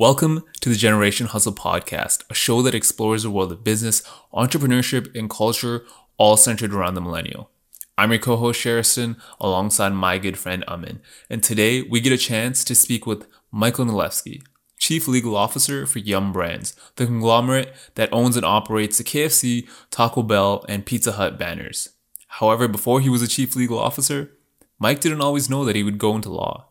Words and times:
Welcome 0.00 0.44
to 0.62 0.70
the 0.70 0.76
Generation 0.76 1.26
Hustle 1.26 1.52
podcast, 1.52 2.24
a 2.30 2.34
show 2.34 2.62
that 2.62 2.74
explores 2.74 3.22
the 3.22 3.30
world 3.30 3.52
of 3.52 3.62
business, 3.62 4.00
entrepreneurship, 4.32 5.14
and 5.14 5.28
culture, 5.28 5.84
all 6.16 6.38
centered 6.38 6.72
around 6.72 6.94
the 6.94 7.02
millennial. 7.02 7.50
I'm 7.98 8.10
your 8.10 8.18
co-host 8.18 8.58
Sherriston, 8.58 9.20
alongside 9.38 9.90
my 9.90 10.16
good 10.16 10.38
friend 10.38 10.64
Amin, 10.66 11.02
and 11.28 11.42
today 11.42 11.82
we 11.82 12.00
get 12.00 12.14
a 12.14 12.16
chance 12.16 12.64
to 12.64 12.74
speak 12.74 13.06
with 13.06 13.26
Michael 13.52 13.84
Nilevsky, 13.84 14.40
Chief 14.78 15.06
Legal 15.06 15.36
Officer 15.36 15.84
for 15.84 15.98
Yum 15.98 16.32
Brands, 16.32 16.74
the 16.96 17.04
conglomerate 17.04 17.74
that 17.96 18.10
owns 18.10 18.36
and 18.36 18.46
operates 18.46 18.96
the 18.96 19.04
KFC, 19.04 19.68
Taco 19.90 20.22
Bell, 20.22 20.64
and 20.66 20.86
Pizza 20.86 21.12
Hut 21.12 21.38
banners. 21.38 21.90
However, 22.26 22.68
before 22.68 23.02
he 23.02 23.10
was 23.10 23.20
a 23.20 23.28
Chief 23.28 23.54
Legal 23.54 23.78
Officer, 23.78 24.32
Mike 24.78 25.00
didn't 25.00 25.20
always 25.20 25.50
know 25.50 25.66
that 25.66 25.76
he 25.76 25.82
would 25.82 25.98
go 25.98 26.16
into 26.16 26.30
law. 26.30 26.69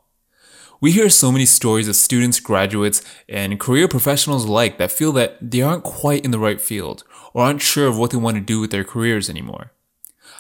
We 0.82 0.94
hear 0.94 1.10
so 1.10 1.30
many 1.30 1.46
stories 1.46 1.90
of 1.90 1.98
students, 1.98 2.40
graduates, 2.40 3.02
and 3.28 3.60
career 3.60 3.90
professionals 3.90 4.46
alike 4.46 4.78
that 4.78 4.94
feel 4.94 5.12
that 5.14 5.38
they 5.42 5.62
aren't 5.62 5.84
quite 5.84 6.24
in 6.24 6.32
the 6.32 6.40
right 6.40 6.62
field 6.62 7.04
or 7.34 7.44
aren't 7.44 7.62
sure 7.62 7.88
of 7.88 7.98
what 7.98 8.12
they 8.12 8.18
want 8.18 8.36
to 8.36 8.42
do 8.42 8.62
with 8.62 8.72
their 8.72 8.86
careers 8.86 9.30
anymore. 9.30 9.72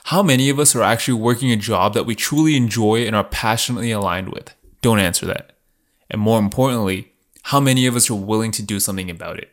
How 0.05 0.23
many 0.23 0.49
of 0.49 0.57
us 0.57 0.75
are 0.77 0.81
actually 0.81 1.19
working 1.19 1.51
a 1.51 1.57
job 1.57 1.93
that 1.93 2.05
we 2.05 2.15
truly 2.15 2.55
enjoy 2.55 3.05
and 3.05 3.17
are 3.17 3.25
passionately 3.25 3.91
aligned 3.91 4.29
with? 4.29 4.55
Don't 4.81 4.99
answer 4.99 5.25
that. 5.25 5.57
And 6.09 6.21
more 6.21 6.39
importantly, 6.39 7.11
how 7.43 7.59
many 7.59 7.85
of 7.85 7.97
us 7.97 8.09
are 8.09 8.15
willing 8.15 8.51
to 8.53 8.63
do 8.63 8.79
something 8.79 9.09
about 9.09 9.39
it? 9.39 9.51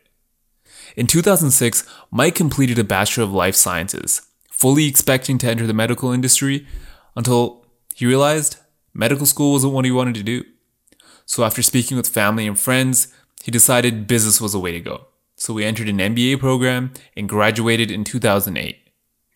In 0.95 1.05
2006, 1.05 1.85
Mike 2.11 2.33
completed 2.33 2.79
a 2.79 2.83
Bachelor 2.85 3.25
of 3.25 3.33
Life 3.33 3.55
Sciences, 3.55 4.21
fully 4.49 4.87
expecting 4.87 5.37
to 5.39 5.49
enter 5.49 5.67
the 5.67 5.73
medical 5.73 6.13
industry 6.13 6.65
until 7.15 7.65
he 7.93 8.05
realized 8.05 8.57
medical 8.93 9.25
school 9.25 9.51
wasn't 9.51 9.73
what 9.73 9.83
he 9.83 9.91
wanted 9.91 10.15
to 10.15 10.23
do. 10.23 10.45
So 11.27 11.43
after 11.43 11.61
speaking 11.61 11.97
with 11.97 12.07
family 12.07 12.47
and 12.47 12.57
friends, 12.57 13.13
he 13.43 13.51
decided 13.51 14.07
business 14.07 14.41
was 14.41 14.53
the 14.53 14.59
way 14.59 14.71
to 14.71 14.79
go. 14.79 15.07
So 15.35 15.55
he 15.57 15.65
entered 15.65 15.89
an 15.89 15.97
MBA 15.97 16.39
program 16.39 16.93
and 17.15 17.29
graduated 17.29 17.91
in 17.91 18.03
2008, 18.03 18.77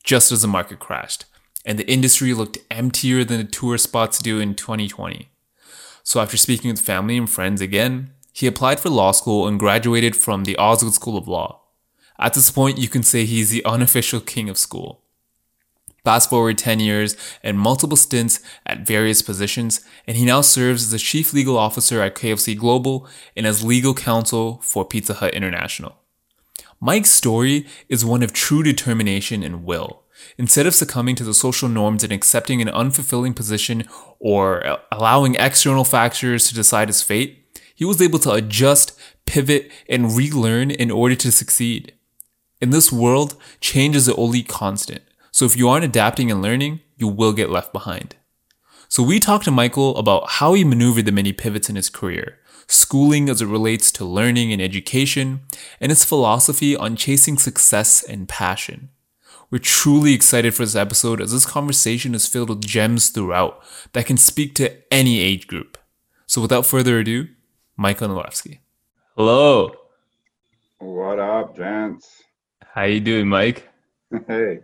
just 0.04 0.32
as 0.32 0.42
the 0.42 0.48
market 0.48 0.80
crashed, 0.80 1.26
and 1.66 1.78
the 1.78 1.88
industry 1.92 2.34
looked 2.34 2.58
emptier 2.72 3.24
than 3.24 3.38
the 3.38 3.44
tour 3.44 3.78
spots 3.78 4.20
do 4.20 4.40
in 4.40 4.56
2020. 4.56 5.28
So 6.04 6.22
after 6.22 6.38
speaking 6.38 6.72
with 6.72 6.80
family 6.80 7.18
and 7.18 7.30
friends 7.30 7.62
again, 7.62 8.12
he 8.34 8.48
applied 8.48 8.80
for 8.80 8.90
law 8.90 9.12
school 9.12 9.46
and 9.46 9.60
graduated 9.60 10.16
from 10.16 10.46
the 10.46 10.58
Osgoode 10.58 10.94
School 10.94 11.18
of 11.18 11.28
Law. 11.28 11.62
At 12.18 12.34
this 12.34 12.50
point, 12.50 12.78
you 12.78 12.88
can 12.88 13.04
say 13.04 13.26
he's 13.26 13.50
the 13.50 13.66
unofficial 13.66 14.22
king 14.22 14.50
of 14.50 14.58
school. 14.58 15.01
Fast 16.04 16.32
forward 16.32 16.58
10 16.58 16.80
years 16.80 17.16
and 17.44 17.60
multiple 17.60 17.98
stints 17.98 18.40
at 18.66 18.88
various 18.88 19.22
positions, 19.22 19.82
and 20.08 20.18
he 20.18 20.26
now 20.26 20.42
serves 20.42 20.84
as 20.84 20.92
the 20.92 20.98
chief 20.98 21.32
legal 21.32 21.58
officer 21.58 22.02
at 22.02 22.16
KFC 22.16 22.58
Global 22.58 23.08
and 23.38 23.46
as 23.46 23.64
legal 23.64 23.94
counsel 23.94 24.60
for 24.64 24.84
Pizza 24.84 25.14
Hut 25.16 25.36
International. 25.36 25.98
Mike's 26.80 27.12
story 27.12 27.68
is 27.88 28.04
one 28.04 28.24
of 28.24 28.34
true 28.34 28.64
determination 28.64 29.44
and 29.44 29.64
will. 29.64 30.02
Instead 30.40 30.66
of 30.66 30.74
succumbing 30.74 31.16
to 31.16 31.24
the 31.24 31.36
social 31.36 31.70
norms 31.70 32.04
and 32.04 32.12
accepting 32.12 32.62
an 32.62 32.68
unfulfilling 32.68 33.36
position 33.36 33.84
or 34.20 34.80
allowing 34.92 35.36
external 35.36 35.84
factors 35.84 36.48
to 36.48 36.56
decide 36.56 36.90
his 36.90 37.04
fate, 37.04 37.60
he 37.76 37.86
was 37.86 38.02
able 38.02 38.20
to 38.20 38.32
adjust, 38.32 39.00
pivot, 39.28 39.72
and 39.88 40.18
relearn 40.18 40.72
in 40.72 40.90
order 40.90 41.16
to 41.16 41.32
succeed. 41.32 41.94
In 42.60 42.72
this 42.72 42.92
world, 42.92 43.36
change 43.60 43.96
is 43.96 44.08
the 44.08 44.16
only 44.16 44.42
constant. 44.42 45.04
So 45.32 45.46
if 45.46 45.56
you 45.56 45.70
aren't 45.70 45.86
adapting 45.86 46.30
and 46.30 46.42
learning, 46.42 46.82
you 46.98 47.08
will 47.08 47.34
get 47.34 47.50
left 47.50 47.72
behind. 47.72 48.16
So 48.90 49.02
we 49.02 49.20
talked 49.20 49.46
to 49.46 49.52
Michael 49.52 49.96
about 49.98 50.30
how 50.32 50.54
he 50.54 50.66
maneuvered 50.66 51.06
the 51.06 51.14
many 51.14 51.32
pivots 51.32 51.70
in 51.70 51.78
his 51.78 51.90
career, 51.90 52.40
schooling 52.68 53.30
as 53.30 53.42
it 53.42 53.46
relates 53.48 53.90
to 53.94 54.06
learning 54.06 54.52
and 54.52 54.62
education, 54.62 55.42
and 55.80 55.90
his 55.90 56.04
philosophy 56.04 56.76
on 56.76 56.98
chasing 56.98 57.38
success 57.38 58.04
and 58.04 58.28
passion. 58.28 58.90
We're 59.50 59.60
truly 59.60 60.14
excited 60.14 60.54
for 60.54 60.64
this 60.64 60.76
episode 60.76 61.22
as 61.22 61.32
this 61.32 61.46
conversation 61.46 62.14
is 62.14 62.28
filled 62.28 62.50
with 62.50 62.66
gems 62.66 63.10
throughout 63.10 63.64
that 63.94 64.06
can 64.06 64.18
speak 64.18 64.56
to 64.56 64.76
any 64.94 65.22
age 65.22 65.48
group. 65.48 65.78
So 66.26 66.42
without 66.42 66.66
further 66.66 67.00
ado, 67.00 67.28
Michael 67.78 68.10
Nilevsky. 68.10 68.60
Hello. 69.16 69.74
What 70.80 71.20
up, 71.20 71.56
gents? 71.56 72.24
How 72.74 72.84
you 72.84 73.00
doing, 73.00 73.28
Mike? 73.28 73.70
Hey. 74.28 74.60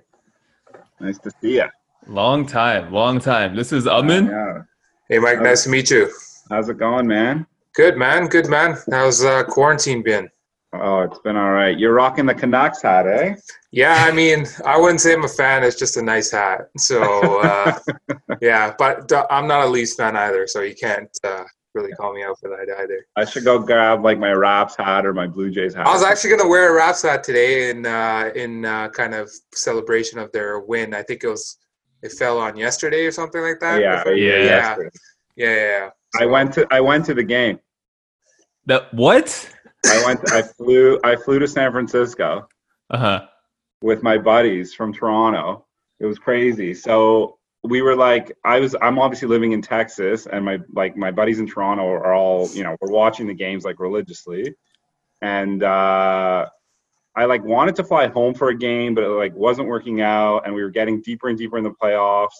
Nice 0.99 1.19
to 1.19 1.31
see 1.41 1.55
you. 1.55 1.65
Long 2.07 2.45
time, 2.45 2.91
long 2.91 3.19
time. 3.19 3.55
This 3.55 3.71
is 3.71 3.87
Amin. 3.87 4.27
Yeah. 4.27 4.61
Hey, 5.09 5.19
Mike. 5.19 5.41
nice 5.41 5.63
to 5.63 5.69
meet 5.69 5.91
you. 5.91 6.11
How's 6.49 6.69
it 6.69 6.77
going, 6.77 7.07
man? 7.07 7.45
Good, 7.75 7.97
man. 7.97 8.27
Good, 8.27 8.49
man. 8.49 8.77
How's 8.89 9.23
uh, 9.23 9.43
quarantine 9.43 10.01
been? 10.01 10.29
Oh, 10.73 11.01
it's 11.01 11.19
been 11.19 11.37
all 11.37 11.51
right. 11.51 11.77
You're 11.77 11.93
rocking 11.93 12.25
the 12.25 12.33
Canucks 12.33 12.81
hat, 12.81 13.07
eh? 13.07 13.35
Yeah, 13.71 14.05
I 14.07 14.11
mean, 14.11 14.45
I 14.65 14.77
wouldn't 14.77 15.01
say 15.01 15.13
I'm 15.13 15.23
a 15.23 15.27
fan. 15.27 15.63
It's 15.63 15.77
just 15.77 15.97
a 15.97 16.01
nice 16.01 16.31
hat. 16.31 16.69
So, 16.77 17.41
uh, 17.41 17.77
yeah, 18.41 18.73
but 18.77 19.11
I'm 19.29 19.47
not 19.47 19.65
a 19.65 19.67
Leafs 19.69 19.95
fan 19.95 20.15
either, 20.15 20.47
so 20.47 20.61
you 20.61 20.75
can't 20.75 21.09
uh, 21.23 21.43
really 21.77 21.91
call 21.93 22.13
me 22.13 22.23
out 22.23 22.39
for 22.39 22.49
that 22.49 22.73
either. 22.79 23.05
I 23.15 23.25
should 23.25 23.43
go 23.43 23.59
grab 23.59 24.03
like 24.03 24.19
my 24.19 24.31
Raps 24.31 24.75
hat 24.75 25.05
or 25.05 25.13
my 25.13 25.27
Blue 25.27 25.51
Jays 25.51 25.73
hat. 25.73 25.87
I 25.87 25.93
was 25.93 26.03
actually 26.03 26.31
gonna 26.31 26.49
wear 26.49 26.71
a 26.71 26.73
Raps 26.73 27.03
hat 27.03 27.23
today 27.23 27.69
in 27.69 27.85
uh, 27.85 28.31
in 28.35 28.65
uh, 28.65 28.89
kind 28.89 29.13
of 29.13 29.29
celebration 29.53 30.19
of 30.19 30.31
their 30.31 30.59
win. 30.59 30.93
I 30.93 31.03
think 31.03 31.23
it 31.23 31.27
was 31.27 31.57
it 32.01 32.11
fell 32.13 32.39
on 32.39 32.57
yesterday 32.57 33.05
or 33.05 33.11
something 33.11 33.41
like 33.41 33.59
that. 33.59 33.81
Yeah, 33.81 34.03
yeah, 34.07 34.13
yeah, 34.13 34.43
yeah, 34.43 34.75
yeah, 35.35 35.55
yeah. 35.55 35.89
So, 36.15 36.23
I 36.23 36.25
went 36.25 36.53
to 36.53 36.67
I 36.71 36.81
went 36.81 37.05
to 37.05 37.13
the 37.13 37.23
game. 37.23 37.59
The 38.65 38.87
what? 38.91 39.53
I 39.85 40.03
went. 40.05 40.31
I 40.31 40.41
flew. 40.41 40.99
I 41.03 41.15
flew 41.15 41.39
to 41.39 41.47
San 41.47 41.71
Francisco. 41.71 42.47
Uh 42.89 42.97
huh. 42.97 43.27
With 43.81 44.03
my 44.03 44.17
buddies 44.17 44.73
from 44.73 44.93
Toronto. 44.93 45.65
It 45.99 46.05
was 46.05 46.19
crazy. 46.19 46.73
So 46.75 47.36
we 47.67 47.81
were 47.81 47.95
like 47.95 48.35
i 48.43 48.59
was 48.59 48.75
i'm 48.81 48.99
obviously 48.99 49.27
living 49.27 49.51
in 49.51 49.61
texas 49.61 50.25
and 50.27 50.43
my 50.45 50.59
like 50.73 50.95
my 50.95 51.11
buddies 51.11 51.39
in 51.39 51.47
toronto 51.47 51.83
are 51.83 52.13
all 52.13 52.49
you 52.53 52.63
know 52.63 52.75
we're 52.81 52.91
watching 52.91 53.27
the 53.27 53.33
games 53.33 53.63
like 53.63 53.79
religiously. 53.79 54.53
And 55.21 55.63
uh 55.63 56.45
i 57.15 57.25
like 57.25 57.43
wanted 57.43 57.75
to 57.75 57.83
fly 57.83 58.07
home 58.07 58.33
for 58.33 58.49
a 58.49 58.57
game 58.57 58.93
but 58.93 59.03
it 59.03 59.09
like 59.09 59.33
wasn't 59.35 59.67
working 59.67 60.01
out 60.01 60.45
and 60.45 60.53
we 60.53 60.61
were 60.61 60.69
getting 60.69 61.01
deeper 61.01 61.29
and 61.29 61.37
deeper 61.37 61.57
in 61.57 61.63
the 61.63 61.73
playoffs. 61.81 62.37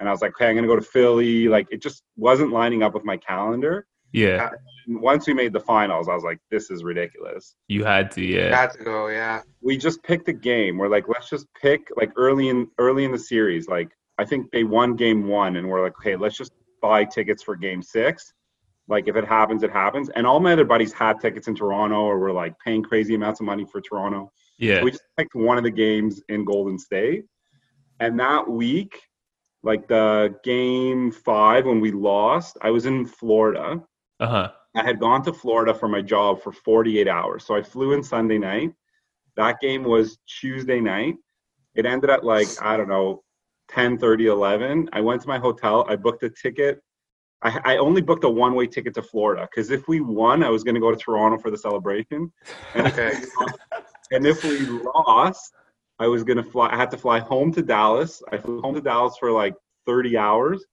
And 0.00 0.08
i 0.08 0.12
was 0.12 0.22
like 0.22 0.32
okay 0.32 0.48
i'm 0.48 0.54
gonna 0.54 0.66
go 0.66 0.76
to 0.76 0.82
philly. 0.82 1.48
Like 1.48 1.66
it 1.70 1.82
just 1.82 2.02
wasn't 2.16 2.52
lining 2.52 2.82
up 2.82 2.94
with 2.94 3.04
my 3.04 3.16
calendar. 3.18 3.86
Yeah. 4.12 4.50
And 4.86 5.00
once 5.00 5.26
we 5.26 5.34
made 5.34 5.52
the 5.52 5.60
finals 5.60 6.08
i 6.08 6.14
was 6.14 6.24
like 6.24 6.38
this 6.50 6.70
is 6.70 6.82
ridiculous. 6.82 7.54
You 7.68 7.84
had 7.84 8.10
to 8.12 8.24
yeah. 8.24 8.48
You 8.48 8.54
had 8.54 8.72
to 8.72 8.84
go 8.84 9.08
yeah. 9.08 9.42
We 9.60 9.76
just 9.76 10.02
picked 10.02 10.28
a 10.28 10.32
game. 10.32 10.78
We're 10.78 10.88
like 10.88 11.08
let's 11.08 11.28
just 11.28 11.46
pick 11.60 11.88
like 11.96 12.12
early 12.16 12.48
in 12.48 12.68
early 12.78 13.04
in 13.04 13.12
the 13.12 13.18
series 13.18 13.68
like 13.68 13.90
I 14.18 14.24
think 14.24 14.50
they 14.50 14.64
won 14.64 14.96
game 14.96 15.26
one, 15.26 15.56
and 15.56 15.68
we're 15.68 15.82
like, 15.82 15.96
okay, 15.98 16.16
let's 16.16 16.36
just 16.36 16.52
buy 16.80 17.04
tickets 17.04 17.42
for 17.42 17.56
game 17.56 17.82
six. 17.82 18.32
Like 18.86 19.08
if 19.08 19.16
it 19.16 19.26
happens, 19.26 19.62
it 19.62 19.70
happens. 19.70 20.10
And 20.10 20.26
all 20.26 20.40
my 20.40 20.52
other 20.52 20.64
buddies 20.64 20.92
had 20.92 21.18
tickets 21.20 21.48
in 21.48 21.54
Toronto, 21.54 21.96
or 21.96 22.18
were 22.18 22.32
like 22.32 22.54
paying 22.58 22.82
crazy 22.82 23.14
amounts 23.14 23.40
of 23.40 23.46
money 23.46 23.64
for 23.70 23.80
Toronto. 23.80 24.30
Yeah. 24.58 24.78
So 24.78 24.84
we 24.84 24.90
just 24.90 25.04
picked 25.16 25.34
one 25.34 25.58
of 25.58 25.64
the 25.64 25.70
games 25.70 26.22
in 26.28 26.44
Golden 26.44 26.78
State, 26.78 27.24
and 28.00 28.18
that 28.20 28.48
week, 28.48 29.00
like 29.62 29.88
the 29.88 30.36
game 30.44 31.10
five 31.10 31.66
when 31.66 31.80
we 31.80 31.90
lost, 31.90 32.58
I 32.60 32.70
was 32.70 32.86
in 32.86 33.06
Florida. 33.06 33.80
Uh 34.20 34.26
huh. 34.26 34.52
I 34.76 34.82
had 34.82 34.98
gone 34.98 35.22
to 35.24 35.32
Florida 35.32 35.72
for 35.72 35.88
my 35.88 36.02
job 36.02 36.42
for 36.42 36.52
48 36.52 37.06
hours. 37.06 37.44
So 37.44 37.54
I 37.54 37.62
flew 37.62 37.92
in 37.92 38.02
Sunday 38.02 38.38
night. 38.38 38.72
That 39.36 39.60
game 39.60 39.84
was 39.84 40.18
Tuesday 40.26 40.80
night. 40.80 41.14
It 41.74 41.86
ended 41.86 42.10
at 42.10 42.24
like, 42.24 42.48
I 42.60 42.76
don't 42.76 42.88
know, 42.88 43.22
10 43.74 43.98
30 43.98 44.26
11 44.26 44.88
i 44.92 45.00
went 45.00 45.20
to 45.20 45.28
my 45.28 45.38
hotel 45.38 45.84
i 45.88 45.96
booked 45.96 46.22
a 46.22 46.30
ticket. 46.30 46.80
I, 47.42 47.60
I 47.64 47.76
only 47.78 48.00
booked 48.00 48.24
a 48.24 48.28
one-way 48.28 48.68
ticket 48.68 48.94
to 48.94 49.02
florida 49.02 49.48
because 49.50 49.70
if 49.70 49.88
we 49.88 50.00
won 50.00 50.44
i 50.44 50.48
was 50.48 50.62
going 50.62 50.76
to 50.76 50.80
go 50.80 50.92
to 50.92 50.96
toronto 50.96 51.38
for 51.38 51.50
the 51.50 51.58
celebration. 51.58 52.32
And, 52.74 52.86
okay. 52.86 53.12
and 54.12 54.26
if 54.26 54.44
we 54.44 54.60
lost 54.60 55.52
i 55.98 56.06
was 56.06 56.22
going 56.22 56.36
to 56.36 56.44
fly 56.44 56.68
i 56.72 56.76
had 56.76 56.90
to 56.92 56.96
fly 56.96 57.18
home 57.18 57.52
to 57.52 57.62
dallas. 57.62 58.22
I 58.30 58.38
flew 58.38 58.60
home 58.60 58.74
to 58.76 58.80
dallas 58.80 59.16
for 59.18 59.32
like 59.32 59.54
30 59.86 60.16
hours 60.16 60.64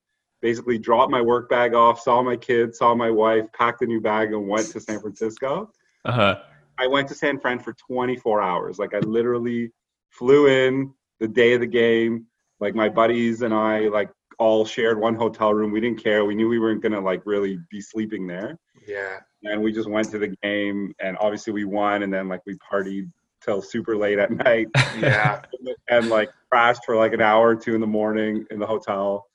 basically 0.42 0.78
dropped 0.78 1.12
my 1.12 1.22
work 1.22 1.50
bag 1.50 1.74
off 1.74 2.00
saw 2.00 2.22
my 2.22 2.38
kids 2.38 2.78
saw 2.78 2.94
my 2.94 3.10
wife 3.10 3.46
packed 3.54 3.82
a 3.82 3.86
new 3.86 4.00
bag 4.00 4.32
and 4.32 4.48
went 4.48 4.68
to 4.68 4.80
san 4.80 5.00
francisco. 5.00 5.72
Uh-huh. 6.06 6.40
i 6.78 6.86
went 6.86 7.08
to 7.08 7.16
san 7.16 7.40
fran 7.40 7.58
for 7.58 7.74
24 7.74 8.44
hours. 8.44 8.78
Like 8.78 8.94
i 8.94 9.00
literally 9.00 9.72
flew 10.12 10.48
in 10.48 10.94
the 11.20 11.28
day 11.28 11.54
of 11.54 11.62
the 11.62 11.68
game 11.68 12.28
like 12.62 12.74
my 12.76 12.88
buddies 12.88 13.42
and 13.42 13.54
I 13.54 13.90
like 13.90 14.10
all 14.40 14.64
shared 14.66 15.00
one 15.00 15.16
hotel 15.16 15.54
room. 15.54 15.72
We 15.72 15.82
didn't 15.82 16.02
care. 16.02 16.24
We 16.26 16.36
knew 16.36 16.48
we 16.48 16.60
weren't 16.60 16.82
gonna 16.82 17.02
like 17.02 17.22
really 17.26 17.60
be 17.70 17.82
sleeping 17.82 18.26
there. 18.28 18.58
Yeah. 18.88 19.18
And 19.44 19.62
we 19.62 19.72
just 19.74 19.90
went 19.90 20.10
to 20.12 20.20
the 20.20 20.30
game, 20.44 20.94
and 21.00 21.18
obviously 21.20 21.52
we 21.54 21.66
won. 21.66 22.04
And 22.04 22.14
then 22.14 22.30
like 22.30 22.42
we 22.46 22.56
partied 22.72 23.12
till 23.44 23.62
super 23.62 23.98
late 23.98 24.20
at 24.20 24.32
night. 24.32 24.68
Yeah. 25.00 25.42
and 25.90 26.10
like 26.10 26.30
crashed 26.50 26.82
for 26.86 26.96
like 26.96 27.14
an 27.14 27.22
hour 27.22 27.50
or 27.50 27.56
two 27.56 27.74
in 27.76 27.82
the 27.82 27.88
morning 27.88 28.46
in 28.52 28.60
the 28.60 28.68
hotel. 28.68 29.26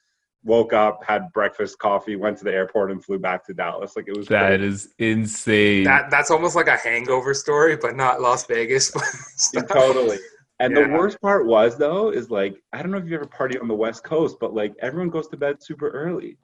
woke 0.44 0.72
up, 0.72 1.02
had 1.04 1.32
breakfast, 1.32 1.76
coffee, 1.80 2.14
went 2.14 2.38
to 2.38 2.44
the 2.44 2.52
airport, 2.52 2.92
and 2.92 3.04
flew 3.04 3.18
back 3.18 3.44
to 3.46 3.52
Dallas. 3.54 3.96
Like 3.96 4.06
it 4.06 4.16
was 4.16 4.28
That 4.28 4.48
crazy. 4.60 4.64
is 4.64 4.94
insane. 4.98 5.82
That 5.84 6.08
that's 6.10 6.30
almost 6.30 6.54
like 6.54 6.68
a 6.68 6.76
hangover 6.76 7.34
story, 7.34 7.76
but 7.76 7.96
not 7.96 8.20
Las 8.20 8.46
Vegas. 8.46 8.92
Yeah, 9.54 9.62
totally. 9.62 10.18
And 10.58 10.74
the 10.76 10.88
worst 10.88 11.20
part 11.20 11.44
was 11.46 11.76
though 11.76 12.10
is 12.10 12.30
like 12.30 12.62
I 12.72 12.80
don't 12.82 12.90
know 12.90 12.98
if 12.98 13.06
you 13.06 13.14
ever 13.14 13.26
party 13.26 13.58
on 13.58 13.68
the 13.68 13.74
West 13.74 14.04
Coast, 14.04 14.38
but 14.40 14.54
like 14.54 14.74
everyone 14.80 15.10
goes 15.10 15.28
to 15.28 15.36
bed 15.36 15.62
super 15.62 15.90
early. 15.90 16.38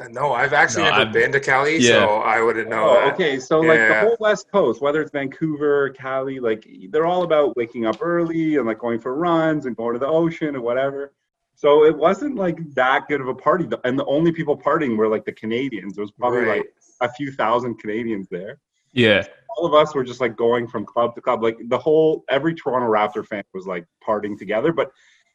Uh, 0.00 0.08
no, 0.08 0.32
I've 0.32 0.52
actually 0.52 0.82
No, 0.84 0.90
never 0.90 1.02
I've- 1.02 1.12
been 1.12 1.30
to 1.32 1.38
Cali, 1.40 1.76
Yeah. 1.78 2.00
so 2.00 2.08
I 2.16 2.40
wouldn't 2.42 2.68
know. 2.68 2.88
Oh, 2.90 2.94
that. 2.94 3.14
okay. 3.14 3.38
So 3.38 3.60
like 3.60 3.78
the 3.78 4.00
whole 4.00 4.16
West 4.18 4.50
Coast, 4.50 4.80
whether 4.80 5.00
it's 5.00 5.12
Vancouver, 5.12 5.90
Cali, 5.90 6.40
like 6.40 6.66
they're 6.90 7.06
all 7.06 7.22
about 7.22 7.56
waking 7.56 7.86
up 7.86 7.98
early 8.00 8.56
and 8.56 8.66
like 8.66 8.78
going 8.80 8.98
for 8.98 9.14
runs 9.14 9.66
and 9.66 9.76
going 9.76 9.92
to 9.92 10.00
the 10.00 10.08
ocean 10.08 10.56
or 10.56 10.62
whatever. 10.62 11.12
So 11.54 11.84
it 11.84 11.96
wasn't 11.96 12.34
like 12.34 12.58
that 12.74 13.06
good 13.06 13.20
of 13.20 13.28
a 13.28 13.34
party, 13.34 13.68
and 13.84 13.96
the 13.96 14.04
only 14.06 14.32
people 14.32 14.56
partying 14.58 14.96
were 14.96 15.06
like 15.06 15.24
the 15.24 15.32
Canadians. 15.32 15.94
There 15.94 16.02
was 16.02 16.10
probably 16.10 16.40
Right. 16.40 16.58
like 16.62 16.72
a 17.00 17.08
few 17.12 17.30
thousand 17.30 17.76
Canadians 17.78 18.26
there. 18.30 18.58
yeah. 18.92 19.24
All 19.56 19.66
of 19.66 19.74
us 19.74 19.94
were 19.94 20.04
just 20.04 20.20
like 20.20 20.36
going 20.36 20.66
from 20.66 20.84
club 20.84 21.14
to 21.14 21.20
club. 21.20 21.42
Like 21.42 21.58
the 21.68 21.78
whole 21.78 22.24
every 22.28 22.54
Toronto 22.54 22.88
Raptor 22.88 23.26
fan 23.26 23.44
was 23.52 23.66
like 23.66 23.84
partying 24.06 24.38
together, 24.38 24.72
but 24.72 24.90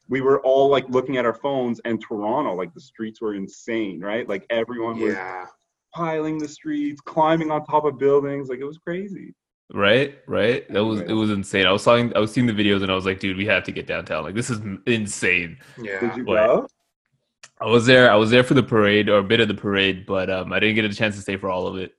we 0.08 0.20
were 0.20 0.40
all 0.42 0.68
like 0.68 0.88
looking 0.88 1.16
at 1.16 1.24
our 1.24 1.34
phones. 1.34 1.80
And 1.84 2.02
Toronto, 2.02 2.54
like 2.54 2.74
the 2.74 2.80
streets 2.80 3.20
were 3.20 3.34
insane, 3.34 4.00
right? 4.00 4.28
Like 4.28 4.44
everyone 4.50 5.00
was 5.00 5.14
yeah. 5.14 5.46
piling 5.94 6.38
the 6.38 6.48
streets, 6.48 7.00
climbing 7.00 7.50
on 7.50 7.64
top 7.64 7.84
of 7.84 7.98
buildings. 7.98 8.48
Like 8.48 8.58
it 8.58 8.64
was 8.64 8.78
crazy. 8.78 9.34
Right, 9.72 10.18
right. 10.26 10.68
That 10.72 10.84
was 10.84 11.00
it 11.00 11.12
was 11.12 11.30
insane. 11.30 11.66
I 11.66 11.72
was 11.72 11.84
talking 11.84 12.14
I 12.16 12.18
was 12.18 12.32
seeing 12.32 12.46
the 12.46 12.52
videos 12.52 12.82
and 12.82 12.90
I 12.90 12.94
was 12.94 13.06
like, 13.06 13.20
dude, 13.20 13.36
we 13.36 13.46
have 13.46 13.62
to 13.64 13.72
get 13.72 13.86
downtown. 13.86 14.24
Like 14.24 14.34
this 14.34 14.50
is 14.50 14.60
insane. 14.86 15.58
Yeah. 15.80 16.00
Did 16.00 16.16
you 16.16 16.24
What? 16.24 16.46
go? 16.46 16.68
I 17.60 17.66
was 17.66 17.86
there 17.86 18.10
I 18.10 18.16
was 18.16 18.30
there 18.30 18.42
for 18.42 18.54
the 18.54 18.62
parade 18.62 19.08
or 19.08 19.18
a 19.18 19.24
bit 19.24 19.38
of 19.38 19.46
the 19.46 19.54
parade, 19.54 20.06
but 20.06 20.28
um 20.28 20.52
I 20.52 20.58
didn't 20.58 20.74
get 20.74 20.84
a 20.86 20.94
chance 20.94 21.14
to 21.16 21.22
stay 21.22 21.36
for 21.36 21.50
all 21.50 21.68
of 21.68 21.76
it. 21.76 21.94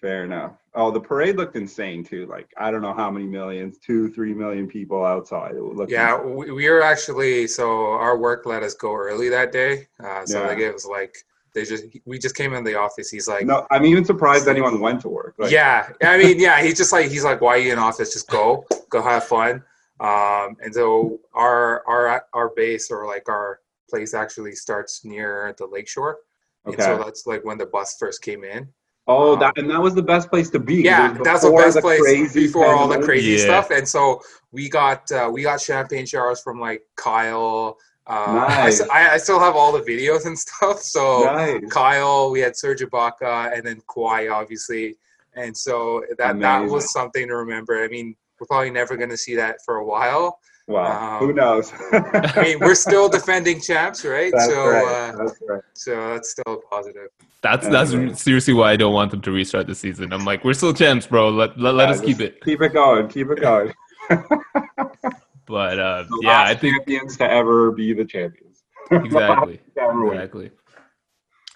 Fair 0.00 0.24
enough. 0.24 0.52
Oh, 0.74 0.90
the 0.90 1.00
parade 1.00 1.36
looked 1.36 1.56
insane 1.56 2.02
too. 2.02 2.26
Like 2.26 2.48
I 2.56 2.70
don't 2.70 2.80
know 2.80 2.94
how 2.94 3.10
many 3.10 3.26
millions, 3.26 3.78
two, 3.78 4.10
three 4.10 4.32
million 4.32 4.66
people 4.66 5.04
outside. 5.04 5.54
It 5.56 5.62
looked 5.62 5.92
Yeah, 5.92 6.16
insane. 6.18 6.36
we, 6.36 6.50
we 6.52 6.70
were 6.70 6.82
actually 6.82 7.46
so 7.46 7.92
our 7.92 8.16
work 8.16 8.46
let 8.46 8.62
us 8.62 8.74
go 8.74 8.94
early 8.94 9.28
that 9.28 9.52
day. 9.52 9.88
Uh, 10.02 10.24
so 10.24 10.40
Yeah. 10.40 10.46
like 10.46 10.58
it 10.58 10.72
was 10.72 10.86
like 10.86 11.14
they 11.52 11.64
just 11.64 11.84
we 12.06 12.18
just 12.18 12.34
came 12.34 12.54
in 12.54 12.64
the 12.64 12.76
office. 12.78 13.10
He's 13.10 13.28
like, 13.28 13.44
No, 13.46 13.66
I'm 13.70 13.84
even 13.84 14.04
surprised 14.04 14.48
anyone 14.48 14.80
went 14.80 15.02
to 15.02 15.08
work. 15.10 15.34
Like, 15.38 15.50
yeah, 15.50 15.90
I 16.02 16.16
mean, 16.16 16.38
yeah, 16.40 16.62
he's 16.62 16.78
just 16.78 16.92
like 16.92 17.10
he's 17.10 17.24
like, 17.24 17.40
why 17.42 17.56
are 17.56 17.58
you 17.58 17.72
in 17.72 17.78
office? 17.78 18.12
Just 18.12 18.28
go, 18.30 18.64
go 18.88 19.02
have 19.02 19.24
fun. 19.24 19.62
Um, 20.00 20.56
and 20.62 20.72
so 20.72 21.20
our 21.34 21.86
our 21.86 22.24
our 22.32 22.48
base 22.56 22.90
or 22.90 23.06
like 23.06 23.28
our 23.28 23.60
place 23.90 24.14
actually 24.14 24.52
starts 24.54 25.04
near 25.04 25.54
the 25.58 25.66
lakeshore. 25.66 26.18
And 26.64 26.74
Okay. 26.74 26.84
so 26.84 26.96
that's 26.96 27.26
like 27.26 27.44
when 27.44 27.58
the 27.58 27.66
bus 27.66 27.96
first 27.98 28.22
came 28.22 28.44
in. 28.44 28.68
Oh, 29.06 29.36
that 29.36 29.56
and 29.58 29.70
that 29.70 29.80
was 29.80 29.94
the 29.94 30.02
best 30.02 30.30
place 30.30 30.50
to 30.50 30.58
be. 30.58 30.76
Yeah, 30.76 31.16
that's 31.22 31.42
the 31.42 31.48
before 31.48 31.62
best 31.62 31.80
place 31.80 32.00
crazy 32.00 32.46
before 32.46 32.74
all 32.74 32.88
the 32.88 32.98
crazy 32.98 33.32
Yeah. 33.32 33.44
stuff. 33.44 33.70
And 33.70 33.88
so 33.88 34.20
we 34.52 34.68
got 34.68 35.10
uh, 35.12 35.30
we 35.32 35.42
got 35.42 35.60
champagne 35.60 36.06
showers 36.06 36.40
from 36.40 36.60
like 36.60 36.82
Kyle. 36.96 37.78
Uh, 38.06 38.44
Nice. 38.48 38.80
I, 38.80 39.14
I 39.14 39.16
still 39.18 39.38
have 39.38 39.54
all 39.54 39.70
the 39.72 39.80
videos 39.82 40.26
and 40.26 40.38
stuff. 40.46 40.80
So 40.80 41.24
Nice. 41.24 41.60
Kyle, 41.70 42.30
we 42.30 42.40
had 42.40 42.56
Serge 42.56 42.80
Ibaka, 42.80 43.56
and 43.56 43.64
then 43.66 43.80
Kawhi, 43.88 44.32
obviously. 44.32 44.96
And 45.34 45.56
so 45.56 46.04
that 46.18 46.40
that 46.40 46.64
was 46.64 46.92
something 46.92 47.28
to 47.28 47.36
remember. 47.36 47.84
I 47.84 47.88
mean, 47.88 48.16
we're 48.40 48.46
probably 48.48 48.70
never 48.70 48.96
going 48.96 49.10
to 49.10 49.16
see 49.16 49.36
that 49.36 49.58
for 49.64 49.76
a 49.76 49.84
while. 49.84 50.40
Wow. 50.70 51.18
Um, 51.20 51.26
Who 51.26 51.32
knows? 51.32 51.72
I 51.92 52.42
mean, 52.44 52.60
we're 52.60 52.76
still 52.76 53.08
defending 53.18 53.60
champs, 53.60 54.04
right? 54.04 54.30
that's 54.32 54.46
so 54.46 54.68
right. 54.70 54.84
uh, 54.86 55.16
that's 55.16 55.38
right. 55.48 55.62
so 55.74 56.10
that's 56.10 56.30
still 56.30 56.54
a 56.54 56.60
positive. 56.74 57.08
That's 57.42 57.66
that's 57.68 57.92
Anyway. 57.92 58.14
seriously 58.14 58.54
why 58.54 58.70
I 58.72 58.76
don't 58.76 58.92
want 58.94 59.10
them 59.10 59.20
to 59.22 59.32
restart 59.32 59.66
the 59.66 59.74
season. 59.74 60.12
I'm 60.12 60.24
like, 60.24 60.44
we're 60.44 60.52
still 60.54 60.72
champs, 60.72 61.06
bro. 61.08 61.30
Let 61.30 61.58
let, 61.58 61.74
let 61.74 61.88
Yeah, 61.88 61.94
us 61.96 62.00
keep 62.00 62.20
it. 62.20 62.40
Keep 62.44 62.62
it 62.62 62.72
going. 62.72 63.08
Keep 63.08 63.30
it 63.30 63.40
going. 63.40 63.72
But 65.46 65.80
uh, 65.80 66.04
The 66.08 66.20
yeah, 66.22 66.42
I 66.42 66.50
last 66.50 66.60
think 66.60 66.76
champions 66.76 67.16
to 67.16 67.28
ever 67.28 67.72
be 67.72 67.92
the 67.92 68.04
champions. 68.04 68.62
exactly. 68.92 69.60
Ever. 69.76 70.14
Exactly. 70.14 70.50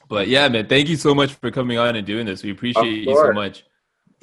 But 0.08 0.26
yeah, 0.26 0.48
man, 0.48 0.66
thank 0.66 0.88
you 0.88 0.96
so 0.96 1.14
much 1.14 1.34
for 1.34 1.52
coming 1.52 1.78
on 1.78 1.94
and 1.94 2.04
doing 2.04 2.26
this. 2.26 2.42
We 2.42 2.50
appreciate 2.50 3.04
you 3.06 3.14
so 3.14 3.32
much. 3.32 3.64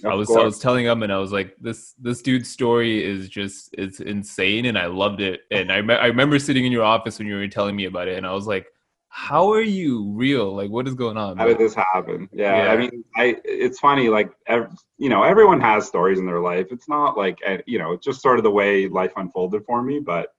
Of 0.04 0.12
I 0.12 0.16
was 0.16 0.30
I 0.30 0.44
was 0.44 0.60
telling 0.60 0.86
him 0.86 1.04
and 1.04 1.12
I 1.12 1.18
was 1.18 1.32
like, 1.32 1.56
this 1.60 1.94
this 2.00 2.22
dude's 2.22 2.50
story 2.50 3.04
is 3.04 3.30
just 3.30 3.70
it's 3.78 4.00
insane 4.00 4.66
and 4.66 4.78
I 4.78 4.88
loved 4.88 5.22
it. 5.22 5.42
And 5.52 5.72
I 5.72 5.82
me- 5.82 5.94
I 5.96 6.08
remember 6.08 6.40
sitting 6.40 6.66
in 6.66 6.72
your 6.72 6.84
office 6.84 7.20
when 7.20 7.28
you 7.28 7.36
were 7.36 7.48
telling 7.48 7.76
me 7.76 7.86
about 7.86 8.08
it 8.08 8.18
and 8.18 8.26
I 8.26 8.34
was 8.34 8.48
like, 8.48 8.68
how 9.14 9.52
are 9.52 9.62
you 9.62 10.10
real? 10.14 10.56
Like, 10.56 10.72
what 10.72 10.88
is 10.88 10.94
going 10.96 11.18
on? 11.18 11.38
How 11.38 11.46
did 11.46 11.58
this 11.58 11.76
happen? 11.76 12.30
Yeah, 12.32 12.64
Yeah. 12.64 12.72
I 12.72 12.78
mean, 12.78 13.04
I 13.18 13.36
it's 13.44 13.80
funny. 13.80 14.08
Like, 14.08 14.32
ev- 14.48 14.72
you 14.98 15.10
know, 15.10 15.24
everyone 15.24 15.60
has 15.60 15.86
stories 15.86 16.18
in 16.20 16.26
their 16.26 16.40
life. 16.40 16.68
It's 16.72 16.88
not 16.88 17.18
like 17.18 17.38
eh, 17.46 17.58
you 17.66 17.78
know, 17.78 17.92
it's 17.92 18.06
just 18.06 18.22
sort 18.22 18.38
of 18.38 18.44
the 18.44 18.52
way 18.52 18.88
life 18.88 19.12
unfolded 19.18 19.66
for 19.66 19.82
me. 19.82 20.00
But 20.00 20.30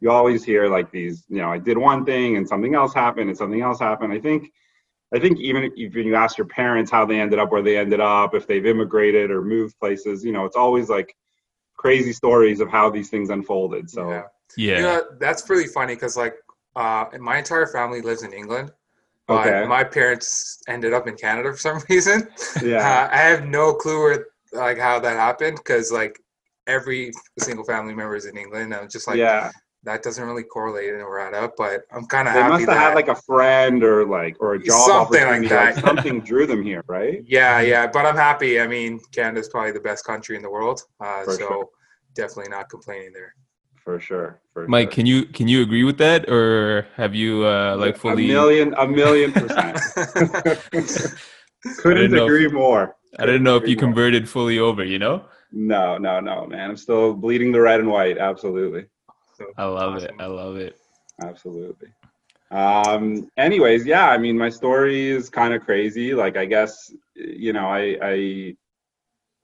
you 0.00 0.10
always 0.10 0.44
hear 0.44 0.68
like 0.68 0.90
these. 0.90 1.24
You 1.28 1.38
know, 1.38 1.50
I 1.50 1.58
did 1.58 1.78
one 1.78 2.04
thing 2.04 2.36
and 2.36 2.46
something 2.46 2.74
else 2.74 2.92
happened 2.92 3.30
and 3.30 3.38
something 3.38 3.62
else 3.62 3.80
happened. 3.80 4.12
I 4.12 4.20
think, 4.20 4.52
I 5.12 5.18
think 5.18 5.38
even 5.40 5.64
if 5.76 5.94
you- 5.94 6.14
ask 6.14 6.38
your 6.38 6.46
parents 6.46 6.90
how 6.90 7.04
they 7.04 7.18
ended 7.20 7.38
up 7.38 7.50
where 7.50 7.62
they 7.62 7.76
ended 7.76 8.00
up, 8.00 8.34
if 8.34 8.46
they've 8.46 8.64
immigrated 8.64 9.30
or 9.30 9.42
moved 9.42 9.78
places, 9.78 10.24
you 10.24 10.32
know, 10.32 10.44
it's 10.44 10.56
always 10.56 10.88
like 10.88 11.14
crazy 11.76 12.12
stories 12.12 12.60
of 12.60 12.68
how 12.68 12.90
these 12.90 13.08
things 13.10 13.30
unfolded. 13.30 13.88
So 13.90 14.10
yeah. 14.10 14.22
yeah. 14.56 14.76
You 14.76 14.82
know, 14.82 15.02
that's 15.18 15.48
really 15.50 15.66
funny 15.66 15.94
because 15.94 16.16
like 16.16 16.34
uh, 16.76 17.06
my 17.18 17.38
entire 17.38 17.66
family 17.66 18.00
lives 18.02 18.22
in 18.22 18.32
England, 18.32 18.70
but 19.26 19.46
Okay. 19.46 19.66
my 19.66 19.82
parents 19.82 20.60
ended 20.68 20.92
up 20.92 21.08
in 21.08 21.16
Canada 21.16 21.50
for 21.52 21.58
some 21.68 21.80
reason. 21.88 22.28
yeah, 22.62 22.78
Uh, 22.78 23.08
I 23.12 23.16
have 23.18 23.44
no 23.46 23.72
clue 23.74 24.00
where 24.02 24.26
like 24.52 24.78
how 24.78 24.98
that 25.00 25.16
happened 25.16 25.56
because 25.56 25.90
like 25.90 26.20
every 26.66 27.10
single 27.38 27.64
family 27.64 27.94
member 27.94 28.14
is 28.16 28.26
in 28.26 28.36
England. 28.36 28.74
I'm 28.74 28.88
just 28.88 29.08
like 29.08 29.18
yeah. 29.18 29.50
That 29.84 30.02
doesn't 30.02 30.24
really 30.26 30.42
correlate 30.42 30.92
and 30.92 31.02
add 31.02 31.34
up, 31.34 31.54
but 31.56 31.82
I'm 31.92 32.04
kind 32.06 32.28
of 32.28 32.34
They 32.34 32.40
happy 32.40 32.52
must 32.52 32.60
have 32.66 32.74
that. 32.76 32.80
had 32.80 32.94
like 32.94 33.08
a 33.08 33.14
friend 33.14 33.82
or 33.82 34.06
like 34.06 34.36
or 34.40 34.54
a 34.54 34.58
job 34.62 34.86
Something 34.88 35.22
like 35.22 35.28
opportunity, 35.28 35.48
that. 35.48 35.76
something 35.86 36.20
drew 36.20 36.46
them 36.46 36.62
here, 36.62 36.84
right? 36.86 37.22
yeah, 37.26 37.60
yeah, 37.60 37.86
but 37.86 38.04
I'm 38.04 38.16
happy. 38.16 38.60
I 38.60 38.66
mean, 38.66 39.00
Canada's 39.12 39.48
probably 39.48 39.72
the 39.72 39.80
best 39.80 40.04
country 40.04 40.36
in 40.36 40.42
the 40.42 40.50
world, 40.50 40.82
uh, 41.00 41.24
so 41.24 41.36
sure. 41.38 41.68
definitely 42.14 42.50
not 42.50 42.68
complaining 42.68 43.12
there. 43.14 43.34
For 43.82 43.98
sure. 43.98 44.40
For 44.52 44.68
Mike, 44.68 44.88
sure. 44.90 44.96
can 44.96 45.06
you 45.06 45.24
can 45.24 45.48
you 45.48 45.62
agree 45.62 45.84
with 45.84 45.96
that 45.98 46.28
or 46.28 46.86
have 46.96 47.14
you 47.14 47.46
uh 47.46 47.76
like 47.78 47.96
fully 47.96 48.26
a 48.26 48.28
million, 48.34 48.74
a 48.74 48.86
million 48.86 49.32
percent. 49.40 49.78
Couldn't 51.78 52.10
know 52.12 52.18
if- 52.18 52.22
agree 52.24 52.48
more. 52.48 52.96
I 53.18 53.26
didn't 53.26 53.42
know 53.42 53.56
if 53.56 53.66
you 53.68 53.74
more. 53.76 53.80
converted 53.80 54.28
fully 54.28 54.58
over, 54.60 54.84
you 54.84 54.98
know? 54.98 55.24
No, 55.52 55.98
no, 55.98 56.20
no, 56.20 56.46
man. 56.46 56.70
I'm 56.70 56.76
still 56.76 57.12
bleeding 57.12 57.50
the 57.50 57.60
red 57.60 57.80
and 57.80 57.88
white. 57.88 58.18
Absolutely, 58.18 58.84
I 59.56 59.64
love 59.64 60.02
it. 60.02 60.12
I 60.18 60.26
love 60.26 60.56
it. 60.56 60.76
absolutely. 61.22 61.88
Um. 62.50 63.30
Anyways, 63.36 63.86
yeah. 63.86 64.08
I 64.08 64.18
mean, 64.18 64.36
my 64.36 64.48
story 64.48 65.08
is 65.08 65.30
kind 65.30 65.54
of 65.54 65.62
crazy. 65.62 66.14
Like, 66.14 66.36
I 66.36 66.44
guess 66.46 66.92
you 67.14 67.52
know, 67.52 67.66
I 67.66 67.96
I 68.02 68.56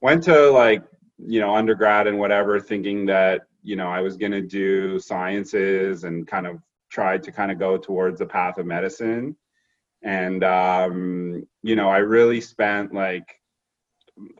went 0.00 0.24
to 0.24 0.50
like 0.50 0.82
you 1.18 1.40
know 1.40 1.54
undergrad 1.54 2.06
and 2.06 2.18
whatever, 2.18 2.58
thinking 2.60 3.06
that 3.06 3.42
you 3.62 3.76
know 3.76 3.88
I 3.88 4.00
was 4.00 4.16
gonna 4.16 4.42
do 4.42 4.98
sciences 4.98 6.04
and 6.04 6.26
kind 6.26 6.46
of 6.46 6.60
tried 6.90 7.22
to 7.24 7.32
kind 7.32 7.52
of 7.52 7.58
go 7.58 7.76
towards 7.76 8.18
the 8.18 8.26
path 8.26 8.58
of 8.58 8.66
medicine. 8.66 9.36
And 10.02 10.42
um, 10.44 11.46
you 11.62 11.76
know, 11.76 11.88
I 11.88 11.98
really 11.98 12.40
spent 12.40 12.92
like 12.92 13.40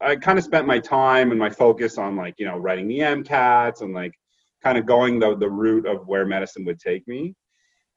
I 0.00 0.16
kind 0.16 0.38
of 0.38 0.44
spent 0.44 0.66
my 0.66 0.78
time 0.78 1.30
and 1.30 1.38
my 1.38 1.50
focus 1.50 1.98
on 1.98 2.16
like 2.16 2.34
you 2.38 2.46
know 2.46 2.56
writing 2.56 2.88
the 2.88 3.00
MCATs 3.00 3.82
and 3.82 3.94
like 3.94 4.18
kind 4.62 4.78
of 4.78 4.86
going 4.86 5.18
the 5.18 5.36
the 5.36 5.48
route 5.48 5.86
of 5.86 6.06
where 6.06 6.26
medicine 6.26 6.64
would 6.64 6.80
take 6.80 7.06
me. 7.06 7.34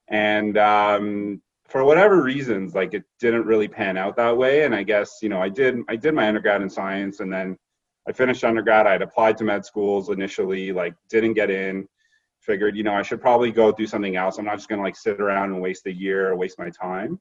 And 0.09 0.57
um, 0.57 1.41
for 1.67 1.83
whatever 1.83 2.23
reasons, 2.23 2.73
like 2.73 2.93
it 2.93 3.03
didn't 3.19 3.45
really 3.45 3.67
pan 3.67 3.95
out 3.95 4.15
that 4.17 4.35
way. 4.35 4.63
And 4.63 4.73
I 4.73 4.83
guess 4.83 5.19
you 5.21 5.29
know 5.29 5.41
I 5.41 5.49
did 5.49 5.77
I 5.87 5.95
did 5.95 6.13
my 6.13 6.27
undergrad 6.27 6.61
in 6.61 6.69
science 6.69 7.19
and 7.19 7.31
then 7.31 7.57
I 8.07 8.11
finished 8.11 8.43
undergrad. 8.43 8.87
I 8.87 8.93
had 8.93 9.01
applied 9.03 9.37
to 9.37 9.43
med 9.43 9.65
schools 9.65 10.09
initially, 10.09 10.71
like 10.71 10.95
didn't 11.09 11.33
get 11.33 11.51
in. 11.51 11.87
Figured 12.41 12.75
you 12.75 12.83
know 12.83 12.93
I 12.93 13.03
should 13.03 13.21
probably 13.21 13.51
go 13.51 13.71
do 13.71 13.85
something 13.85 14.15
else. 14.15 14.37
I'm 14.37 14.45
not 14.45 14.55
just 14.55 14.69
gonna 14.69 14.81
like 14.81 14.95
sit 14.95 15.21
around 15.21 15.51
and 15.51 15.61
waste 15.61 15.85
a 15.85 15.93
year 15.93 16.29
or 16.29 16.35
waste 16.35 16.57
my 16.57 16.69
time. 16.69 17.19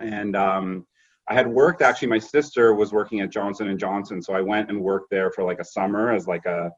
And 0.00 0.36
um, 0.36 0.86
I 1.28 1.34
had 1.34 1.48
worked 1.48 1.82
actually. 1.82 2.08
My 2.08 2.18
sister 2.18 2.74
was 2.74 2.92
working 2.92 3.20
at 3.20 3.30
Johnson 3.30 3.68
and 3.68 3.78
Johnson, 3.78 4.22
so 4.22 4.34
I 4.34 4.40
went 4.40 4.70
and 4.70 4.80
worked 4.80 5.10
there 5.10 5.32
for 5.32 5.42
like 5.42 5.58
a 5.58 5.64
summer 5.64 6.12
as 6.12 6.28
like 6.28 6.46
a 6.46 6.70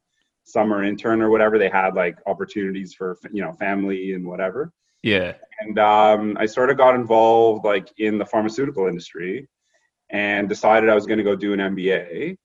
summer 0.47 0.85
intern 0.85 1.21
or 1.21 1.29
whatever. 1.29 1.59
They 1.59 1.69
had 1.69 1.95
like 1.95 2.17
opportunities 2.27 2.95
for 2.95 3.19
you 3.31 3.43
know 3.43 3.53
family 3.53 4.15
and 4.15 4.27
whatever. 4.27 4.73
Yeah. 5.03 5.35
And 5.61 5.79
um, 5.79 6.37
I 6.39 6.47
sort 6.47 6.71
of 6.71 6.77
got 6.77 6.95
involved 6.95 7.65
like 7.65 7.93
in 7.99 8.19
the 8.19 8.25
pharmaceutical 8.25 8.87
industry, 8.87 9.49
and 10.11 10.49
decided 10.49 10.89
I 10.89 10.95
was 10.95 11.07
going 11.07 11.19
to 11.19 11.25
go 11.25 11.37
do 11.37 11.53
an 11.53 11.61
MBA, 11.61 12.37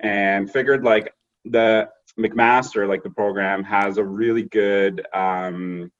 and 0.00 0.50
figured 0.50 0.84
like 0.84 1.12
the 1.44 1.88
McMaster 2.18 2.88
like 2.88 3.02
the 3.02 3.10
program 3.10 3.64
has 3.64 3.98
a 3.98 4.04
really 4.04 4.44
good 4.44 5.04
um, 5.14 5.90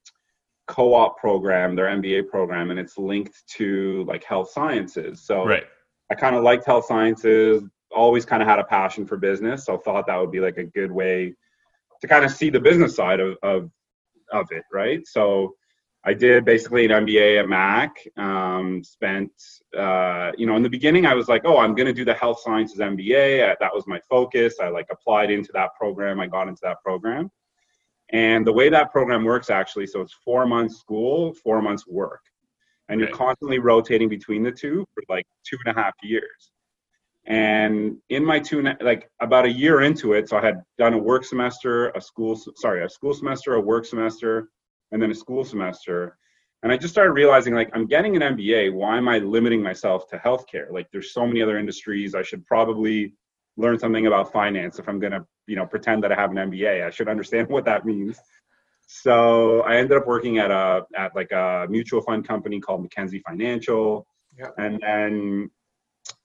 co-op 0.69 1.19
program, 1.19 1.75
their 1.75 1.87
MBA 1.87 2.29
program, 2.29 2.71
and 2.71 2.79
it's 2.79 2.99
linked 2.99 3.43
to 3.57 4.05
like 4.07 4.25
health 4.25 4.51
sciences. 4.51 5.23
So 5.23 5.45
Right. 5.45 5.65
I 6.11 6.15
kind 6.15 6.37
of 6.37 6.43
liked 6.43 6.67
health 6.67 6.85
sciences, 6.85 7.63
always 7.95 8.25
kind 8.25 8.43
of 8.43 8.49
had 8.49 8.59
a 8.59 8.65
passion 8.65 9.07
for 9.07 9.17
business. 9.17 9.67
So 9.67 9.79
thought 9.79 10.07
that 10.07 10.17
would 10.17 10.31
be 10.31 10.41
like 10.41 10.59
a 10.59 10.65
good 10.65 10.91
way 10.91 11.35
to 12.01 12.09
kind 12.09 12.25
of 12.25 12.31
see 12.31 12.51
the 12.51 12.61
business 12.61 12.97
side 12.97 13.21
of, 13.21 13.37
of, 13.43 13.71
of 14.33 14.47
it, 14.51 14.65
right? 14.73 15.07
So 15.07 15.55
I 16.05 16.15
did 16.15 16.45
basically 16.45 16.85
an 16.85 17.07
MBA 17.07 17.39
at 17.39 17.49
Mac. 17.49 17.97
Um, 18.17 18.83
spent, 18.83 19.31
uh, 19.77 20.33
you 20.37 20.47
know, 20.47 20.57
in 20.57 20.63
the 20.63 20.69
beginning, 20.69 21.07
I 21.07 21.15
was 21.15 21.29
like, 21.29 21.43
oh, 21.45 21.59
I'm 21.59 21.75
going 21.75 21.87
to 21.87 21.93
do 21.93 22.05
the 22.05 22.15
health 22.15 22.41
sciences 22.41 22.79
MBA. 22.79 23.49
Uh, 23.49 23.55
that 23.61 23.73
was 23.73 23.87
my 23.87 24.01
focus. 24.11 24.57
I 24.61 24.69
like 24.69 24.87
applied 24.91 25.31
into 25.31 25.51
that 25.55 25.71
program. 25.79 26.19
I 26.19 26.27
got 26.27 26.49
into 26.49 26.61
that 26.65 26.83
program. 26.83 27.31
And 28.13 28.47
the 28.47 28.53
way 28.53 28.69
that 28.69 28.93
program 28.93 29.25
works, 29.25 29.49
actually, 29.49 29.87
so 29.87 30.01
it's 30.01 30.13
four 30.13 30.45
months 30.45 30.79
school, 30.79 31.33
four 31.33 31.63
months 31.63 31.87
work, 31.87 32.21
and 32.89 33.01
you're 33.01 33.09
constantly 33.09 33.59
rotating 33.59 34.09
between 34.09 34.43
the 34.43 34.53
two 34.53 34.87
for 34.93 35.03
like 35.09 35.25
two 35.49 35.57
and 35.65 35.77
a 35.77 35.81
half 35.81 35.95
years. 36.03 36.53
And 37.27 37.99
in 38.09 38.25
my 38.25 38.41
two, 38.41 38.63
like 38.81 39.09
about 39.21 39.45
a 39.45 39.53
year 39.53 39.83
into 39.83 40.15
it, 40.15 40.29
so 40.29 40.37
I 40.37 40.45
had 40.45 40.57
done 40.77 40.93
a 40.95 40.99
work 40.99 41.25
semester, 41.25 41.91
a 41.91 42.01
school, 42.01 42.37
sorry, 42.57 42.85
a 42.85 42.89
school 42.89 43.15
semester, 43.15 43.55
a 43.55 43.61
work 43.61 43.85
semester, 43.85 44.49
and 44.91 45.01
then 45.01 45.11
a 45.11 45.15
school 45.15 45.45
semester. 45.45 46.19
And 46.65 46.73
I 46.73 46.77
just 46.77 46.93
started 46.93 47.13
realizing, 47.13 47.55
like, 47.55 47.71
I'm 47.75 47.87
getting 47.87 48.15
an 48.17 48.37
MBA. 48.37 48.73
Why 48.73 48.97
am 48.97 49.09
I 49.09 49.19
limiting 49.19 49.63
myself 49.63 50.09
to 50.11 50.19
healthcare? 50.19 50.71
Like, 50.71 50.89
there's 50.93 51.13
so 51.13 51.27
many 51.27 51.43
other 51.43 51.59
industries. 51.59 52.15
I 52.15 52.23
should 52.23 52.45
probably 52.47 53.15
learn 53.57 53.79
something 53.79 54.07
about 54.07 54.33
finance 54.33 54.79
if 54.79 54.89
I'm 54.89 54.99
gonna, 55.01 55.25
you 55.47 55.57
know, 55.57 55.67
pretend 55.67 56.03
that 56.05 56.13
I 56.13 56.15
have 56.15 56.31
an 56.31 56.37
MBA. 56.37 56.87
I 56.87 56.91
should 56.91 57.09
understand 57.09 57.49
what 57.55 57.65
that 57.67 57.85
means. 57.85 58.19
So 58.87 59.61
I 59.63 59.77
ended 59.77 59.97
up 59.97 60.07
working 60.07 60.39
at 60.39 60.51
a 60.51 60.83
at 60.97 61.15
like 61.15 61.31
a 61.33 61.67
mutual 61.71 62.03
fund 62.03 62.27
company 62.27 62.61
called 62.61 62.83
Mackenzie 62.83 63.23
Financial, 63.27 64.07
Yeah. 64.37 64.49
and 64.59 64.81
then 64.81 65.51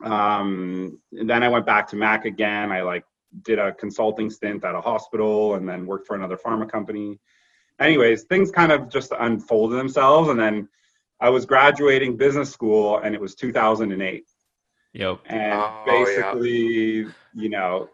um, 0.03 0.99
and 1.11 1.29
then 1.29 1.43
I 1.43 1.49
went 1.49 1.65
back 1.65 1.87
to 1.89 1.95
Mac 1.95 2.25
again. 2.25 2.71
I 2.71 2.81
like 2.81 3.05
did 3.43 3.59
a 3.59 3.73
consulting 3.73 4.29
stint 4.29 4.63
at 4.63 4.75
a 4.75 4.81
hospital, 4.81 5.55
and 5.55 5.67
then 5.67 5.85
worked 5.85 6.07
for 6.07 6.15
another 6.15 6.37
pharma 6.37 6.69
company. 6.69 7.19
Anyways, 7.79 8.23
things 8.23 8.49
kind 8.51 8.71
of 8.71 8.89
just 8.89 9.11
unfolded 9.19 9.77
themselves, 9.77 10.29
and 10.29 10.39
then 10.39 10.67
I 11.19 11.29
was 11.29 11.45
graduating 11.45 12.17
business 12.17 12.49
school, 12.51 12.97
and 12.99 13.13
it 13.15 13.21
was 13.21 13.35
2008 13.35 14.23
Yep. 14.93 15.19
and 15.27 15.53
Oh, 15.53 15.83
yeah. 15.85 16.03
basically 16.03 17.05
you 17.35 17.49
know 17.49 17.89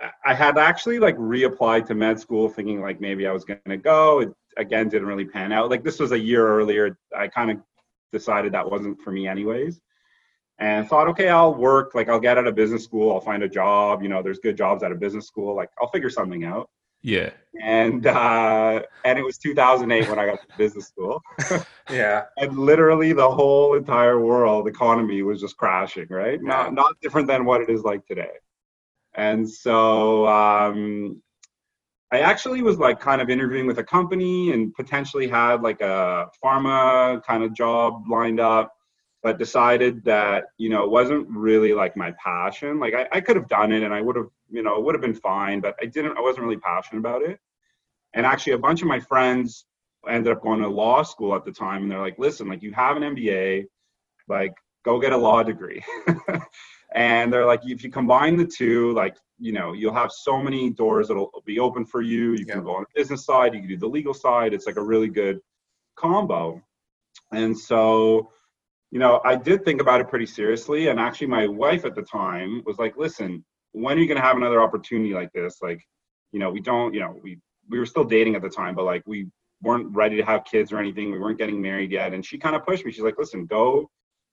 I- 0.00 0.10
i 0.26 0.34
had 0.34 0.56
actually 0.58 0.98
like 1.00 1.16
reapplied 1.16 1.86
to 1.86 1.94
med 1.94 2.20
school 2.20 2.48
thinking 2.48 2.80
like 2.80 3.00
maybe 3.00 3.26
i 3.26 3.32
was 3.32 3.44
going 3.44 3.58
to 3.66 3.76
go 3.78 4.20
it 4.20 4.32
again 4.58 4.88
didn't 4.88 5.08
really 5.08 5.24
pan 5.24 5.50
out 5.52 5.70
like 5.70 5.82
this 5.82 5.98
was 5.98 6.12
a 6.12 6.18
year 6.18 6.46
earlier 6.46 6.96
i 7.16 7.26
kind 7.26 7.50
of 7.50 7.56
decided 8.12 8.52
that 8.52 8.70
wasn't 8.70 9.00
for 9.00 9.10
me 9.10 9.26
anyways 9.26 9.80
and 10.62 10.88
thought 10.88 11.08
okay 11.08 11.28
i'll 11.28 11.54
work 11.54 11.94
like 11.94 12.08
i'll 12.08 12.20
get 12.20 12.38
out 12.38 12.46
of 12.46 12.54
business 12.54 12.84
school 12.84 13.12
i'll 13.12 13.20
find 13.20 13.42
a 13.42 13.48
job 13.48 14.02
you 14.02 14.08
know 14.08 14.22
there's 14.22 14.38
good 14.38 14.56
jobs 14.56 14.82
out 14.82 14.92
of 14.92 15.00
business 15.00 15.26
school 15.26 15.54
like 15.56 15.68
i'll 15.80 15.88
figure 15.88 16.08
something 16.10 16.44
out 16.44 16.70
Yeah. 17.02 17.30
and 17.62 18.06
uh 18.06 18.82
and 19.04 19.18
it 19.18 19.24
was 19.24 19.36
2008 19.38 20.08
when 20.08 20.18
i 20.20 20.26
got 20.26 20.40
to 20.40 20.46
business 20.58 20.86
school 20.86 21.20
Yeah. 21.90 22.24
and 22.38 22.56
literally 22.56 23.12
the 23.12 23.30
whole 23.38 23.74
entire 23.74 24.20
world 24.20 24.68
economy 24.68 25.22
was 25.22 25.40
just 25.40 25.56
crashing 25.56 26.06
right 26.10 26.38
Yeah. 26.42 26.48
not 26.54 26.74
not 26.74 26.92
different 27.02 27.26
than 27.26 27.44
what 27.44 27.60
it 27.60 27.68
is 27.68 27.82
like 27.82 28.06
today 28.06 28.34
and 29.14 29.48
so 29.48 30.26
um 30.28 31.20
i 32.12 32.20
actually 32.20 32.62
was 32.62 32.78
like 32.78 33.00
kind 33.00 33.20
of 33.20 33.28
interviewing 33.30 33.66
with 33.66 33.78
a 33.78 33.84
company 33.96 34.52
and 34.52 34.72
potentially 34.74 35.26
had 35.26 35.56
like 35.68 35.80
a 35.80 36.28
pharma 36.42 37.22
kind 37.24 37.42
of 37.42 37.52
job 37.52 38.04
lined 38.08 38.38
up 38.38 38.72
but 39.22 39.38
decided 39.38 40.04
that 40.04 40.44
you 40.58 40.68
know 40.68 40.82
it 40.84 40.90
wasn't 40.90 41.28
really 41.28 41.72
like 41.72 41.96
my 41.96 42.12
passion. 42.22 42.78
Like 42.78 42.94
i, 42.94 43.06
I 43.12 43.20
could 43.20 43.36
have 43.36 43.48
done 43.48 43.72
it 43.72 43.82
and 43.82 43.94
i 43.94 44.00
would 44.00 44.16
have 44.16 44.28
you 44.50 44.62
know 44.62 44.76
it 44.76 44.84
would 44.84 44.94
have 44.94 45.02
been 45.02 45.14
fine 45.14 45.60
but 45.60 45.74
i 45.80 45.86
didn't 45.86 46.16
i 46.16 46.20
wasn't 46.20 46.44
really 46.44 46.58
passionate 46.58 47.00
about 47.00 47.22
it. 47.22 47.38
And 48.14 48.26
actually 48.26 48.52
a 48.52 48.58
bunch 48.58 48.82
of 48.82 48.88
my 48.88 49.00
friends 49.00 49.66
ended 50.08 50.32
up 50.32 50.42
going 50.42 50.60
to 50.60 50.68
law 50.68 51.02
school 51.02 51.34
at 51.34 51.44
the 51.44 51.52
time 51.52 51.82
and 51.82 51.90
they're 51.90 52.00
like 52.00 52.18
listen 52.18 52.48
like 52.48 52.62
you 52.62 52.72
have 52.72 52.96
an 52.96 53.02
mba 53.14 53.64
like 54.28 54.54
go 54.84 54.98
get 54.98 55.12
a 55.12 55.16
law 55.16 55.42
degree. 55.42 55.82
And 56.94 57.32
they're 57.32 57.46
like 57.46 57.60
if 57.64 57.82
you 57.82 57.90
combine 57.90 58.36
the 58.36 58.46
two 58.46 58.92
like 58.92 59.16
you 59.38 59.52
know 59.52 59.72
you'll 59.72 59.94
have 59.94 60.12
so 60.12 60.42
many 60.42 60.70
doors 60.70 61.08
that'll 61.08 61.42
be 61.46 61.58
open 61.58 61.86
for 61.86 62.02
you. 62.02 62.34
You 62.34 62.44
can 62.44 62.62
go 62.62 62.76
on 62.76 62.82
the 62.82 63.00
business 63.00 63.24
side 63.24 63.54
you 63.54 63.60
can 63.60 63.68
do 63.68 63.76
the 63.76 63.86
legal 63.86 64.14
side. 64.14 64.52
It's 64.52 64.66
like 64.66 64.76
a 64.76 64.82
really 64.82 65.08
good 65.08 65.40
combo. 65.96 66.62
And 67.32 67.58
so 67.58 68.30
you 68.92 69.00
know 69.00 69.20
i 69.24 69.34
did 69.34 69.64
think 69.64 69.80
about 69.80 70.00
it 70.00 70.08
pretty 70.08 70.26
seriously 70.26 70.88
and 70.88 71.00
actually 71.00 71.26
my 71.26 71.48
wife 71.48 71.84
at 71.84 71.96
the 71.96 72.02
time 72.02 72.62
was 72.64 72.78
like 72.78 72.96
listen 72.96 73.44
when 73.72 73.96
are 73.96 74.00
you 74.00 74.06
going 74.06 74.20
to 74.20 74.26
have 74.26 74.36
another 74.36 74.62
opportunity 74.62 75.14
like 75.14 75.32
this? 75.32 75.60
Like 75.60 75.82
you 76.30 76.38
know 76.38 76.50
we 76.50 76.60
don't 76.60 76.94
you 76.94 77.00
know 77.00 77.18
we 77.22 77.38
we 77.68 77.78
were 77.78 77.86
still 77.86 78.04
dating 78.04 78.36
at 78.36 78.42
the 78.42 78.48
time 78.48 78.74
but 78.74 78.84
like 78.84 79.02
we 79.06 79.26
weren't 79.62 79.94
ready 79.94 80.16
to 80.16 80.24
have 80.24 80.44
kids 80.44 80.72
or 80.72 80.78
anything. 80.78 81.10
We 81.12 81.18
weren't 81.18 81.38
getting 81.38 81.60
married 81.60 81.92
yet. 81.92 82.12
And 82.14 82.24
she 82.24 82.36
kind 82.36 82.56
of 82.56 82.64
pushed 82.64 82.84
me. 82.84 82.92
She's 82.92 83.04
like 83.04 83.18
listen 83.18 83.46
go 83.46 83.90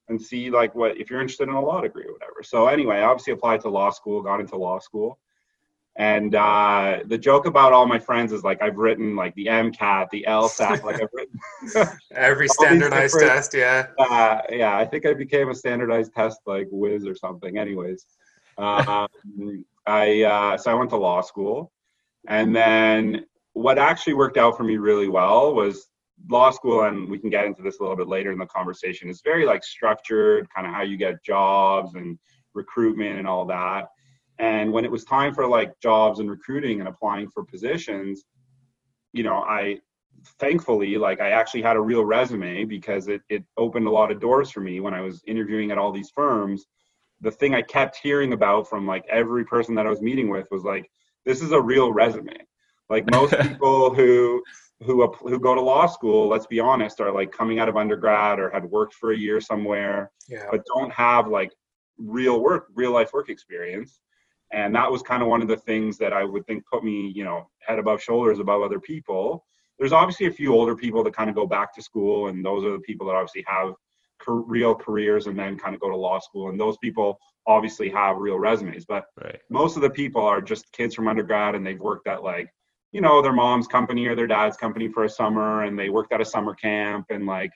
and 0.07 0.21
see 0.21 0.49
like 0.49 0.75
what 0.75 0.97
if 0.97 1.09
you're 1.09 1.21
interested 1.21 1.47
in 1.47 1.55
a 1.55 1.61
law 1.61 1.81
degree 1.81 2.05
or 2.05 2.13
whatever. 2.13 2.43
So 2.43 2.67
anyway 2.67 2.97
i 2.97 3.03
obviously 3.03 3.33
applied 3.33 3.61
to 3.61 3.69
law 3.69 3.89
school 3.89 4.21
got 4.21 4.39
into 4.39 4.57
law 4.57 4.79
school 4.79 5.19
and 5.97 6.33
uh, 6.35 6.99
the 7.05 7.17
joke 7.17 7.45
about 7.45 7.73
all 7.73 7.85
my 7.85 7.99
friends 7.99 8.31
is 8.31 8.43
like 8.43 8.61
I've 8.61 8.77
written 8.77 9.15
like 9.15 9.35
the 9.35 9.47
MCAT, 9.47 10.09
the 10.11 10.25
LSAT, 10.27 10.83
like 10.83 11.01
I've 11.01 11.09
written 11.13 11.97
Every 12.11 12.47
standardized 12.49 13.19
test. 13.19 13.53
Yeah. 13.53 13.87
uh, 13.97 14.41
yeah, 14.49 14.77
I 14.77 14.85
think 14.85 15.05
I 15.05 15.13
became 15.13 15.49
a 15.49 15.55
standardized 15.55 16.13
test 16.13 16.39
like 16.45 16.67
whiz 16.71 17.05
or 17.05 17.15
something. 17.15 17.57
Anyways, 17.57 18.05
um, 18.57 19.07
I 19.85 20.23
uh, 20.23 20.57
so 20.57 20.71
I 20.71 20.73
went 20.75 20.89
to 20.91 20.97
law 20.97 21.21
school, 21.21 21.71
and 22.27 22.55
then 22.55 23.25
what 23.53 23.77
actually 23.77 24.13
worked 24.13 24.37
out 24.37 24.55
for 24.55 24.63
me 24.63 24.77
really 24.77 25.09
well 25.09 25.53
was 25.53 25.89
law 26.29 26.51
school, 26.51 26.83
and 26.83 27.09
we 27.09 27.17
can 27.17 27.29
get 27.29 27.45
into 27.45 27.61
this 27.61 27.79
a 27.79 27.81
little 27.81 27.97
bit 27.97 28.07
later 28.07 28.31
in 28.31 28.37
the 28.37 28.45
conversation. 28.45 29.09
It's 29.09 29.21
very 29.21 29.45
like 29.45 29.63
structured, 29.63 30.47
kind 30.55 30.67
of 30.67 30.73
how 30.73 30.83
you 30.83 30.97
get 30.97 31.23
jobs 31.23 31.95
and 31.95 32.17
recruitment 32.53 33.17
and 33.19 33.27
all 33.27 33.45
that. 33.45 33.89
And 34.39 34.71
when 34.71 34.85
it 34.85 34.91
was 34.91 35.03
time 35.03 35.33
for 35.33 35.47
like 35.47 35.79
jobs 35.81 36.19
and 36.19 36.29
recruiting 36.29 36.79
and 36.79 36.87
applying 36.87 37.29
for 37.29 37.43
positions, 37.43 38.23
you 39.13 39.23
know, 39.23 39.43
I 39.43 39.79
thankfully 40.37 40.97
like 40.97 41.21
i 41.21 41.29
actually 41.29 41.61
had 41.61 41.77
a 41.77 41.81
real 41.81 42.03
resume 42.03 42.65
because 42.65 43.07
it, 43.07 43.21
it 43.29 43.41
opened 43.55 43.87
a 43.87 43.89
lot 43.89 44.11
of 44.11 44.19
doors 44.19 44.51
for 44.51 44.59
me 44.59 44.81
when 44.81 44.93
i 44.93 44.99
was 44.99 45.23
interviewing 45.27 45.71
at 45.71 45.77
all 45.77 45.93
these 45.93 46.09
firms 46.09 46.65
the 47.21 47.31
thing 47.31 47.55
i 47.55 47.61
kept 47.61 47.95
hearing 47.95 48.33
about 48.33 48.67
from 48.67 48.85
like 48.85 49.05
every 49.09 49.45
person 49.45 49.73
that 49.73 49.85
i 49.87 49.89
was 49.89 50.01
meeting 50.01 50.27
with 50.27 50.45
was 50.51 50.63
like 50.65 50.91
this 51.25 51.41
is 51.41 51.53
a 51.53 51.61
real 51.61 51.93
resume 51.93 52.35
like 52.89 53.09
most 53.11 53.33
people 53.39 53.93
who 53.93 54.43
who 54.81 55.05
app- 55.05 55.21
who 55.21 55.39
go 55.39 55.55
to 55.55 55.61
law 55.61 55.85
school 55.85 56.27
let's 56.27 56.47
be 56.47 56.59
honest 56.59 56.99
are 56.99 57.13
like 57.13 57.31
coming 57.31 57.59
out 57.59 57.69
of 57.69 57.77
undergrad 57.77 58.39
or 58.39 58.49
had 58.49 58.65
worked 58.65 58.95
for 58.95 59.13
a 59.13 59.17
year 59.17 59.39
somewhere 59.39 60.11
Yeah. 60.27 60.47
but 60.51 60.65
don't 60.65 60.91
have 60.91 61.29
like 61.29 61.53
real 61.99 62.41
work, 62.41 62.67
real 62.73 62.91
life 62.91 63.13
work 63.13 63.29
experience. 63.29 63.99
And 64.51 64.73
that 64.75 64.91
was 64.91 65.01
kind 65.01 65.21
of 65.21 65.29
one 65.29 65.41
of 65.41 65.47
the 65.47 65.57
things 65.57 65.97
that 65.99 66.13
I 66.13 66.23
would 66.23 66.45
think 66.47 66.63
put 66.65 66.83
me, 66.83 67.11
you 67.15 67.23
know, 67.23 67.49
head 67.59 67.79
above 67.79 68.01
shoulders 68.01 68.39
above 68.39 68.61
other 68.61 68.79
people. 68.79 69.45
There's 69.77 69.93
obviously 69.93 70.25
a 70.25 70.31
few 70.31 70.53
older 70.53 70.75
people 70.75 71.03
that 71.03 71.13
kind 71.13 71.29
of 71.29 71.35
go 71.35 71.47
back 71.47 71.73
to 71.75 71.81
school, 71.81 72.27
and 72.27 72.43
those 72.43 72.65
are 72.65 72.71
the 72.71 72.79
people 72.79 73.07
that 73.07 73.13
obviously 73.13 73.45
have 73.47 73.73
real 74.27 74.75
careers 74.75 75.27
and 75.27 75.39
then 75.39 75.57
kind 75.57 75.73
of 75.73 75.79
go 75.81 75.89
to 75.89 75.95
law 75.95 76.19
school. 76.19 76.49
And 76.49 76.59
those 76.59 76.77
people 76.79 77.17
obviously 77.47 77.89
have 77.89 78.17
real 78.17 78.37
resumes. 78.37 78.85
But 78.85 79.05
Right. 79.21 79.39
most 79.49 79.75
of 79.75 79.81
the 79.81 79.89
people 79.89 80.21
are 80.21 80.41
just 80.41 80.71
kids 80.73 80.93
from 80.93 81.07
undergrad 81.07 81.55
and 81.55 81.65
they've 81.65 81.79
worked 81.79 82.07
at 82.07 82.23
like 82.23 82.49
you 82.91 83.01
know 83.01 83.21
their 83.21 83.33
mom's 83.33 83.67
company 83.67 84.07
or 84.07 84.15
their 84.15 84.27
dad's 84.27 84.57
company 84.57 84.87
for 84.87 85.03
a 85.03 85.09
summer 85.09 85.63
and 85.63 85.77
they 85.77 85.89
worked 85.89 86.11
at 86.11 86.21
a 86.21 86.25
summer 86.25 86.53
camp 86.55 87.05
and 87.09 87.25
like 87.25 87.51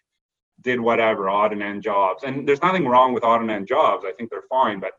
did 0.62 0.79
whatever 0.79 1.29
odd 1.29 1.51
and 1.51 1.63
end 1.63 1.81
jobs 1.81 2.23
and 2.23 2.47
there's 2.47 2.62
nothing 2.62 2.88
wrong 2.88 3.13
with 3.13 3.23
odd 3.23 3.41
and 3.41 3.51
end 3.51 3.67
jobs 3.67 4.05
i 4.05 4.12
think 4.12 4.29
they're 4.29 4.43
fine 4.50 4.79
but 4.79 4.91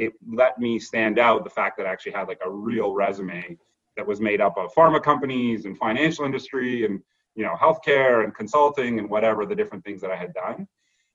it 0.00 0.12
let 0.32 0.58
me 0.58 0.78
stand 0.78 1.18
out 1.18 1.44
the 1.44 1.50
fact 1.50 1.76
that 1.76 1.86
i 1.86 1.90
actually 1.90 2.12
had 2.12 2.28
like 2.28 2.40
a 2.44 2.50
real 2.50 2.94
resume 2.94 3.56
that 3.96 4.06
was 4.06 4.20
made 4.20 4.40
up 4.40 4.56
of 4.56 4.72
pharma 4.74 5.02
companies 5.02 5.64
and 5.64 5.76
financial 5.76 6.24
industry 6.24 6.84
and 6.84 7.00
you 7.34 7.44
know 7.44 7.54
healthcare 7.54 8.24
and 8.24 8.34
consulting 8.34 8.98
and 8.98 9.08
whatever 9.08 9.44
the 9.44 9.54
different 9.54 9.84
things 9.84 10.00
that 10.00 10.10
i 10.10 10.16
had 10.16 10.32
done 10.34 10.66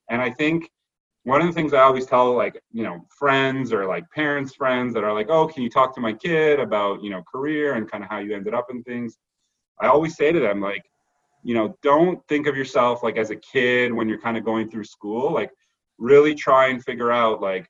and 0.10 0.22
i 0.22 0.30
think 0.30 0.70
one 1.26 1.42
of 1.42 1.48
the 1.48 1.54
things 1.54 1.74
I 1.74 1.82
always 1.82 2.06
tell 2.06 2.36
like, 2.36 2.62
you 2.72 2.84
know, 2.84 3.04
friends 3.10 3.74
or 3.74 3.88
like 3.88 4.10
parents, 4.12 4.54
friends 4.54 4.94
that 4.94 5.04
are 5.04 5.12
like, 5.14 5.28
oh, 5.30 5.48
can 5.48 5.64
you 5.64 5.72
talk 5.72 5.94
to 5.96 6.00
my 6.00 6.14
kid 6.14 6.60
about, 6.60 7.04
you 7.04 7.10
know, 7.10 7.24
career 7.24 7.74
and 7.74 7.90
kind 7.90 8.04
of 8.04 8.10
how 8.12 8.20
you 8.20 8.36
ended 8.36 8.54
up 8.54 8.68
in 8.70 8.84
things? 8.84 9.18
I 9.82 9.88
always 9.88 10.16
say 10.16 10.32
to 10.32 10.40
them, 10.40 10.62
like, 10.62 10.84
you 11.44 11.56
know, 11.56 11.76
don't 11.82 12.26
think 12.28 12.46
of 12.46 12.56
yourself 12.56 13.02
like 13.02 13.18
as 13.18 13.32
a 13.32 13.36
kid 13.38 13.92
when 13.92 14.08
you're 14.08 14.22
kind 14.22 14.38
of 14.38 14.46
going 14.46 14.70
through 14.70 14.84
school. 14.84 15.34
Like, 15.34 15.50
really 15.98 16.36
try 16.36 16.68
and 16.68 16.84
figure 16.84 17.12
out, 17.12 17.42
like, 17.42 17.68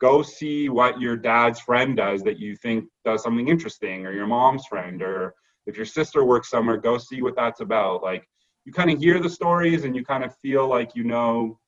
go 0.00 0.22
see 0.22 0.68
what 0.68 1.00
your 1.00 1.16
dad's 1.16 1.60
friend 1.60 1.96
does 1.96 2.22
that 2.22 2.38
you 2.38 2.56
think 2.56 2.84
does 3.04 3.22
something 3.22 3.48
interesting, 3.48 4.06
or 4.06 4.12
your 4.12 4.26
mom's 4.26 4.66
friend, 4.66 5.02
or 5.02 5.34
if 5.66 5.76
your 5.76 5.86
sister 5.86 6.24
works 6.24 6.50
somewhere, 6.50 6.76
go 6.76 6.98
see 6.98 7.22
what 7.22 7.36
that's 7.36 7.60
about. 7.60 8.02
Like, 8.02 8.28
you 8.66 8.72
kind 8.72 8.90
of 8.90 8.98
hear 8.98 9.20
the 9.20 9.30
stories 9.30 9.84
and 9.84 9.96
you 9.96 10.04
kind 10.04 10.24
of 10.24 10.36
feel 10.38 10.68
like 10.68 10.94
you 10.94 11.04
know 11.04 11.58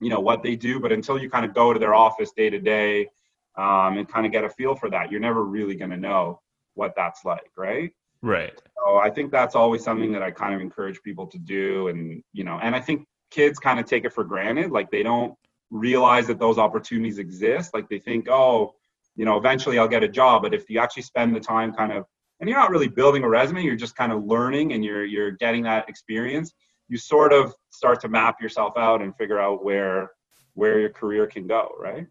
you 0.00 0.10
know 0.10 0.20
what 0.20 0.42
they 0.42 0.54
do 0.54 0.78
but 0.78 0.92
until 0.92 1.18
you 1.18 1.28
kind 1.28 1.44
of 1.44 1.54
go 1.54 1.72
to 1.72 1.80
their 1.80 1.94
office 1.94 2.30
day 2.32 2.50
to 2.50 2.60
day 2.60 3.08
um, 3.56 3.96
and 3.96 4.08
kind 4.08 4.26
of 4.26 4.32
get 4.32 4.44
a 4.44 4.48
feel 4.48 4.76
for 4.76 4.90
that 4.90 5.10
you're 5.10 5.20
never 5.20 5.44
really 5.44 5.74
going 5.74 5.90
to 5.90 5.96
know 5.96 6.40
what 6.74 6.92
that's 6.94 7.24
like 7.24 7.50
right 7.56 7.90
Right. 8.22 8.52
so 8.76 8.98
i 8.98 9.10
think 9.10 9.32
that's 9.32 9.54
always 9.54 9.82
something 9.82 10.12
that 10.12 10.22
i 10.22 10.30
kind 10.30 10.54
of 10.54 10.60
encourage 10.60 11.02
people 11.02 11.26
to 11.28 11.38
do 11.38 11.88
and 11.88 12.22
you 12.32 12.44
know 12.44 12.58
and 12.62 12.76
i 12.76 12.80
think 12.80 13.06
kids 13.30 13.58
kind 13.58 13.80
of 13.80 13.86
take 13.86 14.04
it 14.04 14.12
for 14.12 14.22
granted 14.22 14.70
like 14.70 14.90
they 14.90 15.02
don't 15.02 15.34
realize 15.74 16.26
that 16.26 16.38
those 16.38 16.56
opportunities 16.56 17.18
exist 17.18 17.74
like 17.74 17.88
they 17.88 17.98
think 17.98 18.28
oh 18.28 18.72
you 19.16 19.24
know 19.24 19.36
eventually 19.36 19.78
i'll 19.78 19.88
get 19.88 20.04
a 20.04 20.08
job 20.08 20.42
but 20.42 20.54
if 20.54 20.70
you 20.70 20.78
actually 20.78 21.02
spend 21.02 21.34
the 21.34 21.40
time 21.40 21.72
kind 21.72 21.92
of 21.92 22.04
and 22.40 22.48
you're 22.48 22.58
not 22.58 22.70
really 22.70 22.88
building 22.88 23.24
a 23.24 23.28
resume 23.28 23.62
you're 23.62 23.74
just 23.74 23.96
kind 23.96 24.12
of 24.12 24.24
learning 24.24 24.72
and 24.72 24.84
you're 24.84 25.04
you're 25.04 25.32
getting 25.32 25.64
that 25.64 25.88
experience 25.88 26.54
you 26.88 26.96
sort 26.96 27.32
of 27.32 27.52
start 27.70 28.00
to 28.00 28.08
map 28.08 28.40
yourself 28.40 28.74
out 28.76 29.02
and 29.02 29.16
figure 29.16 29.40
out 29.40 29.64
where 29.64 30.12
where 30.54 30.78
your 30.78 30.90
career 30.90 31.26
can 31.26 31.46
go 31.46 31.68
right 31.78 32.06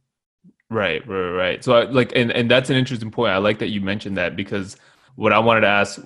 Right, 0.69 1.07
right, 1.07 1.29
right. 1.29 1.63
So, 1.63 1.73
I, 1.73 1.83
like, 1.83 2.13
and 2.15 2.31
and 2.31 2.49
that's 2.49 2.71
an 2.71 2.75
interesting 2.75 3.11
point. 3.11 3.31
I 3.31 3.37
like 3.37 3.59
that 3.59 3.69
you 3.69 3.79
mentioned 3.79 4.17
that 4.17 4.35
because 4.35 4.75
what 5.15 5.31
I 5.31 5.37
wanted 5.37 5.61
to 5.61 5.67
ask 5.67 6.01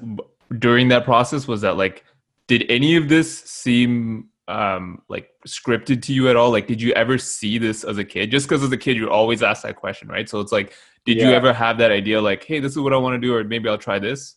during 0.59 0.89
that 0.89 1.05
process 1.05 1.47
was 1.47 1.61
that 1.61 1.77
like, 1.77 2.03
did 2.47 2.65
any 2.69 2.97
of 2.97 3.07
this 3.07 3.43
seem 3.45 4.27
um 4.47 5.01
like 5.09 5.29
scripted 5.45 6.01
to 6.03 6.13
you 6.13 6.29
at 6.29 6.35
all? 6.35 6.51
Like, 6.51 6.67
did 6.67 6.81
you 6.81 6.93
ever 6.93 7.17
see 7.17 7.57
this 7.57 7.83
as 7.83 7.97
a 7.97 8.03
kid? 8.05 8.31
Just 8.31 8.47
because 8.47 8.63
as 8.63 8.71
a 8.71 8.77
kid, 8.77 8.97
you 8.97 9.09
always 9.09 9.43
ask 9.43 9.63
that 9.63 9.75
question, 9.75 10.07
right? 10.07 10.27
So 10.29 10.39
it's 10.39 10.51
like, 10.51 10.73
did 11.05 11.17
you 11.17 11.29
ever 11.29 11.53
have 11.53 11.77
that 11.79 11.91
idea, 11.91 12.21
like, 12.21 12.43
hey, 12.43 12.59
this 12.59 12.71
is 12.73 12.79
what 12.79 12.93
I 12.93 12.97
want 12.97 13.13
to 13.15 13.19
do, 13.19 13.35
or 13.35 13.43
maybe 13.43 13.69
I'll 13.69 13.77
try 13.77 13.99
this? 13.99 14.35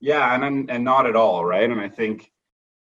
yeah 0.00 0.34
and 0.34 0.44
and 0.44 0.70
and 0.70 0.84
not 0.84 1.06
at 1.06 1.16
all 1.16 1.44
right 1.44 1.70
and 1.70 1.80
i 1.80 1.88
think 1.88 2.30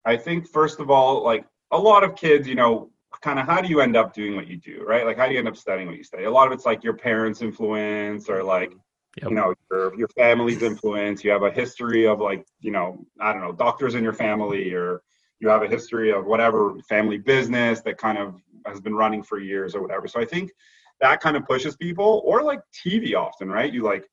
i 0.05 0.17
think 0.17 0.49
first 0.49 0.81
of 0.81 0.91
all 0.91 1.23
like 1.25 1.45
a 1.73 1.79
lot 1.79 2.05
of 2.05 2.15
kids 2.15 2.47
you 2.47 2.55
know 2.55 2.91
kind 3.21 3.39
of 3.39 3.47
how 3.47 3.61
do 3.61 3.69
you 3.69 3.81
end 3.81 3.97
up 3.97 4.15
doing 4.15 4.37
what 4.37 4.47
you 4.47 4.57
do 4.57 4.85
right 4.87 5.05
like 5.05 5.17
how 5.17 5.27
do 5.27 5.33
you 5.33 5.39
end 5.39 5.49
up 5.49 5.57
studying 5.57 5.89
what 5.89 5.97
you 5.97 6.05
study 6.05 6.25
a 6.25 6.31
lot 6.31 6.47
of 6.47 6.53
it's 6.53 6.65
like 6.65 6.85
your 6.85 6.95
parents 6.95 7.43
influence 7.43 8.29
or 8.29 8.43
like 8.43 8.73
Yep. 9.21 9.31
you 9.31 9.35
know 9.35 9.53
your 9.73 9.99
your 9.99 10.09
family's 10.09 10.63
influence 10.63 11.25
you 11.25 11.33
have 11.33 11.43
a 11.43 11.51
history 11.51 12.07
of 12.07 12.21
like 12.21 12.47
you 12.61 12.71
know 12.71 13.05
i 13.21 13.33
don't 13.33 13.43
know 13.43 13.51
doctors 13.51 13.97
in 13.97 14.05
your 14.05 14.13
family 14.13 14.73
or 14.73 15.03
you 15.41 15.49
have 15.49 15.63
a 15.63 15.69
history 15.69 16.13
of 16.13 16.27
whatever 16.27 16.77
family 16.89 17.19
business 17.19 17.81
that 17.81 17.99
kind 17.99 18.19
of 18.19 18.41
has 18.67 18.81
been 18.81 18.95
running 18.95 19.23
for 19.23 19.39
years 19.41 19.75
or 19.75 19.83
whatever. 19.83 20.07
So 20.07 20.21
i 20.21 20.25
think 20.25 20.53
that 21.01 21.21
kind 21.21 21.37
of 21.37 21.47
pushes 21.47 21.77
people 21.77 22.23
or 22.25 22.43
like 22.43 22.61
tv 22.73 23.15
often 23.17 23.49
right? 23.49 23.73
You 23.73 23.83
like 23.83 24.05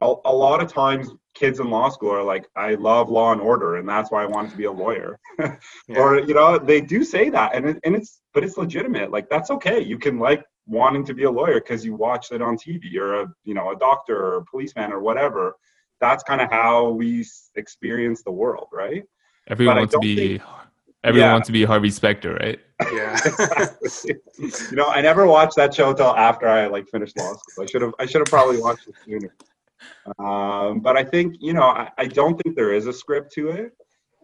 a, 0.00 0.14
a 0.24 0.32
lot 0.32 0.62
of 0.62 0.72
times 0.72 1.10
kids 1.34 1.58
in 1.58 1.68
law 1.68 1.88
school 1.88 2.10
are 2.10 2.22
like 2.22 2.46
i 2.54 2.74
love 2.74 3.10
law 3.10 3.32
and 3.32 3.40
order 3.40 3.76
and 3.76 3.88
that's 3.88 4.10
why 4.10 4.22
i 4.22 4.26
wanted 4.26 4.50
to 4.52 4.56
be 4.56 4.64
a 4.64 4.72
lawyer. 4.72 5.18
Yeah. 5.88 5.98
or 5.98 6.20
you 6.20 6.34
know 6.34 6.58
they 6.58 6.80
do 6.80 7.04
say 7.04 7.28
that 7.30 7.54
and 7.54 7.68
it, 7.68 7.78
and 7.84 7.94
it's 7.94 8.20
but 8.32 8.44
it's 8.44 8.56
legitimate. 8.56 9.10
Like 9.10 9.28
that's 9.28 9.50
okay. 9.50 9.80
You 9.80 9.98
can 9.98 10.18
like 10.18 10.44
wanting 10.66 11.04
to 11.06 11.14
be 11.14 11.24
a 11.24 11.30
lawyer 11.30 11.60
because 11.60 11.84
you 11.84 11.94
watched 11.94 12.32
it 12.32 12.42
on 12.42 12.56
tv 12.56 12.96
or 12.96 13.22
a 13.22 13.26
you 13.44 13.54
know 13.54 13.70
a 13.72 13.76
doctor 13.76 14.16
or 14.16 14.36
a 14.38 14.44
policeman 14.44 14.92
or 14.92 15.00
whatever. 15.00 15.56
That's 16.00 16.22
kind 16.22 16.40
of 16.40 16.50
how 16.50 16.90
we 16.90 17.24
experience 17.56 18.22
the 18.22 18.32
world 18.32 18.68
right 18.72 19.04
Everyone 19.48 19.76
But 19.76 19.80
wants 19.80 19.92
to 19.92 19.96
don't 19.96 20.02
be, 20.02 20.40
everyone 21.04 21.28
Yeah. 21.28 21.32
wants 21.32 21.46
to 21.46 21.52
be 21.52 21.64
Harvey 21.64 21.90
Specter, 21.90 22.34
right? 22.34 22.60
yeah. 22.92 23.18
you 24.38 24.76
know 24.76 24.86
i 24.88 25.00
never 25.00 25.26
watched 25.26 25.56
that 25.56 25.72
show 25.72 25.94
till 25.94 26.14
after 26.14 26.46
i 26.46 26.66
like 26.66 26.86
finished 26.88 27.16
law 27.16 27.32
school 27.32 27.64
i 27.64 27.66
should 27.66 27.80
have 27.80 27.94
i 27.98 28.04
should 28.04 28.20
have 28.20 28.26
probably 28.28 28.58
watched 28.60 28.86
it 28.86 28.94
sooner 29.02 29.34
um, 30.18 30.80
but 30.80 30.94
i 30.94 31.02
think 31.02 31.36
you 31.40 31.54
know 31.54 31.62
I, 31.62 31.90
I 31.96 32.06
don't 32.06 32.36
think 32.42 32.54
there 32.54 32.74
is 32.74 32.86
a 32.86 32.92
script 32.92 33.32
to 33.32 33.48
it 33.48 33.72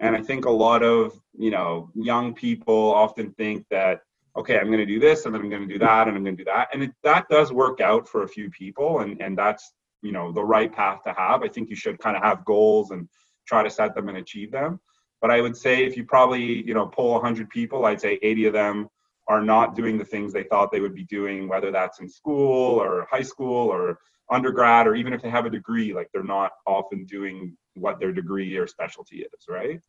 and 0.00 0.14
i 0.14 0.21
think 0.21 0.45
a 0.45 0.50
lot 0.50 0.83
of 0.83 1.19
you 1.35 1.50
know 1.50 1.88
young 1.95 2.35
people 2.35 2.93
often 2.93 3.33
think 3.33 3.64
that 3.71 4.02
okay 4.37 4.59
i'm 4.59 4.67
going 4.67 4.79
to 4.79 4.85
do 4.87 5.00
this 5.00 5.25
and 5.25 5.35
then 5.35 5.40
i'm 5.40 5.49
going 5.49 5.66
to 5.66 5.73
do 5.73 5.79
that 5.79 6.09
and 6.09 6.14
i'm 6.16 6.23
going 6.23 6.37
to 6.37 6.44
do 6.44 6.51
that 6.51 6.68
and 6.75 6.83
it, 6.83 6.92
that 7.03 7.27
does 7.31 7.53
work 7.55 7.81
out 7.81 8.07
for 8.07 8.25
a 8.25 8.29
few 8.29 8.51
people 8.51 9.01
and 9.01 9.18
and 9.23 9.38
that's 9.38 9.73
you 10.03 10.12
know 10.12 10.31
the 10.31 10.44
right 10.44 10.75
path 10.75 11.03
to 11.05 11.12
have 11.14 11.42
i 11.42 11.49
think 11.49 11.70
you 11.70 11.77
should 11.77 11.99
kind 11.99 12.18
of 12.18 12.23
have 12.23 12.44
goals 12.44 12.90
and 12.90 13.09
try 13.46 13.62
to 13.62 13.70
set 13.70 13.94
them 13.94 14.11
and 14.11 14.18
achieve 14.18 14.53
them 14.53 14.79
but 15.22 15.30
i 15.30 15.40
would 15.40 15.56
say 15.56 15.85
if 15.85 15.96
you 15.96 16.04
probably 16.04 16.66
you 16.66 16.74
know 16.74 16.87
pull 16.87 17.12
100 17.12 17.48
people 17.48 17.87
i'd 17.87 18.00
say 18.00 18.18
80 18.22 18.46
of 18.46 18.52
them 18.52 18.88
are 19.28 19.42
not 19.42 19.74
doing 19.74 19.96
the 19.96 20.04
things 20.04 20.32
they 20.32 20.42
thought 20.42 20.70
they 20.70 20.80
would 20.80 20.94
be 20.94 21.04
doing 21.04 21.48
whether 21.48 21.70
that's 21.70 22.00
in 22.00 22.08
school 22.08 22.82
or 22.82 23.06
high 23.11 23.22
school 23.22 23.68
or 23.68 23.98
undergrad 24.30 24.87
or 24.87 24.94
even 24.94 25.12
if 25.12 25.22
they 25.22 25.30
have 25.30 25.46
a 25.46 25.50
degree 25.50 25.92
like 25.94 26.08
they're 26.12 26.24
not 26.24 26.52
often 26.66 27.04
doing 27.04 27.56
what 27.74 28.00
their 28.00 28.12
degree 28.12 28.56
or 28.56 28.66
specialty 28.66 29.18
is 29.18 29.46
right? 29.48 29.80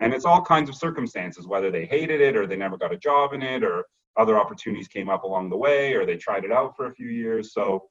And 0.00 0.12
it's 0.12 0.24
all 0.24 0.42
kinds 0.42 0.68
of 0.68 0.74
circumstances 0.74 1.46
whether 1.46 1.70
they 1.70 1.86
hated 1.86 2.20
it 2.20 2.36
or 2.36 2.46
they 2.46 2.56
never 2.56 2.76
got 2.76 2.92
a 2.92 2.98
job 2.98 3.32
in 3.32 3.42
it 3.42 3.62
or 3.62 3.84
other 4.18 4.38
opportunities 4.38 4.88
came 4.88 5.08
up 5.08 5.22
along 5.22 5.48
the 5.48 5.56
way 5.56 5.94
or 5.94 6.04
they 6.04 6.16
tried 6.16 6.44
it 6.44 6.52
out 6.52 6.76
for 6.76 6.86
a 6.86 6.94
few 6.94 7.08
years. 7.08 7.52
So 7.52 7.88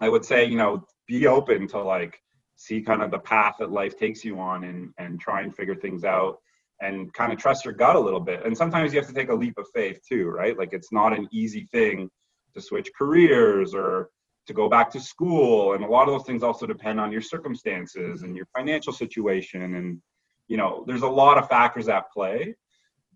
i 0.00 0.08
would 0.08 0.24
say 0.24 0.44
you 0.44 0.56
know 0.56 0.84
be 1.06 1.26
open 1.28 1.68
to 1.68 1.80
like 1.80 2.20
see 2.56 2.80
kind 2.80 3.02
of 3.02 3.10
the 3.10 3.18
path 3.18 3.56
that 3.58 3.70
life 3.70 3.96
takes 3.98 4.24
you 4.24 4.38
on 4.38 4.64
and 4.64 4.92
and 4.98 5.20
try 5.20 5.42
and 5.42 5.54
figure 5.54 5.74
things 5.74 6.04
out 6.04 6.38
and 6.80 7.12
kind 7.12 7.32
of 7.32 7.38
trust 7.38 7.64
your 7.64 7.74
gut 7.74 7.96
a 7.96 8.00
little 8.00 8.20
bit. 8.20 8.44
And 8.44 8.56
sometimes 8.56 8.92
you 8.92 8.98
have 8.98 9.08
to 9.08 9.14
take 9.14 9.30
a 9.30 9.34
leap 9.34 9.58
of 9.58 9.66
faith 9.74 10.00
too 10.08 10.28
right? 10.28 10.58
Like 10.58 10.72
it's 10.72 10.92
not 10.92 11.16
an 11.16 11.28
easy 11.32 11.68
thing 11.72 12.10
to 12.54 12.60
switch 12.60 12.90
careers 12.96 13.74
or 13.74 14.10
to 14.46 14.52
go 14.52 14.68
back 14.68 14.90
to 14.90 15.00
school. 15.00 15.72
And 15.72 15.84
a 15.84 15.88
lot 15.88 16.08
of 16.08 16.14
those 16.14 16.26
things 16.26 16.42
also 16.42 16.66
depend 16.66 17.00
on 17.00 17.10
your 17.10 17.22
circumstances 17.22 18.22
and 18.22 18.36
your 18.36 18.46
financial 18.54 18.92
situation. 18.92 19.74
And 19.74 20.00
you 20.48 20.56
know 20.56 20.84
there's 20.86 21.02
a 21.02 21.08
lot 21.08 21.38
of 21.38 21.48
factors 21.48 21.88
at 21.88 22.10
play. 22.12 22.54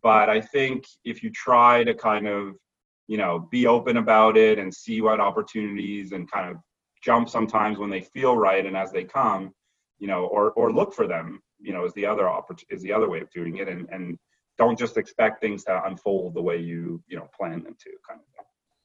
But 0.02 0.30
i 0.30 0.40
think 0.40 0.84
if 1.04 1.22
you 1.22 1.30
try 1.30 1.84
to 1.84 1.94
kind 1.94 2.26
of 2.26 2.54
you 3.08 3.16
know 3.16 3.48
be 3.50 3.66
open 3.66 3.96
about 3.96 4.36
it 4.36 4.58
and 4.58 4.72
see 4.72 5.00
what 5.00 5.20
opportunities 5.20 6.12
and 6.12 6.30
kind 6.30 6.50
of 6.50 6.56
jump 7.08 7.26
sometimes 7.28 7.76
when 7.78 7.90
they 7.94 8.04
feel 8.14 8.34
right 8.48 8.64
and 8.68 8.76
as 8.84 8.90
they 8.92 9.04
come 9.04 9.42
you 10.02 10.08
know 10.10 10.22
or 10.36 10.44
or 10.58 10.66
look 10.78 10.90
for 10.98 11.06
them 11.14 11.26
you 11.66 11.72
know 11.74 11.82
is 11.88 11.94
the 11.94 12.06
other 12.12 12.24
oppor- 12.36 12.68
is 12.74 12.82
the 12.82 12.92
other 12.96 13.08
way 13.12 13.20
of 13.24 13.28
doing 13.38 13.54
it 13.62 13.68
and 13.72 13.82
and 13.94 14.04
don't 14.58 14.78
just 14.78 14.96
expect 14.96 15.40
things 15.40 15.64
to 15.64 15.72
unfold 15.88 16.34
the 16.34 16.42
way 16.48 16.56
you 16.70 17.02
you 17.10 17.16
know 17.16 17.28
plan 17.38 17.62
them 17.62 17.76
to 17.84 17.90
kind 18.06 18.20
of 18.20 18.26
thing. 18.34 18.44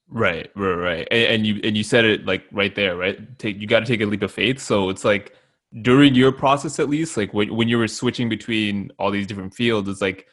Right, 0.09 0.51
right, 0.55 0.75
right. 0.89 1.07
And, 1.09 1.25
and 1.33 1.47
you 1.47 1.59
and 1.63 1.75
you 1.75 1.83
said 1.83 2.05
it 2.05 2.25
like 2.25 2.43
right 2.51 2.73
there, 2.75 2.95
right? 2.95 3.17
Take 3.39 3.59
you 3.59 3.67
got 3.67 3.79
to 3.79 3.85
take 3.85 4.01
a 4.01 4.05
leap 4.05 4.21
of 4.21 4.31
faith. 4.31 4.59
So 4.59 4.89
it's 4.89 5.03
like 5.03 5.33
during 5.81 6.13
your 6.13 6.31
process, 6.31 6.79
at 6.79 6.89
least, 6.89 7.17
like 7.17 7.33
when 7.33 7.55
when 7.55 7.67
you 7.67 7.77
were 7.77 7.87
switching 7.87 8.29
between 8.29 8.91
all 8.99 9.11
these 9.11 9.27
different 9.27 9.55
fields, 9.55 9.89
it's 9.89 10.01
like 10.01 10.27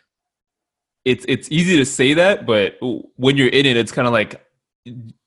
it's 1.05 1.25
it's 1.29 1.51
easy 1.51 1.77
to 1.79 1.87
say 1.87 2.15
that, 2.15 2.47
but 2.47 2.77
when 3.17 3.37
you're 3.39 3.49
in 3.49 3.65
it, 3.65 3.77
it's 3.77 3.93
kind 3.93 4.07
of 4.07 4.13
like 4.13 4.45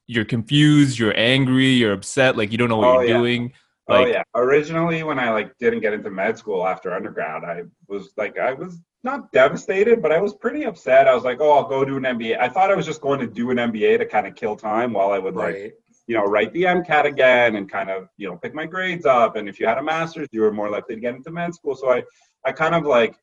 you're 0.08 0.26
confused, 0.26 1.00
you're 1.00 1.18
angry, 1.18 1.68
you're 1.68 1.94
upset, 1.94 2.38
like 2.38 2.52
you 2.52 2.58
don't 2.58 2.70
know 2.70 2.78
what 2.78 2.88
Oh, 2.88 3.00
you're 3.02 3.10
yeah. 3.10 3.18
doing. 3.18 3.54
oh 3.90 4.06
yeah 4.06 4.24
originally 4.36 5.04
when 5.04 5.20
i 5.20 5.30
like 5.30 5.50
didn't 5.60 5.82
get 5.82 5.92
into 5.94 6.10
med 6.10 6.38
school 6.38 6.66
after 6.66 6.94
undergrad 6.94 7.44
i 7.44 7.64
was 7.90 8.14
like 8.16 8.40
i 8.40 8.54
was 8.54 8.80
not 9.04 9.30
devastated 9.34 10.02
but 10.02 10.10
i 10.10 10.20
was 10.26 10.34
pretty 10.36 10.64
upset 10.64 11.06
i 11.06 11.14
was 11.14 11.26
like 11.26 11.40
oh 11.42 11.52
i'll 11.52 11.68
go 11.68 11.84
do 11.84 11.98
an 11.98 12.04
mba 12.04 12.40
i 12.40 12.48
thought 12.48 12.72
i 12.72 12.76
was 12.76 12.86
just 12.86 13.02
going 13.02 13.20
to 13.20 13.28
do 13.28 13.52
an 13.52 13.58
mba 13.58 13.98
to 13.98 14.06
kind 14.06 14.26
of 14.26 14.36
kill 14.36 14.56
time 14.56 14.94
while 14.94 15.12
i 15.12 15.20
would 15.20 15.36
like 15.36 15.56
Right. 15.56 15.74
you 16.08 16.16
know, 16.18 16.24
write 16.24 16.52
the 16.54 16.64
MCAT 16.64 17.06
again 17.14 17.56
and 17.58 17.70
kind 17.78 17.90
of, 17.90 18.00
you 18.18 18.28
know, 18.30 18.36
pick 18.44 18.54
my 18.54 18.66
grades 18.66 19.06
up. 19.06 19.32
And 19.38 19.48
if 19.48 19.56
you 19.60 19.66
had 19.72 19.78
a 19.78 19.84
master's, 19.94 20.28
you 20.34 20.42
were 20.42 20.52
more 20.52 20.70
likely 20.70 20.96
to 20.96 21.02
get 21.06 21.16
into 21.16 21.32
med 21.32 21.54
school. 21.56 21.76
So 21.82 21.86
I, 21.98 22.04
I 22.46 22.52
kind 22.52 22.76
of 22.76 22.84
like 22.98 23.14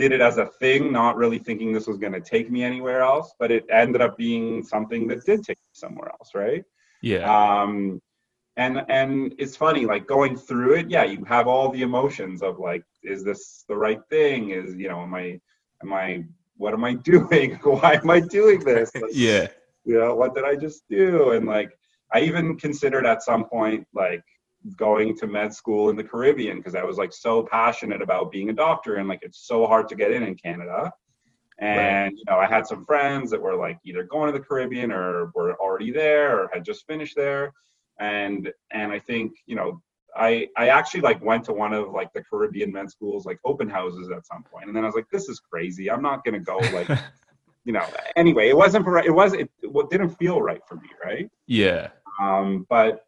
did 0.00 0.12
it 0.12 0.20
as 0.20 0.38
a 0.38 0.46
thing, 0.62 0.92
not 0.92 1.16
really 1.16 1.38
thinking 1.38 1.72
this 1.72 1.86
was 1.86 1.98
going 2.04 2.12
to 2.12 2.20
take 2.34 2.50
me 2.50 2.60
anywhere 2.64 3.00
else, 3.02 3.28
but 3.38 3.50
it 3.50 3.64
ended 3.70 4.00
up 4.00 4.16
being 4.16 4.62
something 4.62 5.06
that 5.08 5.24
did 5.24 5.44
take 5.44 5.58
me 5.58 5.72
somewhere 5.84 6.08
else. 6.16 6.30
Right. 6.34 6.64
yeah, 7.02 7.24
Um, 7.36 8.00
and, 8.56 8.74
and 8.88 9.34
it's 9.38 9.56
funny, 9.56 9.84
like 9.86 10.06
going 10.06 10.36
through 10.36 10.72
it. 10.80 10.90
Yeah. 10.90 11.04
You 11.04 11.24
have 11.24 11.46
all 11.46 11.70
the 11.70 11.82
emotions 11.82 12.42
of 12.42 12.58
like, 12.58 12.84
is 13.02 13.22
this 13.24 13.64
the 13.68 13.76
right 13.76 14.00
thing? 14.10 14.50
Is, 14.50 14.74
you 14.76 14.88
know, 14.88 15.00
am 15.02 15.14
I, 15.14 15.40
am 15.82 15.92
I, 15.92 16.24
what 16.56 16.74
am 16.74 16.84
I 16.84 16.94
doing? 17.12 17.48
Why 17.62 17.92
am 18.02 18.10
I 18.10 18.20
doing 18.20 18.60
this? 18.60 18.90
Like, 18.94 19.04
yeah, 19.12 19.46
you 19.84 19.98
know 19.98 20.14
what 20.14 20.34
did 20.34 20.44
i 20.44 20.54
just 20.54 20.82
do 20.88 21.32
and 21.32 21.46
like 21.46 21.70
i 22.12 22.20
even 22.20 22.56
considered 22.56 23.06
at 23.06 23.22
some 23.22 23.44
point 23.44 23.86
like 23.94 24.22
going 24.76 25.16
to 25.16 25.26
med 25.26 25.54
school 25.54 25.88
in 25.88 25.96
the 25.96 26.04
caribbean 26.04 26.58
because 26.58 26.74
i 26.74 26.82
was 26.82 26.98
like 26.98 27.12
so 27.12 27.42
passionate 27.42 28.02
about 28.02 28.30
being 28.30 28.50
a 28.50 28.52
doctor 28.52 28.96
and 28.96 29.08
like 29.08 29.20
it's 29.22 29.46
so 29.46 29.66
hard 29.66 29.88
to 29.88 29.94
get 29.94 30.12
in 30.12 30.22
in 30.22 30.34
canada. 30.34 30.92
And 31.58 32.12
you 32.16 32.24
know 32.28 32.38
i 32.38 32.46
had 32.46 32.66
some 32.66 32.84
friends 32.84 33.30
that 33.30 33.40
were 33.40 33.56
like 33.56 33.78
either 33.84 34.02
going 34.04 34.32
to 34.32 34.38
the 34.38 34.44
caribbean 34.44 34.90
or 34.92 35.30
were 35.34 35.54
already 35.60 35.90
there 35.90 36.40
or 36.40 36.50
had 36.52 36.64
just 36.64 36.86
finished 36.86 37.16
there. 37.16 37.52
And 37.98 38.50
and 38.72 38.92
i 38.92 38.98
think 38.98 39.32
you 39.46 39.56
know 39.56 39.82
I, 40.16 40.48
I 40.56 40.68
actually 40.68 41.02
like 41.02 41.22
went 41.22 41.44
to 41.44 41.52
one 41.52 41.72
of 41.72 41.92
like 41.92 42.12
the 42.12 42.22
Caribbean 42.24 42.72
med 42.72 42.90
schools 42.90 43.26
like 43.26 43.38
open 43.44 43.68
houses 43.68 44.10
at 44.10 44.26
some 44.26 44.42
point, 44.42 44.66
and 44.66 44.74
then 44.74 44.82
I 44.82 44.86
was 44.86 44.96
like, 44.96 45.08
this 45.12 45.28
is 45.28 45.38
crazy. 45.38 45.90
I'm 45.90 46.02
not 46.02 46.24
gonna 46.24 46.40
go 46.40 46.58
like 46.72 46.88
you 47.64 47.72
know. 47.72 47.86
Anyway 48.16 48.48
it 48.48 48.56
wasn't 48.56 48.84
for 48.84 48.98
it 48.98 49.14
was 49.14 49.34
it, 49.34 49.50
it 49.62 49.90
didn't 49.90 50.10
feel 50.10 50.42
right 50.42 50.60
for 50.66 50.76
me 50.76 50.88
right? 51.04 51.30
Yeah, 51.46 51.88
um 52.20 52.66
but 52.68 53.04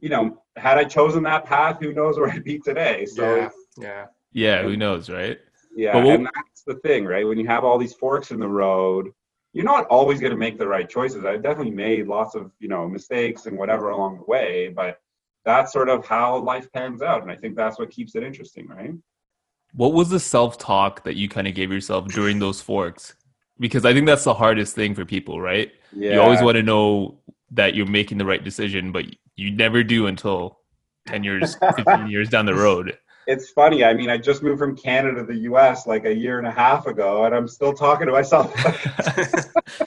you 0.00 0.08
know 0.08 0.42
had 0.56 0.78
i 0.78 0.84
chosen 0.84 1.22
that 1.22 1.44
path 1.44 1.78
who 1.80 1.92
knows 1.92 2.18
where 2.18 2.28
i'd 2.32 2.44
be 2.44 2.58
today 2.58 3.06
so 3.06 3.36
yeah. 3.36 3.50
Yeah. 3.76 4.06
yeah. 4.32 4.62
Who 4.62 4.76
knows, 4.76 5.10
right? 5.10 5.38
Yeah, 5.76 5.92
But 5.94 6.04
what- 6.04 6.14
and 6.14 6.26
that's 6.26 6.62
the 6.66 6.76
thing, 6.76 7.04
right? 7.04 7.26
When 7.26 7.38
you 7.38 7.46
have 7.46 7.64
all 7.64 7.78
these 7.78 7.94
forks 7.94 8.30
in 8.30 8.38
the 8.38 8.48
road, 8.48 9.10
you're 9.52 9.64
not 9.64 9.86
always 9.86 10.20
going 10.20 10.30
to 10.32 10.36
make 10.36 10.58
the 10.58 10.66
right 10.66 10.88
choices. 10.88 11.24
I've 11.24 11.42
definitely 11.42 11.72
made 11.72 12.06
lots 12.06 12.34
of, 12.34 12.50
you 12.58 12.68
know, 12.68 12.88
mistakes 12.88 13.46
and 13.46 13.56
whatever 13.58 13.90
along 13.90 14.18
the 14.18 14.24
way, 14.24 14.68
but 14.68 15.00
that's 15.44 15.72
sort 15.72 15.88
of 15.88 16.06
how 16.06 16.38
life 16.38 16.72
pans 16.72 17.02
out, 17.02 17.22
and 17.22 17.30
I 17.30 17.36
think 17.36 17.54
that's 17.56 17.78
what 17.78 17.90
keeps 17.90 18.14
it 18.14 18.22
interesting, 18.22 18.66
right? 18.68 18.92
What 19.74 19.92
was 19.92 20.08
the 20.08 20.20
self 20.20 20.56
talk 20.56 21.04
that 21.04 21.16
you 21.16 21.28
kind 21.28 21.46
of 21.46 21.54
gave 21.54 21.70
yourself 21.72 22.08
during 22.08 22.38
those 22.38 22.60
forks? 22.60 23.14
Because 23.58 23.84
I 23.84 23.92
think 23.92 24.06
that's 24.06 24.24
the 24.24 24.34
hardest 24.34 24.74
thing 24.74 24.94
for 24.94 25.04
people, 25.04 25.40
right? 25.40 25.70
Yeah. 25.92 26.14
You 26.14 26.20
always 26.20 26.40
want 26.42 26.56
to 26.56 26.62
know 26.62 27.18
that 27.50 27.74
you're 27.74 27.86
making 27.86 28.18
the 28.18 28.24
right 28.24 28.42
decision, 28.42 28.90
but 28.90 29.04
you 29.36 29.50
never 29.50 29.82
do 29.82 30.06
until 30.06 30.58
10 31.08 31.24
years, 31.24 31.56
15 31.76 32.06
years 32.14 32.28
down 32.28 32.46
the 32.46 32.54
road. 32.54 32.96
it's 33.26 33.50
funny. 33.50 33.84
I 33.84 33.94
mean, 33.94 34.10
I 34.10 34.18
just 34.18 34.42
moved 34.42 34.58
from 34.58 34.76
Canada 34.76 35.20
to 35.20 35.26
the 35.26 35.38
US 35.50 35.86
like 35.86 36.04
a 36.04 36.14
year 36.14 36.38
and 36.38 36.46
a 36.46 36.50
half 36.50 36.86
ago, 36.86 37.24
and 37.24 37.34
I'm 37.34 37.48
still 37.48 37.72
talking 37.72 38.06
to 38.06 38.12
myself. 38.12 38.54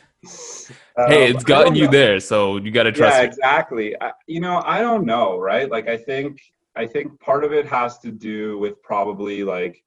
hey, 1.08 1.30
Um, 1.30 1.36
it's 1.36 1.44
gotten 1.44 1.76
you 1.76 1.86
know. 1.86 1.92
there, 1.92 2.20
so 2.20 2.58
you 2.58 2.72
got 2.72 2.84
to 2.84 2.92
trust 2.92 3.16
yeah 3.16 3.22
it. 3.22 3.26
exactly 3.28 3.96
I, 4.02 4.12
you 4.26 4.40
know 4.40 4.62
i 4.66 4.82
don't 4.82 5.06
know 5.06 5.38
right 5.38 5.70
like 5.70 5.88
i 5.88 5.96
think 5.96 6.42
i 6.76 6.86
think 6.88 7.20
part 7.20 7.44
of 7.44 7.54
it 7.54 7.66
has 7.68 8.00
to 8.00 8.12
do 8.12 8.58
with 8.58 8.82
probably 8.82 9.44
like 9.44 9.84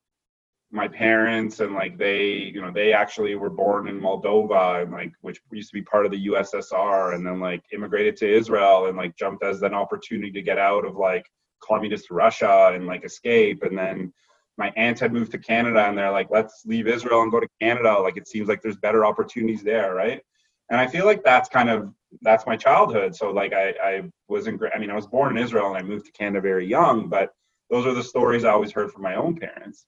my 0.73 0.87
parents 0.87 1.61
and 1.61 1.75
like 1.75 1.99
they 1.99 2.29
you 2.29 2.61
know 2.61 2.71
they 2.71 2.93
actually 2.93 3.35
were 3.35 3.51
born 3.51 3.89
in 3.89 4.01
moldova 4.01 4.83
and 4.83 4.93
like 4.93 5.13
which 5.21 5.41
used 5.51 5.71
to 5.71 5.75
be 5.75 5.83
part 5.83 6.07
of 6.07 6.13
the 6.13 6.27
ussr 6.29 7.15
and 7.15 7.27
then 7.27 7.41
like 7.41 7.63
immigrated 7.73 8.17
to 8.17 8.33
israel 8.33 8.87
and 8.87 8.97
like 8.97 9.17
jumped 9.17 9.43
as 9.43 9.63
an 9.63 9.75
opportunity 9.75 10.31
to 10.31 10.43
get 10.43 10.59
out 10.59 10.85
of 10.85 10.97
like 10.97 11.27
communist 11.61 12.11
russia 12.11 12.71
and 12.75 12.87
like 12.87 13.05
escape 13.05 13.63
and 13.65 13.77
then 13.77 14.13
my 14.59 14.73
aunt 14.77 15.01
had 15.01 15.13
moved 15.13 15.33
to 15.33 15.39
canada 15.39 15.87
and 15.89 15.99
they're 15.99 16.13
like 16.13 16.29
let's 16.31 16.63
leave 16.65 16.87
israel 16.87 17.23
and 17.23 17.33
go 17.33 17.41
to 17.41 17.49
canada 17.61 17.99
like 17.99 18.17
it 18.17 18.29
seems 18.29 18.49
like 18.49 18.63
there's 18.63 18.77
better 18.77 19.05
opportunities 19.05 19.63
there 19.63 19.95
right 19.95 20.23
and 20.71 20.81
i 20.81 20.87
feel 20.87 21.05
like 21.05 21.25
that's 21.25 21.49
kind 21.49 21.69
of 21.69 21.93
that's 22.23 22.47
my 22.47 22.57
childhood. 22.57 23.15
So 23.15 23.31
like 23.31 23.53
I, 23.53 23.75
I 23.83 24.03
wasn't. 24.29 24.61
I 24.75 24.79
mean, 24.79 24.91
I 24.91 24.95
was 24.95 25.07
born 25.07 25.37
in 25.37 25.43
Israel 25.43 25.69
and 25.69 25.77
I 25.77 25.83
moved 25.83 26.07
to 26.07 26.13
Canada 26.13 26.41
very 26.41 26.67
young, 26.67 27.09
but 27.09 27.31
those 27.71 27.87
are 27.87 27.95
the 27.95 28.03
stories 28.03 28.45
I 28.45 28.51
always 28.51 28.73
heard 28.73 28.91
from 28.91 29.03
my 29.03 29.15
own 29.15 29.37
parents. 29.37 29.87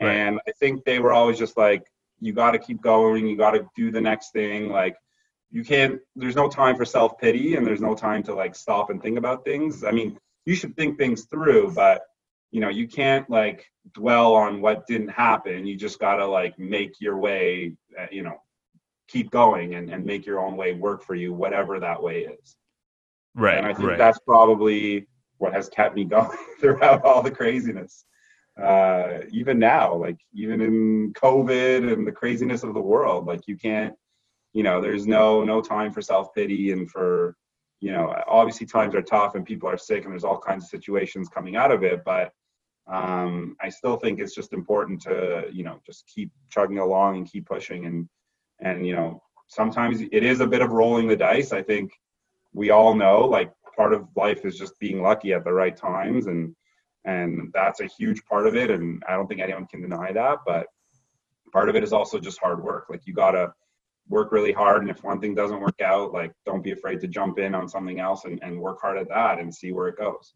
Right. 0.00 0.12
And 0.12 0.40
I 0.48 0.52
think 0.52 0.84
they 0.84 0.98
were 0.98 1.12
always 1.12 1.38
just 1.38 1.56
like, 1.56 1.84
you 2.20 2.32
got 2.32 2.52
to 2.52 2.58
keep 2.58 2.80
going. 2.80 3.26
You 3.26 3.36
got 3.36 3.52
to 3.52 3.66
do 3.76 3.90
the 3.90 4.00
next 4.00 4.32
thing. 4.32 4.68
Like 4.68 4.96
you 5.50 5.64
can't, 5.64 6.00
there's 6.16 6.36
no 6.36 6.48
time 6.48 6.76
for 6.76 6.84
self 6.84 7.18
pity 7.18 7.56
and 7.56 7.66
there's 7.66 7.80
no 7.80 7.94
time 7.94 8.22
to 8.24 8.34
like 8.34 8.54
stop 8.54 8.90
and 8.90 9.02
think 9.02 9.18
about 9.18 9.44
things. 9.44 9.84
I 9.84 9.90
mean, 9.90 10.18
you 10.44 10.54
should 10.54 10.76
think 10.76 10.98
things 10.98 11.24
through, 11.24 11.72
but 11.72 12.02
you 12.50 12.60
know, 12.60 12.68
you 12.68 12.86
can't 12.86 13.28
like 13.30 13.66
dwell 13.94 14.34
on 14.34 14.60
what 14.60 14.86
didn't 14.86 15.08
happen. 15.08 15.66
You 15.66 15.76
just 15.76 15.98
got 15.98 16.16
to 16.16 16.26
like 16.26 16.58
make 16.58 17.00
your 17.00 17.16
way, 17.16 17.74
uh, 17.98 18.06
you 18.10 18.22
know, 18.22 18.36
keep 19.08 19.30
going 19.30 19.74
and, 19.74 19.90
and 19.90 20.04
make 20.04 20.26
your 20.26 20.40
own 20.40 20.56
way 20.56 20.74
work 20.74 21.02
for 21.02 21.14
you, 21.14 21.32
whatever 21.32 21.80
that 21.80 22.02
way 22.02 22.20
is. 22.20 22.56
Right, 23.34 23.56
and 23.56 23.66
I 23.66 23.72
think 23.72 23.88
right. 23.88 23.98
that's 23.98 24.18
probably 24.20 25.06
what 25.38 25.54
has 25.54 25.68
kept 25.68 25.96
me 25.96 26.04
going 26.16 26.36
throughout 26.60 27.04
all 27.04 27.22
the 27.22 27.30
craziness. 27.30 28.04
Uh, 28.60 29.20
even 29.30 29.58
now, 29.58 29.94
like 29.94 30.18
even 30.34 30.60
in 30.60 31.12
COVID 31.14 31.92
and 31.92 32.06
the 32.06 32.12
craziness 32.12 32.62
of 32.62 32.74
the 32.74 32.80
world, 32.80 33.26
like 33.26 33.48
you 33.48 33.56
can't, 33.56 33.94
you 34.52 34.62
know, 34.62 34.80
there's 34.80 35.06
no 35.06 35.42
no 35.42 35.60
time 35.62 35.92
for 35.92 36.02
self 36.02 36.34
pity 36.34 36.72
and 36.72 36.90
for, 36.90 37.36
you 37.80 37.92
know, 37.92 38.14
obviously 38.28 38.66
times 38.66 38.94
are 38.94 39.02
tough 39.02 39.34
and 39.34 39.46
people 39.46 39.68
are 39.68 39.78
sick 39.78 40.04
and 40.04 40.12
there's 40.12 40.24
all 40.24 40.38
kinds 40.38 40.64
of 40.64 40.70
situations 40.70 41.28
coming 41.28 41.56
out 41.56 41.72
of 41.72 41.82
it, 41.82 42.02
but 42.04 42.32
um, 42.86 43.56
I 43.60 43.68
still 43.68 43.96
think 43.96 44.18
it's 44.18 44.34
just 44.34 44.52
important 44.52 45.00
to, 45.02 45.44
you 45.50 45.64
know, 45.64 45.80
just 45.86 46.06
keep 46.06 46.30
chugging 46.50 46.78
along 46.78 47.16
and 47.16 47.30
keep 47.30 47.46
pushing 47.46 47.86
and 47.86 48.08
and 48.60 48.86
you 48.86 48.94
know 48.94 49.22
sometimes 49.48 50.00
it 50.00 50.24
is 50.24 50.40
a 50.40 50.46
bit 50.46 50.62
of 50.62 50.70
rolling 50.70 51.08
the 51.08 51.16
dice. 51.16 51.52
I 51.52 51.62
think 51.62 51.92
we 52.54 52.70
all 52.70 52.94
know 52.94 53.20
like 53.20 53.52
part 53.76 53.92
of 53.92 54.08
life 54.16 54.44
is 54.44 54.58
just 54.58 54.78
being 54.78 55.02
lucky 55.02 55.32
at 55.32 55.44
the 55.44 55.52
right 55.52 55.76
times 55.76 56.26
and 56.26 56.54
and 57.04 57.50
that's 57.52 57.80
a 57.80 57.86
huge 57.86 58.24
part 58.24 58.46
of 58.46 58.54
it 58.54 58.70
and 58.70 59.02
i 59.08 59.14
don't 59.14 59.26
think 59.26 59.40
anyone 59.40 59.66
can 59.66 59.82
deny 59.82 60.12
that 60.12 60.38
but 60.46 60.66
part 61.52 61.68
of 61.68 61.76
it 61.76 61.82
is 61.82 61.92
also 61.92 62.18
just 62.18 62.38
hard 62.38 62.62
work 62.62 62.86
like 62.88 63.06
you 63.06 63.12
gotta 63.12 63.52
work 64.08 64.32
really 64.32 64.52
hard 64.52 64.82
and 64.82 64.90
if 64.90 65.02
one 65.04 65.20
thing 65.20 65.34
doesn't 65.34 65.60
work 65.60 65.80
out 65.80 66.12
like 66.12 66.32
don't 66.44 66.62
be 66.62 66.72
afraid 66.72 67.00
to 67.00 67.06
jump 67.06 67.38
in 67.38 67.54
on 67.54 67.68
something 67.68 68.00
else 68.00 68.24
and, 68.24 68.42
and 68.42 68.60
work 68.60 68.80
hard 68.80 68.98
at 68.98 69.08
that 69.08 69.38
and 69.38 69.54
see 69.54 69.72
where 69.72 69.88
it 69.88 69.96
goes 69.96 70.34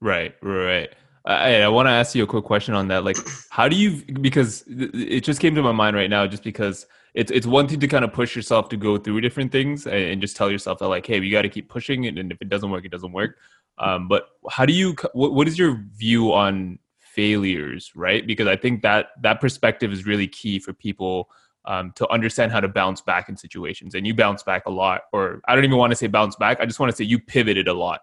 Right, 0.00 0.34
right. 0.42 0.90
I, 1.24 1.62
I 1.62 1.68
want 1.68 1.86
to 1.86 1.90
ask 1.90 2.14
you 2.14 2.22
a 2.22 2.26
quick 2.26 2.44
question 2.44 2.74
on 2.74 2.88
that. 2.88 3.04
Like, 3.04 3.16
how 3.50 3.68
do 3.68 3.76
you? 3.76 4.02
Because 4.20 4.64
it 4.68 5.20
just 5.20 5.40
came 5.40 5.54
to 5.54 5.62
my 5.62 5.72
mind 5.72 5.96
right 5.96 6.08
now, 6.08 6.26
just 6.26 6.42
because 6.42 6.86
it's 7.14 7.30
it's 7.30 7.46
one 7.46 7.68
thing 7.68 7.80
to 7.80 7.88
kind 7.88 8.04
of 8.04 8.12
push 8.12 8.36
yourself 8.36 8.68
to 8.70 8.76
go 8.76 8.96
through 8.96 9.20
different 9.20 9.52
things 9.52 9.86
and, 9.86 10.20
just 10.20 10.36
tell 10.36 10.50
yourself 10.50 10.78
that 10.78 10.88
like, 10.88 11.06
hey, 11.06 11.20
we 11.20 11.30
got 11.30 11.42
to 11.42 11.48
keep 11.48 11.68
pushing 11.68 12.04
it, 12.04 12.16
and 12.16 12.32
if 12.32 12.40
it 12.40 12.48
doesn't 12.48 12.70
work, 12.70 12.84
it 12.84 12.90
doesn't 12.90 13.12
work. 13.12 13.36
Um, 13.80 14.08
but 14.08 14.28
how 14.50 14.66
do 14.66 14.72
you? 14.72 14.94
What, 15.12 15.34
what 15.34 15.48
is 15.48 15.58
your 15.58 15.82
view 15.96 16.32
on 16.32 16.78
failures? 16.98 17.92
Right, 17.94 18.26
because 18.26 18.46
I 18.46 18.56
think 18.56 18.82
that 18.82 19.08
that 19.22 19.40
perspective 19.40 19.92
is 19.92 20.06
really 20.06 20.28
key 20.28 20.58
for 20.58 20.72
people. 20.72 21.30
Um, 21.64 21.92
to 21.96 22.08
understand 22.08 22.50
how 22.50 22.60
to 22.60 22.68
bounce 22.68 23.02
back 23.02 23.28
in 23.28 23.36
situations, 23.36 23.94
and 23.94 24.06
you 24.06 24.14
bounce 24.14 24.42
back 24.42 24.64
a 24.64 24.70
lot, 24.70 25.02
or 25.12 25.42
I 25.46 25.54
don't 25.54 25.64
even 25.64 25.76
want 25.76 25.90
to 25.90 25.96
say 25.96 26.06
bounce 26.06 26.34
back. 26.34 26.60
I 26.60 26.64
just 26.64 26.80
want 26.80 26.90
to 26.90 26.96
say 26.96 27.04
you 27.04 27.18
pivoted 27.18 27.68
a 27.68 27.74
lot, 27.74 28.00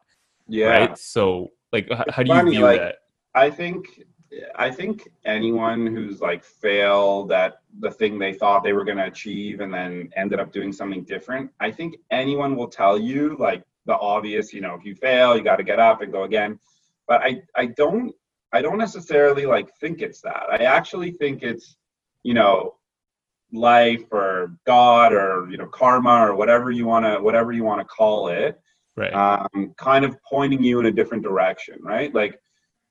yeah 0.47 0.67
right? 0.67 0.97
So, 0.97 1.51
like, 1.71 1.87
h- 1.89 2.05
how 2.09 2.21
do 2.21 2.31
you 2.31 2.37
funny, 2.37 2.51
view 2.51 2.61
like, 2.61 2.79
that? 2.79 2.95
I 3.33 3.49
think 3.49 3.87
I 4.55 4.71
think 4.71 5.09
anyone 5.25 5.87
who's 5.87 6.21
like 6.21 6.43
failed 6.43 7.31
at 7.31 7.61
the 7.79 7.91
thing 7.91 8.19
they 8.19 8.33
thought 8.33 8.63
they 8.63 8.73
were 8.73 8.83
going 8.83 8.97
to 8.97 9.05
achieve 9.05 9.59
and 9.59 9.73
then 9.73 10.09
ended 10.15 10.39
up 10.39 10.51
doing 10.51 10.71
something 10.71 11.03
different, 11.03 11.51
I 11.59 11.71
think 11.71 11.97
anyone 12.11 12.55
will 12.55 12.67
tell 12.67 12.99
you 12.99 13.35
like 13.39 13.63
the 13.85 13.97
obvious, 13.97 14.53
you 14.53 14.61
know, 14.61 14.75
if 14.75 14.85
you 14.85 14.95
fail, 14.95 15.35
you 15.35 15.43
got 15.43 15.57
to 15.57 15.63
get 15.63 15.79
up 15.79 16.01
and 16.01 16.11
go 16.11 16.23
again. 16.23 16.59
But 17.07 17.21
I 17.21 17.41
I 17.55 17.67
don't 17.77 18.13
I 18.51 18.61
don't 18.61 18.77
necessarily 18.77 19.45
like 19.45 19.69
think 19.79 20.01
it's 20.01 20.21
that. 20.21 20.43
I 20.49 20.63
actually 20.63 21.11
think 21.11 21.43
it's, 21.43 21.77
you 22.23 22.33
know, 22.33 22.75
life 23.51 24.03
or 24.11 24.57
God 24.65 25.13
or 25.13 25.47
you 25.49 25.57
know 25.57 25.67
karma 25.67 26.25
or 26.25 26.35
whatever 26.35 26.71
you 26.71 26.85
want 26.85 27.05
to 27.05 27.21
whatever 27.21 27.51
you 27.51 27.63
want 27.63 27.79
to 27.81 27.85
call 27.85 28.29
it 28.29 28.59
Right. 28.97 29.13
um, 29.13 29.73
kind 29.77 30.05
of 30.05 30.17
pointing 30.23 30.63
you 30.63 30.79
in 30.79 30.85
a 30.85 30.91
different 30.91 31.21
direction, 31.21 31.77
right? 31.81 32.15
Like, 32.15 32.39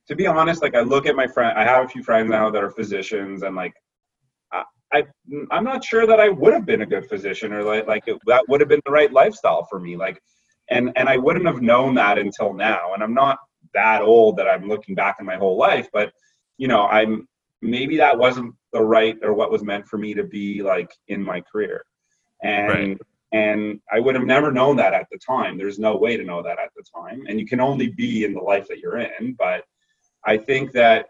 to 0.08 0.14
be 0.14 0.26
honest, 0.26 0.60
like 0.60 0.74
I 0.74 0.80
look 0.80 1.06
at 1.06 1.16
my 1.16 1.26
friend, 1.26 1.56
I 1.58 1.64
have 1.64 1.86
a 1.86 1.88
few 1.88 2.02
friends 2.02 2.30
now 2.30 2.50
that 2.50 2.62
are 2.62 2.70
physicians, 2.70 3.42
and 3.42 3.56
like, 3.56 3.72
I, 4.92 5.02
I'm 5.50 5.64
not 5.64 5.82
sure 5.82 6.06
that 6.06 6.20
I 6.20 6.28
would 6.28 6.52
have 6.52 6.66
been 6.66 6.82
a 6.82 6.86
good 6.86 7.08
physician 7.08 7.52
or 7.52 7.64
like 7.64 7.88
like 7.88 8.06
it, 8.06 8.16
that 8.26 8.44
would 8.48 8.60
have 8.60 8.68
been 8.68 8.82
the 8.86 8.92
right 8.92 9.12
lifestyle 9.12 9.64
for 9.64 9.80
me, 9.80 9.96
like, 9.96 10.22
and 10.68 10.92
and 10.96 11.08
I 11.08 11.16
wouldn't 11.16 11.46
have 11.46 11.62
known 11.62 11.94
that 11.94 12.18
until 12.18 12.52
now, 12.52 12.94
and 12.94 13.02
I'm 13.02 13.14
not 13.14 13.38
that 13.74 14.02
old 14.02 14.36
that 14.36 14.48
I'm 14.48 14.68
looking 14.68 14.94
back 14.94 15.16
in 15.20 15.26
my 15.26 15.36
whole 15.36 15.56
life, 15.56 15.88
but 15.92 16.12
you 16.58 16.68
know, 16.68 16.86
I'm 16.86 17.28
maybe 17.62 17.96
that 17.96 18.18
wasn't 18.18 18.54
the 18.72 18.82
right 18.82 19.16
or 19.22 19.34
what 19.34 19.50
was 19.50 19.62
meant 19.62 19.86
for 19.86 19.98
me 19.98 20.14
to 20.14 20.24
be 20.24 20.62
like 20.62 20.90
in 21.08 21.22
my 21.22 21.40
career, 21.40 21.84
and 22.42 22.68
Right. 22.68 22.98
and 23.32 23.80
I 23.92 23.98
would 24.00 24.14
have 24.14 24.24
never 24.24 24.52
known 24.52 24.76
that 24.76 24.94
at 24.94 25.06
the 25.10 25.18
time. 25.18 25.58
There's 25.58 25.78
no 25.78 25.96
way 25.96 26.16
to 26.16 26.24
know 26.24 26.42
that 26.42 26.58
at 26.58 26.70
the 26.76 26.84
time. 26.94 27.24
And 27.28 27.40
you 27.40 27.46
can 27.46 27.60
only 27.60 27.88
be 27.88 28.24
in 28.24 28.32
the 28.32 28.40
life 28.40 28.68
that 28.68 28.78
you're 28.78 28.98
in. 28.98 29.34
But 29.36 29.64
I 30.24 30.36
think 30.36 30.70
that 30.72 31.06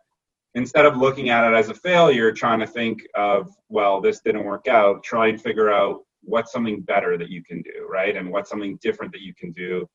instead 0.55 0.87
of 0.87 0.97
looking 0.97 1.29
at 1.29 1.45
it 1.45 1.55
as 1.55 1.69
a 1.69 1.75
failure, 1.75 2.33
trying 2.33 2.61
to 2.61 2.67
think 2.67 3.07
of, 3.15 3.51
well, 3.69 4.01
this 4.01 4.21
didn't 4.21 4.45
work 4.45 4.69
out, 4.69 5.03
try 5.05 5.27
and 5.27 5.41
figure 5.41 5.71
out 5.71 6.01
what's 6.25 6.53
something 6.53 6.81
better 6.81 7.17
that 7.19 7.31
you 7.31 7.43
can 7.43 7.63
do, 7.63 7.87
right? 7.89 8.17
And 8.17 8.31
what's 8.31 8.51
something 8.51 8.79
different 8.83 9.13
that 9.13 9.21
you 9.21 9.35
can 9.35 9.53
do 9.53 9.89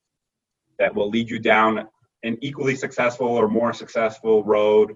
that 0.78 0.94
will 0.94 1.10
lead 1.10 1.30
you 1.30 1.40
down 1.40 1.88
an 2.24 2.38
equally 2.42 2.76
successful 2.76 3.28
or 3.28 3.48
more 3.48 3.74
successful 3.74 4.44
road 4.44 4.96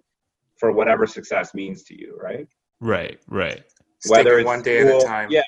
for 0.58 0.72
whatever 0.72 1.08
success 1.08 1.54
means 1.54 1.84
to 1.84 2.00
you, 2.00 2.18
right? 2.22 2.48
Right, 2.80 3.20
right. 3.28 3.64
Whether 4.08 4.40
it's 4.40 4.46
one 4.46 4.62
day 4.62 4.80
at 4.80 5.02
a 5.02 5.06
time. 5.06 5.30
Yeah, 5.32 5.44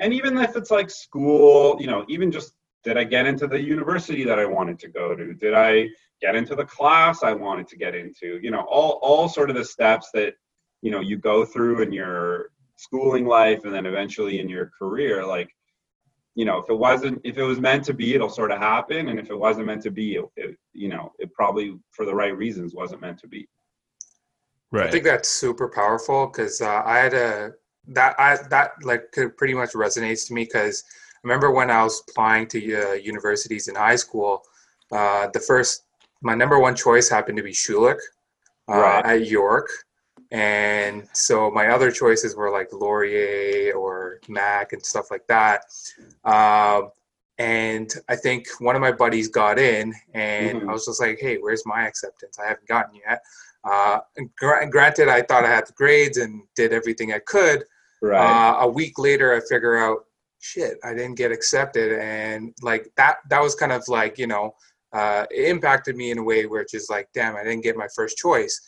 and 0.00 0.12
even 0.12 0.36
if 0.38 0.56
it's 0.56 0.70
like 0.70 0.90
school, 0.90 1.76
you 1.80 1.86
know, 1.86 2.04
even 2.08 2.32
just 2.32 2.54
did 2.84 2.96
I 2.96 3.04
get 3.04 3.26
into 3.26 3.46
the 3.46 3.60
university 3.60 4.24
that 4.24 4.38
I 4.38 4.44
wanted 4.44 4.78
to 4.80 4.88
go 4.88 5.14
to? 5.14 5.34
Did 5.34 5.54
I 5.54 5.88
get 6.20 6.34
into 6.34 6.54
the 6.54 6.64
class 6.64 7.22
I 7.22 7.32
wanted 7.32 7.68
to 7.68 7.76
get 7.76 7.94
into? 7.94 8.40
You 8.42 8.50
know, 8.50 8.62
all 8.62 8.98
all 9.02 9.28
sort 9.28 9.50
of 9.50 9.56
the 9.56 9.64
steps 9.64 10.10
that 10.14 10.34
you 10.80 10.90
know 10.90 11.00
you 11.00 11.18
go 11.18 11.44
through 11.44 11.82
in 11.82 11.92
your 11.92 12.51
schooling 12.82 13.26
life 13.26 13.64
and 13.64 13.74
then 13.74 13.86
eventually 13.86 14.40
in 14.40 14.48
your 14.48 14.70
career. 14.78 15.24
Like, 15.24 15.50
you 16.34 16.44
know, 16.44 16.58
if 16.58 16.68
it 16.68 16.74
wasn't 16.74 17.20
if 17.24 17.38
it 17.38 17.42
was 17.42 17.60
meant 17.60 17.84
to 17.84 17.94
be, 17.94 18.14
it'll 18.14 18.28
sort 18.28 18.50
of 18.50 18.58
happen, 18.58 19.08
and 19.08 19.18
if 19.18 19.30
it 19.30 19.38
wasn't 19.38 19.66
meant 19.66 19.82
to 19.82 19.90
be, 19.90 20.16
it, 20.16 20.24
it 20.36 20.56
you 20.72 20.88
know, 20.88 21.12
it 21.18 21.32
probably 21.32 21.78
for 21.90 22.04
the 22.04 22.14
right 22.14 22.36
reasons 22.36 22.74
wasn't 22.74 23.00
meant 23.00 23.18
to 23.20 23.28
be. 23.28 23.46
Right. 24.70 24.86
I 24.86 24.90
think 24.90 25.04
that's 25.04 25.28
super 25.28 25.68
powerful 25.68 26.26
because 26.26 26.62
uh, 26.62 26.82
I 26.84 26.98
had 26.98 27.14
a 27.14 27.52
that 27.88 28.18
I 28.18 28.38
that 28.48 28.72
like 28.82 29.12
could 29.12 29.36
pretty 29.36 29.54
much 29.54 29.72
resonates 29.72 30.26
to 30.28 30.34
me 30.34 30.44
because 30.44 30.82
I 30.88 31.20
remember 31.24 31.50
when 31.50 31.70
I 31.70 31.84
was 31.84 32.02
applying 32.08 32.46
to 32.48 32.58
uh, 32.58 32.92
universities 32.94 33.68
in 33.68 33.74
high 33.74 33.96
school, 33.96 34.42
uh, 34.90 35.28
the 35.32 35.40
first 35.40 35.84
my 36.22 36.34
number 36.34 36.58
one 36.58 36.74
choice 36.74 37.08
happened 37.08 37.36
to 37.36 37.42
be 37.42 37.52
Schulich 37.52 37.98
uh, 38.68 38.80
Right. 38.80 39.04
at 39.04 39.26
York, 39.26 39.68
And 40.32 41.06
so 41.12 41.50
my 41.50 41.68
other 41.68 41.90
choices 41.90 42.34
were 42.34 42.50
like 42.50 42.72
Laurier 42.72 43.74
or 43.74 44.18
Mac 44.28 44.72
and 44.72 44.84
stuff 44.84 45.10
like 45.10 45.26
that. 45.26 45.64
Um, 46.24 46.90
and 47.38 47.92
I 48.08 48.16
think 48.16 48.46
one 48.58 48.74
of 48.74 48.80
my 48.80 48.92
buddies 48.92 49.28
got 49.28 49.58
in, 49.58 49.94
and 50.14 50.62
Mhm. 50.62 50.68
I 50.68 50.72
was 50.72 50.86
just 50.86 51.00
like, 51.00 51.18
"Hey, 51.20 51.36
where's 51.36 51.66
my 51.66 51.86
acceptance? 51.86 52.38
I 52.38 52.46
haven't 52.48 52.66
gotten 52.66 52.94
yet." 53.06 53.22
Uh, 53.64 54.00
and 54.16 54.34
gra- 54.36 54.66
granted, 54.68 55.08
I 55.08 55.20
thought 55.22 55.44
I 55.44 55.48
had 55.50 55.66
the 55.66 55.72
grades 55.74 56.16
and 56.16 56.42
did 56.56 56.72
everything 56.72 57.12
I 57.12 57.18
could. 57.20 57.64
Right. 58.00 58.18
Uh, 58.18 58.60
a 58.60 58.68
week 58.68 58.98
later, 58.98 59.34
I 59.34 59.40
figure 59.40 59.76
out, 59.76 60.06
shit, 60.40 60.78
I 60.82 60.94
didn't 60.94 61.14
get 61.16 61.30
accepted, 61.30 61.98
and 61.98 62.54
like 62.62 62.90
that. 62.96 63.18
That 63.28 63.42
was 63.42 63.54
kind 63.54 63.72
of 63.72 63.86
like 63.88 64.18
you 64.18 64.26
know, 64.26 64.54
uh, 64.94 65.26
it 65.30 65.48
impacted 65.48 65.94
me 65.96 66.10
in 66.10 66.18
a 66.18 66.22
way 66.22 66.46
where 66.46 66.62
it's 66.62 66.72
just 66.72 66.90
like, 66.90 67.08
damn, 67.12 67.36
I 67.36 67.44
didn't 67.44 67.62
get 67.64 67.76
my 67.76 67.88
first 67.94 68.16
choice. 68.16 68.60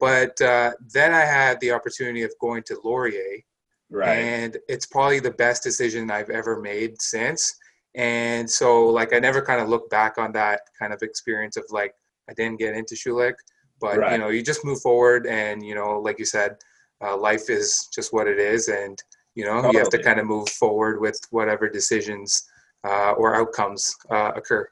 But 0.00 0.40
uh, 0.40 0.72
then 0.92 1.12
I 1.12 1.20
had 1.20 1.60
the 1.60 1.72
opportunity 1.72 2.22
of 2.22 2.32
going 2.40 2.62
to 2.64 2.80
Laurier, 2.84 3.42
right. 3.90 4.14
and 4.16 4.56
it's 4.68 4.86
probably 4.86 5.20
the 5.20 5.32
best 5.32 5.62
decision 5.62 6.10
I've 6.10 6.30
ever 6.30 6.60
made 6.60 7.00
since. 7.00 7.54
And 7.94 8.48
so, 8.48 8.86
like, 8.86 9.12
I 9.12 9.18
never 9.18 9.42
kind 9.42 9.60
of 9.60 9.68
look 9.68 9.90
back 9.90 10.18
on 10.18 10.30
that 10.32 10.60
kind 10.78 10.92
of 10.92 11.02
experience 11.02 11.56
of 11.56 11.64
like 11.70 11.94
I 12.30 12.34
didn't 12.34 12.58
get 12.58 12.74
into 12.74 12.94
Schulich, 12.94 13.34
but 13.80 14.12
you 14.12 14.18
know, 14.18 14.28
you 14.28 14.42
just 14.42 14.64
move 14.64 14.80
forward, 14.80 15.26
and 15.26 15.64
you 15.64 15.74
know, 15.74 15.98
like 16.00 16.18
you 16.18 16.24
said, 16.24 16.56
uh, 17.02 17.16
life 17.16 17.50
is 17.50 17.88
just 17.92 18.12
what 18.12 18.28
it 18.28 18.38
is, 18.38 18.68
and 18.68 19.02
you 19.34 19.44
know, 19.44 19.70
you 19.70 19.78
have 19.78 19.88
to 19.90 20.02
kind 20.02 20.20
of 20.20 20.26
move 20.26 20.48
forward 20.48 21.00
with 21.00 21.18
whatever 21.30 21.68
decisions 21.68 22.42
uh, 22.84 23.12
or 23.12 23.36
outcomes 23.36 23.94
uh, 24.10 24.32
occur. 24.34 24.68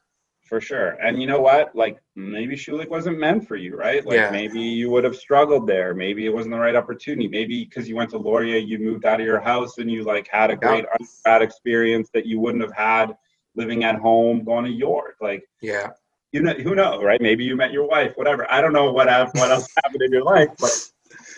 For 0.46 0.60
sure. 0.60 0.90
And 1.02 1.20
you 1.20 1.26
know 1.26 1.40
what? 1.40 1.74
Like 1.74 1.98
maybe 2.14 2.54
Schulich 2.54 2.88
wasn't 2.88 3.18
meant 3.18 3.48
for 3.48 3.56
you, 3.56 3.76
right? 3.76 4.06
Like 4.06 4.16
Yeah. 4.16 4.30
maybe 4.30 4.60
you 4.60 4.90
would 4.90 5.02
have 5.02 5.16
struggled 5.16 5.66
there. 5.66 5.92
Maybe 5.92 6.24
it 6.24 6.32
wasn't 6.32 6.54
the 6.54 6.60
right 6.60 6.76
opportunity. 6.76 7.26
Maybe 7.26 7.64
because 7.64 7.88
you 7.88 7.96
went 7.96 8.10
to 8.10 8.18
Laurier, 8.18 8.58
you 8.58 8.78
moved 8.78 9.04
out 9.04 9.20
of 9.20 9.26
your 9.26 9.40
house 9.40 9.78
and 9.78 9.90
you 9.90 10.04
like 10.04 10.28
had 10.28 10.50
a 10.50 10.52
Yeah. 10.52 10.58
great 10.68 10.84
undergrad 10.92 11.42
experience 11.42 12.10
that 12.14 12.26
you 12.26 12.38
wouldn't 12.38 12.62
have 12.62 12.72
had 12.72 13.16
living 13.56 13.82
at 13.82 13.96
home, 13.96 14.44
going 14.44 14.64
to 14.66 14.70
York. 14.70 15.16
Like 15.20 15.42
Yeah, 15.60 15.90
you 16.30 16.42
know, 16.42 16.52
who 16.52 16.76
knows, 16.76 17.02
right? 17.02 17.20
Maybe 17.20 17.44
you 17.44 17.56
met 17.56 17.72
your 17.72 17.88
wife, 17.88 18.12
whatever. 18.16 18.50
I 18.50 18.60
don't 18.60 18.72
know 18.72 18.92
what 18.92 19.08
else, 19.08 19.32
what 19.34 19.50
else 19.50 19.66
happened 19.82 20.02
in 20.02 20.12
your 20.12 20.22
life, 20.22 20.50
but 20.60 20.70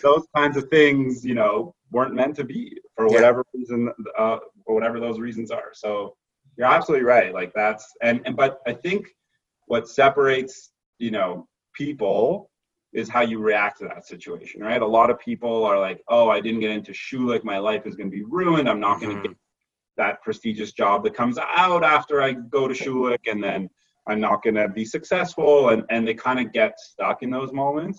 those 0.03 0.25
kinds 0.35 0.55
of 0.55 0.69
things, 0.69 1.25
you 1.25 1.33
know, 1.33 1.73
weren't 1.91 2.13
meant 2.13 2.35
to 2.35 2.43
be 2.43 2.77
for 2.95 3.07
Yeah. 3.07 3.13
whatever 3.13 3.43
reason, 3.55 3.91
uh, 4.17 4.37
for 4.65 4.75
whatever 4.75 4.99
those 4.99 5.19
reasons 5.19 5.49
are. 5.49 5.71
So 5.73 6.15
you're 6.59 6.67
absolutely 6.67 7.05
right. 7.05 7.33
Like 7.33 7.53
that's 7.55 7.87
and, 8.03 8.21
and 8.25 8.35
but 8.35 8.59
I 8.67 8.73
think 8.73 9.07
what 9.67 9.87
separates, 9.87 10.71
you 10.99 11.09
know, 11.09 11.47
people 11.73 12.51
is 12.91 13.07
how 13.07 13.21
you 13.21 13.39
react 13.39 13.79
to 13.79 13.85
that 13.85 14.05
situation, 14.05 14.61
right? 14.61 14.81
A 14.81 14.85
lot 14.85 15.09
of 15.09 15.19
people 15.19 15.63
are 15.63 15.79
like, 15.79 16.03
"Oh, 16.09 16.29
I 16.29 16.41
didn't 16.41 16.59
get 16.59 16.71
into 16.71 16.91
Schulich, 16.91 17.43
my 17.45 17.59
life 17.59 17.87
is 17.87 17.95
going 17.95 18.11
to 18.11 18.15
be 18.15 18.23
ruined. 18.25 18.67
I'm 18.67 18.79
not 18.81 18.99
going 18.99 19.15
to 19.15 19.15
Mhm. 19.19 19.29
get 19.29 19.37
that 19.95 20.21
prestigious 20.21 20.73
job 20.73 21.03
that 21.05 21.13
comes 21.13 21.37
out 21.37 21.83
after 21.83 22.21
I 22.21 22.33
go 22.33 22.67
to 22.67 22.73
Schulich, 22.73 23.25
and 23.31 23.41
then 23.43 23.69
I'm 24.07 24.19
not 24.19 24.43
going 24.43 24.55
to 24.55 24.67
be 24.67 24.83
successful." 24.83 25.69
And 25.69 25.83
and 25.89 26.05
they 26.05 26.13
kind 26.13 26.39
of 26.45 26.51
get 26.51 26.77
stuck 26.79 27.23
in 27.23 27.29
those 27.29 27.53
moments. 27.53 27.97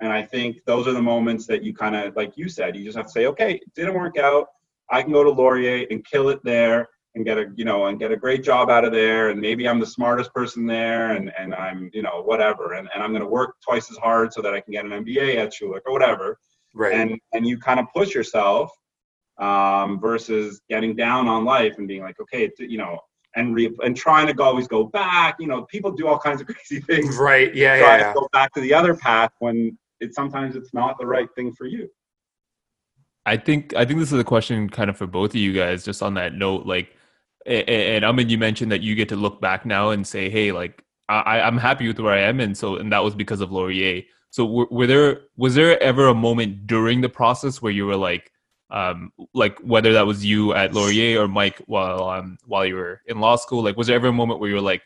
And 0.00 0.12
I 0.12 0.22
think 0.22 0.58
those 0.64 0.86
are 0.88 0.92
the 0.92 1.02
moments 1.02 1.46
that 1.48 1.62
you 1.64 1.74
kind 1.74 1.96
of, 1.96 2.16
like 2.16 2.38
you 2.38 2.48
said, 2.48 2.74
you 2.76 2.84
just 2.84 2.96
have 2.96 3.06
to 3.06 3.12
say, 3.12 3.26
"Okay, 3.26 3.54
it 3.56 3.74
didn't 3.74 3.94
work 3.94 4.16
out. 4.16 4.46
I 4.90 5.02
can 5.02 5.12
go 5.12 5.24
to 5.24 5.30
Laurier 5.30 5.86
and 5.90 6.02
kill 6.06 6.30
it 6.30 6.42
there." 6.42 6.88
And 7.18 7.26
get 7.26 7.36
a 7.36 7.46
you 7.56 7.64
know 7.64 7.86
and 7.86 7.98
get 7.98 8.12
a 8.12 8.16
great 8.16 8.42
job 8.42 8.70
out 8.70 8.84
of 8.84 8.92
there 8.92 9.28
and 9.28 9.40
maybe 9.40 9.68
i'm 9.68 9.80
the 9.80 9.86
smartest 9.86 10.32
person 10.32 10.66
there 10.66 11.10
and 11.16 11.32
and 11.38 11.54
i'm 11.54 11.90
you 11.92 12.00
know 12.00 12.22
whatever 12.24 12.74
and, 12.74 12.88
and 12.94 13.02
i'm 13.02 13.10
going 13.10 13.22
to 13.22 13.28
work 13.28 13.56
twice 13.62 13.90
as 13.90 13.96
hard 13.98 14.32
so 14.32 14.40
that 14.40 14.54
i 14.54 14.60
can 14.60 14.72
get 14.72 14.84
an 14.84 14.92
mba 15.04 15.36
at 15.36 15.52
schulich 15.52 15.80
or 15.86 15.92
whatever 15.92 16.38
right. 16.74 16.94
and 16.94 17.18
and 17.32 17.46
you 17.46 17.58
kind 17.58 17.80
of 17.80 17.86
push 17.94 18.14
yourself 18.14 18.70
um, 19.38 20.00
versus 20.00 20.60
getting 20.68 20.96
down 20.96 21.28
on 21.28 21.44
life 21.44 21.74
and 21.78 21.86
being 21.86 22.02
like 22.02 22.18
okay 22.20 22.50
you 22.58 22.78
know 22.78 22.98
and 23.36 23.54
re- 23.54 23.76
and 23.84 23.94
trying 23.94 24.26
to 24.26 24.32
go, 24.32 24.44
always 24.44 24.66
go 24.66 24.84
back 24.84 25.36
you 25.38 25.46
know 25.46 25.62
people 25.64 25.92
do 25.92 26.06
all 26.06 26.18
kinds 26.18 26.40
of 26.40 26.46
crazy 26.52 26.80
things 26.80 27.16
right. 27.18 27.54
Yeah, 27.54 27.78
try 27.78 27.86
yeah, 27.88 27.96
to 27.98 28.02
yeah. 28.04 28.14
go 28.14 28.28
back 28.32 28.52
to 28.54 28.60
the 28.60 28.72
other 28.72 28.96
path 28.96 29.32
when 29.40 29.76
it 30.00 30.14
sometimes 30.14 30.56
it's 30.56 30.72
not 30.72 30.98
the 30.98 31.06
right 31.06 31.28
thing 31.36 31.52
for 31.52 31.66
you 31.66 31.88
I 33.28 33.36
think 33.36 33.74
I 33.76 33.84
think 33.84 33.98
this 33.98 34.10
is 34.10 34.18
a 34.18 34.24
question 34.24 34.70
kind 34.70 34.88
of 34.88 34.96
for 34.96 35.06
both 35.06 35.30
of 35.30 35.36
you 35.36 35.52
guys. 35.52 35.84
Just 35.84 36.02
on 36.02 36.14
that 36.14 36.32
note, 36.32 36.64
like, 36.64 36.96
a- 37.48 37.70
a- 37.70 37.96
and 37.96 38.04
Amin, 38.04 38.28
you 38.28 38.38
mentioned 38.38 38.70
that 38.72 38.82
you 38.82 38.94
get 38.94 39.08
to 39.10 39.16
look 39.16 39.40
back 39.40 39.64
now 39.66 39.90
and 39.90 40.06
say, 40.06 40.28
"Hey, 40.30 40.52
like, 40.52 40.84
I, 41.08 41.40
I'm 41.40 41.56
happy 41.58 41.86
with 41.88 41.98
where 41.98 42.12
I 42.12 42.20
am," 42.20 42.40
and 42.40 42.56
so 42.56 42.76
and 42.76 42.92
that 42.92 43.02
was 43.04 43.14
because 43.14 43.40
of 43.40 43.50
Laurier. 43.52 44.02
So, 44.30 44.44
were, 44.44 44.66
were 44.70 44.86
there 44.86 45.20
was 45.36 45.54
there 45.54 45.82
ever 45.82 46.08
a 46.08 46.14
moment 46.14 46.66
during 46.66 47.00
the 47.00 47.08
process 47.08 47.62
where 47.62 47.72
you 47.72 47.86
were 47.86 47.96
like, 47.96 48.30
um, 48.70 49.12
like 49.34 49.58
whether 49.60 49.92
that 49.94 50.06
was 50.06 50.24
you 50.24 50.52
at 50.54 50.74
Laurier 50.74 51.22
or 51.22 51.28
Mike 51.28 51.58
while 51.66 52.08
um 52.10 52.38
while 52.46 52.66
you 52.66 52.76
were 52.76 53.00
in 53.06 53.20
law 53.20 53.36
school, 53.36 53.62
like, 53.62 53.76
was 53.76 53.86
there 53.86 53.96
ever 53.96 54.08
a 54.08 54.12
moment 54.12 54.40
where 54.40 54.50
you 54.50 54.56
were 54.56 54.60
like, 54.60 54.82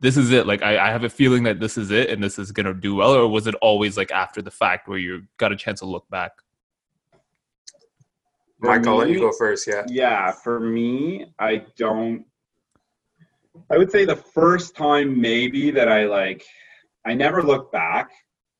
"This 0.00 0.16
is 0.16 0.30
it," 0.32 0.46
like, 0.46 0.62
I, 0.62 0.88
I 0.88 0.90
have 0.90 1.04
a 1.04 1.10
feeling 1.10 1.42
that 1.44 1.60
this 1.60 1.76
is 1.78 1.90
it 1.90 2.10
and 2.10 2.22
this 2.22 2.38
is 2.38 2.52
gonna 2.52 2.74
do 2.74 2.94
well, 2.94 3.12
or 3.14 3.28
was 3.28 3.46
it 3.46 3.54
always 3.56 3.96
like 3.96 4.10
after 4.12 4.40
the 4.42 4.50
fact 4.50 4.88
where 4.88 4.98
you 4.98 5.24
got 5.38 5.52
a 5.52 5.56
chance 5.56 5.80
to 5.80 5.86
look 5.86 6.08
back? 6.10 6.32
Mike, 8.60 8.86
I'll 8.86 8.96
let 8.96 9.08
you 9.08 9.14
me- 9.14 9.20
go 9.20 9.32
first. 9.32 9.66
Yeah. 9.66 9.84
Yeah, 9.88 10.32
for 10.32 10.60
me, 10.60 11.32
I 11.38 11.64
don't. 11.76 12.24
I 13.70 13.76
would 13.78 13.90
say 13.90 14.04
the 14.04 14.16
first 14.16 14.76
time 14.76 15.20
maybe 15.20 15.70
that 15.72 15.88
I 15.88 16.06
like, 16.06 16.44
I 17.04 17.14
never 17.14 17.42
looked 17.42 17.72
back 17.72 18.10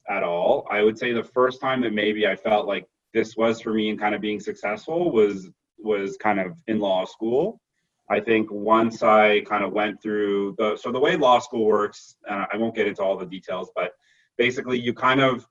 at 0.08 0.22
all. 0.22 0.66
I 0.70 0.82
would 0.82 0.98
say 0.98 1.12
the 1.12 1.22
first 1.24 1.60
time 1.60 1.80
that 1.82 1.92
maybe 1.92 2.26
I 2.26 2.34
felt 2.34 2.66
like 2.66 2.86
this 3.14 3.36
was 3.36 3.60
for 3.60 3.72
me 3.72 3.90
and 3.90 3.98
kind 3.98 4.14
of 4.14 4.20
being 4.20 4.40
successful 4.40 5.12
was 5.12 5.48
was 5.78 6.16
kind 6.16 6.40
of 6.40 6.52
in 6.66 6.78
law 6.80 7.04
school. 7.04 7.60
I 8.10 8.20
think 8.20 8.50
once 8.50 9.02
I 9.02 9.40
kind 9.42 9.62
of 9.64 9.72
went 9.72 10.02
through 10.02 10.54
the 10.58 10.76
so 10.76 10.90
the 10.90 10.98
way 11.00 11.16
law 11.16 11.38
school 11.38 11.66
works, 11.66 12.16
uh, 12.28 12.46
I 12.52 12.56
won't 12.56 12.74
get 12.74 12.86
into 12.86 13.02
all 13.02 13.16
the 13.16 13.26
details, 13.26 13.70
but 13.74 13.92
basically 14.36 14.78
you 14.78 14.92
kind 14.94 15.20
of 15.20 15.46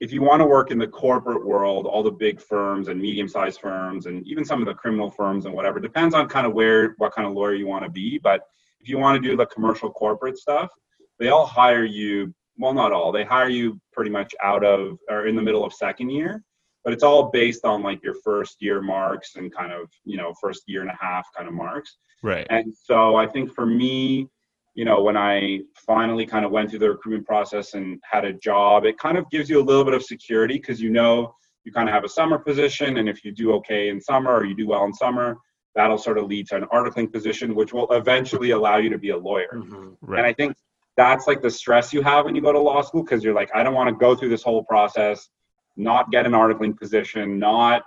if 0.00 0.12
you 0.12 0.22
want 0.22 0.40
to 0.40 0.46
work 0.46 0.70
in 0.70 0.78
the 0.78 0.86
corporate 0.86 1.44
world, 1.44 1.86
all 1.86 2.02
the 2.02 2.10
big 2.10 2.40
firms 2.40 2.88
and 2.88 3.00
medium-sized 3.00 3.60
firms, 3.60 4.06
and 4.06 4.26
even 4.26 4.44
some 4.44 4.60
of 4.60 4.66
the 4.66 4.74
criminal 4.74 5.10
firms 5.10 5.46
and 5.46 5.54
whatever, 5.54 5.78
depends 5.80 6.14
on 6.14 6.28
kind 6.28 6.46
of 6.46 6.52
where, 6.52 6.94
what 6.98 7.14
kind 7.14 7.26
of 7.26 7.34
lawyer 7.34 7.54
you 7.54 7.66
want 7.66 7.84
to 7.84 7.90
be. 7.90 8.18
But 8.18 8.42
if 8.80 8.88
you 8.88 8.98
want 8.98 9.22
to 9.22 9.28
do 9.28 9.36
the 9.36 9.46
commercial 9.46 9.90
corporate 9.90 10.36
stuff, 10.36 10.70
they 11.18 11.28
all 11.28 11.46
hire 11.46 11.84
you. 11.84 12.34
Well, 12.58 12.74
not 12.74 12.92
all. 12.92 13.12
They 13.12 13.24
hire 13.24 13.48
you 13.48 13.80
pretty 13.92 14.10
much 14.10 14.34
out 14.42 14.64
of 14.64 14.98
or 15.08 15.26
in 15.26 15.36
the 15.36 15.42
middle 15.42 15.64
of 15.64 15.72
second 15.72 16.10
year, 16.10 16.42
but 16.84 16.92
it's 16.92 17.02
all 17.02 17.30
based 17.30 17.64
on 17.64 17.82
like 17.82 18.02
your 18.02 18.14
first 18.22 18.60
year 18.60 18.80
marks 18.80 19.36
and 19.36 19.52
kind 19.52 19.72
of 19.72 19.90
you 20.04 20.16
know 20.16 20.32
first 20.40 20.62
year 20.66 20.82
and 20.82 20.90
a 20.90 20.98
half 21.00 21.26
kind 21.36 21.48
of 21.48 21.54
marks. 21.54 21.96
Right. 22.22 22.46
And 22.50 22.72
so 22.74 23.16
I 23.16 23.26
think 23.26 23.52
for 23.52 23.66
me, 23.66 24.28
you 24.74 24.84
know, 24.84 25.00
when 25.02 25.16
I 25.16 25.60
finally 25.74 26.26
kind 26.26 26.44
of 26.44 26.50
went 26.50 26.70
through 26.70 26.80
the 26.80 26.90
recruitment 26.90 27.26
process 27.26 27.74
and 27.74 28.00
had 28.10 28.24
a 28.24 28.32
job, 28.32 28.84
it 28.84 28.98
kind 28.98 29.16
of 29.16 29.28
gives 29.30 29.48
you 29.48 29.60
a 29.60 29.62
little 29.62 29.84
bit 29.84 29.94
of 29.94 30.02
security 30.02 30.54
because 30.54 30.80
you 30.80 30.90
know 30.90 31.34
you 31.64 31.72
kind 31.72 31.88
of 31.88 31.94
have 31.94 32.04
a 32.04 32.08
summer 32.08 32.38
position. 32.38 32.98
And 32.98 33.08
if 33.08 33.24
you 33.24 33.32
do 33.32 33.52
okay 33.54 33.88
in 33.88 34.00
summer 34.00 34.32
or 34.32 34.44
you 34.44 34.54
do 34.54 34.66
well 34.66 34.84
in 34.84 34.92
summer, 34.92 35.36
that'll 35.74 35.98
sort 35.98 36.18
of 36.18 36.24
lead 36.26 36.48
to 36.48 36.56
an 36.56 36.64
articling 36.64 37.12
position, 37.12 37.54
which 37.54 37.72
will 37.72 37.90
eventually 37.92 38.50
allow 38.50 38.76
you 38.76 38.90
to 38.90 38.98
be 38.98 39.10
a 39.10 39.16
lawyer. 39.16 39.50
Mhm. 39.54 39.96
Right. 40.00 40.18
And 40.18 40.26
I 40.26 40.32
think 40.32 40.56
that's 40.96 41.26
like 41.26 41.40
the 41.40 41.50
stress 41.50 41.92
you 41.92 42.02
have 42.02 42.24
when 42.24 42.34
you 42.34 42.42
go 42.42 42.52
to 42.52 42.58
law 42.58 42.80
school 42.82 43.02
because 43.02 43.24
you're 43.24 43.34
like, 43.34 43.50
I 43.54 43.62
don't 43.62 43.74
want 43.74 43.88
to 43.88 43.94
go 43.94 44.14
through 44.14 44.28
this 44.28 44.42
whole 44.42 44.64
process, 44.64 45.28
not 45.76 46.10
get 46.10 46.26
an 46.26 46.32
articling 46.32 46.78
position, 46.78 47.38
not 47.38 47.82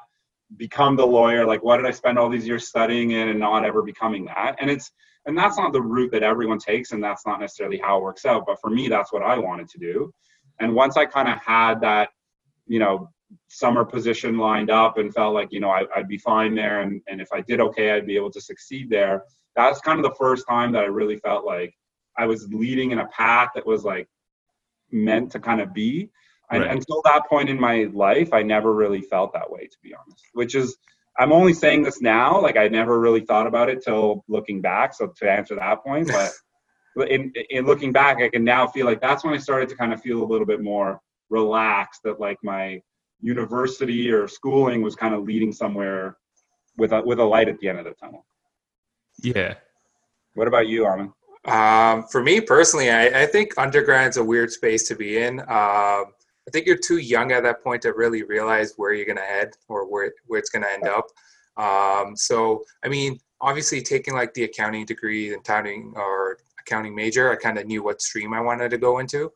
become 0.56 0.96
the 0.96 1.06
lawyer. 1.06 1.46
Like, 1.46 1.64
what 1.64 1.78
did 1.78 1.86
I 1.86 1.92
spend 1.92 2.18
all 2.18 2.30
these 2.30 2.48
years 2.48 2.68
studying 2.68 3.12
in 3.12 3.30
and 3.30 3.40
not 3.40 3.66
ever 3.66 3.82
becoming 3.82 4.26
that? 4.26 4.56
And 4.60 4.70
it's 4.70 4.92
and 5.28 5.38
that's 5.38 5.58
not 5.58 5.74
the 5.74 5.82
route 5.82 6.12
that 6.14 6.24
everyone 6.24 6.58
takes, 6.58 6.92
and 6.94 7.04
that's 7.04 7.26
not 7.28 7.40
necessarily 7.40 7.78
how 7.78 7.98
it 7.98 8.04
works 8.04 8.26
out. 8.26 8.46
But 8.48 8.60
for 8.60 8.70
me, 8.70 8.88
that's 8.88 9.14
what 9.14 9.22
I 9.22 9.38
wanted 9.38 9.68
to 9.70 9.78
do. 9.78 10.12
And 10.60 10.74
once 10.74 10.98
I 10.98 11.06
kind 11.06 11.28
of 11.28 11.38
had 11.40 11.82
that, 11.82 12.10
you 12.66 12.80
know, 12.80 13.10
summer 13.50 13.84
position 13.86 14.38
lined 14.38 14.72
up 14.72 14.98
and 14.98 15.14
felt 15.14 15.34
like, 15.34 15.52
you 15.52 15.60
know, 15.60 15.70
I, 15.70 15.84
I'd 15.96 16.08
be 16.08 16.18
fine 16.18 16.56
there, 16.56 16.82
and 16.82 17.02
and 17.08 17.22
if 17.22 17.28
I 17.32 17.42
did 17.42 17.60
okay, 17.60 17.92
I'd 17.92 18.08
be 18.08 18.16
able 18.16 18.32
to 18.32 18.42
succeed 18.42 18.90
there. 18.90 19.24
That's 19.56 19.82
kind 19.82 20.00
of 20.00 20.04
the 20.04 20.16
first 20.18 20.46
time 20.48 20.72
that 20.74 20.84
I 20.84 20.88
really 20.88 21.18
felt 21.18 21.46
like 21.46 21.74
I 22.18 22.26
was 22.26 22.48
leading 22.52 22.92
in 22.92 23.00
a 23.00 23.08
path 23.08 23.50
that 23.56 23.66
was 23.66 23.84
like 23.84 24.08
meant 24.92 25.32
to 25.34 25.40
kind 25.40 25.62
of 25.62 25.74
be. 25.74 26.10
And 26.50 26.62
Right. 26.64 26.72
until 26.72 27.02
that 27.04 27.28
point 27.28 27.50
in 27.50 27.60
my 27.60 27.90
life, 27.92 28.32
I 28.34 28.42
never 28.42 28.74
really 28.74 29.02
felt 29.02 29.34
that 29.34 29.52
way, 29.52 29.68
to 29.68 29.78
be 29.84 29.94
honest. 29.94 30.24
Which 30.34 30.56
is, 30.56 30.78
I'm 31.20 31.32
only 31.32 31.54
saying 31.54 31.84
this 31.84 32.02
now. 32.02 32.42
Like 32.42 32.58
I 32.58 32.68
never 32.68 33.00
really 33.00 33.22
thought 33.22 33.48
about 33.48 33.70
it 33.70 33.84
till 33.84 34.24
looking 34.28 34.62
back. 34.62 34.94
So 34.94 35.14
to 35.18 35.32
answer 35.32 35.56
that 35.56 35.84
point, 35.84 36.10
but 36.96 37.10
in 37.10 37.34
in 37.50 37.66
looking 37.66 37.92
back, 37.92 38.22
I 38.22 38.30
can 38.30 38.44
now 38.44 38.68
feel 38.68 38.86
like 38.86 39.02
that's 39.02 39.24
when 39.24 39.34
I 39.34 39.38
started 39.38 39.70
to 39.70 39.76
kind 39.76 39.94
of 39.94 40.02
feel 40.02 40.24
a 40.24 40.26
little 40.26 40.48
bit 40.48 40.62
more 40.62 41.00
relaxed. 41.30 42.02
That 42.04 42.20
like 42.20 42.38
my 42.44 42.82
university 43.22 44.12
or 44.12 44.28
schooling 44.28 44.82
was 44.82 44.96
kind 44.96 45.14
of 45.14 45.24
leading 45.24 45.52
somewhere 45.52 46.18
with 46.78 46.92
a 46.92 47.02
with 47.02 47.20
a 47.20 47.24
light 47.24 47.50
at 47.50 47.60
the 47.60 47.70
end 47.70 47.80
of 47.80 47.86
the 47.86 47.94
tunnel. 47.94 48.26
Yeah. 49.22 49.56
What 50.36 50.48
about 50.48 50.68
you, 50.68 50.86
Amin? 50.86 51.14
Um, 51.46 52.04
for 52.12 52.22
me 52.22 52.42
personally, 52.42 52.92
I, 52.92 53.24
I 53.24 53.26
think 53.26 53.56
undergrad's 53.56 54.18
a 54.18 54.24
weird 54.24 54.52
space 54.52 54.88
to 54.90 54.96
be 54.96 55.18
in. 55.18 55.40
Um, 55.50 56.14
I 56.48 56.52
think 56.52 56.66
you're 56.66 56.78
too 56.78 56.98
young 56.98 57.32
at 57.32 57.44
that 57.44 57.64
point 57.64 57.82
to 57.82 57.94
really 57.94 58.24
realize 58.24 58.74
where 58.78 58.94
you're 58.94 59.06
going 59.06 59.18
to 59.18 59.24
head 59.24 59.52
or 59.68 59.86
where 59.86 60.14
where 60.28 60.40
it's 60.40 60.50
going 60.50 60.64
to 60.64 60.72
end 60.72 60.88
up. 60.88 61.08
Um, 61.58 62.16
so 62.16 62.64
I 62.84 62.88
mean, 62.88 63.20
obviously 63.42 63.82
taking 63.82 64.14
like 64.14 64.34
the 64.34 64.46
accounting 64.46 64.86
degree, 64.86 65.34
and 65.34 65.42
accounting 65.42 65.94
or 65.96 66.38
accounting 66.60 66.96
major, 66.96 67.32
I 67.32 67.36
kind 67.36 67.58
of 67.58 67.66
knew 67.66 67.84
what 67.84 68.02
stream 68.02 68.34
I 68.34 68.42
wanted 68.42 68.70
to 68.72 68.78
go 68.78 69.00
into, 69.00 69.32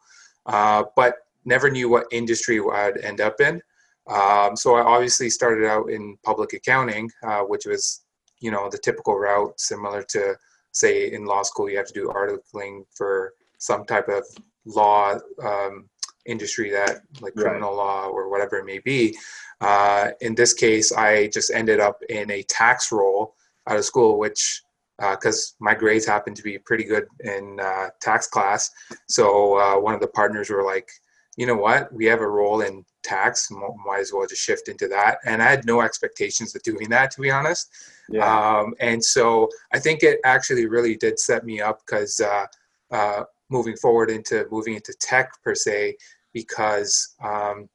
uh, 0.46 0.84
but 0.96 1.16
never 1.46 1.70
knew 1.70 1.90
what 1.90 2.06
industry 2.12 2.60
I'd 2.60 2.98
end 2.98 3.22
up 3.22 3.42
in. 3.42 3.62
Um, 4.08 4.56
so 4.56 4.76
I 4.76 4.82
obviously 4.82 5.30
started 5.30 5.68
out 5.68 5.90
in 5.90 6.18
public 6.24 6.54
accounting, 6.54 7.10
uh, 7.24 7.42
which 7.42 7.66
was, 7.66 8.02
you 8.40 8.52
know, 8.52 8.70
the 8.70 8.78
typical 8.78 9.18
route, 9.18 9.60
similar 9.60 10.04
to 10.10 10.36
say 10.72 11.12
in 11.12 11.26
law 11.26 11.44
school 11.44 11.70
you 11.70 11.78
have 11.78 11.88
to 11.88 11.94
do 11.94 12.08
articling 12.08 12.84
for 12.96 13.34
some 13.58 13.86
type 13.86 14.08
of 14.08 14.24
law 14.66 15.16
um, 15.44 15.90
industry 16.26 16.72
that 16.72 17.02
like 17.20 17.34
criminal 17.36 17.72
right. 17.72 17.78
law 17.78 18.08
or 18.08 18.30
whatever 18.30 18.58
it 18.58 18.66
may 18.66 18.80
be. 18.80 19.18
Uh, 19.60 20.10
in 20.22 20.36
this 20.36 20.54
case, 20.54 20.92
I 20.92 21.28
just 21.28 21.52
ended 21.52 21.80
up 21.80 22.02
in 22.10 22.32
a 22.32 22.44
tax 22.44 22.92
role 22.92 23.36
out 23.68 23.78
of 23.78 23.86
school, 23.86 24.18
which 24.18 24.64
because 25.12 25.56
uh, 25.56 25.64
my 25.64 25.74
grades 25.74 26.06
happened 26.06 26.36
to 26.36 26.44
be 26.44 26.58
pretty 26.60 26.84
good 26.84 27.08
in 27.22 27.60
uh, 27.60 27.88
tax 28.00 28.28
class. 28.28 28.70
So 29.08 29.58
uh, 29.58 29.80
one 29.80 29.96
of 29.96 30.00
the 30.00 30.08
partners 30.08 30.50
were 30.50 30.64
like, 30.64 30.90
you 31.38 31.46
know 31.46 31.56
what, 31.56 31.92
we 31.92 32.06
have 32.06 32.22
a 32.22 32.28
role 32.28 32.62
in 32.62 32.86
tax, 33.04 33.50
might 33.52 34.00
as 34.00 34.12
well 34.14 34.28
just 34.28 34.42
shift 34.42 34.68
into 34.68 34.88
that. 34.90 35.18
And 35.26 35.42
I 35.42 35.50
had 35.50 35.66
no 35.66 35.82
expectations 35.82 36.56
of 36.56 36.62
doing 36.62 36.90
that, 36.90 37.10
to 37.12 37.22
be 37.22 37.32
honest. 37.32 37.70
Yeah. 38.10 38.26
Um, 38.60 38.76
and 38.80 39.04
so 39.04 39.50
I 39.74 39.80
think 39.80 40.04
it 40.04 40.20
actually 40.26 40.68
really 40.68 40.98
did 40.98 41.20
set 41.20 41.46
me 41.46 41.62
up 41.62 41.82
because 41.86 42.20
uh, 42.20 42.46
uh, 42.92 43.24
moving 43.52 43.76
forward 43.76 44.10
into 44.10 44.48
moving 44.52 44.76
into 44.76 44.94
tech 45.00 45.32
per 45.44 45.54
se, 45.54 45.98
because 46.34 47.16
um, 47.24 47.70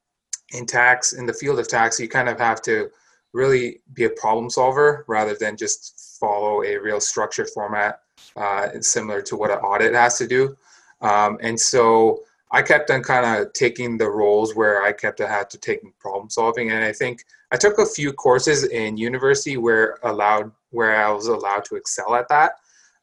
in 0.52 0.66
tax, 0.66 1.12
in 1.12 1.26
the 1.26 1.32
field 1.32 1.58
of 1.58 1.68
tax, 1.68 2.00
you 2.00 2.08
kind 2.08 2.28
of 2.28 2.38
have 2.38 2.62
to 2.62 2.88
really 3.32 3.80
be 3.92 4.04
a 4.04 4.10
problem 4.10 4.48
solver 4.48 5.04
rather 5.08 5.34
than 5.34 5.56
just 5.56 6.16
follow 6.18 6.62
a 6.62 6.76
real 6.76 7.00
structured 7.00 7.50
format 7.50 8.00
uh, 8.36 8.68
similar 8.80 9.20
to 9.22 9.36
what 9.36 9.50
an 9.50 9.58
audit 9.58 9.94
has 9.94 10.18
to 10.18 10.26
do. 10.26 10.56
Um, 11.02 11.38
and 11.42 11.60
so 11.60 12.22
I 12.52 12.62
kept 12.62 12.90
on 12.90 13.02
kind 13.02 13.26
of 13.26 13.52
taking 13.52 13.98
the 13.98 14.08
roles 14.08 14.54
where 14.54 14.82
I 14.82 14.92
kept 14.92 15.18
had 15.18 15.50
to 15.50 15.58
take 15.58 15.80
problem 15.98 16.30
solving. 16.30 16.70
And 16.70 16.84
I 16.84 16.92
think 16.92 17.24
I 17.50 17.56
took 17.56 17.78
a 17.78 17.86
few 17.86 18.12
courses 18.12 18.64
in 18.64 18.96
university 18.96 19.56
where 19.56 19.98
allowed 20.02 20.52
where 20.70 21.04
I 21.04 21.10
was 21.10 21.26
allowed 21.26 21.64
to 21.66 21.76
excel 21.76 22.14
at 22.14 22.28
that. 22.28 22.52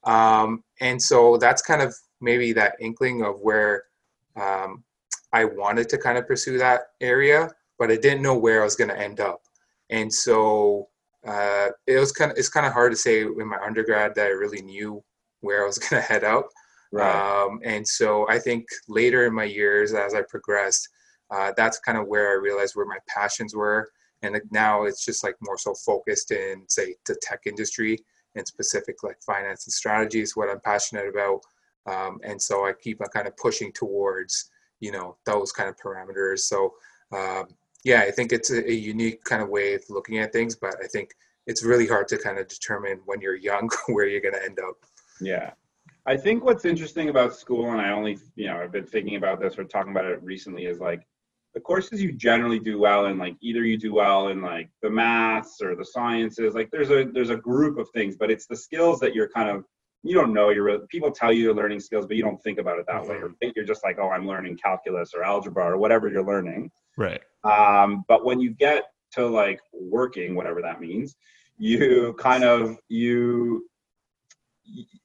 Um, 0.03 0.63
and 0.79 1.01
so 1.01 1.37
that's 1.37 1.61
kind 1.61 1.81
of 1.81 1.95
maybe 2.23 2.53
that 2.53 2.75
inkling 2.79 3.23
of 3.23 3.39
where 3.41 3.83
um, 4.35 4.83
I 5.31 5.45
wanted 5.45 5.89
to 5.89 5.97
kind 5.97 6.17
of 6.17 6.27
pursue 6.27 6.57
that 6.57 6.91
area, 7.01 7.49
but 7.77 7.91
I 7.91 7.97
didn't 7.97 8.21
know 8.21 8.37
where 8.37 8.61
I 8.61 8.63
was 8.63 8.75
going 8.75 8.89
to 8.89 8.99
end 8.99 9.19
up 9.19 9.43
and 9.93 10.11
so 10.11 10.89
uh, 11.25 11.69
it 11.87 11.99
was 11.99 12.11
kind 12.11 12.31
of 12.31 12.37
it's 12.37 12.49
kind 12.49 12.65
of 12.65 12.73
hard 12.73 12.91
to 12.91 12.97
say 12.97 13.21
in 13.21 13.47
my 13.47 13.59
undergrad 13.63 14.13
that 14.15 14.25
I 14.25 14.31
really 14.31 14.61
knew 14.61 15.03
where 15.41 15.63
I 15.63 15.67
was 15.67 15.77
going 15.89 16.01
to 16.01 16.07
head 16.07 16.23
out. 16.23 16.45
Right. 16.91 17.43
Um, 17.45 17.59
and 17.63 17.87
so 17.87 18.27
I 18.29 18.39
think 18.39 18.65
later 18.87 19.25
in 19.25 19.33
my 19.33 19.45
years, 19.45 19.93
as 19.93 20.13
I 20.13 20.21
progressed, 20.23 20.89
uh, 21.31 21.51
that's 21.55 21.79
kind 21.79 21.97
of 21.97 22.07
where 22.07 22.29
I 22.29 22.33
realized 22.33 22.75
where 22.75 22.85
my 22.85 22.99
passions 23.07 23.55
were. 23.55 23.89
And 24.21 24.39
now 24.51 24.83
it's 24.83 25.03
just 25.03 25.23
like 25.23 25.35
more 25.41 25.57
so 25.57 25.73
focused 25.73 26.31
in, 26.31 26.63
say, 26.67 26.95
the 27.07 27.15
tech 27.21 27.41
industry 27.45 27.97
and 28.35 28.47
specific 28.47 29.03
like 29.03 29.17
finance 29.25 29.65
and 29.65 29.73
strategy 29.73 30.21
is 30.21 30.35
what 30.35 30.49
I'm 30.49 30.61
passionate 30.61 31.07
about. 31.07 31.41
Um, 31.85 32.19
and 32.23 32.41
so 32.41 32.65
I 32.65 32.73
keep 32.73 33.01
on 33.01 33.07
kind 33.07 33.27
of 33.27 33.35
pushing 33.37 33.71
towards, 33.71 34.49
you 34.79 34.91
know, 34.91 35.17
those 35.25 35.51
kind 35.51 35.69
of 35.69 35.77
parameters. 35.77 36.39
So 36.39 36.73
um, 37.11 37.47
yeah, 37.83 38.01
I 38.01 38.11
think 38.11 38.31
it's 38.31 38.51
a, 38.51 38.65
a, 38.69 38.73
unique 38.73 39.23
kind 39.23 39.41
of 39.41 39.49
way 39.49 39.73
of 39.73 39.83
looking 39.89 40.19
at 40.19 40.31
things, 40.31 40.55
but 40.55 40.75
I 40.81 40.87
think 40.87 41.13
it's 41.47 41.63
really 41.63 41.85
hard 41.85 42.07
to 42.09 42.17
kind 42.17 42.39
of 42.39 42.47
determine 42.47 43.01
when 43.05 43.21
you're 43.21 43.35
young 43.35 43.69
where 43.87 44.07
you're 44.07 44.21
going 44.21 44.35
to 44.35 44.43
end 44.43 44.59
up. 44.59 44.77
Yeah. 45.19 45.51
I 46.05 46.17
think 46.17 46.43
what's 46.43 46.65
interesting 46.65 47.09
about 47.09 47.35
school, 47.35 47.71
and 47.71 47.79
I 47.79 47.91
only, 47.91 48.17
you 48.35 48.47
know, 48.47 48.57
I've 48.57 48.71
been 48.71 48.85
thinking 48.85 49.15
about 49.15 49.39
this 49.39 49.57
or 49.57 49.63
talking 49.63 49.91
about 49.91 50.05
it 50.05 50.21
recently, 50.21 50.65
is 50.65 50.79
like 50.79 51.05
the 51.53 51.61
courses 51.61 52.01
you 52.01 52.11
generally 52.11 52.59
do 52.59 52.79
well 52.79 53.05
in, 53.05 53.17
like 53.17 53.37
either 53.41 53.63
you 53.63 53.77
do 53.77 53.93
well 53.93 54.29
in 54.29 54.41
like 54.41 54.69
the 54.81 54.89
maths 54.89 55.61
or 55.61 55.75
the 55.75 55.85
sciences. 55.85 56.55
Like 56.55 56.71
there's 56.71 56.89
a 56.89 57.05
there's 57.05 57.29
a 57.29 57.37
group 57.37 57.77
of 57.77 57.89
things, 57.91 58.17
but 58.17 58.31
it's 58.31 58.47
the 58.47 58.55
skills 58.55 58.99
that 58.99 59.13
you're 59.13 59.29
kind 59.29 59.49
of 59.49 59.65
you 60.03 60.13
don't 60.13 60.33
know 60.33 60.49
you're 60.49 60.79
people 60.87 61.11
tell 61.11 61.31
you 61.31 61.43
you're 61.43 61.55
learning 61.55 61.79
skills, 61.79 62.05
but 62.05 62.17
you 62.17 62.23
don't 62.23 62.41
think 62.43 62.59
about 62.59 62.77
it 62.77 62.85
that 62.87 63.07
way. 63.07 63.15
Mm-hmm. 63.15 63.49
You're 63.55 63.65
just 63.65 63.83
like, 63.83 63.97
oh, 63.99 64.09
I'm 64.09 64.27
learning 64.27 64.57
calculus 64.57 65.13
or 65.13 65.23
algebra 65.23 65.65
or 65.65 65.77
whatever 65.77 66.09
you're 66.09 66.25
learning. 66.25 66.71
Right. 66.97 67.21
Um, 67.43 68.03
but 68.07 68.25
when 68.25 68.39
you 68.39 68.51
get 68.51 68.83
to 69.13 69.25
like 69.25 69.61
working, 69.73 70.35
whatever 70.35 70.61
that 70.61 70.81
means, 70.81 71.15
you 71.57 72.13
kind 72.19 72.43
of 72.43 72.77
you 72.89 73.67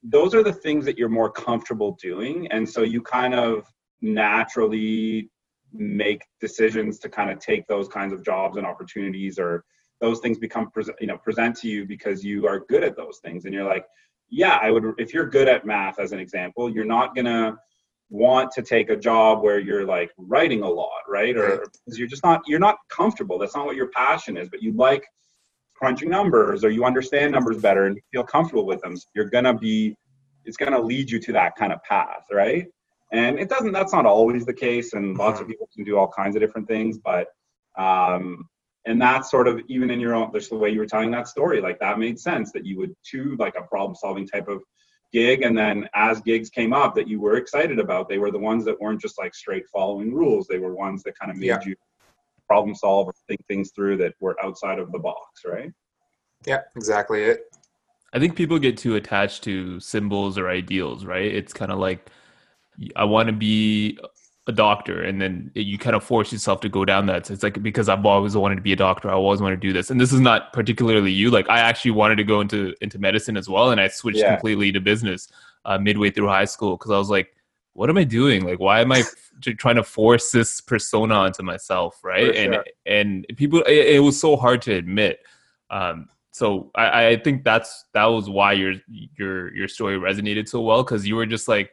those 0.02 0.34
are 0.34 0.42
the 0.42 0.52
things 0.52 0.84
that 0.84 0.96
you're 0.96 1.08
more 1.08 1.30
comfortable 1.30 1.98
doing 2.00 2.46
and 2.52 2.68
so 2.68 2.82
you 2.82 3.02
kind 3.02 3.34
of 3.34 3.66
naturally 4.00 5.28
make 5.72 6.22
decisions 6.40 6.98
to 7.00 7.08
kind 7.08 7.30
of 7.30 7.38
take 7.40 7.66
those 7.66 7.88
kinds 7.88 8.12
of 8.12 8.24
jobs 8.24 8.56
and 8.56 8.64
opportunities 8.64 9.38
or 9.38 9.64
those 10.00 10.20
things 10.20 10.38
become 10.38 10.70
you 11.00 11.06
know 11.06 11.18
present 11.18 11.56
to 11.56 11.68
you 11.68 11.84
because 11.86 12.24
you 12.24 12.46
are 12.46 12.60
good 12.68 12.84
at 12.84 12.96
those 12.96 13.18
things 13.18 13.44
and 13.44 13.52
you're 13.52 13.64
like 13.64 13.84
yeah 14.30 14.58
i 14.62 14.70
would 14.70 14.94
if 14.98 15.14
you're 15.14 15.28
good 15.28 15.48
at 15.48 15.66
math 15.66 15.98
as 15.98 16.12
an 16.12 16.18
example 16.18 16.70
you're 16.70 16.84
not 16.84 17.14
going 17.14 17.24
to 17.24 17.56
want 18.10 18.50
to 18.52 18.62
take 18.62 18.90
a 18.90 18.96
job 18.96 19.42
where 19.42 19.58
you're 19.58 19.84
like 19.84 20.10
writing 20.16 20.62
a 20.62 20.68
lot, 20.68 21.02
right? 21.08 21.36
Or 21.36 21.66
because 21.84 21.98
you're 21.98 22.08
just 22.08 22.24
not 22.24 22.42
you're 22.46 22.58
not 22.58 22.76
comfortable. 22.88 23.38
That's 23.38 23.54
not 23.54 23.66
what 23.66 23.76
your 23.76 23.88
passion 23.88 24.36
is, 24.36 24.48
but 24.48 24.62
you 24.62 24.72
like 24.72 25.04
crunching 25.74 26.08
numbers 26.08 26.64
or 26.64 26.70
you 26.70 26.84
understand 26.84 27.32
numbers 27.32 27.58
better 27.58 27.86
and 27.86 27.98
feel 28.12 28.24
comfortable 28.24 28.66
with 28.66 28.80
them. 28.80 28.96
So 28.96 29.04
you're 29.14 29.28
gonna 29.28 29.56
be 29.56 29.94
it's 30.44 30.56
gonna 30.56 30.80
lead 30.80 31.10
you 31.10 31.20
to 31.20 31.32
that 31.32 31.56
kind 31.56 31.72
of 31.72 31.82
path, 31.82 32.26
right? 32.32 32.66
And 33.12 33.38
it 33.38 33.48
doesn't 33.48 33.72
that's 33.72 33.92
not 33.92 34.06
always 34.06 34.46
the 34.46 34.54
case 34.54 34.94
and 34.94 35.16
lots 35.16 35.40
of 35.40 35.44
mm-hmm. 35.44 35.52
people 35.52 35.68
can 35.74 35.84
do 35.84 35.98
all 35.98 36.08
kinds 36.08 36.34
of 36.34 36.40
different 36.40 36.66
things, 36.66 36.98
but 36.98 37.28
um 37.78 38.48
and 38.88 39.00
that's 39.00 39.30
sort 39.30 39.46
of 39.46 39.60
even 39.68 39.90
in 39.90 40.00
your 40.00 40.14
own 40.14 40.32
just 40.32 40.48
the 40.48 40.56
way 40.56 40.70
you 40.70 40.78
were 40.78 40.86
telling 40.86 41.10
that 41.10 41.28
story, 41.28 41.60
like 41.60 41.78
that 41.78 41.98
made 41.98 42.18
sense 42.18 42.50
that 42.52 42.64
you 42.64 42.78
would 42.78 42.94
to 43.10 43.36
like 43.38 43.54
a 43.56 43.62
problem 43.62 43.94
solving 43.94 44.26
type 44.26 44.48
of 44.48 44.62
gig. 45.12 45.42
And 45.42 45.56
then 45.56 45.88
as 45.94 46.20
gigs 46.22 46.48
came 46.48 46.72
up 46.72 46.94
that 46.94 47.06
you 47.06 47.20
were 47.20 47.36
excited 47.36 47.78
about 47.78 48.08
they 48.08 48.18
were 48.18 48.30
the 48.30 48.38
ones 48.38 48.64
that 48.64 48.80
weren't 48.80 49.00
just 49.00 49.18
like 49.18 49.34
straight 49.34 49.68
following 49.68 50.14
rules. 50.14 50.46
They 50.46 50.58
were 50.58 50.74
ones 50.74 51.02
that 51.02 51.18
kind 51.18 51.30
of 51.30 51.36
made 51.36 51.48
yeah. 51.48 51.60
you 51.64 51.76
problem 52.46 52.74
solve 52.74 53.08
or 53.08 53.12
think 53.28 53.44
things 53.46 53.72
through 53.72 53.98
that 53.98 54.14
were 54.20 54.36
outside 54.42 54.78
of 54.78 54.90
the 54.90 54.98
box 54.98 55.42
right? 55.46 55.70
Yeah 56.46 56.62
exactly 56.74 57.24
it. 57.24 57.42
I 58.14 58.18
think 58.18 58.36
people 58.36 58.58
get 58.58 58.78
too 58.78 58.96
attached 58.96 59.44
to 59.44 59.80
symbols 59.80 60.38
or 60.38 60.48
ideals 60.48 61.04
right? 61.04 61.26
It's 61.26 61.52
kind 61.52 61.70
of 61.70 61.78
like 61.78 62.08
i 62.94 63.04
want 63.04 63.26
to 63.26 63.32
be 63.32 63.98
a 64.48 64.52
doctor 64.52 65.02
and 65.02 65.20
then 65.20 65.50
you 65.54 65.76
kind 65.76 65.94
of 65.94 66.02
force 66.02 66.32
yourself 66.32 66.58
to 66.60 66.70
go 66.70 66.82
down 66.82 67.04
that. 67.06 67.26
So 67.26 67.34
it's 67.34 67.42
like 67.42 67.62
because 67.62 67.90
i've 67.90 68.04
always 68.04 68.34
wanted 68.34 68.56
to 68.56 68.62
be 68.62 68.72
a 68.72 68.76
doctor 68.76 69.10
i 69.10 69.12
always 69.12 69.42
want 69.42 69.52
to 69.52 69.56
do 69.56 69.74
this. 69.74 69.90
And 69.90 70.00
this 70.00 70.12
is 70.12 70.20
not 70.20 70.54
particularly 70.54 71.12
you. 71.12 71.30
Like 71.30 71.48
i 71.50 71.58
actually 71.58 71.90
wanted 71.90 72.16
to 72.16 72.24
go 72.24 72.40
into 72.40 72.74
into 72.80 72.98
medicine 72.98 73.36
as 73.36 73.48
well 73.48 73.70
and 73.70 73.80
i 73.80 73.88
switched 73.88 74.18
yeah. 74.18 74.34
completely 74.34 74.72
to 74.72 74.80
business 74.80 75.28
uh, 75.66 75.78
midway 75.78 76.10
through 76.10 76.28
high 76.28 76.46
school 76.46 76.78
because 76.78 76.90
i 76.90 76.98
was 76.98 77.10
like 77.10 77.34
what 77.74 77.88
am 77.88 77.96
i 77.96 78.02
doing? 78.02 78.44
Like 78.44 78.58
why 78.58 78.80
am 78.80 78.90
i 78.90 79.04
trying 79.58 79.76
to 79.76 79.84
force 79.84 80.32
this 80.32 80.60
persona 80.62 81.14
onto 81.14 81.42
myself 81.42 82.02
right? 82.02 82.34
And 82.34 82.58
and 82.86 83.26
people 83.36 83.60
it, 83.60 83.96
it, 83.96 84.00
was 84.00 84.18
so 84.18 84.36
hard 84.36 84.62
to 84.62 84.74
admit. 84.74 85.20
Um, 85.70 86.08
so 86.32 86.70
I, 86.74 87.08
I 87.08 87.16
think 87.16 87.44
that's 87.44 87.84
that 87.92 88.06
was 88.06 88.30
why 88.30 88.54
your 88.54 88.74
your 88.88 89.54
your 89.54 89.68
story 89.68 89.96
resonated 89.98 90.48
so 90.48 90.62
well 90.62 90.82
because 90.82 91.06
you 91.06 91.16
were 91.16 91.26
just 91.26 91.48
like 91.48 91.70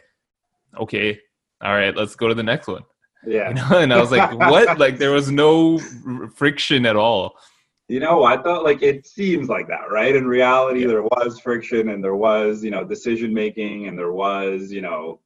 okay 0.77 1.19
all 1.65 1.73
right, 1.73 1.95
let's 1.95 2.15
go 2.15 2.27
to 2.27 2.35
the 2.35 2.43
next 2.43 2.67
one. 2.67 2.83
Yeah. 3.25 3.49
You 3.49 3.55
know? 3.55 3.77
And 3.79 3.93
I 3.93 3.99
was 3.99 4.11
like, 4.11 4.31
what? 4.33 4.77
like 4.77 4.97
there 4.97 5.11
was 5.11 5.31
no 5.31 5.79
friction 6.35 6.85
at 6.85 6.95
all. 6.95 7.35
You 7.87 7.99
know, 7.99 8.23
I 8.23 8.37
thought 8.37 8.63
like 8.63 8.81
it 8.81 9.05
seems 9.05 9.49
like 9.49 9.67
that, 9.67 9.91
right? 9.91 10.15
In 10.15 10.27
reality, 10.27 10.81
yeah. 10.81 10.87
there 10.87 11.03
was 11.03 11.39
friction 11.39 11.89
and 11.89 12.03
there 12.03 12.15
was, 12.15 12.63
you 12.63 12.71
know, 12.71 12.83
decision 12.83 13.33
making 13.33 13.87
and 13.87 13.97
there 13.97 14.11
was, 14.11 14.71
you 14.71 14.81
know, 14.81 15.19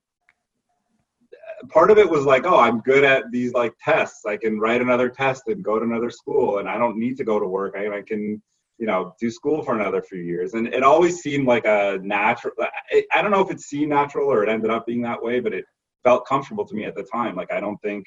part 1.69 1.91
of 1.91 1.97
it 1.97 2.09
was 2.09 2.25
like, 2.25 2.45
oh, 2.45 2.59
I'm 2.59 2.79
good 2.81 3.03
at 3.03 3.31
these 3.31 3.53
like 3.53 3.73
tests. 3.83 4.25
I 4.25 4.37
can 4.37 4.59
write 4.59 4.81
another 4.81 5.09
test 5.09 5.43
and 5.47 5.63
go 5.63 5.77
to 5.79 5.85
another 5.85 6.09
school 6.09 6.59
and 6.59 6.69
I 6.69 6.77
don't 6.77 6.97
need 6.97 7.17
to 7.17 7.23
go 7.23 7.39
to 7.39 7.47
work. 7.47 7.75
I, 7.77 7.97
I 7.97 8.01
can, 8.01 8.41
you 8.77 8.87
know, 8.87 9.13
do 9.19 9.29
school 9.29 9.61
for 9.61 9.75
another 9.75 10.01
few 10.01 10.19
years. 10.19 10.53
And 10.53 10.67
it 10.67 10.83
always 10.83 11.21
seemed 11.21 11.47
like 11.47 11.65
a 11.65 11.99
natural, 12.01 12.53
I, 12.59 13.03
I 13.13 13.21
don't 13.21 13.31
know 13.31 13.41
if 13.41 13.51
it 13.51 13.61
seemed 13.61 13.89
natural 13.89 14.29
or 14.29 14.43
it 14.43 14.49
ended 14.49 14.71
up 14.71 14.85
being 14.85 15.01
that 15.01 15.21
way, 15.21 15.39
but 15.39 15.53
it 15.53 15.65
felt 16.03 16.25
comfortable 16.25 16.65
to 16.65 16.75
me 16.75 16.85
at 16.85 16.95
the 16.95 17.03
time. 17.03 17.35
Like 17.35 17.51
I 17.51 17.59
don't 17.59 17.77
think, 17.81 18.05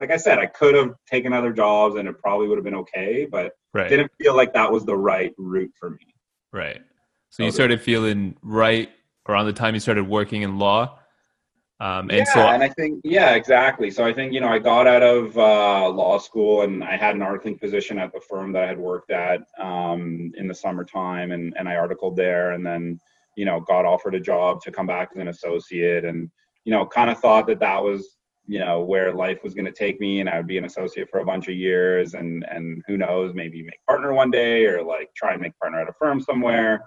like 0.00 0.10
I 0.10 0.16
said, 0.16 0.38
I 0.38 0.46
could 0.46 0.74
have 0.74 0.94
taken 1.08 1.32
other 1.32 1.52
jobs 1.52 1.96
and 1.96 2.08
it 2.08 2.18
probably 2.18 2.48
would 2.48 2.58
have 2.58 2.64
been 2.64 2.74
okay, 2.74 3.26
but 3.30 3.52
right. 3.72 3.88
didn't 3.88 4.10
feel 4.20 4.34
like 4.36 4.52
that 4.54 4.70
was 4.70 4.84
the 4.84 4.96
right 4.96 5.32
route 5.38 5.72
for 5.78 5.90
me. 5.90 6.14
Right. 6.52 6.80
So 7.30 7.44
you 7.44 7.50
started 7.50 7.80
feeling 7.80 8.36
right 8.42 8.90
around 9.28 9.46
the 9.46 9.52
time 9.52 9.74
you 9.74 9.80
started 9.80 10.06
working 10.06 10.42
in 10.42 10.58
law. 10.58 10.98
Um, 11.80 12.10
and 12.10 12.18
yeah, 12.18 12.34
so, 12.34 12.40
and 12.40 12.62
I 12.62 12.68
think, 12.68 13.00
yeah, 13.04 13.34
exactly. 13.34 13.90
So 13.90 14.04
I 14.04 14.12
think, 14.12 14.32
you 14.32 14.40
know, 14.40 14.48
I 14.48 14.58
got 14.58 14.86
out 14.86 15.02
of 15.02 15.36
uh, 15.38 15.88
law 15.88 16.18
school 16.18 16.62
and 16.62 16.84
I 16.84 16.96
had 16.96 17.14
an 17.14 17.22
articling 17.22 17.58
position 17.60 17.98
at 17.98 18.12
the 18.12 18.20
firm 18.20 18.52
that 18.52 18.64
I 18.64 18.66
had 18.66 18.78
worked 18.78 19.10
at 19.10 19.40
um, 19.58 20.32
in 20.36 20.46
the 20.46 20.54
summertime 20.54 21.32
and, 21.32 21.54
and 21.58 21.68
I 21.68 21.76
articled 21.76 22.16
there 22.16 22.52
and 22.52 22.64
then, 22.64 23.00
you 23.36 23.44
know, 23.44 23.60
got 23.60 23.84
offered 23.84 24.14
a 24.14 24.20
job 24.20 24.60
to 24.62 24.70
come 24.70 24.86
back 24.86 25.10
as 25.12 25.20
an 25.20 25.28
associate 25.28 26.04
and, 26.04 26.30
you 26.64 26.72
know, 26.72 26.86
kind 26.86 27.10
of 27.10 27.18
thought 27.18 27.46
that 27.48 27.60
that 27.60 27.82
was, 27.82 28.16
you 28.46 28.58
know, 28.58 28.80
where 28.80 29.14
life 29.14 29.42
was 29.42 29.54
going 29.54 29.64
to 29.64 29.72
take 29.72 30.00
me 30.00 30.20
and 30.20 30.28
I 30.28 30.36
would 30.36 30.46
be 30.46 30.58
an 30.58 30.64
associate 30.64 31.08
for 31.10 31.20
a 31.20 31.24
bunch 31.24 31.48
of 31.48 31.54
years 31.54 32.14
and, 32.14 32.44
and 32.50 32.82
who 32.86 32.96
knows, 32.96 33.34
maybe 33.34 33.62
make 33.62 33.84
partner 33.86 34.12
one 34.12 34.30
day 34.30 34.66
or 34.66 34.82
like 34.82 35.10
try 35.14 35.32
and 35.32 35.40
make 35.40 35.58
partner 35.58 35.80
at 35.80 35.88
a 35.88 35.92
firm 35.92 36.20
somewhere. 36.20 36.84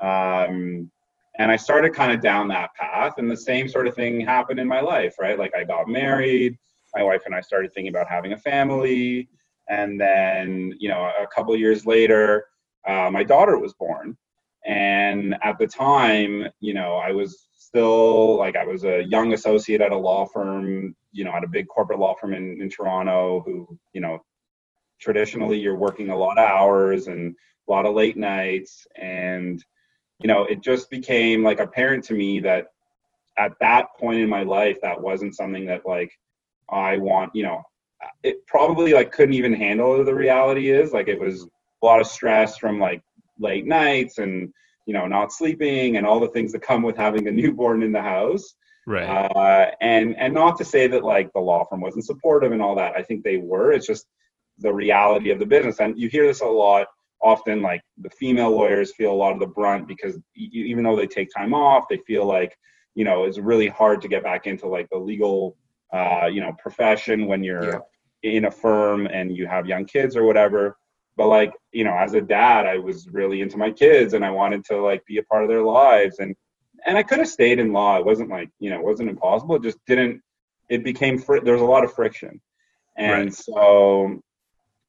Um, 0.00 0.90
and 1.38 1.50
I 1.50 1.56
started 1.56 1.94
kind 1.94 2.12
of 2.12 2.20
down 2.20 2.48
that 2.48 2.74
path, 2.74 3.14
and 3.18 3.30
the 3.30 3.36
same 3.36 3.68
sort 3.68 3.86
of 3.86 3.94
thing 3.94 4.20
happened 4.20 4.58
in 4.58 4.66
my 4.66 4.80
life, 4.80 5.16
right? 5.20 5.38
Like 5.38 5.54
I 5.54 5.64
got 5.64 5.88
married, 5.88 6.56
my 6.94 7.02
wife 7.02 7.22
and 7.26 7.34
I 7.34 7.40
started 7.40 7.72
thinking 7.72 7.90
about 7.90 8.08
having 8.08 8.32
a 8.32 8.38
family, 8.38 9.28
and 9.68 10.00
then 10.00 10.72
you 10.78 10.88
know 10.88 11.10
a 11.20 11.26
couple 11.26 11.54
years 11.56 11.84
later, 11.86 12.46
uh, 12.86 13.10
my 13.10 13.22
daughter 13.22 13.58
was 13.58 13.74
born, 13.74 14.16
and 14.64 15.36
at 15.42 15.58
the 15.58 15.66
time, 15.66 16.48
you 16.60 16.74
know, 16.74 16.94
I 16.94 17.12
was 17.12 17.45
still 17.66 18.36
like 18.38 18.56
I 18.56 18.64
was 18.64 18.84
a 18.84 19.02
young 19.02 19.32
associate 19.32 19.80
at 19.80 19.92
a 19.92 19.96
law 19.96 20.26
firm, 20.26 20.94
you 21.12 21.24
know, 21.24 21.32
at 21.32 21.44
a 21.44 21.48
big 21.48 21.66
corporate 21.68 21.98
law 21.98 22.14
firm 22.14 22.34
in, 22.34 22.60
in 22.60 22.70
Toronto, 22.70 23.42
who 23.44 23.78
you 23.92 24.00
know 24.00 24.22
traditionally 25.00 25.58
you're 25.58 25.76
working 25.76 26.10
a 26.10 26.16
lot 26.16 26.38
of 26.38 26.48
hours 26.48 27.08
and 27.08 27.34
a 27.68 27.70
lot 27.70 27.86
of 27.86 27.94
late 27.94 28.16
nights. 28.16 28.86
And 28.96 29.62
you 30.20 30.28
know, 30.28 30.44
it 30.44 30.62
just 30.62 30.90
became 30.90 31.42
like 31.42 31.60
apparent 31.60 32.04
to 32.04 32.14
me 32.14 32.40
that 32.40 32.68
at 33.38 33.52
that 33.60 33.88
point 33.98 34.20
in 34.20 34.28
my 34.28 34.42
life, 34.42 34.78
that 34.82 35.00
wasn't 35.00 35.36
something 35.36 35.66
that 35.66 35.86
like 35.86 36.10
I 36.70 36.96
want, 36.96 37.34
you 37.34 37.42
know, 37.42 37.62
it 38.22 38.46
probably 38.46 38.92
like 38.92 39.12
couldn't 39.12 39.34
even 39.34 39.52
handle 39.52 40.02
the 40.04 40.14
reality 40.14 40.70
is 40.70 40.92
like 40.92 41.08
it 41.08 41.20
was 41.20 41.44
a 41.82 41.86
lot 41.86 42.00
of 42.00 42.06
stress 42.06 42.56
from 42.56 42.78
like 42.78 43.02
late 43.38 43.66
nights 43.66 44.18
and 44.18 44.52
you 44.86 44.94
know 44.94 45.06
not 45.06 45.32
sleeping 45.32 45.96
and 45.96 46.06
all 46.06 46.20
the 46.20 46.28
things 46.28 46.52
that 46.52 46.62
come 46.62 46.82
with 46.82 46.96
having 46.96 47.28
a 47.28 47.32
newborn 47.32 47.82
in 47.82 47.92
the 47.92 48.02
house. 48.02 48.54
Right. 48.86 49.04
Uh, 49.04 49.72
and 49.80 50.16
and 50.16 50.32
not 50.32 50.56
to 50.58 50.64
say 50.64 50.86
that 50.86 51.04
like 51.04 51.32
the 51.32 51.40
law 51.40 51.64
firm 51.64 51.80
wasn't 51.80 52.06
supportive 52.06 52.52
and 52.52 52.62
all 52.62 52.76
that. 52.76 52.94
I 52.96 53.02
think 53.02 53.24
they 53.24 53.36
were. 53.36 53.72
It's 53.72 53.86
just 53.86 54.06
the 54.58 54.72
reality 54.72 55.30
of 55.30 55.38
the 55.38 55.46
business. 55.46 55.80
And 55.80 55.98
you 55.98 56.08
hear 56.08 56.26
this 56.26 56.40
a 56.40 56.46
lot 56.46 56.86
often 57.22 57.62
like 57.62 57.82
the 57.98 58.10
female 58.10 58.50
lawyers 58.50 58.94
feel 58.94 59.12
a 59.12 59.14
lot 59.14 59.32
of 59.32 59.40
the 59.40 59.46
brunt 59.46 59.88
because 59.88 60.18
even 60.36 60.84
though 60.84 60.96
they 60.96 61.06
take 61.06 61.28
time 61.34 61.54
off 61.54 61.88
they 61.88 61.98
feel 62.06 62.26
like 62.26 62.56
you 62.94 63.04
know 63.04 63.24
it's 63.24 63.38
really 63.38 63.68
hard 63.68 64.02
to 64.02 64.08
get 64.08 64.22
back 64.22 64.46
into 64.46 64.68
like 64.68 64.88
the 64.90 64.98
legal 64.98 65.56
uh, 65.92 66.26
you 66.26 66.40
know 66.40 66.52
profession 66.58 67.26
when 67.26 67.42
you're 67.42 67.82
yeah. 68.22 68.30
in 68.36 68.44
a 68.44 68.50
firm 68.50 69.06
and 69.06 69.34
you 69.34 69.46
have 69.46 69.66
young 69.66 69.84
kids 69.84 70.16
or 70.16 70.24
whatever 70.24 70.76
but 71.16 71.28
like 71.28 71.52
you 71.72 71.84
know 71.84 71.96
as 71.96 72.14
a 72.14 72.20
dad 72.20 72.66
i 72.66 72.78
was 72.78 73.08
really 73.08 73.40
into 73.40 73.56
my 73.56 73.70
kids 73.70 74.14
and 74.14 74.24
i 74.24 74.30
wanted 74.30 74.64
to 74.64 74.80
like 74.80 75.04
be 75.06 75.18
a 75.18 75.22
part 75.24 75.42
of 75.42 75.48
their 75.48 75.62
lives. 75.62 76.18
And 76.18 76.34
and 76.86 76.96
i 76.96 77.02
could 77.02 77.18
have 77.18 77.28
stayed 77.28 77.58
in 77.58 77.72
law. 77.72 77.98
It 77.98 78.04
wasn't 78.04 78.30
like 78.30 78.50
you 78.58 78.70
know 78.70 78.78
it 78.78 78.84
wasn't 78.84 79.10
impossible. 79.10 79.56
It 79.56 79.62
just 79.62 79.78
didn't 79.86 80.22
it 80.68 80.84
became 80.84 81.18
fr- 81.18 81.40
there 81.40 81.54
was 81.54 81.62
a 81.62 81.66
lot 81.66 81.84
of 81.84 81.92
friction. 81.92 82.40
And 82.96 83.26
right. 83.26 83.34
so 83.34 84.20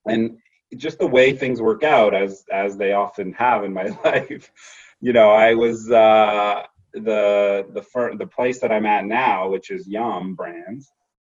and 0.06 0.38
just 0.76 1.00
the 1.00 1.08
way 1.08 1.34
things 1.34 1.62
work 1.62 1.84
out 1.84 2.14
as 2.14 2.44
as 2.52 2.78
they 2.78 2.94
often 2.94 3.32
have 3.34 3.64
in 3.64 3.74
my 3.74 3.86
life 4.04 4.52
you 5.00 5.14
know 5.14 5.30
i 5.30 5.54
was 5.54 5.90
uh 5.92 6.64
the 6.94 7.66
the 7.74 7.82
fir- 7.82 8.16
the 8.16 8.28
place 8.28 8.60
that 8.60 8.72
i'm 8.72 8.86
at 8.86 9.06
now 9.06 9.48
which 9.48 9.70
is 9.72 9.88
yum 9.88 10.36
brands 10.36 10.92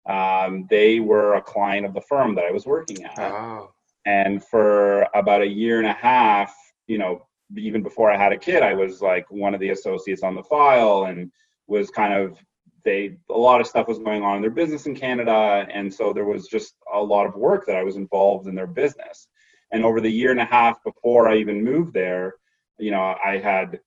um 0.08 0.68
they 0.70 1.00
were 1.00 1.36
a 1.36 1.42
client 1.42 1.86
of 1.86 1.94
the 1.94 2.02
firm 2.02 2.36
that 2.36 2.46
i 2.46 2.52
was 2.52 2.66
working 2.66 3.04
at. 3.04 3.18
Oh. 3.20 3.72
And 4.06 4.43
for 4.43 5.08
about 5.14 5.41
a 5.41 5.47
year 5.47 5.80
and 5.80 5.88
a 5.88 5.93
half 5.93 6.56
you 6.88 6.97
know 6.97 7.26
even 7.58 7.84
before 7.84 8.12
i 8.12 8.18
had 8.18 8.32
a 8.32 8.38
kid 8.38 8.64
i 8.64 8.74
was 8.74 9.02
like 9.02 9.30
one 9.30 9.54
of 9.54 9.60
the 9.60 9.70
associates 9.70 10.24
on 10.24 10.36
the 10.36 10.43
file 10.43 11.06
and 11.06 11.32
was 11.68 11.89
kind 11.89 12.14
of 12.14 12.38
they 12.84 13.18
a 13.30 13.38
lot 13.38 13.62
of 13.62 13.68
stuff 13.68 13.88
was 13.88 13.99
going 13.99 14.24
on 14.24 14.38
in 14.38 14.41
their 14.41 14.52
business 14.52 14.86
in 14.86 14.95
Canada, 14.95 15.68
and 15.72 15.93
so 15.93 16.14
there 16.14 16.26
was 16.26 16.47
just 16.47 16.76
a 16.93 16.99
lot 16.99 17.26
of 17.26 17.36
work 17.36 17.66
that 17.66 17.76
I 17.76 17.84
was 17.84 17.95
involved 17.95 18.47
in 18.47 18.56
their 18.56 18.68
business. 18.68 19.28
And 19.72 19.86
over 19.86 20.02
the 20.02 20.12
year 20.12 20.32
and 20.32 20.39
a 20.39 20.45
half 20.45 20.84
before 20.84 21.30
I 21.30 21.38
even 21.38 21.64
moved 21.64 21.93
there, 21.93 22.36
you 22.78 22.91
know, 22.91 23.16
I 23.24 23.38
had 23.38 23.80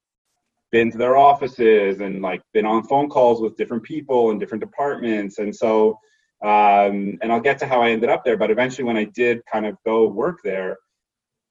been 0.71 0.91
to 0.93 0.99
their 0.99 1.17
offices 1.17 2.01
and 2.01 2.23
like 2.23 2.43
been 2.53 2.67
on 2.67 2.85
phone 2.85 3.09
calls 3.09 3.41
with 3.41 3.57
different 3.57 3.83
people 3.83 4.31
in 4.31 4.39
different 4.39 4.63
departments, 4.63 5.39
and 5.39 5.55
so. 5.55 5.99
Um, 6.45 7.17
and 7.23 7.33
I'll 7.33 7.41
get 7.41 7.59
to 7.61 7.67
how 7.67 7.81
I 7.81 7.91
ended 7.91 8.11
up 8.11 8.23
there, 8.23 8.37
but 8.37 8.51
eventually, 8.51 8.85
when 8.85 8.99
I 8.99 9.05
did 9.05 9.41
kind 9.51 9.65
of 9.65 9.79
go 9.87 10.07
work 10.07 10.41
there, 10.45 10.77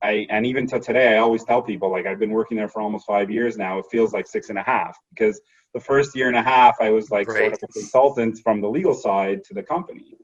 I, 0.03 0.27
and 0.29 0.45
even 0.45 0.67
to 0.67 0.79
today, 0.79 1.15
I 1.15 1.17
always 1.17 1.43
tell 1.43 1.63
people 1.63 1.89
like 1.89 2.05
I've 2.05 2.19
been 2.19 2.29
working 2.29 2.57
there 2.57 2.67
for 2.67 2.81
almost 2.81 3.07
five 3.07 3.31
years 3.31 3.57
now. 3.57 3.79
It 3.79 3.85
feels 3.89 4.13
like 4.13 4.27
six 4.27 4.49
and 4.49 4.59
a 4.59 4.61
half 4.61 4.95
because 5.09 5.41
the 5.73 5.79
first 5.79 6.15
year 6.15 6.27
and 6.27 6.37
a 6.37 6.43
half, 6.43 6.75
I 6.79 6.91
was 6.91 7.09
like 7.09 7.27
sort 7.31 7.53
of 7.53 7.59
a 7.63 7.67
consultant 7.67 8.37
from 8.43 8.61
the 8.61 8.69
legal 8.69 8.93
side 8.93 9.43
to 9.45 9.55
the 9.55 9.63
company. 9.63 10.15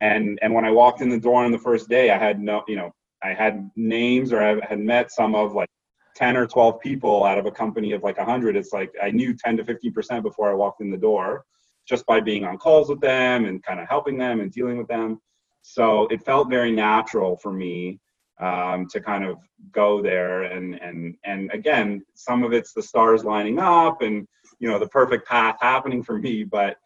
And 0.00 0.38
and 0.40 0.54
when 0.54 0.64
I 0.64 0.70
walked 0.70 1.02
in 1.02 1.10
the 1.10 1.20
door 1.20 1.44
on 1.44 1.52
the 1.52 1.58
first 1.58 1.90
day, 1.90 2.10
I 2.10 2.16
had 2.16 2.40
no, 2.40 2.62
you 2.66 2.76
know, 2.76 2.92
I 3.22 3.34
had 3.34 3.68
names 3.76 4.32
or 4.32 4.42
I 4.42 4.64
had 4.66 4.78
met 4.78 5.12
some 5.12 5.34
of 5.34 5.52
like 5.52 5.68
10 6.16 6.36
or 6.36 6.46
12 6.46 6.80
people 6.80 7.24
out 7.24 7.36
of 7.36 7.44
a 7.44 7.50
company 7.50 7.92
of 7.92 8.02
like 8.02 8.16
100. 8.16 8.56
It's 8.56 8.72
like 8.72 8.90
I 9.02 9.10
knew 9.10 9.34
10 9.36 9.58
to 9.58 9.64
15% 9.64 10.22
before 10.22 10.50
I 10.50 10.54
walked 10.54 10.80
in 10.80 10.90
the 10.90 10.96
door 10.96 11.44
just 11.86 12.06
by 12.06 12.20
being 12.20 12.44
on 12.44 12.58
calls 12.58 12.88
with 12.88 13.00
them 13.00 13.44
and 13.44 13.62
kind 13.62 13.80
of 13.80 13.88
helping 13.88 14.18
them 14.18 14.40
and 14.40 14.52
dealing 14.52 14.78
with 14.78 14.88
them. 14.88 15.20
So 15.62 16.06
it 16.08 16.24
felt 16.24 16.50
very 16.50 16.72
natural 16.72 17.36
for 17.36 17.52
me 17.52 18.00
um, 18.40 18.86
to 18.88 19.00
kind 19.00 19.24
of 19.24 19.38
go 19.72 20.02
there 20.02 20.42
and 20.44 20.74
and 20.82 21.16
and 21.24 21.50
again 21.52 22.04
some 22.14 22.42
of 22.42 22.52
it's 22.52 22.72
the 22.72 22.82
stars 22.82 23.24
lining 23.24 23.58
up 23.58 24.02
and 24.02 24.26
you 24.58 24.68
know 24.68 24.78
the 24.78 24.88
perfect 24.88 25.26
path 25.26 25.56
happening 25.60 26.02
for 26.02 26.18
me 26.18 26.44
but 26.44 26.76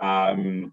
um, 0.00 0.72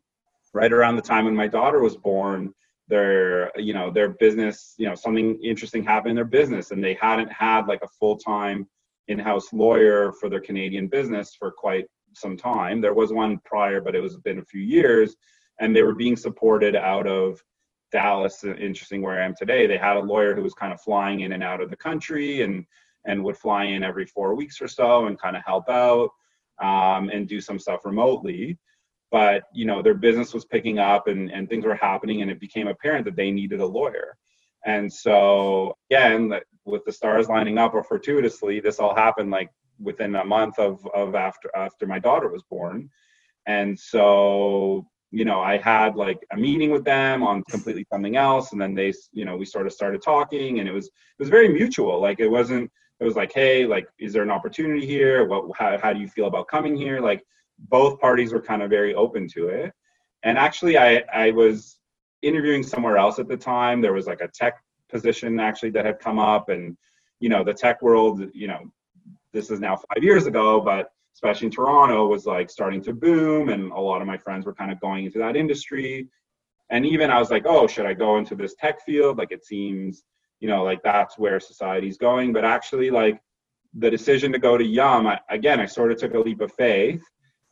right 0.53 0.73
around 0.73 0.95
the 0.95 1.01
time 1.01 1.25
when 1.25 1.35
my 1.35 1.47
daughter 1.47 1.81
was 1.81 1.95
born 1.95 2.53
their 2.87 3.51
you 3.59 3.73
know 3.73 3.89
their 3.89 4.09
business 4.09 4.75
you 4.77 4.87
know 4.87 4.95
something 4.95 5.39
interesting 5.41 5.83
happened 5.83 6.11
in 6.11 6.15
their 6.15 6.25
business 6.25 6.71
and 6.71 6.83
they 6.83 6.93
hadn't 6.95 7.31
had 7.31 7.65
like 7.67 7.81
a 7.83 7.87
full-time 7.99 8.67
in-house 9.07 9.53
lawyer 9.53 10.11
for 10.19 10.29
their 10.29 10.41
canadian 10.41 10.87
business 10.87 11.33
for 11.37 11.51
quite 11.51 11.85
some 12.17 12.37
time 12.37 12.81
there 12.81 12.93
was 12.93 13.11
one 13.11 13.39
prior 13.45 13.81
but 13.81 13.95
it 13.95 14.01
was 14.01 14.17
been 14.17 14.39
a 14.39 14.45
few 14.45 14.61
years 14.61 15.15
and 15.59 15.75
they 15.75 15.83
were 15.83 15.95
being 15.95 16.15
supported 16.15 16.75
out 16.75 17.07
of 17.07 17.41
Dallas, 17.91 18.43
interesting 18.43 19.01
where 19.01 19.21
I 19.21 19.25
am 19.25 19.35
today, 19.37 19.67
they 19.67 19.77
had 19.77 19.97
a 19.97 20.01
lawyer 20.01 20.35
who 20.35 20.43
was 20.43 20.53
kind 20.53 20.73
of 20.73 20.81
flying 20.81 21.21
in 21.21 21.31
and 21.31 21.43
out 21.43 21.61
of 21.61 21.69
the 21.69 21.77
country 21.77 22.41
and 22.41 22.65
and 23.07 23.23
would 23.23 23.37
fly 23.37 23.65
in 23.65 23.83
every 23.83 24.05
four 24.05 24.33
weeks 24.35 24.59
or 24.61 24.67
so 24.67 25.05
and 25.05 25.19
kind 25.19 25.37
of 25.37 25.43
help 25.45 25.69
out 25.69 26.09
um, 26.59 27.09
and 27.09 27.27
do 27.29 27.39
some 27.39 27.59
stuff 27.59 27.85
remotely. 27.85 28.57
But 29.11 29.43
you 29.53 29.65
know, 29.65 29.81
their 29.81 29.93
business 29.93 30.33
was 30.33 30.43
picking 30.43 30.79
up 30.79 31.07
and, 31.07 31.31
and 31.31 31.47
things 31.47 31.65
were 31.65 31.75
happening, 31.75 32.21
and 32.21 32.31
it 32.31 32.39
became 32.39 32.67
apparent 32.67 33.05
that 33.05 33.15
they 33.15 33.31
needed 33.31 33.61
a 33.61 33.65
lawyer. 33.65 34.17
And 34.65 34.91
so 34.91 35.77
again, 35.89 36.33
with 36.65 36.83
the 36.83 36.91
stars 36.91 37.29
lining 37.29 37.57
up 37.57 37.75
or 37.75 37.83
fortuitously, 37.83 38.59
this 38.59 38.79
all 38.79 38.95
happened 38.95 39.31
like 39.31 39.51
within 39.79 40.15
a 40.15 40.25
month 40.25 40.59
of, 40.59 40.85
of 40.93 41.15
after 41.15 41.49
after 41.55 41.85
my 41.85 41.99
daughter 41.99 42.29
was 42.29 42.43
born. 42.43 42.89
And 43.47 43.79
so 43.79 44.87
you 45.15 45.23
know, 45.23 45.39
I 45.39 45.57
had 45.57 45.95
like 45.95 46.19
a 46.33 46.37
meeting 46.37 46.71
with 46.71 46.83
them 46.83 47.23
on 47.23 47.41
completely 47.49 47.85
something 47.89 48.17
else, 48.17 48.51
and 48.51 48.59
then 48.59 48.75
they, 48.75 48.91
you 49.13 49.23
know, 49.23 49.37
we 49.37 49.45
sort 49.45 49.65
of 49.65 49.71
started 49.71 50.01
talking, 50.01 50.59
and 50.59 50.67
it 50.67 50.73
was 50.73 50.87
it 50.87 51.19
was 51.19 51.29
very 51.29 51.47
mutual. 51.47 52.01
Like 52.01 52.19
it 52.19 52.27
wasn't. 52.27 52.69
It 52.99 53.05
was 53.05 53.15
like, 53.15 53.31
hey, 53.33 53.65
like, 53.65 53.87
is 53.97 54.11
there 54.11 54.23
an 54.23 54.31
opportunity 54.31 54.85
here? 54.85 55.25
What, 55.25 55.51
how, 55.57 55.77
how 55.77 55.91
do 55.91 55.99
you 55.99 56.07
feel 56.07 56.27
about 56.27 56.47
coming 56.47 56.77
here? 56.77 57.01
Like, 57.01 57.23
both 57.59 57.99
parties 57.99 58.31
were 58.31 58.41
kind 58.41 58.61
of 58.61 58.69
very 58.69 58.95
open 58.95 59.27
to 59.29 59.47
it. 59.47 59.73
And 60.23 60.37
actually, 60.37 60.77
I 60.77 61.03
I 61.13 61.31
was 61.31 61.79
interviewing 62.21 62.63
somewhere 62.63 62.97
else 62.97 63.17
at 63.17 63.29
the 63.29 63.37
time. 63.37 63.79
There 63.79 63.93
was 63.93 64.07
like 64.07 64.21
a 64.21 64.27
tech 64.27 64.61
position 64.89 65.39
actually 65.39 65.71
that 65.71 65.85
had 65.85 65.99
come 65.99 66.19
up, 66.19 66.49
and 66.49 66.75
you 67.21 67.29
know, 67.29 67.41
the 67.43 67.53
tech 67.53 67.81
world, 67.81 68.21
you 68.33 68.47
know, 68.47 68.59
this 69.35 69.51
is 69.51 69.59
now 69.59 69.75
five 69.75 70.03
years 70.03 70.25
ago, 70.25 70.59
but 70.61 70.89
especially 71.13 71.47
in 71.47 71.51
Toronto, 71.51 72.07
was 72.07 72.25
like 72.25 72.49
starting 72.49 72.81
to 72.83 72.93
boom, 72.93 73.49
and 73.49 73.71
a 73.71 73.79
lot 73.79 74.01
of 74.01 74.07
my 74.07 74.17
friends 74.17 74.45
were 74.45 74.53
kind 74.53 74.71
of 74.71 74.79
going 74.79 75.05
into 75.05 75.19
that 75.19 75.35
industry. 75.35 76.07
And 76.71 76.85
even 76.85 77.11
I 77.11 77.19
was 77.19 77.29
like, 77.29 77.45
oh, 77.45 77.67
should 77.67 77.85
I 77.85 77.93
go 77.93 78.17
into 78.17 78.33
this 78.33 78.55
tech 78.55 78.83
field? 78.83 79.17
Like 79.17 79.31
it 79.31 79.45
seems, 79.45 80.03
you 80.39 80.47
know, 80.47 80.63
like 80.63 80.81
that's 80.83 81.17
where 81.17 81.39
society's 81.39 81.97
going. 81.97 82.33
But 82.33 82.43
actually, 82.43 82.89
like 82.89 83.19
the 83.77 83.91
decision 83.91 84.31
to 84.31 84.39
go 84.39 84.57
to 84.57 84.63
Yum, 84.63 85.05
I, 85.05 85.19
again, 85.29 85.59
I 85.59 85.65
sort 85.65 85.91
of 85.91 85.97
took 85.97 86.15
a 86.15 86.19
leap 86.19 86.41
of 86.41 86.51
faith, 86.53 87.03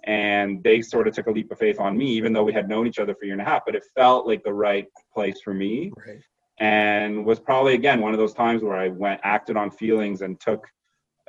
and 0.05 0.63
they 0.63 0.81
sort 0.81 1.07
of 1.07 1.13
took 1.13 1.27
a 1.27 1.31
leap 1.31 1.51
of 1.51 1.59
faith 1.59 1.79
on 1.79 1.97
me, 1.97 2.07
even 2.13 2.33
though 2.33 2.43
we 2.43 2.53
had 2.53 2.69
known 2.69 2.87
each 2.87 2.99
other 2.99 3.13
for 3.13 3.23
a 3.23 3.27
year 3.27 3.33
and 3.33 3.41
a 3.41 3.45
half. 3.45 3.63
But 3.65 3.75
it 3.75 3.83
felt 3.93 4.25
like 4.25 4.43
the 4.43 4.53
right 4.53 4.87
place 5.13 5.41
for 5.43 5.53
me, 5.53 5.91
right. 6.07 6.21
and 6.59 7.25
was 7.25 7.39
probably 7.39 7.75
again 7.75 7.99
one 7.99 8.13
of 8.13 8.19
those 8.19 8.33
times 8.33 8.63
where 8.63 8.77
I 8.77 8.87
went 8.87 9.19
acted 9.23 9.57
on 9.57 9.69
feelings 9.69 10.21
and 10.21 10.39
took 10.39 10.65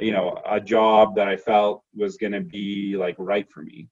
you 0.00 0.12
know 0.12 0.40
a 0.48 0.60
job 0.60 1.14
that 1.14 1.28
i 1.28 1.36
felt 1.36 1.82
was 1.94 2.16
going 2.16 2.32
to 2.32 2.40
be 2.40 2.96
like 2.96 3.14
right 3.18 3.48
for 3.50 3.62
me 3.62 3.88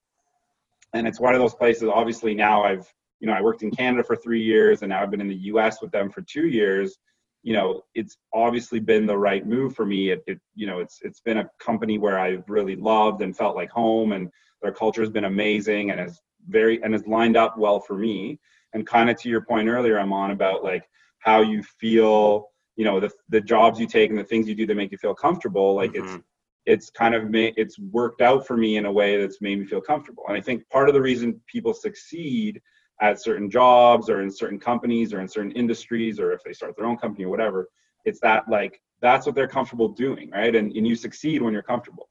and 0.95 1.07
it's 1.07 1.21
one 1.21 1.35
of 1.35 1.41
those 1.41 1.55
places. 1.55 1.89
Obviously, 1.93 2.35
now 2.35 2.63
I've 2.63 2.93
you 3.21 3.27
know 3.27 3.35
I 3.35 3.41
worked 3.41 3.63
in 3.63 3.71
Canada 3.71 4.05
for 4.05 4.17
three 4.17 4.43
years, 4.43 4.83
and 4.83 4.91
now 4.91 5.03
I've 5.03 5.11
been 5.11 5.21
in 5.21 5.29
the 5.29 5.35
U.S. 5.35 5.81
with 5.81 5.91
them 5.93 6.11
for 6.11 6.23
two 6.23 6.47
years. 6.47 6.99
You 7.43 7.55
know, 7.55 7.83
it's 7.95 8.19
obviously 8.33 8.79
been 8.79 9.07
the 9.07 9.17
right 9.17 9.47
move 9.47 9.75
for 9.75 9.85
me. 9.85 10.11
It, 10.11 10.23
it 10.27 10.41
you 10.55 10.67
know 10.67 10.81
it's 10.81 11.01
it's 11.03 11.21
been 11.21 11.39
a 11.39 11.51
company 11.59 11.99
where 11.99 12.19
I've 12.19 12.49
really 12.49 12.77
loved 12.77 13.23
and 13.23 13.37
felt 13.37 13.57
like 13.57 13.71
home, 13.71 14.13
and 14.13 14.31
their 14.61 14.73
culture 14.73 15.03
has 15.03 15.11
been 15.11 15.25
amazing 15.25 15.91
and 15.91 16.01
has 16.01 16.21
very 16.49 16.83
and 16.83 16.93
has 16.93 17.07
lined 17.07 17.37
up 17.37 17.59
well 17.59 17.81
for 17.81 17.95
me. 17.97 18.39
And 18.75 18.87
kind 18.87 19.11
of 19.11 19.17
to 19.19 19.29
your 19.29 19.43
point 19.43 19.69
earlier, 19.69 19.99
I'm 19.99 20.13
on 20.13 20.31
about 20.31 20.65
like 20.65 20.85
how 21.19 21.43
you 21.43 21.63
feel 21.63 22.49
you 22.77 22.85
know 22.85 23.01
the 23.01 23.11
the 23.29 23.41
jobs 23.41 23.79
you 23.79 23.87
take 23.87 24.11
and 24.11 24.19
the 24.19 24.25
things 24.25 24.49
you 24.49 24.55
do 24.55 24.67
that 24.67 24.75
make 24.75 24.93
you 24.93 24.99
feel 24.99 25.15
comfortable 25.15 25.75
like 25.75 25.93
mm-hmm. 25.93 26.17
it's 26.17 26.25
it's 26.65 26.91
kind 26.91 27.15
of 27.15 27.29
made 27.29 27.55
it's 27.57 27.79
worked 27.79 28.21
out 28.21 28.47
for 28.47 28.57
me 28.57 28.77
in 28.77 28.87
a 28.87 28.93
way 28.93 29.21
that's 29.21 29.41
made 29.41 29.59
me 29.59 29.67
feel 29.67 29.81
comfortable. 29.81 30.25
And 30.29 30.37
i 30.37 30.41
think 30.41 30.69
part 30.71 30.89
of 30.89 30.95
the 30.95 31.03
reason 31.03 31.41
people 31.47 31.75
succeed 31.75 32.61
at 33.01 33.21
certain 33.21 33.51
jobs 33.51 34.09
or 34.09 34.23
in 34.23 34.31
certain 34.31 34.61
companies 34.61 35.13
or 35.13 35.21
in 35.21 35.29
certain 35.29 35.53
industries 35.53 36.21
or 36.21 36.33
if 36.33 36.43
they 36.45 36.53
start 36.53 36.77
their 36.77 36.87
own 36.87 36.97
company 36.97 37.25
or 37.25 37.31
whatever 37.31 37.69
it's 38.05 38.21
that 38.21 38.49
like 38.49 38.81
that's 39.01 39.27
what 39.27 39.35
they're 39.35 39.49
comfortable 39.49 39.89
doing 39.89 40.31
right? 40.31 40.55
And, 40.55 40.73
and 40.73 40.87
you 40.87 40.95
succeed 40.95 41.43
when 41.43 41.53
you're 41.53 41.63
comfortable. 41.63 42.09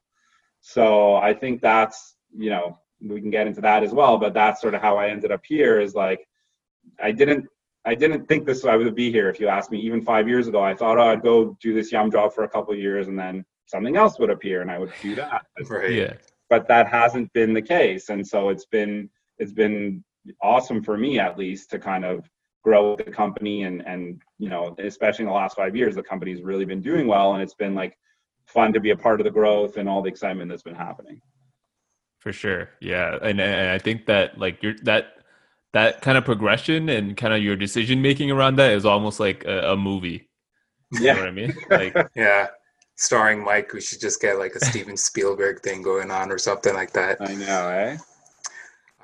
So 0.60 1.16
i 1.16 1.34
think 1.34 1.62
that's 1.62 2.16
you 2.38 2.50
know 2.50 2.78
we 3.02 3.20
can 3.20 3.32
get 3.32 3.48
into 3.48 3.62
that 3.62 3.84
as 3.84 3.94
well 3.94 4.18
but 4.18 4.34
that's 4.34 4.62
sort 4.62 4.76
of 4.76 4.82
how 4.82 4.96
i 4.98 5.10
ended 5.10 5.32
up 5.32 5.42
here 5.44 5.80
is 5.80 5.96
like 5.96 6.28
i 7.02 7.12
didn't 7.12 7.46
I 7.86 7.96
didn't 7.96 8.28
think 8.28 8.46
this 8.46 8.64
I 8.64 8.76
would 8.76 8.94
be 8.96 9.12
here 9.12 9.30
if 9.30 9.40
you 9.40 9.48
asked 9.48 9.72
me 9.72 9.80
even 9.80 10.02
five 10.02 10.28
years 10.28 10.48
ago. 10.48 10.62
I 10.62 10.76
thought 10.76 11.00
oh, 11.00 11.08
I'd 11.08 11.24
go 11.24 11.58
do 11.62 11.74
this 11.74 11.92
yum 11.92 12.12
job 12.12 12.34
for 12.34 12.44
a 12.44 12.50
couple 12.50 12.74
of 12.74 12.80
years 12.80 13.08
and 13.08 13.18
then 13.18 13.44
something 13.66 13.98
else 13.98 14.20
would 14.20 14.30
appear 14.30 14.62
and 14.62 14.70
I 14.70 14.78
would 14.78 14.92
do 15.02 15.16
that. 15.16 15.46
right. 15.70 15.92
Yeah. 15.92 16.14
But 16.50 16.68
that 16.68 16.88
hasn't 16.88 17.32
been 17.34 17.54
the 17.54 17.62
case. 17.62 18.10
And 18.10 18.26
so 18.26 18.50
it's 18.50 18.66
been 18.66 19.10
it's 19.40 19.54
been 19.54 20.04
awesome 20.42 20.84
for 20.84 20.98
me 20.98 21.20
at 21.20 21.38
least 21.38 21.72
to 21.72 21.80
kind 21.80 22.06
of 22.06 22.30
grow 22.64 22.96
the 22.96 23.06
company 23.06 23.64
and 23.64 23.86
and 23.88 24.22
you 24.38 24.50
know, 24.50 24.76
especially 24.78 25.24
in 25.24 25.30
the 25.30 25.34
last 25.36 25.56
five 25.56 25.76
years, 25.76 25.96
the 25.96 26.04
company's 26.04 26.44
really 26.44 26.66
been 26.66 26.82
doing 26.82 27.08
well 27.08 27.34
and 27.34 27.42
it's 27.42 27.56
been 27.56 27.74
like 27.74 27.98
fun 28.46 28.74
to 28.74 28.80
be 28.80 28.92
a 28.92 28.98
part 28.98 29.20
of 29.20 29.24
the 29.24 29.32
growth 29.32 29.78
and 29.78 29.90
all 29.90 30.04
the 30.04 30.10
excitement 30.10 30.50
that's 30.50 30.62
been 30.62 30.76
happening. 30.76 31.20
For 32.20 32.32
sure. 32.32 32.70
Yeah. 32.80 33.18
And 33.24 33.42
and 33.42 33.72
I 33.72 33.80
think 33.80 34.06
that 34.06 34.38
like 34.38 34.62
you're 34.62 34.76
that 34.84 35.21
that 35.74 36.02
kind 36.02 36.18
of 36.18 36.26
progression 36.26 36.90
and 36.90 37.16
kind 37.16 37.34
of 37.34 37.42
your 37.42 37.56
decision 37.56 38.02
making 38.02 38.30
around 38.32 38.58
that 38.58 38.74
is 38.74 38.86
almost 38.86 39.20
like 39.20 39.46
a, 39.46 39.72
a 39.72 39.78
movie. 39.78 40.30
You 40.92 41.06
yeah. 41.06 41.14
know 41.14 41.20
what 41.20 41.30
I 41.30 41.32
mean? 41.32 41.54
Like 41.70 41.96
yeah. 42.16 42.48
Starring 42.98 43.44
Mike, 43.44 43.74
we 43.74 43.82
should 43.82 44.00
just 44.00 44.22
get 44.22 44.38
like 44.38 44.54
a 44.54 44.64
Steven 44.64 44.96
Spielberg 44.96 45.62
thing 45.62 45.82
going 45.82 46.12
on 46.12 46.32
or 46.32 46.38
something 46.38 46.74
like 46.76 46.92
that. 46.94 47.18
I 47.20 47.34
know, 47.34 47.70
eh? 47.70 47.98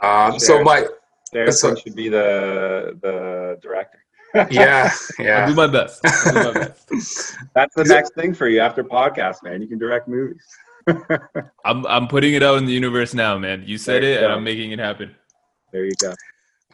Um, 0.02 0.38
so 0.38 0.62
Mike, 0.62 0.88
so, 1.50 1.74
should 1.76 1.96
be 1.96 2.10
the 2.10 2.98
the 3.02 3.58
director. 3.62 4.04
yeah, 4.52 4.92
yeah. 5.18 5.40
I'll 5.40 5.48
do 5.48 5.56
my 5.56 5.66
best. 5.66 6.04
Do 6.04 6.34
my 6.34 6.52
best. 6.92 7.36
That's 7.56 7.74
the 7.74 7.86
next 7.86 8.14
thing 8.14 8.36
for 8.36 8.48
you 8.48 8.60
after 8.60 8.84
podcast, 8.84 9.42
man. 9.42 9.62
You 9.62 9.68
can 9.68 9.80
direct 9.80 10.08
movies. 10.08 10.46
I'm 11.66 11.86
I'm 11.88 12.08
putting 12.08 12.36
it 12.36 12.44
out 12.44 12.60
in 12.60 12.66
the 12.66 12.74
universe 12.74 13.16
now, 13.16 13.38
man. 13.40 13.64
You 13.66 13.80
said 13.80 14.04
you 14.04 14.10
it, 14.10 14.20
go. 14.20 14.26
and 14.26 14.34
I'm 14.34 14.44
making 14.44 14.72
it 14.72 14.80
happen. 14.80 15.16
There 15.72 15.86
you 15.86 15.94
go. 16.00 16.14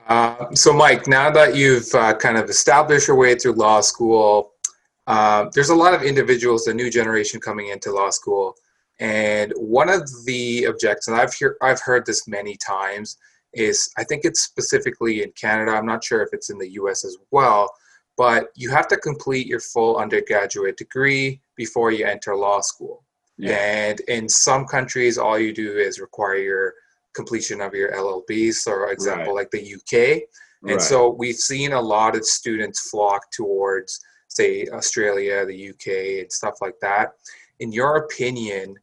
Uh, 0.08 0.54
so, 0.54 0.74
Mike, 0.74 1.08
now 1.08 1.32
that 1.32 1.56
you've 1.56 1.94
uh, 1.96 2.14
kind 2.16 2.38
of 2.38 2.50
established 2.50 3.08
your 3.08 3.18
way 3.18 3.36
through 3.36 3.54
law 3.54 3.82
school, 3.82 4.52
uh, 5.08 5.46
there's 5.54 5.70
a 5.70 5.76
lot 5.76 5.94
of 5.94 6.04
individuals, 6.04 6.66
the 6.66 6.74
new 6.74 6.90
generation 6.90 7.40
coming 7.40 7.68
into 7.68 7.92
law 7.92 8.10
school, 8.10 8.56
and 9.00 9.54
one 9.58 9.90
of 9.90 10.10
the 10.26 10.66
objections 10.66 11.18
I've 11.18 11.34
hear 11.34 11.58
I've 11.62 11.82
heard 11.82 12.06
this 12.06 12.28
many 12.28 12.56
times 12.56 13.18
is 13.54 13.92
I 13.98 14.04
think 14.04 14.24
it's 14.24 14.42
specifically 14.42 15.24
in 15.24 15.32
Canada. 15.32 15.72
I'm 15.72 15.86
not 15.86 16.04
sure 16.04 16.22
if 16.22 16.30
it's 16.32 16.50
in 16.50 16.58
the 16.58 16.72
U.S. 16.74 17.06
as 17.06 17.18
well, 17.32 17.70
but 18.18 18.48
you 18.56 18.70
have 18.72 18.88
to 18.90 18.98
complete 18.98 19.48
your 19.48 19.60
full 19.60 19.98
undergraduate 19.98 20.78
degree 20.78 21.42
before 21.56 21.92
you 21.92 22.06
enter 22.06 22.36
law 22.36 22.62
school. 22.62 23.04
Yeah. 23.38 23.56
And 23.56 24.00
in 24.02 24.30
some 24.30 24.66
countries, 24.66 25.18
all 25.18 25.40
you 25.40 25.54
do 25.54 25.78
is 25.78 26.00
require 26.00 26.38
your 26.38 26.74
completion 27.14 27.62
of 27.62 27.74
your 27.74 27.92
LLBs, 27.92 28.64
for 28.64 28.92
example, 28.92 29.34
right. 29.34 29.42
like 29.42 29.52
the 29.52 29.76
UK. 29.76 30.24
And 30.64 30.78
right. 30.78 30.82
so 30.82 31.10
we've 31.10 31.36
seen 31.36 31.74
a 31.74 31.82
lot 31.82 32.16
of 32.16 32.26
students 32.26 32.90
flock 32.90 33.32
towards, 33.32 34.00
say, 34.30 34.68
Australia, 34.68 35.46
the 35.46 35.70
UK, 35.70 36.22
and 36.22 36.32
stuff 36.32 36.56
like 36.62 36.80
that. 36.82 37.14
In 37.60 37.72
your 37.72 37.98
opinion, 37.98 38.76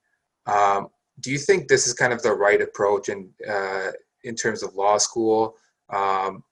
um, 0.46 0.88
do 1.20 1.30
you 1.30 1.38
think 1.38 1.68
this 1.68 1.86
is 1.86 1.94
kind 1.94 2.12
of 2.12 2.22
the 2.22 2.32
right 2.32 2.60
approach 2.60 3.08
in 3.08 3.30
uh, 3.48 3.90
in 4.24 4.34
terms 4.34 4.62
of 4.62 4.74
law 4.74 4.98
school, 4.98 5.56
um, 5.90 6.42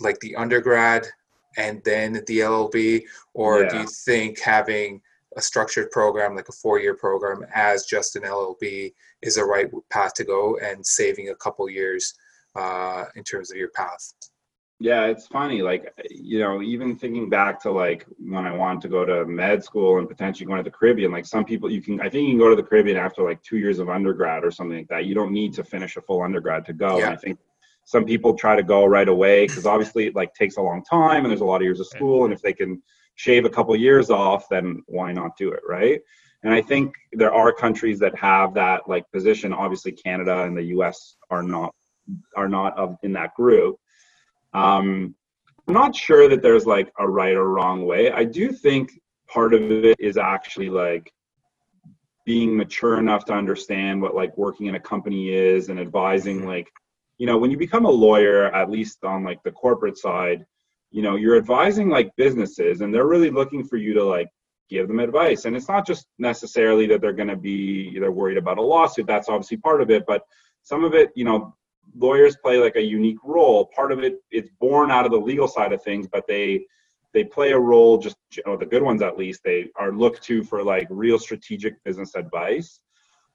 like 0.00 0.18
the 0.20 0.34
undergrad 0.36 1.06
and 1.58 1.82
then 1.84 2.14
the 2.26 2.38
LLB, 2.38 3.02
or 3.34 3.62
yeah. 3.62 3.68
do 3.68 3.78
you 3.78 3.86
think 3.86 4.40
having 4.40 5.00
a 5.36 5.42
structured 5.42 5.90
program 5.90 6.34
like 6.34 6.48
a 6.48 6.52
four-year 6.52 6.94
program 6.94 7.44
as 7.54 7.84
just 7.86 8.16
an 8.16 8.22
LLB 8.22 8.92
is 9.22 9.34
the 9.36 9.44
right 9.44 9.70
path 9.90 10.14
to 10.14 10.24
go 10.24 10.58
and 10.58 10.84
saving 10.84 11.28
a 11.28 11.34
couple 11.34 11.68
years 11.68 12.14
uh, 12.56 13.04
in 13.16 13.24
terms 13.24 13.50
of 13.50 13.56
your 13.56 13.70
path. 13.70 14.12
Yeah, 14.82 15.04
it's 15.04 15.26
funny. 15.26 15.60
Like, 15.60 15.92
you 16.10 16.38
know, 16.38 16.62
even 16.62 16.96
thinking 16.96 17.28
back 17.28 17.60
to 17.62 17.70
like 17.70 18.06
when 18.18 18.46
I 18.46 18.52
wanted 18.54 18.80
to 18.82 18.88
go 18.88 19.04
to 19.04 19.26
med 19.26 19.62
school 19.62 19.98
and 19.98 20.08
potentially 20.08 20.46
going 20.46 20.56
to 20.56 20.64
the 20.64 20.74
Caribbean, 20.74 21.12
like 21.12 21.26
some 21.26 21.44
people, 21.44 21.70
you 21.70 21.82
can, 21.82 22.00
I 22.00 22.08
think 22.08 22.24
you 22.24 22.30
can 22.30 22.38
go 22.38 22.48
to 22.48 22.56
the 22.56 22.62
Caribbean 22.62 22.96
after 22.96 23.22
like 23.22 23.42
two 23.42 23.58
years 23.58 23.78
of 23.78 23.90
undergrad 23.90 24.42
or 24.42 24.50
something 24.50 24.78
like 24.78 24.88
that. 24.88 25.04
You 25.04 25.14
don't 25.14 25.32
need 25.32 25.52
to 25.54 25.64
finish 25.64 25.98
a 25.98 26.00
full 26.00 26.22
undergrad 26.22 26.64
to 26.64 26.72
go. 26.72 26.98
Yeah. 26.98 27.08
And 27.08 27.12
I 27.12 27.16
think 27.16 27.38
some 27.84 28.06
people 28.06 28.32
try 28.32 28.56
to 28.56 28.62
go 28.62 28.86
right 28.86 29.08
away 29.08 29.46
because 29.46 29.66
obviously 29.66 30.06
it 30.06 30.14
like 30.14 30.32
takes 30.32 30.56
a 30.56 30.62
long 30.62 30.82
time 30.82 31.24
and 31.24 31.30
there's 31.30 31.42
a 31.42 31.44
lot 31.44 31.56
of 31.56 31.62
years 31.62 31.80
of 31.80 31.86
school. 31.86 32.24
And 32.24 32.32
if 32.32 32.40
they 32.40 32.54
can 32.54 32.82
shave 33.16 33.44
a 33.44 33.50
couple 33.50 33.76
years 33.76 34.08
off, 34.08 34.48
then 34.48 34.82
why 34.86 35.12
not 35.12 35.36
do 35.36 35.52
it, 35.52 35.60
right? 35.68 36.00
And 36.42 36.54
I 36.54 36.62
think 36.62 36.94
there 37.12 37.34
are 37.34 37.52
countries 37.52 37.98
that 38.00 38.16
have 38.18 38.54
that 38.54 38.88
like 38.88 39.04
position. 39.12 39.52
Obviously, 39.52 39.92
Canada 39.92 40.42
and 40.42 40.56
the 40.56 40.64
U.S. 40.64 41.16
are 41.30 41.42
not 41.42 41.74
are 42.36 42.48
not 42.48 42.76
of, 42.78 42.96
in 43.02 43.12
that 43.12 43.34
group. 43.34 43.76
Um, 44.54 45.14
I'm 45.68 45.74
not 45.74 45.94
sure 45.94 46.28
that 46.28 46.42
there's 46.42 46.66
like 46.66 46.90
a 46.98 47.08
right 47.08 47.36
or 47.36 47.50
wrong 47.50 47.84
way. 47.84 48.10
I 48.10 48.24
do 48.24 48.52
think 48.52 48.90
part 49.28 49.54
of 49.54 49.70
it 49.70 49.96
is 50.00 50.16
actually 50.16 50.70
like 50.70 51.12
being 52.24 52.56
mature 52.56 52.98
enough 52.98 53.24
to 53.26 53.32
understand 53.32 54.00
what 54.00 54.14
like 54.14 54.36
working 54.36 54.66
in 54.66 54.74
a 54.74 54.80
company 54.80 55.32
is 55.32 55.68
and 55.68 55.80
advising 55.80 56.46
like 56.46 56.68
you 57.18 57.26
know 57.26 57.38
when 57.38 57.50
you 57.50 57.56
become 57.56 57.86
a 57.86 57.90
lawyer 57.90 58.54
at 58.54 58.70
least 58.70 59.04
on 59.04 59.24
like 59.24 59.42
the 59.42 59.50
corporate 59.50 59.96
side 59.96 60.44
you 60.90 61.02
know 61.02 61.16
you're 61.16 61.36
advising 61.36 61.88
like 61.88 62.14
businesses 62.16 62.82
and 62.82 62.92
they're 62.92 63.06
really 63.06 63.30
looking 63.30 63.64
for 63.64 63.76
you 63.76 63.94
to 63.94 64.04
like 64.04 64.28
give 64.70 64.88
them 64.88 65.00
advice. 65.00 65.44
And 65.44 65.56
it's 65.56 65.68
not 65.68 65.86
just 65.86 66.06
necessarily 66.18 66.86
that 66.86 67.00
they're 67.00 67.12
going 67.12 67.28
to 67.28 67.36
be 67.36 67.98
they're 67.98 68.12
worried 68.12 68.38
about 68.38 68.58
a 68.58 68.62
lawsuit 68.62 69.06
that's 69.06 69.28
obviously 69.28 69.56
part 69.56 69.82
of 69.82 69.90
it 69.90 70.04
but 70.06 70.22
some 70.62 70.84
of 70.84 70.94
it 70.94 71.10
you 71.14 71.24
know 71.24 71.54
lawyers 71.96 72.36
play 72.42 72.58
like 72.58 72.76
a 72.76 72.82
unique 72.82 73.18
role. 73.24 73.66
Part 73.74 73.92
of 73.92 74.02
it 74.02 74.20
it's 74.30 74.50
born 74.60 74.90
out 74.90 75.04
of 75.04 75.12
the 75.12 75.18
legal 75.18 75.48
side 75.48 75.72
of 75.72 75.82
things 75.82 76.06
but 76.06 76.24
they 76.26 76.64
they 77.12 77.24
play 77.24 77.50
a 77.50 77.58
role 77.58 77.98
just 77.98 78.16
you 78.36 78.42
know, 78.46 78.56
the 78.56 78.64
good 78.64 78.82
ones 78.82 79.02
at 79.02 79.18
least 79.18 79.40
they 79.44 79.68
are 79.76 79.92
looked 79.92 80.22
to 80.22 80.44
for 80.44 80.62
like 80.62 80.86
real 80.90 81.18
strategic 81.18 81.82
business 81.82 82.14
advice 82.14 82.80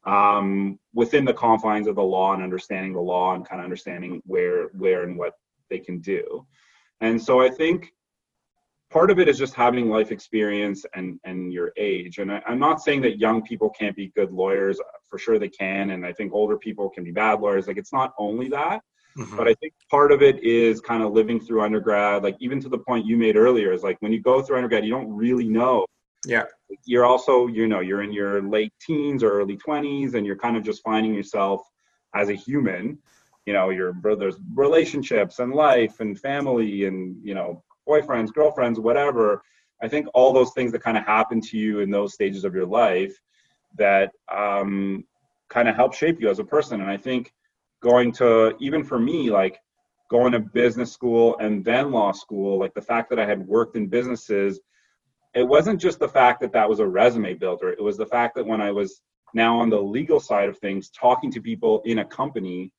um, 0.06 0.80
within 0.94 1.26
the 1.26 1.34
confines 1.34 1.88
of 1.88 1.96
the 1.96 2.04
law 2.04 2.34
and 2.34 2.44
understanding 2.44 2.94
the 2.94 3.00
law 3.00 3.36
and 3.36 3.48
kind 3.48 3.60
of 3.60 3.66
understanding 3.66 4.22
where 4.26 4.68
where 4.70 5.04
and 5.04 5.18
what 5.18 5.34
they 5.70 5.80
can 5.80 6.00
do. 6.00 6.46
And 7.02 7.22
so 7.22 7.42
I 7.42 7.50
think 7.50 7.92
part 8.96 9.12
of 9.12 9.20
it 9.20 9.28
is 9.28 9.38
just 9.38 9.54
having 9.54 9.90
life 9.90 10.10
experience 10.10 10.86
and 10.96 11.20
and 11.26 11.52
your 11.52 11.74
age. 11.76 12.20
And 12.20 12.32
I, 12.32 12.42
am 12.48 12.60
not 12.60 12.82
saying 12.82 13.02
that 13.02 13.20
young 13.20 13.42
people 13.42 13.70
can't 13.70 13.96
be 13.96 14.08
good 14.16 14.32
lawyers. 14.32 14.80
For 15.10 15.18
sure 15.20 15.38
they 15.38 15.50
can. 15.50 15.90
And 15.92 16.06
I 16.06 16.14
think 16.14 16.32
older 16.34 16.58
people 16.58 16.90
can 16.90 17.04
be 17.04 17.12
bad 17.12 17.42
lawyers. 17.42 17.68
Like 17.68 17.78
it's 17.78 17.92
not 17.92 18.14
only 18.18 18.48
that. 18.50 18.82
Mm-hmm. 19.18 19.36
But 19.36 19.48
I 19.50 19.54
think 19.56 19.74
part 19.92 20.14
of 20.14 20.22
it 20.22 20.42
is 20.44 20.80
kind 20.80 21.04
of 21.04 21.12
living 21.12 21.40
through 21.42 21.62
undergrad, 21.62 22.24
like 22.24 22.38
even 22.40 22.60
to 22.62 22.70
the 22.70 22.78
point 22.78 23.06
you 23.06 23.18
made 23.18 23.36
earlier, 23.36 23.72
is 23.74 23.84
like 23.84 23.98
when 24.02 24.14
you 24.14 24.22
go 24.22 24.42
through 24.42 24.58
undergrad, 24.58 24.86
you 24.86 24.92
don't 24.92 25.14
really 25.14 25.48
know. 25.48 25.86
Yeah. 26.26 26.46
You're 26.86 27.06
also, 27.06 27.48
you 27.48 27.68
know, 27.68 27.82
you're 27.82 28.02
in 28.02 28.14
your 28.14 28.42
late 28.42 28.74
teens 28.82 29.24
or 29.24 29.32
early 29.40 29.58
20s 29.58 30.16
and 30.16 30.26
you're 30.26 30.38
kind 30.38 30.58
of 30.58 30.64
just 30.64 30.82
finding 30.84 31.14
yourself 31.14 31.62
as 32.14 32.30
a 32.30 32.34
human 32.34 32.98
you 33.46 33.54
know 33.54 33.70
your 33.70 33.94
brother's 33.94 34.38
relationships 34.56 35.38
and 35.38 35.54
life 35.54 36.00
and 36.00 36.20
family 36.20 36.86
and 36.86 37.16
you 37.24 37.36
know 37.36 37.64
boyfriends 37.88 38.34
girlfriends 38.34 38.80
whatever 38.80 39.42
i 39.82 39.88
think 39.88 40.08
all 40.14 40.34
those 40.34 40.52
things 40.54 40.72
that 40.72 40.84
kind 40.84 40.98
of 40.98 41.06
happen 41.06 41.42
to 41.42 41.58
you 41.58 41.80
in 41.80 41.90
those 41.90 42.14
stages 42.14 42.44
of 42.44 42.54
your 42.54 42.66
life 42.66 43.16
that 43.78 44.12
um, 44.34 45.04
kind 45.50 45.68
of 45.68 45.76
help 45.76 45.94
shape 45.94 46.22
you 46.22 46.30
as 46.30 46.40
a 46.40 46.44
person. 46.44 46.82
And 46.82 46.90
i 46.90 46.98
think 46.98 47.34
going 47.82 48.12
to 48.14 48.56
even 48.60 48.84
for 48.84 49.00
me 49.00 49.30
like 49.30 49.60
going 50.10 50.32
to 50.32 50.40
business 50.40 50.92
school 50.92 51.38
and 51.40 51.64
then 51.64 51.92
law 51.92 52.12
school 52.12 52.60
like 52.60 52.74
the 52.74 52.82
fact 52.82 53.10
that 53.10 53.20
i 53.20 53.26
had 53.26 53.46
worked 53.46 53.76
in 53.76 53.88
businesses 53.88 54.60
it 55.36 55.44
wasn't 55.44 55.82
just 55.82 56.00
the 56.00 56.08
fact 56.08 56.40
that 56.40 56.54
that 56.54 56.70
was 56.70 56.80
a 56.80 56.88
resume 56.88 57.34
builder. 57.34 57.70
It 57.70 57.84
was 57.84 57.98
the 57.98 58.06
fact 58.06 58.36
that 58.36 58.46
when 58.46 58.62
i 58.62 58.72
was 58.72 59.02
now 59.34 59.60
on 59.60 59.70
the 59.70 59.80
legal 59.80 60.20
side 60.20 60.48
of 60.48 60.58
things 60.58 60.90
talking 60.90 61.30
to 61.32 61.42
people 61.42 61.82
in 61.86 62.00
a 62.00 62.06
company 62.06 62.72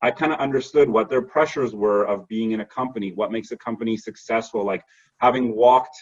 I 0.00 0.10
kind 0.10 0.32
of 0.32 0.38
understood 0.38 0.88
what 0.88 1.10
their 1.10 1.22
pressures 1.22 1.74
were 1.74 2.04
of 2.04 2.28
being 2.28 2.52
in 2.52 2.60
a 2.60 2.64
company, 2.64 3.12
what 3.12 3.32
makes 3.32 3.50
a 3.50 3.56
company 3.56 3.96
successful. 3.96 4.64
Like 4.64 4.84
having 5.18 5.56
walked, 5.56 5.96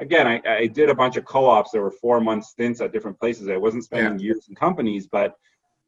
again, 0.00 0.26
I, 0.26 0.40
I 0.48 0.66
did 0.66 0.88
a 0.88 0.94
bunch 0.94 1.16
of 1.16 1.24
co-ops. 1.24 1.70
There 1.70 1.82
were 1.82 1.90
four 1.90 2.20
month 2.20 2.44
stints 2.44 2.80
at 2.80 2.92
different 2.92 3.18
places. 3.20 3.48
I 3.48 3.56
wasn't 3.56 3.84
spending 3.84 4.18
yeah. 4.18 4.24
years 4.24 4.46
in 4.48 4.54
companies, 4.54 5.06
but 5.06 5.34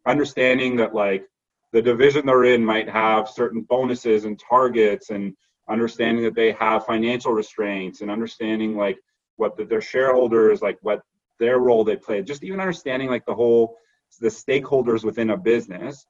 understanding 0.07 0.77
that 0.77 0.95
like 0.95 1.25
the 1.73 1.83
division 1.83 2.27
they're 2.27 2.45
in 2.45 2.65
might 2.65 2.89
have 2.89 3.29
certain 3.29 3.63
bonuses 3.63 4.25
and 4.25 4.39
targets 4.39 5.11
and 5.11 5.35
understanding 5.69 6.25
that 6.25 6.35
they 6.35 6.53
have 6.53 6.87
financial 6.87 7.33
restraints 7.33 8.01
and 8.01 8.11
understanding 8.11 8.77
like 8.77 8.99
what 9.37 9.57
the, 9.57 9.65
their 9.65 9.81
shareholders 9.81 10.63
like 10.63 10.79
what 10.83 11.03
their 11.39 11.59
role 11.59 11.85
they 11.85 11.97
play 11.97 12.23
just 12.23 12.45
even 12.45 12.61
understanding 12.61 13.09
like 13.09 13.27
the 13.27 13.35
whole 13.35 13.77
the 14.21 14.29
stakeholders 14.29 15.05
within 15.05 15.31
a 15.31 15.37
business 15.37 16.07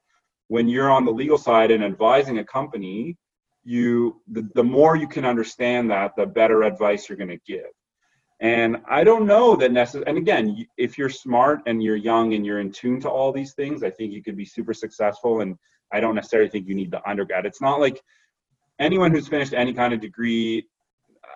when 0.47 0.67
you're 0.67 0.89
on 0.89 1.05
the 1.05 1.11
legal 1.11 1.37
side 1.37 1.71
and 1.71 1.83
advising 1.83 2.39
a 2.39 2.43
company 2.43 3.17
you 3.63 4.21
the, 4.29 4.49
the 4.55 4.63
more 4.63 4.95
you 4.95 5.07
can 5.07 5.25
understand 5.25 5.91
that 5.91 6.13
the 6.15 6.25
better 6.25 6.63
advice 6.63 7.09
you're 7.09 7.17
going 7.17 7.29
to 7.29 7.39
give. 7.45 7.71
And 8.39 8.77
i 8.87 9.03
don't 9.03 9.25
know 9.25 9.55
that 9.55 9.71
necessarily 9.71 10.09
and 10.09 10.17
again 10.17 10.67
if 10.77 10.97
you're 10.97 11.09
smart 11.09 11.61
and 11.65 11.81
you're 11.81 11.95
young 11.95 12.35
and 12.35 12.45
you're 12.45 12.59
in 12.59 12.71
tune 12.71 12.99
to 13.01 13.09
all 13.09 13.31
these 13.31 13.53
things 13.55 13.83
i 13.83 13.89
think 13.89 14.13
you 14.13 14.21
could 14.21 14.37
be 14.37 14.45
super 14.45 14.75
successful 14.75 15.41
and 15.41 15.57
i 15.91 15.99
don't 15.99 16.13
necessarily 16.13 16.49
think 16.49 16.67
you 16.67 16.75
need 16.75 16.91
the 16.91 17.01
undergrad. 17.09 17.47
It's 17.47 17.61
not 17.61 17.79
like 17.79 17.99
anyone 18.79 19.11
who's 19.11 19.27
finished 19.27 19.53
any 19.53 19.73
kind 19.73 19.93
of 19.93 19.99
degree 19.99 20.67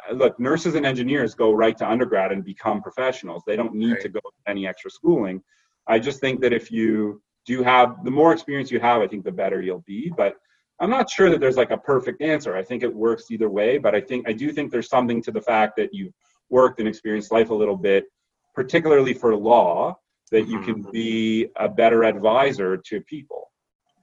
uh, 0.10 0.14
look 0.14 0.40
nurses 0.40 0.76
and 0.76 0.86
engineers 0.86 1.34
go 1.34 1.54
right 1.54 1.78
to 1.78 1.90
undergrad 1.90 2.32
and 2.32 2.44
become 2.44 2.82
professionals. 2.82 3.44
They 3.46 3.56
don't 3.56 3.74
need 3.74 3.94
right. 3.94 4.02
to 4.02 4.10
go 4.10 4.20
any 4.48 4.68
extra 4.68 4.92
schooling. 4.92 5.42
I 5.88 6.00
just 6.00 6.20
think 6.20 6.42
that 6.42 6.54
if 6.54 6.72
you 6.72 7.22
do 7.46 7.54
you 7.54 7.64
have 7.64 8.04
the 8.04 8.12
more 8.12 8.34
experience 8.34 8.72
you 8.72 8.80
have 8.80 9.02
i 9.02 9.08
think 9.08 9.24
the 9.24 9.32
better 9.32 9.62
you'll 9.62 9.84
be 9.88 10.12
but 10.16 10.36
i'm 10.80 10.90
not 10.90 11.10
sure 11.10 11.30
that 11.30 11.40
there's 11.40 11.58
like 11.58 11.72
a 11.72 11.78
perfect 11.78 12.22
answer 12.22 12.56
i 12.56 12.64
think 12.64 12.84
it 12.84 12.94
works 12.94 13.32
either 13.32 13.50
way 13.50 13.78
but 13.78 13.96
i 13.96 14.02
think 14.02 14.28
i 14.28 14.34
do 14.34 14.52
think 14.52 14.72
there's 14.72 14.90
something 14.90 15.22
to 15.22 15.32
the 15.32 15.42
fact 15.42 15.76
that 15.76 15.94
you've 15.94 16.14
worked 16.50 16.80
and 16.80 16.88
experienced 16.88 17.32
life 17.32 17.50
a 17.50 17.54
little 17.54 17.78
bit 17.78 18.06
particularly 18.54 19.14
for 19.14 19.36
law 19.36 19.96
that 20.32 20.48
you 20.48 20.62
can 20.62 20.82
mm-hmm. 20.82 20.92
be 20.92 21.48
a 21.58 21.68
better 21.68 22.04
advisor 22.04 22.78
to 22.78 23.02
people 23.02 23.52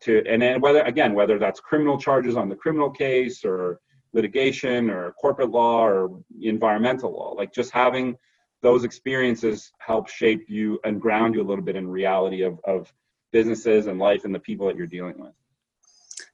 to 0.01 0.22
and 0.28 0.41
then 0.43 0.61
whether 0.61 0.82
again 0.82 1.14
whether 1.14 1.39
that's 1.39 1.61
criminal 1.61 1.99
charges 1.99 2.36
on 2.36 2.49
the 2.49 2.57
criminal 2.57 2.91
case 2.91 3.45
or 3.45 3.80
litigation 4.12 4.89
or 4.89 5.12
corporate 5.20 5.51
law 5.51 5.84
or 5.84 6.20
environmental 6.41 7.12
law 7.12 7.32
like 7.32 7.53
just 7.53 7.70
having 7.70 8.16
those 8.62 8.84
experiences 8.84 9.72
help 9.78 10.09
shape 10.09 10.45
you 10.49 10.78
and 10.84 11.01
ground 11.01 11.34
you 11.34 11.43
a 11.43 11.49
little 11.49 11.64
bit 11.64 11.76
in 11.76 11.86
reality 11.86 12.43
of, 12.43 12.59
of 12.64 12.93
businesses 13.33 13.87
and 13.87 13.99
life 13.99 14.24
and 14.24 14.35
the 14.35 14.41
people 14.41 14.66
that 14.66 14.76
you're 14.76 14.87
dealing 14.87 15.18
with 15.18 15.33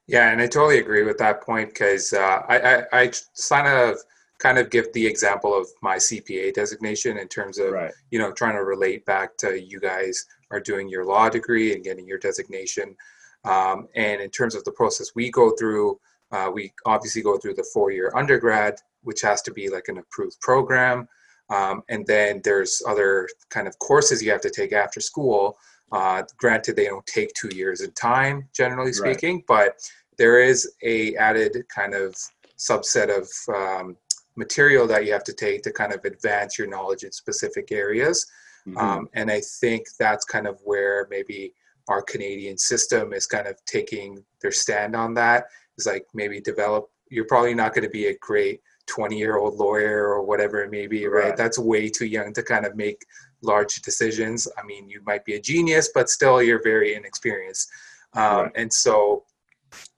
yeah 0.07 0.31
and 0.31 0.41
i 0.41 0.47
totally 0.47 0.79
agree 0.79 1.03
with 1.03 1.17
that 1.17 1.41
point 1.41 1.69
because 1.69 2.13
uh, 2.13 2.41
I, 2.47 2.57
I, 2.57 3.01
I 3.01 3.11
kind 3.49 3.67
of 3.67 3.97
kind 4.39 4.57
of 4.57 4.69
give 4.69 4.91
the 4.93 5.05
example 5.05 5.57
of 5.57 5.67
my 5.81 5.97
cpa 5.97 6.53
designation 6.53 7.17
in 7.17 7.27
terms 7.27 7.57
of 7.57 7.71
right. 7.71 7.91
you 8.11 8.19
know 8.19 8.31
trying 8.31 8.55
to 8.55 8.63
relate 8.63 9.05
back 9.05 9.37
to 9.37 9.61
you 9.61 9.79
guys 9.79 10.25
are 10.51 10.59
doing 10.59 10.87
your 10.89 11.05
law 11.05 11.29
degree 11.29 11.73
and 11.73 11.83
getting 11.83 12.07
your 12.07 12.19
designation 12.19 12.95
um, 13.45 13.87
and 13.95 14.21
in 14.21 14.29
terms 14.31 14.55
of 14.55 14.63
the 14.63 14.71
process 14.71 15.11
we 15.15 15.29
go 15.29 15.51
through, 15.51 15.99
uh, 16.31 16.49
we 16.53 16.73
obviously 16.85 17.21
go 17.21 17.37
through 17.37 17.53
the 17.53 17.67
four 17.73 17.91
year 17.91 18.11
undergrad, 18.15 18.75
which 19.03 19.21
has 19.21 19.41
to 19.43 19.53
be 19.53 19.69
like 19.69 19.87
an 19.87 19.99
approved 19.99 20.39
program. 20.41 21.07
Um, 21.51 21.83
and 21.89 22.05
then 22.07 22.41
there's 22.43 22.81
other 22.87 23.29
kind 23.49 23.67
of 23.67 23.77
courses 23.77 24.23
you 24.23 24.31
have 24.31 24.41
to 24.41 24.49
take 24.49 24.73
after 24.73 24.99
school. 24.99 25.57
Uh, 25.91 26.23
granted, 26.37 26.75
they 26.75 26.85
don't 26.85 27.05
take 27.05 27.31
two 27.33 27.55
years 27.55 27.81
in 27.81 27.91
time, 27.91 28.47
generally 28.53 28.91
speaking, 28.91 29.35
right. 29.35 29.45
but 29.47 29.91
there 30.17 30.39
is 30.39 30.73
a 30.83 31.15
added 31.15 31.63
kind 31.73 31.93
of 31.93 32.15
subset 32.57 33.09
of 33.15 33.55
um, 33.55 33.97
material 34.35 34.87
that 34.87 35.05
you 35.05 35.13
have 35.13 35.23
to 35.23 35.33
take 35.33 35.61
to 35.63 35.71
kind 35.71 35.93
of 35.93 36.03
advance 36.05 36.57
your 36.57 36.67
knowledge 36.67 37.03
in 37.03 37.11
specific 37.11 37.71
areas. 37.71 38.25
Mm-hmm. 38.67 38.77
Um, 38.77 39.09
and 39.13 39.29
I 39.31 39.41
think 39.41 39.85
that's 39.99 40.25
kind 40.25 40.47
of 40.47 40.59
where 40.63 41.07
maybe 41.09 41.53
our 41.87 42.01
Canadian 42.01 42.57
system 42.57 43.13
is 43.13 43.27
kind 43.27 43.47
of 43.47 43.63
taking 43.65 44.23
their 44.41 44.51
stand 44.51 44.95
on 44.95 45.13
that. 45.15 45.45
Is 45.77 45.85
like 45.85 46.05
maybe 46.13 46.39
develop. 46.41 46.89
You're 47.09 47.25
probably 47.25 47.53
not 47.53 47.73
going 47.73 47.83
to 47.83 47.89
be 47.89 48.07
a 48.07 48.17
great 48.17 48.61
20 48.87 49.17
year 49.17 49.37
old 49.37 49.55
lawyer 49.55 50.07
or 50.07 50.23
whatever 50.23 50.63
it 50.63 50.71
may 50.71 50.87
be, 50.87 51.05
right? 51.07 51.25
right? 51.25 51.37
That's 51.37 51.59
way 51.59 51.89
too 51.89 52.05
young 52.05 52.33
to 52.33 52.43
kind 52.43 52.65
of 52.65 52.75
make 52.75 53.05
large 53.45 53.81
decisions. 53.81 54.47
I 54.57 54.63
mean, 54.63 54.89
you 54.89 55.01
might 55.05 55.25
be 55.25 55.35
a 55.35 55.41
genius, 55.41 55.89
but 55.93 56.09
still 56.09 56.41
you're 56.41 56.63
very 56.63 56.95
inexperienced. 56.95 57.69
Um, 58.13 58.23
right. 58.23 58.51
And 58.55 58.73
so 58.73 59.23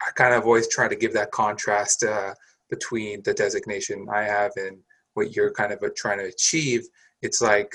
I 0.02 0.12
kind 0.16 0.34
of 0.34 0.46
always 0.46 0.68
try 0.68 0.88
to 0.88 0.96
give 0.96 1.14
that 1.14 1.32
contrast 1.32 2.04
uh, 2.04 2.34
between 2.70 3.24
the 3.24 3.34
designation 3.34 4.08
I 4.12 4.24
have 4.24 4.52
and 4.56 4.78
what 5.14 5.36
you're 5.36 5.52
kind 5.52 5.72
of 5.72 5.80
trying 5.96 6.20
to 6.20 6.26
achieve. 6.26 6.88
It's 7.22 7.42
like, 7.42 7.74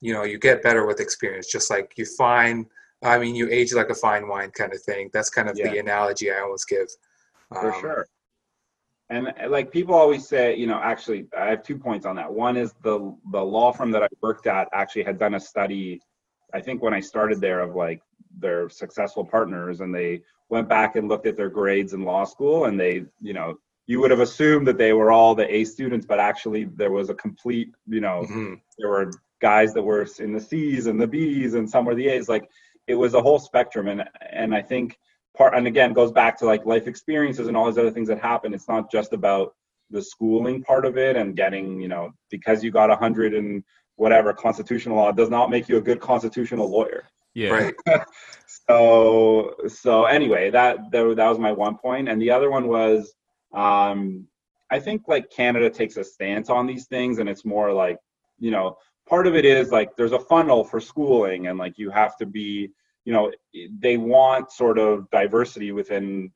you 0.00 0.12
know, 0.12 0.24
you 0.24 0.38
get 0.38 0.62
better 0.62 0.86
with 0.86 1.00
experience, 1.00 1.46
just 1.50 1.70
like 1.70 1.92
you 1.96 2.06
find 2.06 2.66
I 3.02 3.18
mean, 3.18 3.34
you 3.34 3.48
age 3.50 3.72
like 3.72 3.90
a 3.90 3.94
fine 3.94 4.28
wine 4.28 4.50
kind 4.50 4.72
of 4.72 4.82
thing. 4.82 5.10
That's 5.12 5.30
kind 5.30 5.48
of 5.48 5.56
yeah. 5.56 5.70
the 5.70 5.78
analogy 5.78 6.30
I 6.30 6.40
always 6.40 6.64
give. 6.64 6.88
For 7.48 7.72
um, 7.72 7.80
sure. 7.80 8.06
And 9.10 9.28
uh, 9.28 9.48
like 9.48 9.70
people 9.70 9.94
always 9.94 10.26
say, 10.26 10.56
you 10.56 10.66
know, 10.66 10.80
actually, 10.82 11.26
I 11.36 11.46
have 11.46 11.62
two 11.62 11.78
points 11.78 12.06
on 12.06 12.16
that. 12.16 12.32
One 12.32 12.56
is 12.56 12.72
the 12.82 13.14
the 13.32 13.42
law 13.42 13.72
firm 13.72 13.90
that 13.90 14.02
I 14.02 14.08
worked 14.22 14.46
at 14.46 14.68
actually 14.72 15.02
had 15.02 15.18
done 15.18 15.34
a 15.34 15.40
study. 15.40 16.00
I 16.54 16.60
think 16.60 16.82
when 16.82 16.94
I 16.94 17.00
started 17.00 17.40
there 17.40 17.60
of 17.60 17.74
like 17.74 18.00
their 18.38 18.68
successful 18.68 19.24
partners, 19.24 19.80
and 19.80 19.94
they 19.94 20.22
went 20.48 20.68
back 20.68 20.96
and 20.96 21.08
looked 21.08 21.26
at 21.26 21.36
their 21.36 21.50
grades 21.50 21.92
in 21.92 22.04
law 22.04 22.24
school, 22.24 22.64
and 22.64 22.78
they, 22.78 23.04
you 23.20 23.34
know, 23.34 23.58
you 23.86 24.00
would 24.00 24.10
have 24.10 24.20
assumed 24.20 24.66
that 24.68 24.78
they 24.78 24.92
were 24.92 25.12
all 25.12 25.34
the 25.34 25.52
A 25.52 25.64
students, 25.64 26.06
but 26.06 26.20
actually 26.20 26.64
there 26.64 26.92
was 26.92 27.10
a 27.10 27.14
complete, 27.14 27.72
you 27.86 28.00
know, 28.00 28.22
mm-hmm. 28.22 28.54
there 28.78 28.90
were 28.90 29.10
guys 29.40 29.74
that 29.74 29.82
were 29.82 30.06
in 30.20 30.32
the 30.32 30.40
C's 30.40 30.86
and 30.86 31.00
the 31.00 31.06
B's, 31.06 31.54
and 31.54 31.68
some 31.68 31.84
were 31.84 31.94
the 31.94 32.08
A's. 32.08 32.28
Like 32.28 32.48
it 32.90 32.94
was 32.94 33.14
a 33.14 33.22
whole 33.22 33.38
spectrum 33.38 33.88
and 33.88 34.04
and 34.30 34.54
i 34.54 34.60
think 34.60 34.98
part 35.36 35.54
and 35.54 35.66
again 35.66 35.92
goes 35.92 36.12
back 36.12 36.38
to 36.38 36.46
like 36.46 36.66
life 36.66 36.86
experiences 36.86 37.48
and 37.48 37.56
all 37.56 37.66
these 37.66 37.78
other 37.78 37.90
things 37.90 38.08
that 38.08 38.20
happen. 38.20 38.54
It's 38.54 38.68
not 38.68 38.90
just 38.90 39.12
about 39.12 39.54
the 39.90 40.02
schooling 40.02 40.62
part 40.62 40.84
of 40.84 40.96
it 40.96 41.16
and 41.16 41.36
getting 41.36 41.80
you 41.80 41.88
know 41.88 42.12
because 42.30 42.62
you 42.62 42.70
got 42.70 42.90
a 42.90 42.96
hundred 42.96 43.34
and 43.34 43.62
whatever 43.96 44.32
constitutional 44.32 44.96
law 44.96 45.12
does 45.12 45.30
not 45.30 45.50
make 45.50 45.68
you 45.68 45.76
a 45.76 45.80
good 45.80 46.00
constitutional 46.00 46.70
lawyer. 46.70 47.04
Yeah. 47.34 47.50
Right. 47.50 47.74
So 48.68 49.54
so 49.68 50.04
anyway 50.04 50.50
that, 50.50 50.90
that 50.92 51.16
that 51.16 51.28
was 51.28 51.38
my 51.38 51.50
one 51.52 51.76
point. 51.76 52.08
And 52.08 52.20
the 52.20 52.30
other 52.30 52.50
one 52.50 52.68
was 52.68 53.12
um 53.52 54.26
i 54.70 54.78
think 54.78 55.02
like 55.08 55.30
canada 55.30 55.68
takes 55.68 55.96
a 55.96 56.04
stance 56.04 56.48
on 56.48 56.66
these 56.66 56.86
things 56.86 57.18
and 57.18 57.28
it's 57.28 57.44
more 57.44 57.72
like 57.72 57.98
you 58.38 58.50
know 58.50 58.76
part 59.08 59.26
of 59.26 59.34
it 59.34 59.44
is 59.44 59.72
like 59.72 59.96
there's 59.96 60.12
a 60.12 60.18
funnel 60.18 60.62
for 60.62 60.80
schooling 60.80 61.48
and 61.48 61.58
like 61.58 61.76
you 61.78 61.90
have 61.90 62.16
to 62.16 62.26
be 62.26 62.70
you 63.10 63.16
know 63.16 63.32
they 63.80 63.96
want 63.96 64.52
sort 64.52 64.78
of 64.78 65.10
diversity 65.10 65.72
within 65.72 66.30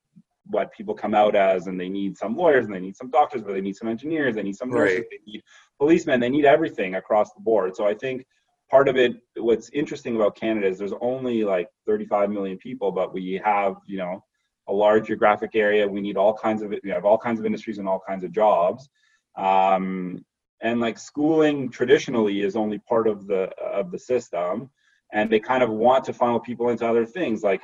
what 0.46 0.72
people 0.72 0.94
come 0.94 1.14
out 1.14 1.36
as 1.36 1.68
and 1.68 1.80
they 1.80 1.88
need 1.88 2.16
some 2.16 2.36
lawyers 2.36 2.66
and 2.66 2.74
they 2.74 2.80
need 2.80 2.96
some 2.96 3.10
doctors 3.10 3.42
but 3.42 3.52
they 3.52 3.60
need 3.60 3.76
some 3.76 3.88
engineers 3.88 4.34
they 4.34 4.42
need 4.42 4.56
some 4.56 4.70
nurses 4.70 4.98
right. 4.98 5.06
they 5.10 5.32
need 5.32 5.42
policemen 5.78 6.18
they 6.18 6.28
need 6.28 6.44
everything 6.44 6.96
across 6.96 7.32
the 7.32 7.40
board. 7.40 7.76
So 7.76 7.86
i 7.86 7.94
think 7.94 8.26
part 8.68 8.88
of 8.88 8.96
it 8.96 9.12
what's 9.36 9.70
interesting 9.70 10.16
about 10.16 10.34
canada 10.34 10.66
is 10.66 10.78
there's 10.78 11.00
only 11.00 11.44
like 11.44 11.68
35 11.86 12.30
million 12.30 12.58
people 12.58 12.90
but 12.90 13.14
we 13.14 13.40
have 13.44 13.76
you 13.86 13.98
know 13.98 14.20
a 14.68 14.72
large 14.72 15.08
geographic 15.08 15.54
area. 15.54 15.86
We 15.86 16.00
need 16.00 16.16
all 16.16 16.34
kinds 16.34 16.62
of 16.62 16.74
we 16.82 16.90
have 16.90 17.04
all 17.04 17.18
kinds 17.18 17.38
of 17.38 17.46
industries 17.46 17.78
and 17.78 17.88
all 17.88 18.00
kinds 18.06 18.24
of 18.24 18.32
jobs. 18.32 18.88
Um, 19.36 20.24
and 20.62 20.80
like 20.80 20.98
schooling 20.98 21.68
traditionally 21.68 22.40
is 22.40 22.56
only 22.56 22.78
part 22.78 23.06
of 23.06 23.26
the 23.26 23.50
of 23.60 23.90
the 23.90 23.98
system 23.98 24.70
and 25.12 25.30
they 25.30 25.40
kind 25.40 25.62
of 25.62 25.70
want 25.70 26.04
to 26.04 26.12
funnel 26.12 26.40
people 26.40 26.70
into 26.70 26.86
other 26.86 27.06
things. 27.06 27.42
Like 27.42 27.62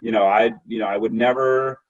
you 0.00 0.12
know 0.12 0.24
i 0.24 0.52
you 0.66 0.78
know 0.78 0.86
i 0.86 0.96
would 0.96 1.12
never 1.12 1.80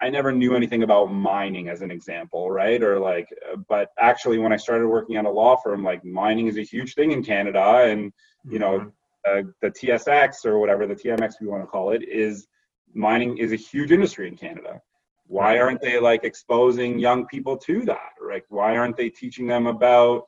i 0.00 0.08
never 0.08 0.32
knew 0.32 0.54
anything 0.54 0.82
about 0.82 1.12
mining 1.12 1.68
as 1.68 1.82
an 1.82 1.90
example 1.90 2.50
right? 2.50 2.82
Or 2.82 2.98
like 2.98 3.28
but 3.68 3.90
actually 3.98 4.38
when 4.38 4.52
i 4.52 4.56
started 4.56 4.88
working 4.88 5.16
at 5.16 5.24
a 5.24 5.30
law 5.30 5.56
firm 5.56 5.84
like 5.84 6.04
mining 6.04 6.46
is 6.46 6.58
a 6.58 6.62
huge 6.62 6.94
thing 6.94 7.12
in 7.12 7.22
canada 7.22 7.84
and 7.84 8.12
you 8.48 8.58
know 8.58 8.78
mm-hmm. 9.26 9.48
uh, 9.48 9.50
the 9.62 9.70
tsx 9.70 10.44
or 10.44 10.58
whatever 10.58 10.86
the 10.86 10.94
tmx 10.94 11.34
we 11.40 11.46
want 11.46 11.62
to 11.62 11.66
call 11.66 11.90
it 11.90 12.02
is 12.08 12.46
mining 12.94 13.38
is 13.38 13.52
a 13.52 13.56
huge 13.56 13.92
industry 13.92 14.28
in 14.28 14.36
canada. 14.36 14.80
Why 15.26 15.58
aren't 15.58 15.82
they 15.82 16.00
like 16.00 16.24
exposing 16.24 16.98
young 16.98 17.26
people 17.26 17.58
to 17.58 17.84
that? 17.84 18.12
Like 18.26 18.46
why 18.48 18.78
aren't 18.78 18.96
they 18.96 19.10
teaching 19.10 19.46
them 19.46 19.66
about 19.66 20.26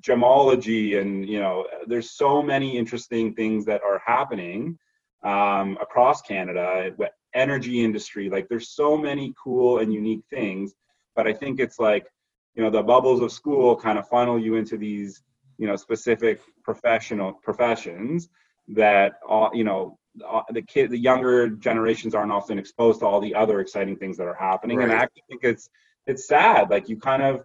gemology 0.00 1.00
and 1.00 1.28
you 1.28 1.40
know 1.40 1.66
there's 1.86 2.10
so 2.10 2.42
many 2.42 2.76
interesting 2.76 3.34
things 3.34 3.64
that 3.64 3.80
are 3.82 4.00
happening 4.04 4.78
um, 5.24 5.78
across 5.80 6.22
canada 6.22 6.90
energy 7.34 7.84
industry 7.84 8.28
like 8.30 8.48
there's 8.48 8.70
so 8.70 8.96
many 8.96 9.34
cool 9.42 9.78
and 9.78 9.92
unique 9.92 10.24
things 10.30 10.74
but 11.16 11.26
i 11.26 11.32
think 11.32 11.58
it's 11.60 11.78
like 11.78 12.06
you 12.54 12.62
know 12.62 12.70
the 12.70 12.82
bubbles 12.82 13.20
of 13.20 13.32
school 13.32 13.76
kind 13.76 13.98
of 13.98 14.08
funnel 14.08 14.38
you 14.38 14.56
into 14.56 14.76
these 14.76 15.22
you 15.58 15.66
know 15.66 15.76
specific 15.76 16.40
professional 16.62 17.32
professions 17.32 18.28
that 18.68 19.14
all 19.26 19.50
you 19.54 19.64
know 19.64 19.98
uh, 20.26 20.42
the 20.50 20.62
kid, 20.62 20.90
the 20.90 20.98
younger 20.98 21.48
generations 21.48 22.14
aren't 22.14 22.32
often 22.32 22.58
exposed 22.58 23.00
to 23.00 23.06
all 23.06 23.20
the 23.20 23.34
other 23.34 23.60
exciting 23.60 23.96
things 23.96 24.16
that 24.16 24.26
are 24.26 24.34
happening. 24.34 24.82
And 24.82 24.92
I 24.92 24.96
actually 24.96 25.24
think 25.28 25.44
it's 25.44 25.68
it's 26.06 26.26
sad. 26.26 26.70
Like 26.70 26.88
you 26.88 26.96
kind 26.98 27.22
of 27.22 27.44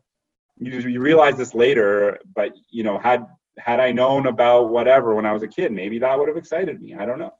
you, 0.60 0.80
you 0.80 1.00
realize 1.02 1.38
this 1.38 1.54
later, 1.54 2.20
but 2.36 2.54
you 2.70 2.84
know, 2.84 2.98
had 3.00 3.26
had 3.58 3.80
I 3.80 3.92
known 3.92 4.28
about 4.28 4.70
whatever 4.70 5.14
when 5.16 5.26
I 5.26 5.32
was 5.32 5.44
a 5.44 5.48
kid, 5.48 5.72
maybe 5.72 6.00
that 6.00 6.18
would 6.18 6.28
have 6.28 6.38
excited 6.38 6.82
me. 6.82 6.96
I 6.96 7.06
don't 7.06 7.20
know. 7.20 7.34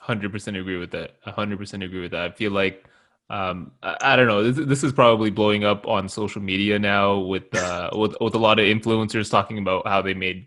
Hundred 0.00 0.30
percent 0.30 0.56
agree 0.56 0.76
with 0.76 0.90
that. 0.92 1.16
hundred 1.24 1.58
percent 1.58 1.82
agree 1.82 2.00
with 2.00 2.12
that. 2.12 2.30
I 2.30 2.34
feel 2.34 2.52
like 2.52 2.84
um, 3.28 3.72
I, 3.82 3.96
I 4.00 4.16
don't 4.16 4.28
know. 4.28 4.50
This, 4.50 4.66
this 4.66 4.84
is 4.84 4.92
probably 4.92 5.30
blowing 5.30 5.64
up 5.64 5.86
on 5.88 6.08
social 6.08 6.40
media 6.40 6.78
now 6.78 7.18
with 7.18 7.52
uh, 7.54 7.90
with 7.96 8.16
with 8.20 8.34
a 8.34 8.38
lot 8.38 8.58
of 8.58 8.66
influencers 8.66 9.30
talking 9.30 9.58
about 9.58 9.86
how 9.86 10.00
they 10.02 10.14
made 10.14 10.46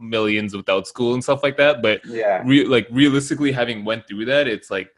millions 0.00 0.54
without 0.56 0.86
school 0.86 1.14
and 1.14 1.22
stuff 1.22 1.42
like 1.42 1.56
that. 1.56 1.82
But 1.82 2.00
Yeah. 2.06 2.42
re- 2.46 2.64
like 2.64 2.86
realistically, 2.90 3.52
having 3.52 3.84
went 3.84 4.06
through 4.06 4.24
that, 4.26 4.46
it's 4.48 4.70
like 4.70 4.90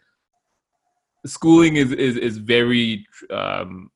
schooling 1.27 1.77
is 1.77 1.93
is 1.93 2.17
is 2.17 2.39
very 2.39 3.07
um, 3.31 3.91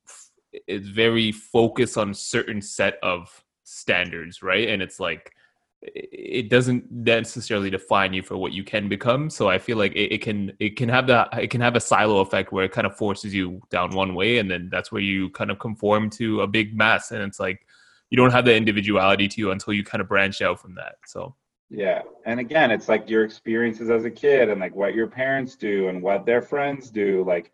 is 0.67 0.89
very 0.89 1.31
focused 1.31 1.97
on 1.97 2.13
certain 2.13 2.61
set 2.61 2.97
of 3.03 3.43
standards, 3.63 4.41
right? 4.41 4.69
And 4.69 4.81
it's 4.81 4.99
like 4.99 5.33
it 5.81 6.09
it 6.11 6.49
doesn't 6.49 6.91
necessarily 6.91 7.69
define 7.69 8.13
you 8.13 8.23
for 8.23 8.37
what 8.37 8.53
you 8.53 8.63
can 8.63 8.89
become. 8.89 9.29
So 9.29 9.49
I 9.49 9.57
feel 9.57 9.77
like 9.77 9.93
it, 9.93 10.13
it 10.13 10.21
can 10.21 10.53
it 10.59 10.75
can 10.77 10.89
have 10.89 11.07
that 11.07 11.29
it 11.39 11.49
can 11.49 11.61
have 11.61 11.75
a 11.75 11.79
silo 11.79 12.19
effect 12.19 12.51
where 12.51 12.65
it 12.65 12.71
kind 12.71 12.87
of 12.87 12.97
forces 12.97 13.33
you 13.33 13.61
down 13.69 13.91
one 13.91 14.15
way, 14.15 14.39
and 14.39 14.49
then 14.49 14.69
that's 14.71 14.91
where 14.91 15.01
you 15.01 15.29
kind 15.31 15.51
of 15.51 15.59
conform 15.59 16.09
to 16.11 16.41
a 16.41 16.47
big 16.47 16.75
mass, 16.75 17.11
and 17.11 17.21
it's 17.23 17.39
like 17.39 17.65
you 18.09 18.17
don't 18.17 18.31
have 18.31 18.45
the 18.45 18.55
individuality 18.55 19.27
to 19.27 19.41
you 19.41 19.51
until 19.51 19.73
you 19.73 19.83
kind 19.83 20.01
of 20.01 20.07
branch 20.07 20.41
out 20.41 20.59
from 20.59 20.75
that. 20.75 20.95
So 21.05 21.35
Yeah. 21.69 22.03
And 22.25 22.39
again, 22.39 22.71
it's 22.71 22.87
like 22.87 23.09
your 23.09 23.23
experiences 23.23 23.89
as 23.89 24.05
a 24.05 24.11
kid 24.11 24.49
and 24.49 24.59
like 24.61 24.75
what 24.75 24.93
your 24.93 25.07
parents 25.07 25.55
do 25.55 25.89
and 25.89 26.01
what 26.01 26.25
their 26.25 26.41
friends 26.41 26.89
do. 26.89 27.23
Like 27.25 27.51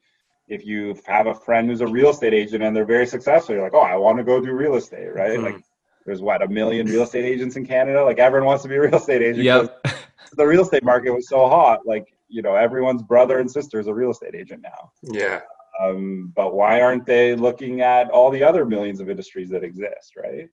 if 0.56 0.66
you 0.66 0.80
have 1.06 1.28
a 1.28 1.34
friend 1.34 1.70
who's 1.70 1.82
a 1.82 1.88
real 1.88 2.10
estate 2.10 2.34
agent 2.34 2.62
and 2.64 2.76
they're 2.76 2.94
very 2.98 3.08
successful, 3.08 3.56
you're 3.56 3.64
like, 3.64 3.74
oh, 3.74 3.80
I 3.94 3.96
want 3.96 4.18
to 4.18 4.24
go 4.24 4.42
do 4.42 4.52
real 4.52 4.76
estate, 4.76 5.14
right? 5.22 5.40
Mhm. 5.40 5.44
Like 5.46 5.64
there's 6.06 6.22
what, 6.22 6.42
a 6.42 6.48
million 6.48 6.88
real 6.88 7.04
estate 7.04 7.26
agents 7.26 7.56
in 7.56 7.66
Canada? 7.66 8.04
Like 8.04 8.20
everyone 8.20 8.48
wants 8.48 8.64
to 8.64 8.70
be 8.70 8.76
a 8.76 8.82
real 8.82 8.96
estate 8.96 9.22
agent. 9.22 9.46
'cause 9.86 10.38
The 10.38 10.46
real 10.46 10.64
estate 10.64 10.84
market 10.84 11.12
was 11.12 11.28
so 11.30 11.48
hot. 11.48 11.80
Like, 11.86 12.08
you 12.28 12.42
know, 12.42 12.56
everyone's 12.56 13.04
brother 13.04 13.40
and 13.40 13.50
sister 13.50 13.80
is 13.80 13.88
a 13.88 13.94
real 13.94 14.12
estate 14.12 14.36
agent 14.36 14.62
now. 14.62 14.92
Yeah. 15.04 15.40
Um, 15.82 16.34
but 16.36 16.54
why 16.54 16.82
aren't 16.82 17.06
they 17.06 17.34
looking 17.36 17.80
at 17.82 18.10
all 18.10 18.30
the 18.30 18.44
other 18.44 18.66
millions 18.66 19.00
of 19.00 19.10
industries 19.10 19.50
that 19.52 19.64
exist, 19.64 20.16
right? 20.18 20.48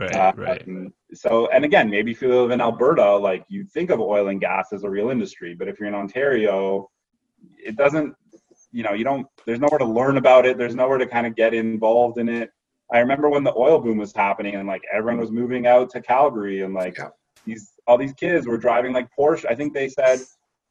right, 0.00 0.14
Uh, 0.16 0.32
right. 0.36 0.62
um, 0.66 0.92
so, 1.12 1.48
and 1.48 1.64
again, 1.64 1.90
maybe 1.90 2.10
if 2.10 2.22
you 2.22 2.28
live 2.34 2.50
in 2.52 2.60
Alberta, 2.60 3.16
like 3.16 3.44
you 3.48 3.64
think 3.64 3.90
of 3.90 4.00
oil 4.00 4.28
and 4.28 4.40
gas 4.40 4.72
as 4.72 4.84
a 4.84 4.90
real 4.90 5.10
industry, 5.10 5.54
but 5.58 5.68
if 5.68 5.78
you're 5.78 5.88
in 5.88 5.94
Ontario, 5.94 6.88
it 7.70 7.76
doesn't, 7.76 8.14
you 8.72 8.82
know, 8.82 8.92
you 8.94 9.04
don't, 9.04 9.26
there's 9.46 9.60
nowhere 9.60 9.78
to 9.78 9.84
learn 9.84 10.16
about 10.16 10.46
it. 10.46 10.58
There's 10.58 10.74
nowhere 10.74 10.98
to 10.98 11.06
kind 11.06 11.26
of 11.26 11.36
get 11.36 11.54
involved 11.54 12.18
in 12.18 12.28
it. 12.28 12.50
I 12.92 12.98
remember 12.98 13.28
when 13.28 13.44
the 13.44 13.54
oil 13.54 13.78
boom 13.78 13.98
was 13.98 14.12
happening 14.14 14.54
and 14.54 14.66
like 14.66 14.82
everyone 14.92 15.20
was 15.20 15.30
moving 15.30 15.66
out 15.66 15.90
to 15.90 16.00
Calgary 16.02 16.62
and 16.62 16.74
like 16.74 16.96
Yeah. 16.98 17.08
these, 17.46 17.72
all 17.86 17.98
these 17.98 18.12
kids 18.14 18.46
were 18.46 18.58
driving 18.58 18.92
like 18.92 19.08
Porsche. 19.18 19.46
I 19.50 19.54
think 19.54 19.72
they 19.72 19.88
said 19.88 20.20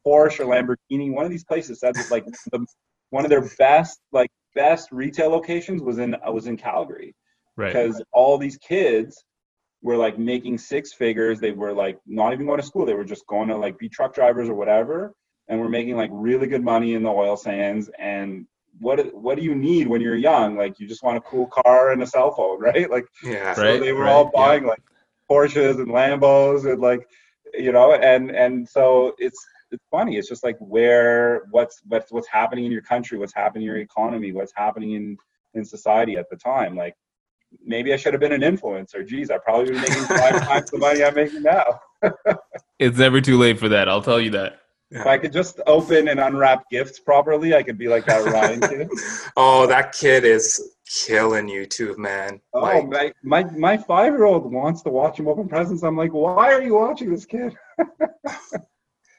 Porsche 0.05 0.41
or 0.41 0.45
Lamborghini. 0.45 1.11
One 1.13 1.25
of 1.25 1.31
these 1.31 1.43
places 1.43 1.79
said 1.79 1.95
that 1.95 2.11
like 2.11 2.25
the, 2.51 2.65
one 3.11 3.23
of 3.23 3.29
their 3.29 3.47
best, 3.57 3.99
like 4.11 4.29
best 4.55 4.91
retail 4.91 5.29
locations 5.29 5.81
was 5.81 5.97
in, 5.99 6.15
was 6.27 6.47
in 6.47 6.57
Calgary 6.57 7.15
Right. 7.57 7.73
because 7.73 8.01
all 8.11 8.37
these 8.37 8.57
kids 8.57 9.23
were 9.83 9.97
like 9.97 10.17
making 10.19 10.57
six 10.57 10.93
figures. 10.93 11.39
They 11.39 11.51
were 11.51 11.73
like 11.73 11.97
not 12.05 12.33
even 12.33 12.45
going 12.45 12.59
to 12.59 12.65
school. 12.65 12.85
They 12.85 12.93
were 12.93 13.03
just 13.03 13.25
going 13.27 13.47
to 13.49 13.57
like 13.57 13.77
be 13.79 13.89
truck 13.89 14.13
drivers 14.13 14.47
or 14.47 14.53
whatever, 14.53 15.13
and 15.47 15.59
we're 15.59 15.69
making 15.69 15.95
like 15.97 16.09
really 16.13 16.47
good 16.47 16.63
money 16.63 16.93
in 16.93 17.03
the 17.03 17.09
oil 17.09 17.35
sands. 17.37 17.89
And 17.99 18.45
what 18.79 19.13
what 19.13 19.37
do 19.37 19.43
you 19.43 19.55
need 19.55 19.87
when 19.87 20.01
you're 20.01 20.15
young? 20.15 20.55
Like 20.57 20.79
you 20.79 20.87
just 20.87 21.03
want 21.03 21.17
a 21.17 21.21
cool 21.21 21.47
car 21.47 21.91
and 21.91 22.01
a 22.01 22.07
cell 22.07 22.31
phone, 22.33 22.59
right? 22.69 22.89
Like 22.89 23.05
Yeah. 23.23 23.53
so 23.53 23.61
Right, 23.61 23.79
they 23.81 23.91
were 23.93 24.03
right, 24.05 24.11
all 24.13 24.31
yeah. 24.33 24.39
buying 24.39 24.65
like 24.65 24.81
Porsches 25.29 25.79
and 25.79 25.87
Lambos 25.87 26.71
and 26.71 26.81
like 26.81 27.07
you 27.53 27.71
know 27.71 27.93
and 27.93 28.31
and 28.31 28.67
so 28.67 29.13
it's 29.17 29.45
it's 29.71 29.83
funny 29.89 30.17
it's 30.17 30.27
just 30.29 30.43
like 30.43 30.57
where 30.59 31.43
what's 31.51 31.81
what's 31.87 32.11
what's 32.11 32.27
happening 32.27 32.65
in 32.65 32.71
your 32.71 32.81
country 32.81 33.17
what's 33.17 33.33
happening 33.33 33.63
in 33.63 33.67
your 33.67 33.77
economy 33.77 34.31
what's 34.31 34.53
happening 34.55 34.93
in 34.93 35.17
in 35.53 35.65
society 35.65 36.15
at 36.17 36.29
the 36.29 36.35
time 36.37 36.75
like 36.75 36.95
maybe 37.65 37.93
I 37.93 37.97
should 37.97 38.13
have 38.13 38.21
been 38.21 38.31
an 38.31 38.41
influencer 38.41 39.05
geez 39.05 39.29
I 39.31 39.37
probably 39.37 39.65
would 39.65 39.81
be 39.81 39.89
making 39.89 40.05
five 40.05 40.39
times 40.47 40.71
the 40.71 40.77
money 40.77 41.03
I'm 41.03 41.15
making 41.15 41.43
now 41.43 41.79
It's 42.79 42.97
never 42.97 43.21
too 43.21 43.37
late 43.37 43.59
for 43.59 43.69
that. 43.69 43.87
I'll 43.87 44.01
tell 44.01 44.19
you 44.19 44.31
that. 44.31 44.59
If 44.91 45.07
I 45.07 45.17
could 45.17 45.31
just 45.31 45.61
open 45.67 46.09
and 46.09 46.19
unwrap 46.19 46.69
gifts 46.69 46.99
properly 46.99 47.55
I 47.55 47.63
could 47.63 47.77
be 47.77 47.87
like 47.87 48.05
that 48.05 48.25
Ryan 48.25 48.59
kid 48.69 48.89
oh, 49.37 49.65
that 49.67 49.93
kid 49.93 50.25
is 50.25 50.75
killing 51.05 51.47
YouTube, 51.47 51.97
man. 51.97 52.41
oh 52.53 52.59
Like, 52.59 52.89
my 52.89 53.13
my, 53.23 53.43
my 53.57 53.77
five 53.77 54.13
year 54.13 54.25
old 54.25 54.51
wants 54.51 54.81
to 54.83 54.89
watch 54.89 55.17
him 55.19 55.27
open 55.27 55.47
presents 55.47 55.83
I'm 55.83 55.95
like 55.97 56.11
why 56.13 56.51
are 56.53 56.61
you 56.61 56.75
watching 56.75 57.09
this 57.11 57.25
kid 57.25 57.55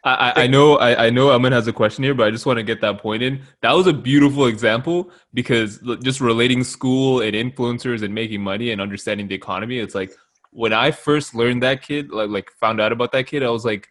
I, 0.05 0.14
I- 0.35 0.43
I 0.43 0.47
know 0.47 0.77
I, 0.79 1.07
I 1.07 1.11
know 1.11 1.31
Amin 1.31 1.53
has 1.53 1.68
a 1.68 1.73
question 1.73 2.03
here, 2.05 2.14
but 2.14 2.27
I 2.27 2.31
just 2.31 2.45
want 2.45 2.57
to 2.59 2.62
get 2.64 2.81
that 2.81 2.99
point 2.99 3.23
in. 3.23 3.41
That 3.61 3.73
was 3.73 3.87
a 3.87 3.93
beautiful 3.93 4.47
example 4.47 5.11
because 5.33 5.79
just 6.03 6.20
relating 6.20 6.64
school 6.64 7.20
and 7.20 7.35
influencers 7.35 8.03
and 8.03 8.12
making 8.12 8.43
money 8.43 8.73
and 8.73 8.81
understanding 8.81 9.29
the 9.29 9.35
economy. 9.37 9.79
It's 9.79 9.95
like 9.95 10.12
when 10.51 10.73
I 10.73 10.91
first 10.91 11.35
learned 11.37 11.62
that 11.62 11.83
kid, 11.83 12.11
like 12.11 12.31
like 12.31 12.51
found 12.61 12.81
out 12.81 12.91
about 12.93 13.12
that 13.12 13.27
kid, 13.29 13.43
I 13.45 13.51
was 13.51 13.64
like, 13.64 13.89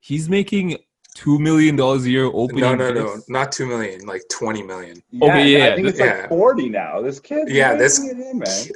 he's 0.00 0.28
making 0.28 0.76
two 1.14 1.38
million 1.38 1.76
dollars 1.76 2.04
a 2.04 2.10
year 2.10 2.24
opening. 2.26 2.60
no, 2.62 2.74
no, 2.74 2.92
no, 2.92 3.16
not 3.28 3.52
two 3.52 3.66
million, 3.66 4.04
like 4.06 4.22
twenty 4.30 4.62
million. 4.62 5.02
Okay, 5.22 5.48
yeah, 5.58 5.72
I 5.72 5.76
think 5.76 5.88
it's 5.88 5.98
yeah. 5.98 6.20
like 6.22 6.28
40 6.28 6.68
now. 6.68 7.00
This 7.00 7.20
kid. 7.20 7.48
Yeah, 7.48 7.72
he's 7.72 7.80
this- 7.80 8.00
making 8.00 8.20
in, 8.22 8.38
man. 8.38 8.68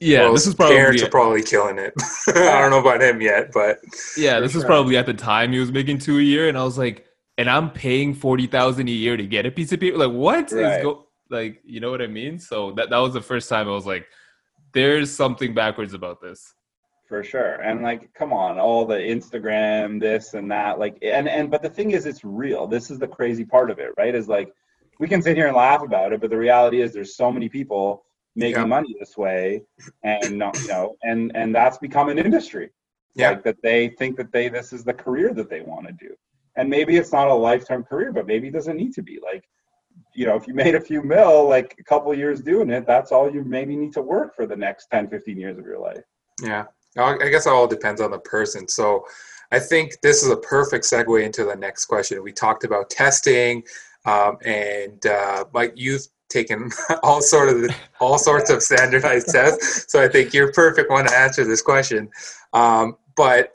Yeah, 0.00 0.22
Well, 0.22 0.32
this 0.32 0.48
is 0.48 0.54
probably 0.56 0.74
parents 0.74 1.00
are 1.04 1.08
probably 1.08 1.42
killing 1.44 1.78
it. 1.78 1.92
I 2.28 2.60
don't 2.60 2.70
know 2.70 2.80
about 2.80 3.00
him 3.00 3.20
yet, 3.20 3.52
but 3.52 3.78
yeah, 4.16 4.40
this 4.40 4.52
is 4.56 4.62
sure. 4.62 4.66
probably 4.66 4.96
at 4.96 5.06
the 5.06 5.14
time 5.14 5.52
he 5.52 5.60
was 5.60 5.70
making 5.70 5.98
two 5.98 6.18
a 6.18 6.22
year, 6.22 6.48
and 6.48 6.58
I 6.58 6.64
was 6.64 6.76
like, 6.76 7.06
and 7.38 7.48
I'm 7.48 7.70
paying 7.70 8.12
forty 8.12 8.48
thousand 8.48 8.88
a 8.88 8.92
year 8.92 9.16
to 9.16 9.24
get 9.24 9.46
a 9.46 9.50
piece 9.52 9.70
of 9.70 9.78
paper. 9.78 9.98
Like, 9.98 10.10
what 10.10 10.46
is 10.46 10.54
Right. 10.54 10.82
go? 10.82 11.06
Like, 11.30 11.60
you 11.64 11.78
know 11.78 11.92
what 11.92 12.02
I 12.02 12.08
mean? 12.08 12.40
So 12.40 12.72
that 12.72 12.90
that 12.90 12.98
was 12.98 13.12
the 13.14 13.20
first 13.22 13.48
time 13.48 13.68
I 13.68 13.70
was 13.70 13.86
like, 13.86 14.06
there's 14.72 15.08
something 15.14 15.54
backwards 15.54 15.94
about 15.94 16.20
this. 16.20 16.52
For 17.12 17.22
sure. 17.22 17.56
And 17.56 17.76
mm-hmm. 17.76 17.84
like, 17.84 18.14
come 18.14 18.32
on, 18.32 18.58
all 18.58 18.86
the 18.86 18.94
Instagram, 18.96 20.00
this 20.00 20.32
and 20.32 20.50
that. 20.50 20.78
Like, 20.78 20.96
and, 21.02 21.28
and, 21.28 21.50
but 21.50 21.60
the 21.60 21.68
thing 21.68 21.90
is, 21.90 22.06
it's 22.06 22.24
real. 22.24 22.66
This 22.66 22.90
is 22.90 22.98
the 22.98 23.06
crazy 23.06 23.44
part 23.44 23.70
of 23.70 23.78
it, 23.78 23.90
right? 23.98 24.14
Is 24.14 24.28
like, 24.28 24.50
we 24.98 25.08
can 25.08 25.20
sit 25.20 25.36
here 25.36 25.46
and 25.46 25.54
laugh 25.54 25.82
about 25.82 26.14
it, 26.14 26.22
but 26.22 26.30
the 26.30 26.38
reality 26.38 26.80
is 26.80 26.94
there's 26.94 27.14
so 27.14 27.30
many 27.30 27.50
people 27.50 28.06
making 28.34 28.62
Yeah. 28.62 28.64
money 28.64 28.96
this 28.98 29.14
way 29.14 29.62
and 30.02 30.38
not, 30.38 30.58
you 30.62 30.68
know, 30.68 30.96
and, 31.02 31.32
and 31.34 31.54
that's 31.54 31.76
become 31.76 32.08
an 32.08 32.18
industry. 32.18 32.70
Yeah. 33.14 33.32
Like 33.32 33.44
that 33.44 33.60
they 33.62 33.88
think 33.88 34.16
that 34.16 34.32
they, 34.32 34.48
this 34.48 34.72
is 34.72 34.82
the 34.82 34.94
career 34.94 35.34
that 35.34 35.50
they 35.50 35.60
want 35.60 35.88
to 35.88 35.92
do. 35.92 36.14
And 36.56 36.70
maybe 36.70 36.96
it's 36.96 37.12
not 37.12 37.28
a 37.28 37.34
lifetime 37.34 37.84
career, 37.84 38.10
but 38.10 38.26
maybe 38.26 38.48
it 38.48 38.54
doesn't 38.54 38.78
need 38.78 38.94
to 38.94 39.02
be 39.02 39.18
like, 39.22 39.44
you 40.14 40.24
know, 40.24 40.34
if 40.34 40.48
you 40.48 40.54
made 40.54 40.76
a 40.76 40.80
few 40.80 41.02
mil, 41.02 41.46
like 41.46 41.76
a 41.78 41.84
couple 41.84 42.14
years 42.14 42.40
doing 42.40 42.70
it, 42.70 42.86
that's 42.86 43.12
all 43.12 43.30
you 43.30 43.44
maybe 43.44 43.76
need 43.76 43.92
to 43.92 44.00
work 44.00 44.34
for 44.34 44.46
the 44.46 44.56
next 44.56 44.86
10, 44.86 45.08
15 45.08 45.36
years 45.36 45.58
of 45.58 45.66
your 45.66 45.78
life. 45.78 46.04
Yeah, 46.42 46.64
I 46.98 47.28
guess 47.30 47.46
it 47.46 47.52
all 47.52 47.66
depends 47.66 48.00
on 48.00 48.10
the 48.10 48.18
person. 48.18 48.68
So 48.68 49.06
I 49.50 49.58
think 49.58 50.00
this 50.02 50.22
is 50.22 50.30
a 50.30 50.36
perfect 50.36 50.84
segue 50.84 51.22
into 51.22 51.44
the 51.44 51.56
next 51.56 51.86
question. 51.86 52.22
We 52.22 52.32
talked 52.32 52.64
about 52.64 52.90
testing, 52.90 53.62
um, 54.04 54.36
and 54.44 55.04
uh, 55.06 55.44
Mike, 55.52 55.74
you've 55.76 56.06
taken 56.28 56.70
all 57.02 57.20
sort 57.20 57.48
of 57.48 57.60
the, 57.60 57.74
all 58.00 58.18
sorts 58.18 58.50
of 58.50 58.62
standardized 58.62 59.28
tests. 59.28 59.92
So 59.92 60.02
I 60.02 60.08
think 60.08 60.34
you're 60.34 60.52
perfect 60.52 60.90
one 60.90 61.06
to 61.06 61.16
answer 61.16 61.44
this 61.44 61.62
question. 61.62 62.10
Um, 62.52 62.96
but 63.14 63.52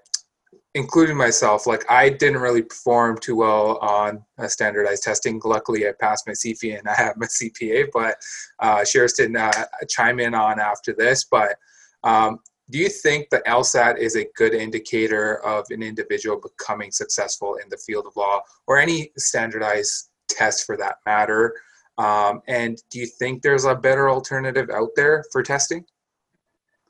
including 0.75 1.17
myself, 1.17 1.65
like 1.65 1.83
I 1.89 2.09
didn't 2.09 2.39
really 2.39 2.61
perform 2.61 3.17
too 3.17 3.35
well 3.35 3.77
on 3.77 4.23
standardized 4.47 5.01
testing. 5.01 5.41
Luckily, 5.43 5.87
I 5.87 5.93
passed 5.99 6.27
my 6.27 6.33
CFE 6.33 6.77
and 6.77 6.87
I 6.87 6.93
have 6.93 7.17
my 7.17 7.25
CPA. 7.25 7.87
But 7.91 8.17
uh, 8.59 8.81
Sherston 8.81 9.35
uh, 9.35 9.65
chime 9.89 10.19
in 10.19 10.33
on 10.33 10.59
after 10.59 10.93
this, 10.93 11.25
but. 11.25 11.55
Um, 12.03 12.39
do 12.69 12.79
you 12.79 12.89
think 12.89 13.29
the 13.29 13.41
LSAT 13.47 13.97
is 13.97 14.15
a 14.15 14.27
good 14.35 14.53
indicator 14.53 15.43
of 15.45 15.65
an 15.69 15.81
individual 15.81 16.39
becoming 16.39 16.91
successful 16.91 17.55
in 17.55 17.69
the 17.69 17.77
field 17.77 18.05
of 18.05 18.15
law 18.15 18.41
or 18.67 18.77
any 18.77 19.11
standardized 19.17 20.09
test 20.27 20.65
for 20.65 20.75
that 20.77 20.97
matter? 21.05 21.55
Um, 21.97 22.41
and 22.47 22.77
do 22.89 22.99
you 22.99 23.07
think 23.07 23.41
there's 23.41 23.65
a 23.65 23.73
better 23.73 24.09
alternative 24.09 24.69
out 24.69 24.89
there 24.95 25.23
for 25.31 25.41
testing? 25.43 25.85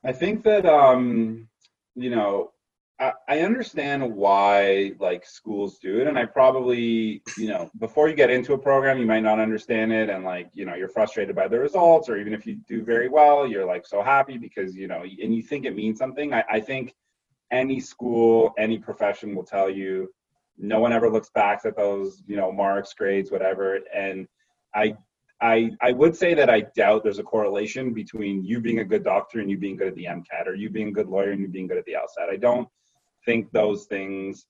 I 0.04 0.12
think 0.12 0.44
that 0.44 0.66
um, 0.66 1.48
you 1.96 2.10
know, 2.10 2.52
I, 3.00 3.42
understand 3.42 4.16
why 4.16 4.94
like 5.00 5.24
schools 5.24 5.78
do 5.78 6.00
it, 6.00 6.08
and 6.08 6.18
I 6.18 6.26
probably, 6.26 7.22
you 7.38 7.48
know, 7.48 7.70
before 7.78 8.10
you 8.10 8.16
get 8.16 8.32
into 8.32 8.54
a 8.54 8.58
program, 8.58 8.98
you 8.98 9.06
might 9.06 9.22
not 9.22 9.40
understand 9.40 9.94
it, 9.94 10.10
and 10.10 10.24
like, 10.24 10.50
you 10.54 10.66
know, 10.66 10.74
you're 10.74 10.88
frustrated 10.90 11.36
by 11.36 11.48
the 11.48 11.60
results, 11.60 12.10
or 12.10 12.18
even 12.18 12.34
if 12.34 12.48
you 12.48 12.56
do 12.68 12.84
very 12.84 13.08
well, 13.08 13.46
you're 13.46 13.66
like 13.66 13.86
so 13.86 14.02
happy 14.02 14.38
because 14.40 14.76
you 14.76 14.88
know, 14.88 15.04
and 15.04 15.36
you 15.36 15.44
think 15.44 15.66
it 15.66 15.76
means 15.76 16.00
something. 16.00 16.34
I, 16.34 16.44
I 16.50 16.60
think 16.60 16.96
any 17.52 17.80
school, 17.80 18.54
any 18.58 18.80
profession 18.80 19.36
will 19.36 19.46
tell 19.46 19.70
you 19.70 20.10
no 20.58 20.80
one 20.80 20.92
ever 20.92 21.10
looks 21.10 21.30
back 21.30 21.62
at 21.66 21.78
those 21.78 22.24
you 22.26 22.36
know 22.36 22.52
marks 22.52 22.94
grades 22.94 23.32
whatever 23.32 23.80
and 23.94 24.28
i 24.74 24.96
I, 25.40 25.70
I 25.82 25.92
would 25.92 26.16
say 26.16 26.34
that 26.34 26.50
I 26.50 26.62
doubt 26.76 27.04
there's 27.04 27.20
a 27.20 27.24
correlation 27.24 27.94
between 27.94 28.44
you 28.44 28.60
being 28.60 28.80
a 28.80 28.84
good 28.84 29.04
doctor 29.04 29.40
and 29.40 29.52
you 29.52 29.58
being 29.60 29.76
good 29.76 29.90
at 29.90 29.94
the 29.94 30.06
MCAT, 30.06 30.48
or 30.48 30.56
you 30.56 30.72
being 30.72 30.88
a 30.88 30.92
good 30.92 31.08
lawyer 31.08 31.30
and 31.30 31.40
you 31.40 31.48
being 31.48 31.68
good 31.68 31.78
at 31.78 31.86
the 31.86 31.94
LSAT. 31.94 32.28
I 32.28 32.38
don't 32.38 32.68
think 33.28 33.52
those 33.52 33.86
things 33.86 34.48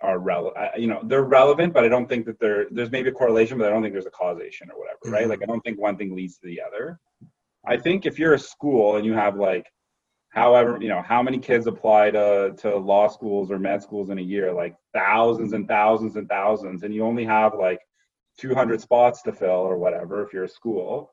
are 0.00 0.18
relevant. 0.18 0.56
You 0.76 0.88
know, 0.88 1.00
they're 1.04 1.22
relevant, 1.22 1.72
but 1.72 1.84
I 1.84 1.88
don't 1.88 2.08
think 2.08 2.26
that 2.26 2.40
there. 2.40 2.66
There's 2.70 2.90
maybe 2.90 3.10
a 3.10 3.12
correlation, 3.12 3.58
but 3.58 3.68
I 3.68 3.70
don't 3.70 3.82
think 3.82 3.94
there's 3.94 4.06
a 4.06 4.10
causation 4.10 4.68
or 4.72 4.78
whatever, 4.80 4.98
right? 5.04 5.22
Mm-hmm. 5.22 5.30
Like 5.30 5.42
I 5.42 5.46
don't 5.46 5.60
think 5.60 5.78
one 5.78 5.96
thing 5.96 6.16
leads 6.16 6.38
to 6.38 6.46
the 6.46 6.60
other. 6.60 6.98
I 7.66 7.76
think 7.76 8.06
if 8.06 8.18
you're 8.18 8.34
a 8.34 8.38
school 8.38 8.96
and 8.96 9.04
you 9.04 9.12
have 9.12 9.36
like, 9.36 9.66
however, 10.30 10.78
you 10.80 10.88
know, 10.88 11.02
how 11.02 11.22
many 11.22 11.38
kids 11.38 11.66
apply 11.68 12.10
to 12.12 12.54
to 12.58 12.76
law 12.76 13.06
schools 13.06 13.52
or 13.52 13.58
med 13.58 13.82
schools 13.82 14.10
in 14.10 14.18
a 14.18 14.28
year, 14.34 14.52
like 14.52 14.74
thousands 14.92 15.52
and 15.52 15.68
thousands 15.68 16.16
and 16.16 16.28
thousands, 16.28 16.82
and 16.82 16.94
you 16.94 17.04
only 17.04 17.24
have 17.24 17.54
like 17.54 17.80
200 18.40 18.80
spots 18.80 19.22
to 19.22 19.32
fill 19.32 19.50
or 19.70 19.76
whatever 19.76 20.24
if 20.24 20.32
you're 20.32 20.44
a 20.44 20.48
school 20.48 21.12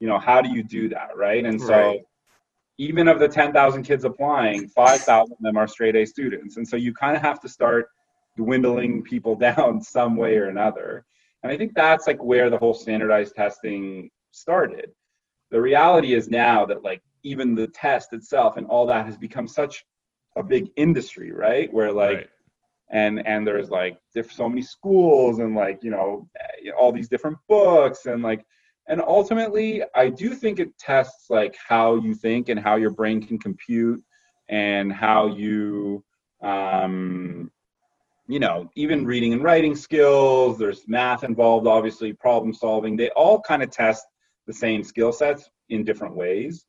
you 0.00 0.08
know 0.08 0.18
how 0.18 0.42
do 0.42 0.50
you 0.50 0.62
do 0.62 0.88
that 0.88 1.16
right 1.16 1.44
and 1.46 1.60
so 1.60 1.68
right. 1.68 2.00
Even 2.78 3.08
of 3.08 3.18
the 3.18 3.28
10,000 3.28 3.82
kids 3.84 4.04
applying 4.04 4.68
5,000 4.68 5.32
of 5.32 5.38
them 5.40 5.56
are 5.56 5.68
straight 5.68 5.96
A 5.96 6.04
students. 6.04 6.56
And 6.56 6.66
so 6.66 6.76
you 6.76 6.92
kind 6.92 7.16
of 7.16 7.22
have 7.22 7.40
to 7.40 7.48
start 7.48 7.88
dwindling 8.36 9.02
people 9.02 9.36
down 9.48 9.80
some 9.80 10.16
way 10.16 10.36
or 10.36 10.48
another. 10.48 11.04
And 11.42 11.52
i 11.52 11.56
think 11.56 11.74
that's 11.74 12.06
like 12.06 12.22
where 12.22 12.48
the 12.50 12.58
whole 12.58 12.74
standardized 12.74 13.34
testing 13.34 14.10
started. 14.32 14.90
The 15.50 15.60
reality 15.60 16.14
is 16.14 16.28
now 16.28 16.64
that 16.66 16.82
like 16.82 17.02
even 17.22 17.54
the 17.54 17.68
test 17.68 18.12
itself 18.12 18.56
and 18.56 18.66
all 18.66 18.86
that 18.86 19.06
has 19.06 19.16
become 19.16 19.46
such 19.46 19.84
a 20.36 20.42
big 20.42 20.68
industry 20.76 21.32
right? 21.32 21.72
Where 21.72 21.92
like 21.92 22.16
right. 22.16 22.28
and 22.90 23.24
and 23.26 23.46
there's 23.46 23.70
like 23.70 23.98
so 24.30 24.48
many 24.48 24.62
schools 24.62 25.38
and 25.38 25.54
like 25.54 25.78
you 25.82 25.90
know 25.90 26.28
all 26.78 26.92
these 26.92 27.08
different 27.08 27.38
books 27.48 28.06
and 28.06 28.22
like 28.22 28.44
and 28.88 29.00
ultimately 29.00 29.82
i 29.94 30.08
do 30.08 30.34
think 30.34 30.58
it 30.58 30.76
tests 30.78 31.26
like 31.30 31.56
how 31.56 31.96
you 31.96 32.14
think 32.14 32.48
and 32.48 32.60
how 32.60 32.76
your 32.76 32.90
brain 32.90 33.24
can 33.24 33.38
compute 33.38 34.02
and 34.48 34.92
how 34.92 35.26
you 35.26 36.04
um 36.42 37.50
you 38.26 38.38
know 38.38 38.70
even 38.74 39.04
reading 39.04 39.32
and 39.32 39.42
writing 39.42 39.74
skills 39.74 40.58
there's 40.58 40.86
math 40.88 41.24
involved 41.24 41.66
obviously 41.66 42.12
problem 42.12 42.52
solving. 42.52 42.96
They 42.96 43.10
all 43.10 43.40
kind 43.40 43.62
of 43.62 43.70
test 43.70 44.04
the 44.46 44.52
same 44.52 44.82
skill 44.82 45.12
sets 45.12 45.48
in 45.68 45.84
different 45.84 46.14
ways. 46.14 46.66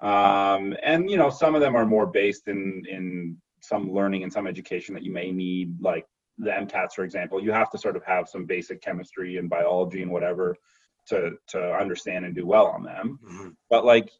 Um, 0.00 0.76
and 0.82 1.08
you 1.10 1.16
know 1.16 1.30
some 1.30 1.54
of 1.54 1.60
them 1.60 1.76
are 1.76 1.86
more 1.86 2.06
based 2.06 2.48
in 2.48 2.82
in 2.88 3.36
some 3.60 3.92
learning 3.92 4.24
and 4.24 4.32
some 4.32 4.48
education 4.48 4.94
that 4.94 5.04
you 5.04 5.12
may 5.12 5.30
need, 5.30 5.80
like 5.80 6.04
the 6.38 6.50
MCATs, 6.50 6.94
for 6.94 7.04
example, 7.04 7.40
you 7.40 7.52
have 7.52 7.70
to 7.70 7.78
sort 7.78 7.96
of 7.96 8.04
have 8.04 8.28
some 8.28 8.44
basic 8.44 8.82
chemistry 8.82 9.36
and 9.36 9.48
biology 9.48 10.02
and 10.02 10.10
whatever 10.10 10.56
to 11.08 11.32
to 11.48 11.74
understand 11.74 12.24
and 12.24 12.34
do 12.34 12.46
well 12.46 12.66
on 12.66 12.82
them. 12.82 13.18
Mm-hmm. 13.24 13.48
But 13.70 13.84
like, 13.84 14.10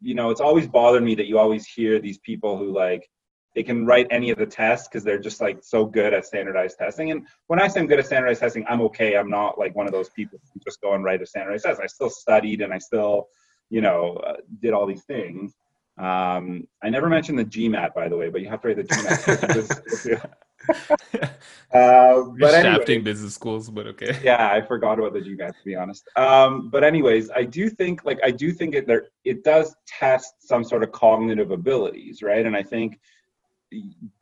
you 0.00 0.14
know, 0.14 0.30
it's 0.30 0.40
always 0.40 0.66
bothered 0.66 1.02
me 1.02 1.14
that 1.14 1.26
you 1.26 1.38
always 1.38 1.66
hear 1.66 2.00
these 2.00 2.18
people 2.18 2.56
who 2.56 2.72
like 2.72 3.08
they 3.54 3.62
can 3.62 3.86
write 3.86 4.08
any 4.10 4.30
of 4.30 4.38
the 4.38 4.46
tests 4.46 4.88
because 4.88 5.04
they're 5.04 5.18
just 5.18 5.40
like 5.40 5.58
so 5.62 5.84
good 5.84 6.12
at 6.12 6.26
standardized 6.26 6.76
testing. 6.76 7.12
And 7.12 7.26
when 7.46 7.60
I 7.60 7.68
say 7.68 7.80
I'm 7.80 7.86
good 7.86 8.00
at 8.00 8.06
standardized 8.06 8.40
testing, 8.40 8.64
I'm 8.68 8.80
okay. 8.82 9.16
I'm 9.16 9.30
not 9.30 9.58
like 9.58 9.74
one 9.76 9.86
of 9.86 9.92
those 9.92 10.10
people 10.10 10.40
who 10.52 10.60
just 10.64 10.80
go 10.80 10.94
and 10.94 11.04
write 11.04 11.22
a 11.22 11.26
standardized 11.26 11.64
test. 11.64 11.80
I 11.80 11.86
still 11.86 12.10
studied 12.10 12.62
and 12.62 12.72
I 12.72 12.78
still, 12.78 13.28
you 13.70 13.80
know, 13.80 14.16
uh, 14.16 14.36
did 14.60 14.72
all 14.72 14.86
these 14.86 15.04
things. 15.04 15.54
Um, 15.98 16.66
I 16.82 16.90
never 16.90 17.08
mentioned 17.08 17.38
the 17.38 17.44
GMAT, 17.44 17.94
by 17.94 18.08
the 18.08 18.16
way, 18.16 18.28
but 18.28 18.40
you 18.40 18.48
have 18.48 18.60
to 18.62 18.68
write 18.68 18.76
the 18.76 18.82
GMAT. 18.82 20.30
uh, 21.22 21.28
but 22.38 22.54
anyway, 22.54 22.98
business 22.98 23.34
schools, 23.34 23.70
but 23.70 23.86
okay. 23.86 24.18
Yeah, 24.22 24.50
I 24.50 24.60
forgot 24.60 24.98
about 24.98 25.12
the 25.12 25.20
GMAT 25.20 25.56
to 25.58 25.64
be 25.64 25.74
honest. 25.74 26.08
Um, 26.16 26.68
but 26.70 26.84
anyways, 26.84 27.30
I 27.30 27.44
do 27.44 27.68
think 27.68 28.04
like 28.04 28.18
I 28.24 28.30
do 28.30 28.52
think 28.52 28.74
it 28.74 28.86
there 28.86 29.06
it 29.24 29.44
does 29.44 29.74
test 29.86 30.34
some 30.40 30.64
sort 30.64 30.82
of 30.82 30.92
cognitive 30.92 31.50
abilities, 31.50 32.22
right? 32.22 32.44
And 32.44 32.56
I 32.56 32.62
think 32.62 32.98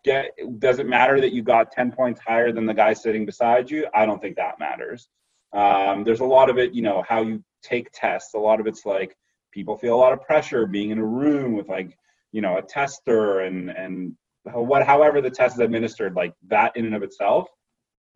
get 0.04 0.30
does 0.58 0.78
it 0.78 0.86
matter 0.86 1.20
that 1.20 1.32
you 1.32 1.42
got 1.42 1.72
10 1.72 1.92
points 1.92 2.20
higher 2.20 2.52
than 2.52 2.66
the 2.66 2.74
guy 2.74 2.92
sitting 2.92 3.26
beside 3.26 3.70
you? 3.70 3.86
I 3.94 4.06
don't 4.06 4.20
think 4.20 4.36
that 4.36 4.58
matters. 4.58 5.08
Um, 5.52 6.04
there's 6.04 6.20
a 6.20 6.24
lot 6.24 6.48
of 6.48 6.58
it, 6.58 6.72
you 6.72 6.82
know, 6.82 7.04
how 7.06 7.22
you 7.22 7.44
take 7.62 7.90
tests. 7.92 8.34
A 8.34 8.38
lot 8.38 8.60
of 8.60 8.66
it's 8.66 8.86
like 8.86 9.16
people 9.52 9.76
feel 9.76 9.94
a 9.94 10.00
lot 10.00 10.12
of 10.12 10.22
pressure 10.22 10.66
being 10.66 10.90
in 10.90 10.98
a 10.98 11.04
room 11.04 11.52
with 11.54 11.68
like 11.68 11.96
you 12.32 12.40
know 12.40 12.56
a 12.56 12.62
tester 12.62 13.40
and 13.40 13.70
and 13.70 14.16
what 14.44 14.84
however 14.84 15.20
the 15.20 15.30
test 15.30 15.56
is 15.56 15.60
administered 15.60 16.14
like 16.14 16.34
that 16.48 16.76
in 16.76 16.84
and 16.86 16.94
of 16.94 17.02
itself 17.02 17.48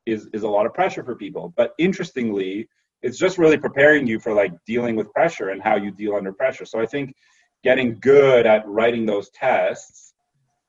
is 0.07 0.29
is 0.33 0.43
a 0.43 0.49
lot 0.49 0.67
of 0.67 0.75
pressure 0.75 1.05
for 1.05 1.15
people. 1.15 1.53
But 1.57 1.75
interestingly 1.79 2.69
it's 3.03 3.19
just 3.19 3.39
really 3.39 3.59
preparing 3.59 4.07
you 4.07 4.19
for 4.19 4.33
like 4.33 4.53
dealing 4.67 4.97
with 4.97 5.13
pressure 5.13 5.51
and 5.51 5.63
how 5.63 5.77
you 5.77 5.91
deal 5.91 6.15
under 6.15 6.33
pressure. 6.33 6.65
So 6.65 6.81
i 6.81 6.87
think 6.87 7.15
getting 7.63 7.99
good 8.01 8.47
at 8.47 8.67
writing 8.67 9.07
those 9.07 9.31
tests 9.31 10.15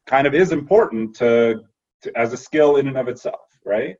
kind 0.05 0.25
of 0.25 0.33
is 0.33 0.51
important 0.51 1.15
to, 1.15 1.61
to 2.01 2.17
as 2.17 2.33
a 2.33 2.37
skill 2.37 2.77
in 2.77 2.87
and 2.87 2.97
of 2.97 3.07
itself 3.07 3.47
right? 3.67 3.97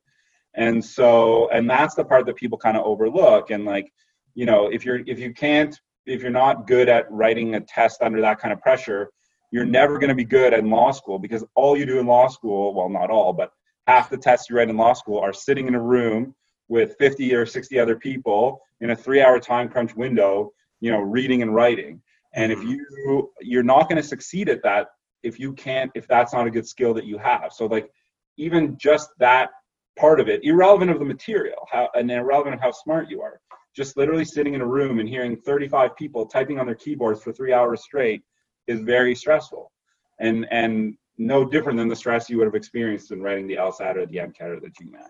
And 0.55 0.83
so 0.83 1.49
and 1.49 1.69
that's 1.69 1.93
the 1.93 2.05
part 2.05 2.25
that 2.25 2.35
people 2.35 2.57
kind 2.57 2.77
of 2.77 2.85
overlook 2.85 3.51
and 3.51 3.65
like 3.65 3.91
you 4.33 4.45
know 4.45 4.67
if 4.67 4.85
you're 4.85 5.01
if 5.05 5.19
you 5.19 5.33
can't 5.33 5.79
if 6.05 6.21
you're 6.21 6.31
not 6.31 6.65
good 6.65 6.87
at 6.87 7.11
writing 7.11 7.55
a 7.55 7.59
test 7.59 8.01
under 8.01 8.21
that 8.21 8.39
kind 8.39 8.53
of 8.53 8.61
pressure, 8.61 9.09
you're 9.51 9.65
never 9.65 9.97
going 9.97 10.09
to 10.09 10.15
be 10.15 10.25
good 10.25 10.53
in 10.53 10.69
law 10.69 10.91
school 10.91 11.19
because 11.19 11.43
all 11.55 11.77
you 11.77 11.85
do 11.85 11.99
in 11.99 12.05
law 12.05 12.27
school, 12.27 12.73
well, 12.73 12.89
not 12.89 13.09
all, 13.09 13.33
but 13.33 13.51
half 13.87 14.09
the 14.09 14.17
tests 14.17 14.49
you 14.49 14.57
write 14.57 14.69
in 14.69 14.77
law 14.77 14.93
school 14.93 15.19
are 15.19 15.33
sitting 15.33 15.67
in 15.67 15.75
a 15.75 15.81
room 15.81 16.35
with 16.67 16.95
50 16.99 17.33
or 17.33 17.45
60 17.45 17.79
other 17.79 17.95
people 17.95 18.61
in 18.81 18.91
a 18.91 18.95
three 18.95 19.21
hour 19.21 19.39
time 19.39 19.69
crunch 19.69 19.95
window, 19.95 20.51
you 20.81 20.91
know, 20.91 20.99
reading 20.99 21.41
and 21.41 21.55
writing. 21.55 22.01
And 22.33 22.51
if 22.51 22.59
mm-hmm. 22.59 22.71
you, 22.71 23.31
you're 23.41 23.63
not 23.63 23.89
going 23.89 24.01
to 24.01 24.07
succeed 24.07 24.49
at 24.49 24.61
that 24.63 24.87
if 25.23 25.39
you 25.39 25.53
can't, 25.53 25.91
if 25.95 26.07
that's 26.07 26.33
not 26.33 26.45
a 26.45 26.51
good 26.51 26.67
skill 26.67 26.93
that 26.93 27.05
you 27.05 27.17
have. 27.17 27.51
So 27.53 27.65
like 27.65 27.89
even 28.37 28.77
just 28.77 29.09
that 29.19 29.49
part 29.97 30.19
of 30.19 30.27
it, 30.27 30.41
irrelevant 30.43 30.91
of 30.91 30.99
the 30.99 31.05
material, 31.05 31.67
how, 31.71 31.89
and 31.95 32.11
irrelevant 32.11 32.55
of 32.55 32.61
how 32.61 32.71
smart 32.71 33.09
you 33.09 33.21
are, 33.21 33.39
just 33.75 33.97
literally 33.97 34.25
sitting 34.25 34.53
in 34.53 34.61
a 34.61 34.65
room 34.65 34.99
and 34.99 35.07
hearing 35.07 35.37
35 35.37 35.95
people 35.95 36.25
typing 36.25 36.59
on 36.59 36.65
their 36.65 36.75
keyboards 36.75 37.21
for 37.21 37.31
three 37.31 37.53
hours 37.53 37.83
straight 37.83 38.23
is 38.67 38.81
very 38.81 39.15
stressful 39.15 39.71
and 40.19 40.47
and 40.51 40.97
no 41.17 41.43
different 41.43 41.77
than 41.77 41.87
the 41.87 41.95
stress 41.95 42.29
you 42.29 42.37
would 42.37 42.45
have 42.45 42.55
experienced 42.55 43.11
in 43.11 43.21
writing 43.21 43.47
the 43.47 43.55
LSAT 43.55 43.95
or 43.95 44.05
the 44.05 44.17
MCAT 44.17 44.41
or 44.41 44.59
the 44.59 44.69
GMAT. 44.69 45.09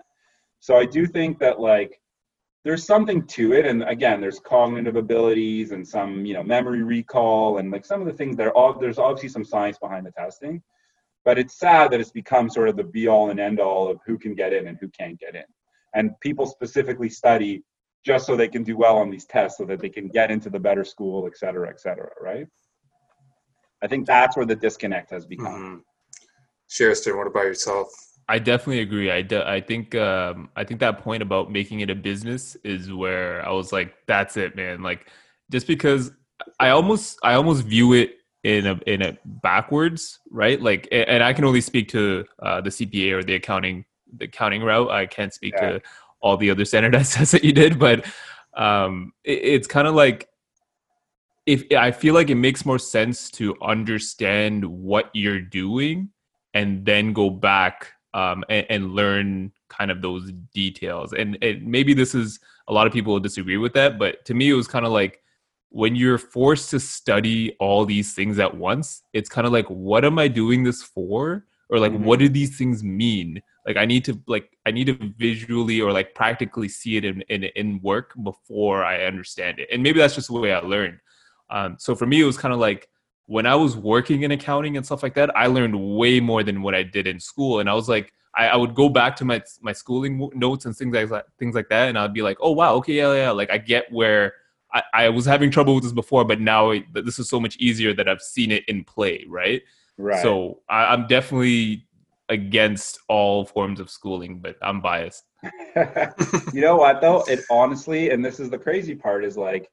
So 0.60 0.78
I 0.78 0.86
do 0.86 1.06
think 1.06 1.38
that 1.40 1.60
like 1.60 2.00
there's 2.64 2.86
something 2.86 3.26
to 3.28 3.54
it, 3.54 3.66
and 3.66 3.84
again, 3.84 4.20
there's 4.20 4.40
cognitive 4.40 4.96
abilities 4.96 5.72
and 5.72 5.88
some 5.88 6.26
you 6.26 6.34
know 6.34 6.44
memory 6.44 6.84
recall 6.84 7.58
and 7.58 7.72
like 7.72 7.86
some 7.86 8.02
of 8.02 8.08
the 8.08 8.14
things 8.14 8.36
that 8.38 8.48
are 8.48 8.56
all 8.56 8.78
there's 8.78 9.00
obviously 9.00 9.30
some 9.30 9.46
science 9.46 9.78
behind 9.78 10.06
the 10.06 10.12
testing, 10.12 10.62
but 11.26 11.38
it's 11.38 11.60
sad 11.60 11.92
that 11.92 12.00
it's 12.00 12.12
become 12.12 12.50
sort 12.50 12.70
of 12.70 12.78
the 12.78 12.84
be 12.84 13.08
all 13.08 13.30
and 13.30 13.40
end 13.40 13.60
all 13.60 13.90
of 13.90 14.00
who 14.06 14.18
can 14.18 14.34
get 14.34 14.54
in 14.54 14.68
and 14.68 14.78
who 14.80 14.90
can't 14.90 15.20
get 15.20 15.36
in, 15.36 15.46
and 15.94 16.20
people 16.22 16.46
specifically 16.46 17.10
study 17.10 17.64
just 18.06 18.26
so 18.26 18.36
they 18.36 18.48
can 18.48 18.64
do 18.64 18.78
well 18.78 18.98
on 18.98 19.10
these 19.10 19.26
tests 19.26 19.58
so 19.58 19.66
that 19.66 19.80
they 19.80 19.90
can 19.90 20.08
get 20.08 20.32
into 20.32 20.50
the 20.50 20.60
better 20.60 20.86
school, 20.86 21.28
et 21.28 21.38
cetera, 21.38 21.68
et 21.70 21.80
cetera, 21.80 22.10
right? 22.22 22.48
I 23.82 23.88
think 23.88 24.08
that's 24.08 24.36
where 24.36 24.46
the 24.46 24.56
disconnect 24.56 25.12
has 25.12 25.26
become. 25.26 25.84
Mm-hmm. 26.70 27.18
what 27.18 27.28
about 27.28 27.44
yourself? 27.44 27.88
I 28.30 28.40
definitely 28.40 28.82
agree. 28.82 29.10
I, 29.10 29.22
de- 29.22 29.48
I 29.48 29.62
think 29.62 29.96
um, 29.96 30.50
I 30.56 30.64
think 30.64 30.80
that 30.82 31.00
point 31.00 31.24
about 31.24 31.52
making 31.52 31.80
it 31.80 31.90
a 31.90 31.96
business 31.96 32.58
is 32.64 32.92
where 32.92 33.48
I 33.48 33.52
was 33.52 33.72
like, 33.72 33.94
that's 34.06 34.36
it, 34.36 34.56
man. 34.56 34.84
Like, 34.84 35.08
just 35.50 35.66
because 35.66 36.12
I 36.60 36.70
almost 36.70 37.18
I 37.24 37.36
almost 37.36 37.64
view 37.64 37.94
it 37.94 38.18
in 38.44 38.68
a 38.68 38.80
in 38.86 39.02
a 39.02 39.18
backwards, 39.26 40.20
right? 40.30 40.62
Like, 40.62 40.88
and 40.92 41.24
I 41.24 41.32
can 41.34 41.46
only 41.46 41.62
speak 41.62 41.88
to 41.90 42.26
uh, 42.42 42.62
the 42.62 42.70
CPA 42.70 43.14
or 43.14 43.24
the 43.24 43.36
accounting 43.36 43.86
the 44.18 44.26
accounting 44.26 44.62
route. 44.62 44.90
I 44.90 45.06
can't 45.06 45.34
speak 45.34 45.54
yeah. 45.56 45.70
to 45.70 45.82
all 46.20 46.36
the 46.36 46.50
other 46.52 46.66
standardized 46.66 47.14
tests 47.14 47.32
that 47.32 47.46
you 47.46 47.54
did, 47.54 47.80
but 47.80 48.06
um, 48.56 49.14
it, 49.24 49.40
it's 49.44 49.68
kind 49.68 49.88
of 49.88 49.96
like 49.96 50.28
if 51.48 51.64
I 51.72 51.92
feel 51.92 52.14
like 52.14 52.30
it 52.30 52.36
makes 52.36 52.66
more 52.66 52.78
sense 52.78 53.32
to 53.32 53.56
understand 53.62 54.66
what 54.66 55.10
you're 55.14 55.40
doing 55.40 56.10
and 56.54 56.86
then 56.86 57.14
go 57.14 57.30
back 57.30 57.94
um, 58.14 58.44
and, 58.50 58.66
and, 58.70 58.92
learn 58.92 59.52
kind 59.70 59.92
of 59.92 60.02
those 60.02 60.32
details. 60.54 61.14
And, 61.14 61.38
and 61.42 61.66
maybe 61.66 61.94
this 61.94 62.16
is 62.16 62.40
a 62.68 62.74
lot 62.74 62.88
of 62.88 62.94
people 62.94 63.14
will 63.14 63.20
disagree 63.20 63.58
with 63.58 63.74
that, 63.74 63.98
but 63.98 64.26
to 64.26 64.34
me, 64.34 64.50
it 64.50 64.54
was 64.54 64.68
kind 64.68 64.86
of 64.86 64.92
like 64.92 65.22
when 65.70 65.96
you're 65.96 66.18
forced 66.18 66.70
to 66.72 66.80
study 66.80 67.56
all 67.60 67.86
these 67.86 68.14
things 68.14 68.40
at 68.40 68.56
once, 68.56 69.04
it's 69.14 69.30
kind 69.30 69.46
of 69.46 69.54
like, 69.54 69.68
what 69.68 70.04
am 70.04 70.18
I 70.18 70.28
doing 70.28 70.64
this 70.64 70.82
for? 70.82 71.46
Or 71.70 71.80
like, 71.80 71.92
mm-hmm. 71.92 72.06
what 72.06 72.20
do 72.20 72.30
these 72.30 72.58
things 72.58 72.84
mean? 72.84 73.42
like 73.68 73.76
i 73.76 73.86
need 73.86 74.06
to 74.06 74.20
like 74.28 74.58
i 74.66 74.72
need 74.72 74.86
to 74.86 74.98
visually 75.18 75.82
or 75.82 75.92
like 75.92 76.16
practically 76.16 76.70
see 76.70 76.96
it 76.96 77.04
in 77.04 77.22
in, 77.24 77.44
in 77.56 77.82
work 77.84 78.14
before 78.24 78.84
i 78.84 79.04
understand 79.04 79.60
it 79.60 79.68
and 79.72 79.84
maybe 79.84 80.00
that's 80.00 80.16
just 80.16 80.30
the 80.30 80.34
way 80.34 80.54
i 80.54 80.60
learned 80.60 80.98
um, 81.50 81.76
so 81.80 81.96
for 81.96 82.06
me 82.06 82.22
it 82.22 82.26
was 82.26 82.38
kind 82.38 82.54
of 82.54 82.60
like 82.60 82.90
when 83.26 83.46
i 83.46 83.56
was 83.56 83.76
working 83.76 84.24
in 84.24 84.32
accounting 84.32 84.78
and 84.78 84.86
stuff 84.86 85.04
like 85.04 85.14
that 85.14 85.36
i 85.36 85.48
learned 85.48 85.76
way 85.98 86.20
more 86.20 86.44
than 86.44 86.62
what 86.62 86.76
i 86.76 86.84
did 86.84 87.08
in 87.08 87.20
school 87.20 87.60
and 87.60 87.70
i 87.70 87.74
was 87.74 87.90
like 87.90 88.14
I, 88.38 88.50
I 88.50 88.56
would 88.56 88.76
go 88.76 88.88
back 88.88 89.16
to 89.18 89.26
my 89.26 89.42
my 89.62 89.74
schooling 89.74 90.30
notes 90.36 90.66
and 90.66 90.76
things 90.76 90.94
like 90.94 91.10
that, 91.10 91.26
things 91.40 91.56
like 91.56 91.70
that, 91.70 91.90
and 91.90 91.98
I'd 91.98 92.14
be 92.14 92.22
like, 92.22 92.38
oh 92.40 92.52
wow, 92.52 92.76
okay, 92.76 92.94
yeah, 92.94 93.14
yeah, 93.16 93.32
like 93.32 93.50
I 93.50 93.58
get 93.58 93.92
where 93.92 94.34
I, 94.74 94.84
I 94.94 95.10
was 95.10 95.26
having 95.26 95.50
trouble 95.50 95.74
with 95.74 95.84
this 95.84 95.94
before, 95.94 96.24
but 96.24 96.40
now 96.40 96.72
it, 96.72 96.84
this 96.94 97.20
is 97.20 97.30
so 97.30 97.40
much 97.40 97.58
easier 97.58 97.94
that 97.96 98.08
I've 98.08 98.22
seen 98.22 98.52
it 98.52 98.64
in 98.68 98.84
play, 98.84 99.26
right? 99.28 99.62
Right. 99.98 100.22
So 100.22 100.62
I, 100.70 100.86
I'm 100.86 101.08
definitely 101.08 101.88
against 102.30 103.00
all 103.08 103.46
forms 103.46 103.80
of 103.80 103.90
schooling, 103.90 104.40
but 104.40 104.58
I'm 104.62 104.82
biased. 104.82 105.24
you 106.54 106.62
know 106.62 106.76
what 106.76 107.02
though? 107.02 107.24
It 107.28 107.40
honestly, 107.50 108.12
and 108.12 108.24
this 108.24 108.40
is 108.40 108.50
the 108.50 108.58
crazy 108.58 108.94
part, 108.94 109.24
is 109.24 109.38
like, 109.38 109.72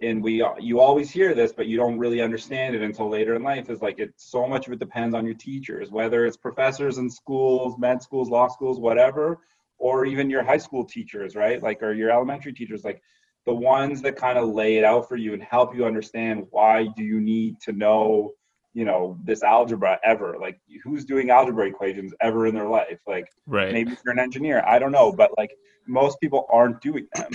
and 0.00 0.22
we 0.22 0.44
you 0.60 0.80
always 0.80 1.10
hear 1.10 1.34
this, 1.34 1.52
but 1.52 1.66
you 1.66 1.76
don't 1.76 1.98
really 1.98 2.20
understand 2.20 2.74
it 2.74 2.82
until 2.82 3.08
later 3.08 3.34
in 3.34 3.42
life. 3.42 3.68
Is 3.68 3.82
like 3.82 3.98
it 3.98 4.12
so 4.16 4.46
much 4.46 4.66
of 4.66 4.72
it 4.72 4.78
depends 4.78 5.14
on 5.14 5.24
your 5.24 5.34
teachers, 5.34 5.90
whether 5.90 6.24
it's 6.24 6.36
professors 6.36 6.98
in 6.98 7.10
schools, 7.10 7.76
med 7.78 8.02
schools, 8.02 8.28
law 8.28 8.48
schools, 8.48 8.78
whatever, 8.78 9.40
or 9.78 10.04
even 10.04 10.30
your 10.30 10.44
high 10.44 10.58
school 10.58 10.84
teachers, 10.84 11.34
right? 11.34 11.62
Like 11.62 11.82
or 11.82 11.92
your 11.94 12.10
elementary 12.10 12.52
teachers, 12.52 12.84
like 12.84 13.02
the 13.44 13.54
ones 13.54 14.02
that 14.02 14.14
kind 14.14 14.38
of 14.38 14.50
lay 14.50 14.76
it 14.76 14.84
out 14.84 15.08
for 15.08 15.16
you 15.16 15.32
and 15.32 15.42
help 15.42 15.74
you 15.74 15.86
understand 15.86 16.46
why 16.50 16.86
do 16.96 17.02
you 17.02 17.18
need 17.18 17.58
to 17.62 17.72
know 17.72 18.32
you 18.74 18.84
know 18.84 19.18
this 19.24 19.42
algebra 19.42 19.98
ever 20.04 20.36
like 20.38 20.60
who's 20.84 21.06
doing 21.06 21.30
algebra 21.30 21.66
equations 21.66 22.12
ever 22.20 22.46
in 22.46 22.54
their 22.54 22.68
life 22.68 23.00
like 23.06 23.26
right 23.46 23.72
maybe 23.72 23.90
if 23.92 24.00
you're 24.04 24.12
an 24.12 24.20
engineer 24.20 24.62
i 24.66 24.78
don't 24.78 24.92
know 24.92 25.10
but 25.10 25.30
like 25.38 25.50
most 25.86 26.20
people 26.20 26.46
aren't 26.52 26.78
doing 26.82 27.08
them 27.14 27.30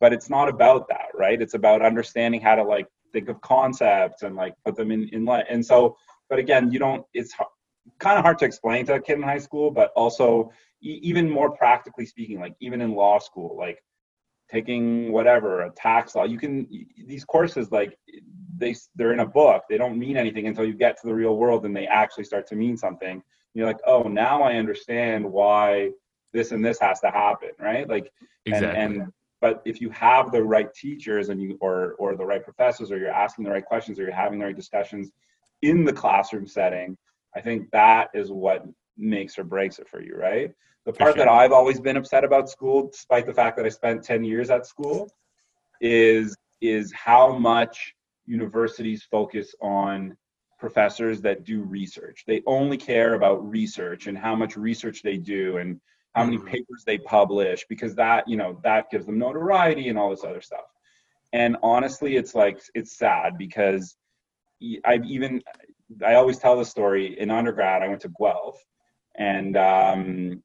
but 0.00 0.12
it's 0.12 0.30
not 0.30 0.48
about 0.48 0.88
that 0.88 1.08
right? 1.14 1.40
It's 1.40 1.54
about 1.54 1.82
understanding 1.82 2.40
how 2.40 2.54
to 2.54 2.62
like 2.62 2.86
think 3.12 3.28
of 3.28 3.40
concepts 3.40 4.22
and 4.22 4.36
like 4.36 4.54
put 4.64 4.76
them 4.76 4.90
in 4.90 5.08
in 5.10 5.24
life 5.24 5.46
and 5.48 5.64
so 5.64 5.96
but 6.28 6.38
again 6.38 6.70
you 6.70 6.78
don't 6.78 7.04
it's 7.14 7.34
kind 7.98 8.18
of 8.18 8.24
hard 8.24 8.38
to 8.38 8.44
explain 8.44 8.84
to 8.86 8.94
a 8.94 9.00
kid 9.00 9.16
in 9.16 9.22
high 9.22 9.38
school 9.38 9.70
but 9.70 9.90
also 9.96 10.50
e- 10.82 11.00
even 11.02 11.28
more 11.28 11.50
practically 11.50 12.04
speaking 12.04 12.38
like 12.38 12.54
even 12.60 12.80
in 12.80 12.94
law 12.94 13.18
school 13.18 13.56
like 13.56 13.82
taking 14.50 15.12
whatever 15.12 15.62
a 15.62 15.70
tax 15.70 16.14
law 16.14 16.24
you 16.24 16.38
can 16.38 16.66
these 17.06 17.24
courses 17.24 17.70
like 17.70 17.96
they 18.56 18.74
they're 18.96 19.12
in 19.12 19.20
a 19.20 19.26
book 19.26 19.62
they 19.68 19.78
don't 19.78 19.98
mean 19.98 20.16
anything 20.16 20.46
until 20.46 20.64
you 20.64 20.74
get 20.74 21.00
to 21.00 21.06
the 21.06 21.14
real 21.14 21.36
world 21.36 21.64
and 21.64 21.76
they 21.76 21.86
actually 21.86 22.24
start 22.24 22.46
to 22.46 22.56
mean 22.56 22.76
something. 22.76 23.22
You're 23.54 23.66
like 23.66 23.80
oh 23.86 24.02
now 24.02 24.42
i 24.42 24.54
understand 24.54 25.24
why 25.24 25.90
this 26.32 26.52
and 26.52 26.64
this 26.64 26.78
has 26.80 27.00
to 27.00 27.10
happen 27.10 27.50
right? 27.58 27.88
Like 27.88 28.12
exactly. 28.46 28.80
and, 28.80 28.96
and 28.96 29.12
but 29.40 29.62
if 29.64 29.80
you 29.80 29.90
have 29.90 30.32
the 30.32 30.42
right 30.42 30.72
teachers 30.74 31.28
and 31.28 31.40
you 31.40 31.56
or 31.60 31.94
or 31.94 32.16
the 32.16 32.24
right 32.24 32.44
professors 32.44 32.90
or 32.90 32.98
you're 32.98 33.10
asking 33.10 33.44
the 33.44 33.50
right 33.50 33.64
questions 33.64 33.98
or 33.98 34.02
you're 34.02 34.12
having 34.12 34.38
the 34.38 34.44
right 34.44 34.56
discussions 34.56 35.10
in 35.62 35.84
the 35.84 35.92
classroom 35.92 36.46
setting 36.46 36.96
i 37.36 37.40
think 37.40 37.70
that 37.70 38.08
is 38.14 38.30
what 38.30 38.64
makes 38.96 39.38
or 39.38 39.44
breaks 39.44 39.78
it 39.78 39.88
for 39.88 40.02
you 40.02 40.14
right 40.14 40.52
the 40.84 40.92
part 40.92 41.14
sure. 41.14 41.24
that 41.24 41.30
i've 41.30 41.52
always 41.52 41.80
been 41.80 41.96
upset 41.96 42.24
about 42.24 42.48
school 42.48 42.88
despite 42.90 43.26
the 43.26 43.34
fact 43.34 43.56
that 43.56 43.66
i 43.66 43.68
spent 43.68 44.02
10 44.02 44.24
years 44.24 44.50
at 44.50 44.66
school 44.66 45.10
is 45.80 46.36
is 46.60 46.92
how 46.92 47.36
much 47.36 47.94
universities 48.26 49.06
focus 49.10 49.54
on 49.62 50.16
professors 50.58 51.20
that 51.22 51.44
do 51.44 51.62
research. 51.62 52.24
They 52.26 52.42
only 52.46 52.76
care 52.76 53.14
about 53.14 53.48
research 53.48 54.06
and 54.06 54.18
how 54.18 54.34
much 54.34 54.56
research 54.56 55.02
they 55.02 55.16
do 55.16 55.58
and 55.58 55.80
how 56.14 56.24
many 56.24 56.38
mm-hmm. 56.38 56.46
papers 56.46 56.84
they 56.86 56.98
publish 56.98 57.64
because 57.68 57.94
that, 57.94 58.26
you 58.28 58.36
know, 58.36 58.58
that 58.64 58.90
gives 58.90 59.06
them 59.06 59.18
notoriety 59.18 59.88
and 59.88 59.98
all 59.98 60.10
this 60.10 60.24
other 60.24 60.40
stuff. 60.40 60.64
And 61.32 61.56
honestly, 61.62 62.16
it's 62.16 62.34
like 62.34 62.60
it's 62.74 62.96
sad 62.96 63.36
because 63.36 63.96
I've 64.84 65.04
even 65.04 65.42
I 66.04 66.14
always 66.14 66.38
tell 66.38 66.56
the 66.56 66.64
story 66.64 67.18
in 67.18 67.30
undergrad. 67.30 67.82
I 67.82 67.88
went 67.88 68.00
to 68.02 68.12
Guelph, 68.18 68.62
and 69.16 69.56
um, 69.56 70.42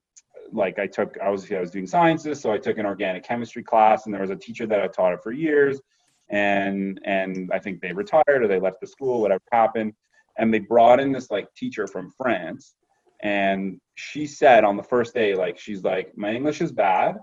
like 0.52 0.78
I 0.78 0.86
took 0.86 1.16
I 1.22 1.30
was 1.30 1.50
I 1.50 1.60
was 1.60 1.70
doing 1.70 1.86
sciences, 1.86 2.40
so 2.40 2.52
I 2.52 2.58
took 2.58 2.78
an 2.78 2.86
organic 2.86 3.24
chemistry 3.24 3.62
class, 3.62 4.04
and 4.04 4.14
there 4.14 4.20
was 4.20 4.30
a 4.30 4.36
teacher 4.36 4.66
that 4.66 4.80
I 4.80 4.88
taught 4.88 5.12
it 5.12 5.22
for 5.22 5.32
years, 5.32 5.80
and 6.28 7.00
and 7.04 7.50
I 7.52 7.58
think 7.58 7.80
they 7.80 7.92
retired 7.92 8.42
or 8.42 8.48
they 8.48 8.60
left 8.60 8.80
the 8.80 8.86
school, 8.86 9.20
whatever 9.20 9.42
happened, 9.52 9.94
and 10.38 10.52
they 10.52 10.60
brought 10.60 11.00
in 11.00 11.12
this 11.12 11.30
like 11.30 11.52
teacher 11.54 11.86
from 11.86 12.10
France, 12.10 12.74
and 13.24 13.80
she 13.96 14.26
said 14.26 14.62
on 14.62 14.76
the 14.76 14.82
first 14.82 15.14
day, 15.14 15.34
like 15.34 15.58
she's 15.58 15.82
like, 15.82 16.16
my 16.16 16.32
English 16.32 16.60
is 16.60 16.70
bad, 16.70 17.16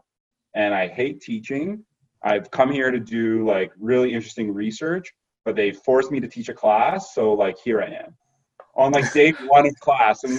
and 0.54 0.74
I 0.74 0.88
hate 0.90 1.22
teaching. 1.22 1.86
I've 2.24 2.52
come 2.52 2.72
here 2.72 2.92
to 2.92 3.00
do 3.00 3.48
like 3.48 3.72
really 3.80 4.14
interesting 4.14 4.54
research, 4.54 5.14
but 5.46 5.56
they 5.56 5.72
forced 5.72 6.12
me 6.12 6.20
to 6.20 6.28
teach 6.28 6.50
a 6.50 6.54
class, 6.54 7.16
so 7.16 7.32
like 7.34 7.58
here 7.58 7.82
I 7.82 7.88
am, 8.04 8.16
on 8.76 8.92
like 8.92 9.14
day 9.14 9.32
one 9.48 9.66
of 9.66 9.80
class, 9.80 10.26
and 10.26 10.38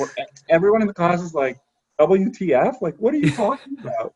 everyone 0.51 0.83
in 0.83 0.89
the 0.89 0.95
class 0.95 1.23
is 1.23 1.33
like, 1.33 1.57
WTF? 2.01 2.75
Like, 2.81 2.97
what 2.99 3.15
are 3.15 3.19
you 3.19 3.31
talking 3.31 3.77
about? 3.81 4.15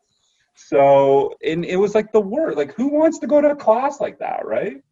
So, 0.54 1.34
and 1.44 1.64
it 1.64 1.76
was 1.76 1.94
like 1.94 2.12
the 2.12 2.20
word, 2.20 2.56
like 2.56 2.74
who 2.74 2.88
wants 2.88 3.18
to 3.18 3.26
go 3.26 3.40
to 3.40 3.50
a 3.50 3.56
class 3.56 4.00
like 4.00 4.18
that, 4.18 4.46
right? 4.46 4.82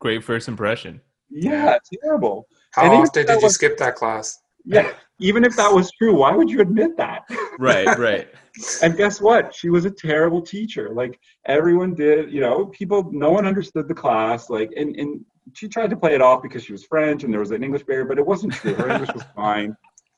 Great 0.00 0.24
first 0.24 0.48
impression. 0.48 1.00
Yeah, 1.30 1.78
terrible. 2.02 2.46
How 2.72 2.84
and 2.84 2.94
often 2.94 3.26
did 3.26 3.40
you 3.40 3.44
was, 3.44 3.54
skip 3.54 3.78
that 3.78 3.94
class? 3.94 4.40
Yeah, 4.64 4.92
even 5.22 5.44
if 5.44 5.56
that 5.56 5.72
was 5.72 5.90
true, 5.92 6.14
why 6.14 6.34
would 6.34 6.50
you 6.50 6.60
admit 6.60 6.96
that? 6.96 7.22
Right, 7.58 7.98
right. 7.98 8.28
and 8.82 8.96
guess 8.96 9.20
what? 9.20 9.54
She 9.54 9.68
was 9.68 9.84
a 9.84 9.90
terrible 9.90 10.40
teacher. 10.40 10.88
Like 10.90 11.20
everyone 11.46 11.94
did, 11.94 12.32
you 12.32 12.40
know, 12.40 12.66
people, 12.66 13.10
no 13.12 13.30
one 13.30 13.46
understood 13.46 13.88
the 13.88 13.94
class. 13.94 14.48
Like, 14.48 14.70
and, 14.74 14.96
and 14.96 15.24
she 15.52 15.68
tried 15.68 15.90
to 15.90 15.96
play 15.96 16.14
it 16.14 16.22
off 16.22 16.42
because 16.42 16.64
she 16.64 16.72
was 16.72 16.84
French 16.84 17.24
and 17.24 17.32
there 17.32 17.40
was 17.40 17.50
an 17.50 17.62
English 17.62 17.84
barrier, 17.84 18.06
but 18.06 18.18
it 18.18 18.26
wasn't 18.26 18.54
true. 18.54 18.74
Her 18.74 18.88
English 18.90 19.12
was 19.12 19.22
fine. 19.36 19.76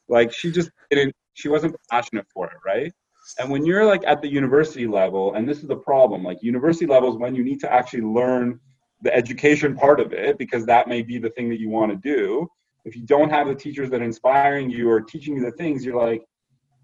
Like 0.09 0.33
she 0.33 0.53
just 0.53 0.71
didn't, 0.91 1.15
she 1.35 1.49
wasn't 1.49 1.75
passionate 1.91 2.27
for 2.33 2.47
it, 2.47 2.59
right? 2.65 2.93
And 3.41 3.51
when 3.51 3.67
you're 3.67 3.85
like 3.85 4.05
at 4.07 4.23
the 4.23 4.29
university 4.29 4.87
level, 4.87 5.35
and 5.35 5.49
this 5.49 5.59
is 5.59 5.69
the 5.69 5.77
problem, 5.77 6.23
like 6.23 6.43
university 6.43 6.87
level 6.87 7.13
is 7.13 7.19
when 7.19 7.35
you 7.35 7.43
need 7.43 7.61
to 7.61 7.73
actually 7.73 8.03
learn 8.03 8.61
the 9.03 9.15
education 9.15 9.77
part 9.77 10.01
of 10.01 10.13
it 10.13 10.39
because 10.39 10.65
that 10.67 10.89
may 10.89 11.03
be 11.03 11.19
the 11.19 11.31
thing 11.31 11.49
that 11.49 11.61
you 11.61 11.69
want 11.69 11.91
to 11.91 11.97
do. 11.97 12.49
If 12.85 12.97
you 12.97 13.03
don't 13.03 13.31
have 13.31 13.49
the 13.49 13.55
teachers 13.55 13.91
that 13.91 14.01
are 14.01 14.05
inspiring 14.05 14.71
you 14.71 14.91
or 14.91 15.01
teaching 15.01 15.37
you 15.37 15.43
the 15.43 15.53
things, 15.53 15.85
you're 15.85 15.97
like, 15.97 16.23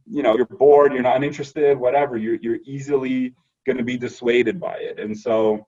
you 0.07 0.23
know, 0.23 0.37
you're 0.37 0.47
bored, 0.47 0.93
you're 0.93 1.03
not 1.03 1.23
interested, 1.23 1.79
whatever. 1.79 2.17
You're 2.17 2.37
you're 2.37 2.59
easily 2.65 3.35
going 3.67 3.77
to 3.79 3.85
be 3.85 3.97
dissuaded 3.97 4.59
by 4.59 4.75
it. 4.75 4.99
And 4.99 5.17
so, 5.17 5.67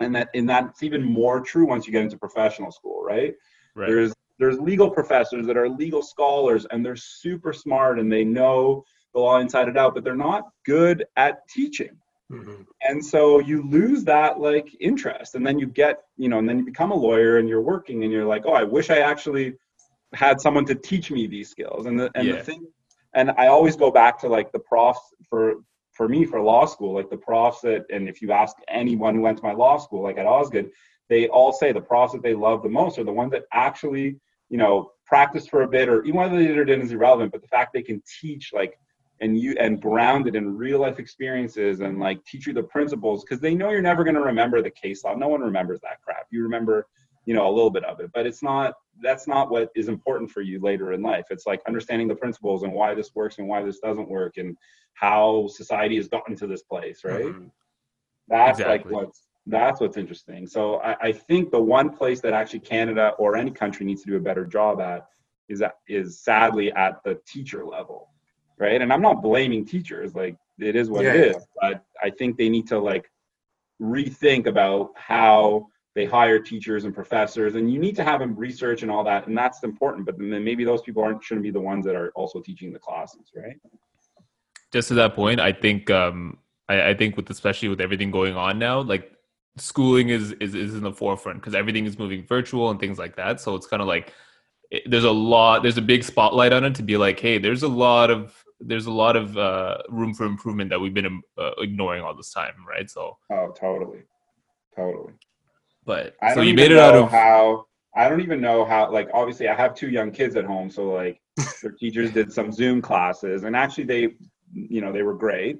and 0.00 0.14
that 0.14 0.28
and 0.34 0.48
that's 0.48 0.82
even 0.82 1.02
more 1.02 1.40
true 1.40 1.66
once 1.66 1.86
you 1.86 1.92
get 1.92 2.02
into 2.02 2.18
professional 2.18 2.70
school, 2.70 3.02
right? 3.02 3.34
right. 3.74 3.88
There's 3.88 4.14
there's 4.38 4.58
legal 4.58 4.90
professors 4.90 5.46
that 5.46 5.56
are 5.56 5.68
legal 5.68 6.02
scholars 6.02 6.66
and 6.70 6.84
they're 6.84 6.96
super 6.96 7.52
smart 7.52 7.98
and 7.98 8.12
they 8.12 8.24
know 8.24 8.84
the 9.14 9.20
law 9.20 9.38
inside 9.38 9.68
and 9.68 9.78
out, 9.78 9.94
but 9.94 10.02
they're 10.04 10.16
not 10.16 10.44
good 10.64 11.04
at 11.16 11.46
teaching. 11.48 11.96
Mm-hmm. 12.34 12.62
And 12.82 13.04
so 13.04 13.38
you 13.38 13.62
lose 13.68 14.04
that 14.04 14.40
like 14.40 14.76
interest, 14.80 15.34
and 15.34 15.46
then 15.46 15.58
you 15.58 15.66
get, 15.66 16.02
you 16.16 16.28
know, 16.28 16.38
and 16.38 16.48
then 16.48 16.58
you 16.58 16.64
become 16.64 16.90
a 16.90 16.96
lawyer 16.96 17.38
and 17.38 17.48
you're 17.48 17.62
working 17.62 18.04
and 18.04 18.12
you're 18.12 18.26
like, 18.26 18.44
oh, 18.46 18.52
I 18.52 18.64
wish 18.64 18.90
I 18.90 18.98
actually 18.98 19.54
had 20.12 20.40
someone 20.40 20.64
to 20.66 20.74
teach 20.74 21.10
me 21.10 21.26
these 21.26 21.50
skills. 21.50 21.86
And 21.86 21.98
the 21.98 22.10
and 22.14 22.26
yeah. 22.26 22.36
the 22.36 22.42
thing, 22.42 22.66
and 23.14 23.30
I 23.38 23.46
always 23.48 23.76
go 23.76 23.90
back 23.90 24.18
to 24.20 24.28
like 24.28 24.52
the 24.52 24.58
profs 24.58 25.00
for 25.28 25.56
for 25.92 26.08
me 26.08 26.24
for 26.24 26.40
law 26.40 26.66
school, 26.66 26.92
like 26.92 27.08
the 27.08 27.16
profs 27.16 27.60
that, 27.60 27.84
and 27.90 28.08
if 28.08 28.20
you 28.20 28.32
ask 28.32 28.56
anyone 28.68 29.14
who 29.14 29.20
went 29.20 29.38
to 29.38 29.44
my 29.44 29.52
law 29.52 29.78
school, 29.78 30.02
like 30.02 30.18
at 30.18 30.26
Osgoode, 30.26 30.70
they 31.08 31.28
all 31.28 31.52
say 31.52 31.72
the 31.72 31.80
profs 31.80 32.12
that 32.12 32.22
they 32.22 32.34
love 32.34 32.62
the 32.62 32.68
most 32.68 32.98
are 32.98 33.04
the 33.04 33.12
ones 33.12 33.30
that 33.30 33.44
actually, 33.52 34.16
you 34.48 34.58
know, 34.58 34.90
practice 35.06 35.46
for 35.46 35.62
a 35.62 35.68
bit, 35.68 35.88
or 35.88 36.02
even 36.02 36.16
whether 36.16 36.36
they 36.36 36.48
did 36.48 36.58
or 36.58 36.64
didn't 36.64 36.86
is 36.86 36.92
irrelevant, 36.92 37.30
but 37.30 37.42
the 37.42 37.48
fact 37.48 37.72
they 37.72 37.82
can 37.82 38.02
teach 38.20 38.52
like 38.52 38.78
and 39.20 39.38
you 39.38 39.54
and 39.58 39.80
grounded 39.80 40.34
in 40.34 40.56
real 40.56 40.80
life 40.80 40.98
experiences 40.98 41.80
and 41.80 42.00
like 42.00 42.24
teach 42.24 42.46
you 42.46 42.52
the 42.52 42.62
principles 42.62 43.22
because 43.22 43.40
they 43.40 43.54
know 43.54 43.70
you're 43.70 43.82
never 43.82 44.04
going 44.04 44.14
to 44.14 44.20
remember 44.20 44.60
the 44.60 44.70
case 44.70 45.04
law. 45.04 45.14
No 45.14 45.28
one 45.28 45.40
remembers 45.40 45.80
that 45.82 46.02
crap. 46.02 46.26
You 46.30 46.42
remember 46.42 46.86
you 47.26 47.34
know 47.34 47.48
a 47.48 47.52
little 47.52 47.70
bit 47.70 47.84
of 47.84 48.00
it 48.00 48.10
but 48.12 48.26
it's 48.26 48.42
not 48.42 48.74
that's 49.00 49.26
not 49.26 49.50
what 49.50 49.70
is 49.74 49.88
important 49.88 50.30
for 50.30 50.42
you 50.42 50.60
later 50.60 50.92
in 50.92 51.02
life. 51.02 51.26
It's 51.30 51.46
like 51.46 51.60
understanding 51.66 52.06
the 52.06 52.14
principles 52.14 52.62
and 52.62 52.72
why 52.72 52.94
this 52.94 53.14
works 53.14 53.38
and 53.38 53.48
why 53.48 53.62
this 53.62 53.78
doesn't 53.78 54.08
work 54.08 54.36
and 54.36 54.56
how 54.94 55.48
society 55.48 55.96
has 55.96 56.08
gotten 56.08 56.36
to 56.36 56.46
this 56.46 56.62
place 56.62 57.02
right? 57.04 57.24
Mm-hmm. 57.24 57.46
that's 58.28 58.60
exactly. 58.60 58.92
like 58.92 59.04
what's 59.04 59.22
that's 59.46 59.80
what's 59.80 59.98
interesting. 59.98 60.46
So 60.46 60.76
I, 60.76 60.96
I 61.08 61.12
think 61.12 61.50
the 61.50 61.60
one 61.60 61.90
place 61.90 62.20
that 62.22 62.32
actually 62.32 62.60
canada 62.60 63.12
or 63.18 63.36
any 63.36 63.50
country 63.50 63.84
needs 63.84 64.02
to 64.02 64.10
do 64.10 64.16
a 64.16 64.20
better 64.20 64.46
job 64.46 64.80
at 64.80 65.06
is 65.48 65.58
that 65.58 65.74
is 65.86 66.20
sadly 66.20 66.72
at 66.72 67.02
the 67.04 67.20
teacher 67.26 67.64
level 67.66 68.13
right? 68.58 68.80
And 68.80 68.92
I'm 68.92 69.02
not 69.02 69.22
blaming 69.22 69.64
teachers, 69.64 70.14
like 70.14 70.36
it 70.58 70.76
is 70.76 70.90
what 70.90 71.04
yeah, 71.04 71.14
it 71.14 71.36
is, 71.36 71.46
but 71.60 71.84
I 72.02 72.10
think 72.10 72.36
they 72.36 72.48
need 72.48 72.66
to 72.68 72.78
like 72.78 73.10
rethink 73.80 74.46
about 74.46 74.90
how 74.96 75.68
they 75.94 76.04
hire 76.04 76.38
teachers 76.38 76.84
and 76.84 76.94
professors, 76.94 77.54
and 77.54 77.72
you 77.72 77.78
need 77.78 77.94
to 77.96 78.04
have 78.04 78.20
them 78.20 78.34
research 78.34 78.82
and 78.82 78.90
all 78.90 79.04
that, 79.04 79.26
and 79.26 79.36
that's 79.36 79.62
important. 79.62 80.06
But 80.06 80.18
then 80.18 80.44
maybe 80.44 80.64
those 80.64 80.82
people 80.82 81.02
aren't 81.02 81.22
shouldn't 81.22 81.44
be 81.44 81.50
the 81.50 81.60
ones 81.60 81.84
that 81.86 81.94
are 81.94 82.10
also 82.16 82.40
teaching 82.40 82.72
the 82.72 82.78
classes, 82.78 83.30
right? 83.36 83.56
Just 84.72 84.88
to 84.88 84.94
that 84.94 85.14
point, 85.14 85.40
I 85.40 85.52
think 85.52 85.90
um, 85.90 86.38
I, 86.68 86.90
I 86.90 86.94
think 86.94 87.16
with 87.16 87.30
especially 87.30 87.68
with 87.68 87.80
everything 87.80 88.10
going 88.10 88.36
on 88.36 88.58
now, 88.58 88.80
like 88.80 89.12
schooling 89.56 90.08
is 90.08 90.32
is, 90.40 90.54
is 90.54 90.74
in 90.74 90.82
the 90.82 90.92
forefront 90.92 91.40
because 91.40 91.54
everything 91.54 91.86
is 91.86 91.98
moving 91.98 92.24
virtual 92.24 92.70
and 92.70 92.80
things 92.80 92.98
like 92.98 93.16
that. 93.16 93.40
So 93.40 93.54
it's 93.54 93.66
kind 93.66 93.80
of 93.80 93.88
like 93.88 94.12
it, 94.74 94.90
there's 94.90 95.04
a 95.04 95.10
lot, 95.10 95.62
there's 95.62 95.78
a 95.78 95.82
big 95.82 96.02
spotlight 96.02 96.52
on 96.52 96.64
it 96.64 96.74
to 96.76 96.82
be 96.82 96.96
like, 96.96 97.20
hey, 97.20 97.38
there's 97.38 97.62
a 97.62 97.68
lot 97.68 98.10
of 98.10 98.44
there's 98.60 98.86
a 98.86 98.90
lot 98.90 99.16
of 99.16 99.36
uh, 99.36 99.78
room 99.88 100.14
for 100.14 100.24
improvement 100.24 100.70
that 100.70 100.80
we've 100.80 100.94
been 100.94 101.22
uh, 101.38 101.50
ignoring 101.58 102.02
all 102.02 102.14
this 102.14 102.32
time, 102.32 102.54
right? 102.68 102.88
So. 102.90 103.16
Oh, 103.30 103.52
totally, 103.58 104.02
totally. 104.74 105.12
But 105.84 106.14
I 106.22 106.34
so 106.34 106.40
you 106.40 106.54
made 106.54 106.72
it 106.72 106.78
out 106.78 106.94
of 106.94 107.10
how. 107.10 107.66
I 107.96 108.08
don't 108.08 108.22
even 108.22 108.40
know 108.40 108.64
how. 108.64 108.90
Like, 108.90 109.08
obviously, 109.14 109.48
I 109.48 109.54
have 109.54 109.74
two 109.74 109.88
young 109.88 110.10
kids 110.10 110.34
at 110.34 110.44
home, 110.44 110.68
so 110.70 110.90
like, 110.90 111.20
their 111.62 111.72
teachers 111.72 112.10
did 112.10 112.32
some 112.32 112.50
Zoom 112.50 112.82
classes, 112.82 113.44
and 113.44 113.54
actually, 113.54 113.84
they, 113.84 114.14
you 114.52 114.80
know, 114.80 114.92
they 114.92 115.02
were 115.02 115.14
great. 115.14 115.58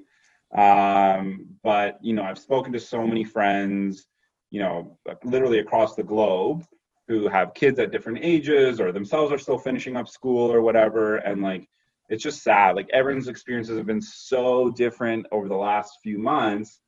Um, 0.57 1.45
but 1.63 1.99
you 2.01 2.13
know, 2.13 2.23
I've 2.23 2.39
spoken 2.39 2.73
to 2.73 2.79
so 2.79 3.05
many 3.05 3.23
friends, 3.23 4.07
you 4.51 4.59
know, 4.61 4.97
literally 5.23 5.59
across 5.59 5.95
the 5.95 6.03
globe, 6.03 6.65
who 7.07 7.27
have 7.27 7.53
kids 7.53 7.79
at 7.79 7.91
different 7.91 8.19
ages 8.21 8.79
or 8.79 8.91
themselves 8.91 9.31
are 9.31 9.37
still 9.37 9.57
finishing 9.57 9.95
up 9.95 10.07
school 10.07 10.51
or 10.51 10.61
whatever, 10.61 11.17
and 11.17 11.41
like, 11.41 11.67
it's 12.09 12.23
just 12.23 12.43
sad. 12.43 12.75
Like, 12.75 12.89
everyone's 12.93 13.27
experiences 13.27 13.77
have 13.77 13.87
been 13.87 14.01
so 14.01 14.71
different 14.71 15.25
over 15.31 15.47
the 15.47 15.55
last 15.55 15.97
few 16.03 16.19
months. 16.19 16.79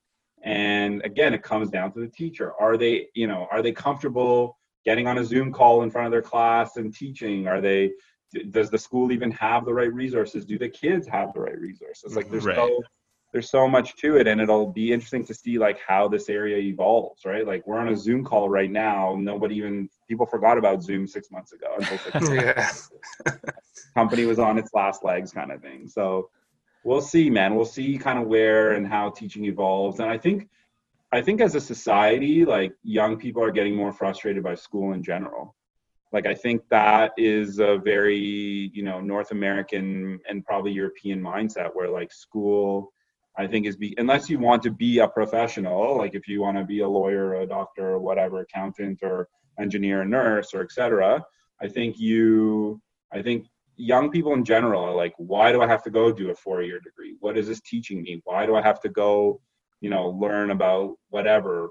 And 0.44 1.04
again, 1.04 1.34
it 1.34 1.42
comes 1.42 1.70
down 1.70 1.92
to 1.94 2.00
the 2.00 2.08
teacher. 2.08 2.54
Are 2.60 2.78
they, 2.78 3.08
you 3.16 3.28
know, 3.28 3.48
are 3.52 3.64
they 3.64 3.72
comfortable 3.72 4.58
getting 4.86 5.08
on 5.08 5.18
a 5.18 5.26
Zoom 5.26 5.52
call 5.52 5.82
in 5.82 5.90
front 5.90 6.06
of 6.06 6.12
their 6.12 6.22
class 6.22 6.78
and 6.78 6.94
teaching? 6.94 7.48
Are 7.48 7.62
they 7.62 7.92
does 8.52 8.70
the 8.70 8.78
school 8.78 9.12
even 9.12 9.32
have 9.32 9.66
the 9.66 9.74
right 9.74 9.94
resources? 9.94 10.46
Do 10.46 10.58
the 10.58 10.70
kids 10.70 11.08
have 11.08 11.34
the 11.34 11.40
right 11.40 11.58
resources? 11.58 12.16
Like 12.16 12.30
there's 12.30 12.46
Right. 12.46 12.56
so 12.56 12.84
there's 13.38 13.52
so 13.52 13.68
much 13.68 13.96
to 13.98 14.18
it 14.18 14.26
and 14.26 14.42
it'll 14.42 14.66
be 14.66 14.92
interesting 14.92 15.24
to 15.24 15.32
see 15.32 15.60
like 15.60 15.78
how 15.88 16.08
this 16.08 16.28
area 16.28 16.58
evolves, 16.58 17.24
right? 17.24 17.46
Like 17.46 17.68
we're 17.68 17.78
on 17.78 17.90
a 17.90 17.96
Zoom 17.96 18.26
call 18.26 18.50
right 18.50 18.72
now. 18.72 19.16
Nobody 19.16 19.58
even 19.58 19.88
people 20.08 20.26
forgot 20.26 20.58
about 20.58 20.82
Zoom 20.82 21.06
six 21.06 21.30
months 21.30 21.54
ago 21.54 21.68
until 21.78 22.00
six 22.00 22.90
yeah. 23.28 23.36
company 23.94 24.26
was 24.26 24.40
on 24.40 24.58
its 24.58 24.74
last 24.74 25.04
legs 25.04 25.32
kind 25.32 25.52
of 25.52 25.62
thing. 25.62 25.88
So 25.88 26.32
we'll 26.84 27.00
see, 27.00 27.30
man. 27.30 27.54
We'll 27.54 27.66
see 27.66 27.96
kind 28.00 28.18
of 28.18 28.26
where 28.26 28.72
and 28.72 28.88
how 28.88 29.12
teaching 29.12 29.46
evolves. 29.46 30.00
And 30.00 30.10
I 30.10 30.18
think 30.18 30.50
I 31.12 31.22
think 31.22 31.40
as 31.40 31.54
a 31.54 31.62
society, 31.62 32.44
like 32.44 32.74
young 32.82 33.18
people 33.18 33.44
are 33.44 33.52
getting 33.52 33.76
more 33.76 33.94
frustrated 33.94 34.42
by 34.44 34.56
school 34.56 34.94
in 34.94 35.04
general. 35.04 35.56
Like 36.12 36.26
I 36.26 36.34
think 36.34 36.64
that 36.70 37.12
is 37.18 37.60
a 37.60 37.78
very, 37.78 38.72
you 38.74 38.82
know, 38.82 39.00
North 39.00 39.30
American 39.30 40.20
and 40.28 40.44
probably 40.44 40.72
European 40.72 41.22
mindset 41.22 41.70
where 41.76 41.88
like 41.88 42.12
school 42.12 42.94
I 43.38 43.46
think 43.48 43.66
is 43.68 43.76
be 43.76 43.94
unless 43.98 44.30
you 44.30 44.40
want 44.40 44.64
to 44.64 44.72
be 44.72 45.00
a 45.00 45.08
professional, 45.08 45.98
like 45.98 46.16
if 46.16 46.28
you 46.28 46.42
want 46.42 46.58
to 46.58 46.64
be 46.64 46.80
a 46.80 46.88
lawyer, 46.88 47.36
a 47.36 47.46
doctor, 47.46 47.92
or 47.92 48.00
whatever, 48.00 48.40
accountant 48.42 49.00
or 49.04 49.28
engineer, 49.60 50.04
nurse, 50.06 50.54
or 50.54 50.62
etc. 50.62 51.24
I 51.62 51.68
think 51.68 52.00
you 52.00 52.82
I 53.12 53.22
think 53.22 53.46
young 53.76 54.10
people 54.10 54.34
in 54.34 54.44
general 54.44 54.84
are 54.84 54.96
like, 54.96 55.14
why 55.18 55.52
do 55.52 55.62
I 55.62 55.68
have 55.68 55.84
to 55.84 55.92
go 55.92 56.12
do 56.12 56.32
a 56.32 56.36
four 56.36 56.64
year 56.64 56.80
degree? 56.80 57.16
What 57.20 57.38
is 57.38 57.48
this 57.48 57.62
teaching 57.62 58.02
me? 58.02 58.22
Why 58.26 58.46
do 58.46 58.56
I 58.56 58.62
have 58.62 58.82
to 58.82 58.90
go, 58.90 59.40
you 59.82 59.90
know, 59.90 60.10
learn 60.10 60.52
about 60.52 60.96
whatever? 61.10 61.70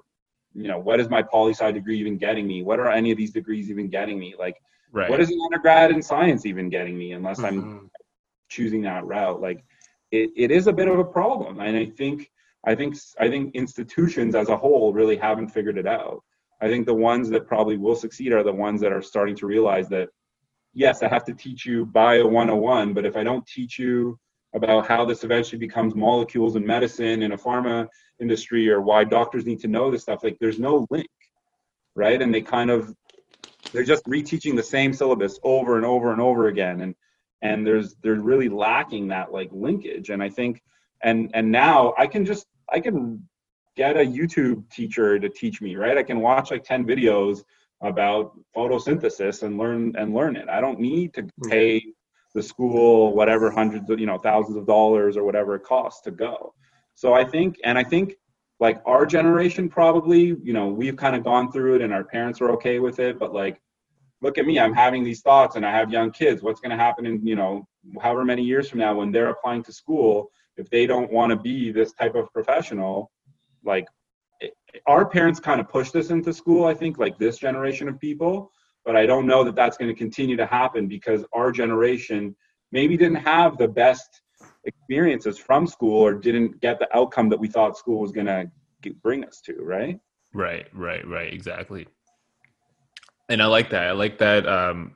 You 0.55 0.69
know, 0.69 0.79
what 0.79 1.01
is 1.01 1.11
my 1.11 1.23
poli 1.23 1.53
sci 1.53 1.71
degree 1.73 1.99
even 1.99 2.17
getting 2.17 2.47
me? 2.47 2.63
What 2.63 2.79
are 2.79 2.91
any 2.91 3.11
of 3.11 3.19
these 3.19 3.33
degrees 3.33 3.71
even 3.71 3.89
getting 3.89 4.19
me? 4.19 4.35
Like, 4.39 4.57
right. 4.93 5.11
what 5.11 5.21
is 5.21 5.31
an 5.31 5.39
undergrad 5.45 5.91
in 5.91 6.01
science 6.01 6.47
even 6.47 6.69
getting 6.71 6.97
me 6.97 7.13
unless 7.13 7.41
I'm 7.41 7.63
Mhm. 7.63 7.91
choosing 8.49 8.83
that 8.83 9.05
route? 9.05 9.41
Like, 9.41 9.65
it, 10.23 10.31
it 10.37 10.51
is 10.51 10.67
a 10.67 10.73
bit 10.73 10.89
of 10.89 10.99
a 10.99 11.05
problem. 11.05 11.61
And 11.61 11.77
I 11.77 11.87
think, 11.87 12.31
I 12.65 12.75
think, 12.75 12.97
I 13.19 13.29
think 13.29 13.55
institutions 13.55 14.35
as 14.35 14.49
a 14.49 14.57
whole 14.57 14.93
really 14.93 15.17
haven't 15.17 15.49
figured 15.49 15.79
it 15.79 15.87
out. 15.87 16.23
I 16.61 16.69
think 16.69 16.87
the 16.87 16.95
ones 16.95 17.29
that 17.31 17.47
probably 17.47 17.77
will 17.77 17.95
succeed 17.95 18.33
are 18.33 18.43
the 18.43 18.53
ones 18.53 18.81
that 18.81 18.93
are 18.93 19.03
starting 19.03 19.37
to 19.37 19.47
realize 19.47 19.89
that 19.91 20.09
yes, 20.73 21.03
I 21.03 21.09
have 21.09 21.25
to 21.25 21.35
teach 21.35 21.65
you 21.65 21.87
bio 21.87 22.27
101, 22.27 22.93
but 22.93 23.07
if 23.07 23.17
I 23.17 23.25
don't 23.25 23.47
teach 23.47 23.79
you 23.79 24.19
about 24.55 24.87
how 24.87 25.05
this 25.05 25.25
eventually 25.25 25.59
becomes 25.59 25.95
molecules 25.95 26.55
in 26.55 26.67
medicine 26.67 27.23
in 27.23 27.33
a 27.33 27.37
pharma 27.37 27.89
industry 28.21 28.71
or 28.71 28.81
why 28.81 29.05
doctors 29.05 29.47
need 29.47 29.61
to 29.61 29.69
know 29.69 29.91
this 29.91 30.03
stuff, 30.03 30.23
like 30.23 30.37
there's 30.39 30.59
no 30.59 30.87
link, 30.91 31.09
right? 31.95 32.21
And 32.21 32.33
they 32.33 32.43
kind 32.43 32.71
of, 32.71 32.95
they're 33.73 33.85
just 33.85 34.05
reteaching 34.05 34.55
the 34.55 34.63
same 34.63 34.93
syllabus 34.93 35.39
over 35.43 35.77
and 35.77 35.85
over 35.85 36.13
and 36.13 36.21
over 36.21 36.49
again. 36.49 36.83
And, 36.83 36.95
and 37.43 37.67
there's, 37.67 37.95
they're 38.03 38.15
really 38.15 38.49
lacking 38.49 39.09
that 39.09 39.33
like 39.33 39.51
linkage. 39.53 40.11
And 40.11 40.23
I 40.23 40.29
think, 40.29 40.63
and, 41.03 41.31
and 41.35 41.51
now 41.51 41.95
I 41.99 42.07
can 42.07 42.25
just, 42.25 42.47
I 42.73 42.81
can 42.81 43.27
get 43.77 43.97
a 43.97 44.01
YouTube 44.01 44.69
teacher 44.71 45.19
to 45.19 45.29
teach 45.29 45.61
me, 45.61 45.77
right? 45.77 45.99
I 45.99 46.03
can 46.03 46.21
watch 46.21 46.51
like 46.51 46.65
10 46.65 46.87
videos 46.87 47.43
about 47.83 48.33
photosynthesis 48.57 49.43
and 49.43 49.59
learn 49.59 49.95
and 49.97 50.15
learn 50.15 50.37
it. 50.37 50.49
I 50.49 50.61
don't 50.61 50.81
need 50.81 51.13
to 51.15 51.29
pay 51.49 51.85
the 52.35 52.43
school 52.43 53.15
whatever 53.15 53.51
hundreds 53.51 53.89
of 53.91 53.99
you 53.99 54.07
know 54.07 54.19
thousands 54.19 54.57
of 54.57 54.67
dollars 54.67 55.17
or 55.17 55.25
whatever 55.25 55.55
it 55.55 55.65
costs 55.65 56.03
to 56.03 56.11
go. 56.11 56.55
So 56.95 57.15
I 57.15 57.25
think 57.25 57.57
and 57.65 57.79
I 57.79 57.83
think 57.83 58.15
like 58.61 58.81
our 58.87 59.07
generation 59.07 59.69
probably 59.69 60.37
you 60.43 60.53
know 60.53 60.69
we've 60.69 60.97
kind 60.97 61.17
of 61.17 61.25
gone 61.25 61.51
through 61.51 61.77
it 61.77 61.83
and 61.83 61.93
our 61.93 62.05
parents 62.05 62.41
are 62.41 62.51
okay 62.53 62.79
with 62.79 62.99
it, 62.99 63.19
but 63.19 63.33
like 63.33 63.61
look 64.23 64.39
at 64.39 64.47
me, 64.47 64.59
I'm 64.59 64.75
having 64.75 65.05
these 65.05 65.21
thoughts 65.21 65.57
and 65.57 65.67
I 65.67 65.71
have 65.71 65.91
young 65.91 66.11
kids. 66.11 66.43
What's 66.43 66.61
going 66.61 66.71
to 66.71 66.83
happen 66.83 67.07
in 67.07 67.27
you 67.27 67.37
know 67.37 67.67
however 68.01 68.25
many 68.25 68.43
years 68.43 68.69
from 68.69 68.81
now 68.81 68.95
when 68.95 69.13
they're 69.13 69.31
applying 69.31 69.63
to 69.65 69.73
school 69.73 70.31
if 70.57 70.69
they 70.71 70.87
don't 70.87 71.13
want 71.13 71.31
to 71.31 71.37
be 71.37 71.71
this 71.71 71.93
type 71.93 72.15
of 72.15 72.33
professional 72.33 73.11
like 73.65 73.87
our 74.87 75.07
parents 75.07 75.41
kind 75.41 75.61
of 75.61 75.69
pushed 75.69 75.95
us 75.97 76.11
into 76.11 76.33
school 76.33 76.67
i 76.67 76.75
think 76.75 76.99
like 76.99 77.19
this 77.19 77.39
generation 77.39 77.89
of 77.89 77.99
people 78.01 78.51
but 78.85 78.97
i 78.97 79.07
don't 79.07 79.27
know 79.27 79.45
that 79.45 79.55
that's 79.55 79.77
going 79.77 79.93
to 79.93 79.99
continue 79.99 80.37
to 80.37 80.47
happen 80.47 80.87
because 80.87 81.25
our 81.33 81.53
generation 81.53 82.35
maybe 82.73 82.97
didn't 82.97 83.17
have 83.17 83.57
the 83.57 83.69
best 83.69 84.23
experiences 84.65 85.39
from 85.39 85.67
school 85.67 86.01
or 86.03 86.15
didn't 86.15 86.61
get 86.61 86.79
the 86.79 86.97
outcome 86.97 87.29
that 87.29 87.39
we 87.39 87.49
thought 87.49 87.77
school 87.77 88.01
was 88.01 88.13
going 88.13 88.27
to 88.27 88.51
bring 89.03 89.25
us 89.25 89.41
to 89.41 89.55
right 89.61 89.99
Right, 90.37 90.67
right, 90.75 91.07
right, 91.09 91.33
exactly. 91.33 91.89
And 93.29 93.43
I 93.43 93.47
like 93.47 93.71
that. 93.71 93.89
I 93.89 93.93
like 93.93 94.19
that. 94.19 94.47
Um, 94.47 94.95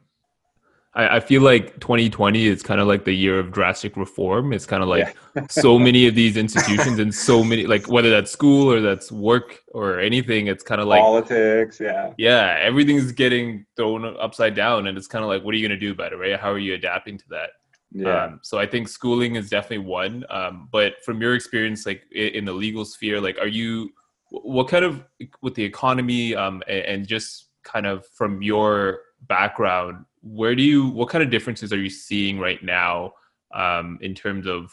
I, 0.94 1.16
I 1.16 1.20
feel 1.20 1.42
like 1.42 1.78
2020 1.80 2.46
is 2.46 2.62
kind 2.62 2.80
of 2.80 2.88
like 2.88 3.04
the 3.04 3.12
year 3.12 3.38
of 3.38 3.52
drastic 3.52 3.96
reform. 3.96 4.52
It's 4.52 4.66
kind 4.66 4.82
of 4.82 4.88
like 4.88 5.16
so 5.50 5.78
many 5.78 6.06
of 6.08 6.14
these 6.14 6.36
institutions 6.36 6.98
and 6.98 7.14
so 7.14 7.44
many, 7.44 7.66
like 7.66 7.88
whether 7.88 8.10
that's 8.10 8.30
school 8.30 8.72
or 8.72 8.80
that's 8.80 9.12
work 9.12 9.60
or 9.68 10.00
anything, 10.00 10.48
it's 10.48 10.64
kind 10.64 10.80
of 10.80 10.88
like, 10.88 11.00
politics 11.00 11.78
yeah 11.80 12.12
yeah, 12.18 12.58
everything's 12.60 13.12
getting 13.12 13.66
thrown 13.76 14.04
upside 14.18 14.54
down. 14.54 14.88
And 14.88 14.98
it's 14.98 15.06
kind 15.06 15.24
of 15.24 15.28
like, 15.28 15.44
what 15.44 15.54
are 15.54 15.58
you 15.58 15.66
going 15.66 15.78
to 15.78 15.86
do 15.86 15.92
about 15.92 16.12
it, 16.12 16.16
right? 16.16 16.38
How 16.38 16.50
are 16.50 16.58
you 16.58 16.74
adapting 16.74 17.18
to 17.18 17.28
that? 17.30 17.50
yeah 17.92 18.24
Um, 18.24 18.40
so 18.42 18.58
I 18.58 18.66
think 18.66 18.88
schooling 18.88 19.36
is 19.36 19.48
definitely 19.48 19.86
one. 19.86 20.24
Um, 20.30 20.68
but 20.72 20.94
from 21.04 21.20
your 21.20 21.34
experience, 21.34 21.86
like 21.86 22.02
in 22.12 22.44
the 22.44 22.52
legal 22.52 22.84
sphere, 22.84 23.20
like 23.20 23.38
are 23.38 23.48
you, 23.48 23.90
what 24.30 24.68
kind 24.68 24.84
of 24.84 25.04
with 25.40 25.54
the 25.54 25.64
economy 25.64 26.34
um, 26.34 26.62
a- 26.68 26.88
and, 26.88 27.06
just 27.06 27.49
kind 27.70 27.86
of 27.86 28.06
from 28.06 28.42
your 28.42 29.00
background, 29.22 30.04
where 30.22 30.54
do 30.54 30.62
you, 30.62 30.88
what 30.88 31.08
kind 31.08 31.22
of 31.22 31.30
differences 31.30 31.72
are 31.72 31.78
you 31.78 31.90
seeing 31.90 32.38
right 32.38 32.62
now 32.62 33.12
um, 33.54 33.98
in 34.00 34.14
terms 34.14 34.46
of 34.46 34.72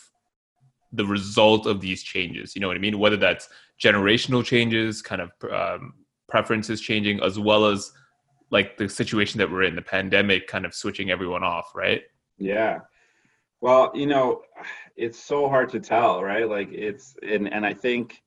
the 0.92 1.06
result 1.06 1.66
of 1.66 1.82
these 1.82 2.04
changes? 2.04 2.56
You 2.56 2.62
know 2.62 2.68
what 2.68 2.78
I 2.78 2.80
mean? 2.80 3.00
Whether 3.00 3.18
that's 3.18 3.50
generational 3.82 4.44
changes, 4.44 5.02
kind 5.02 5.22
of 5.22 5.32
um, 5.52 5.94
preferences 6.28 6.82
changing, 6.82 7.22
as 7.22 7.40
well 7.40 7.66
as 7.66 7.92
like 8.50 8.78
the 8.78 8.88
situation 8.88 9.38
that 9.40 9.52
we're 9.52 9.64
in, 9.64 9.76
the 9.76 9.82
pandemic, 9.82 10.48
kind 10.48 10.66
of 10.66 10.74
switching 10.74 11.12
everyone 11.12 11.44
off, 11.44 11.72
right? 11.76 12.02
Yeah. 12.38 12.80
Well, 13.62 13.92
you 13.94 14.06
know, 14.06 14.42
it's 14.96 15.20
so 15.20 15.50
hard 15.50 15.70
to 15.70 15.80
tell, 15.80 16.24
right? 16.24 16.48
Like 16.48 16.70
it's 16.72 17.16
and 17.28 17.52
and 17.52 17.66
I 17.66 17.74
think 17.74 18.22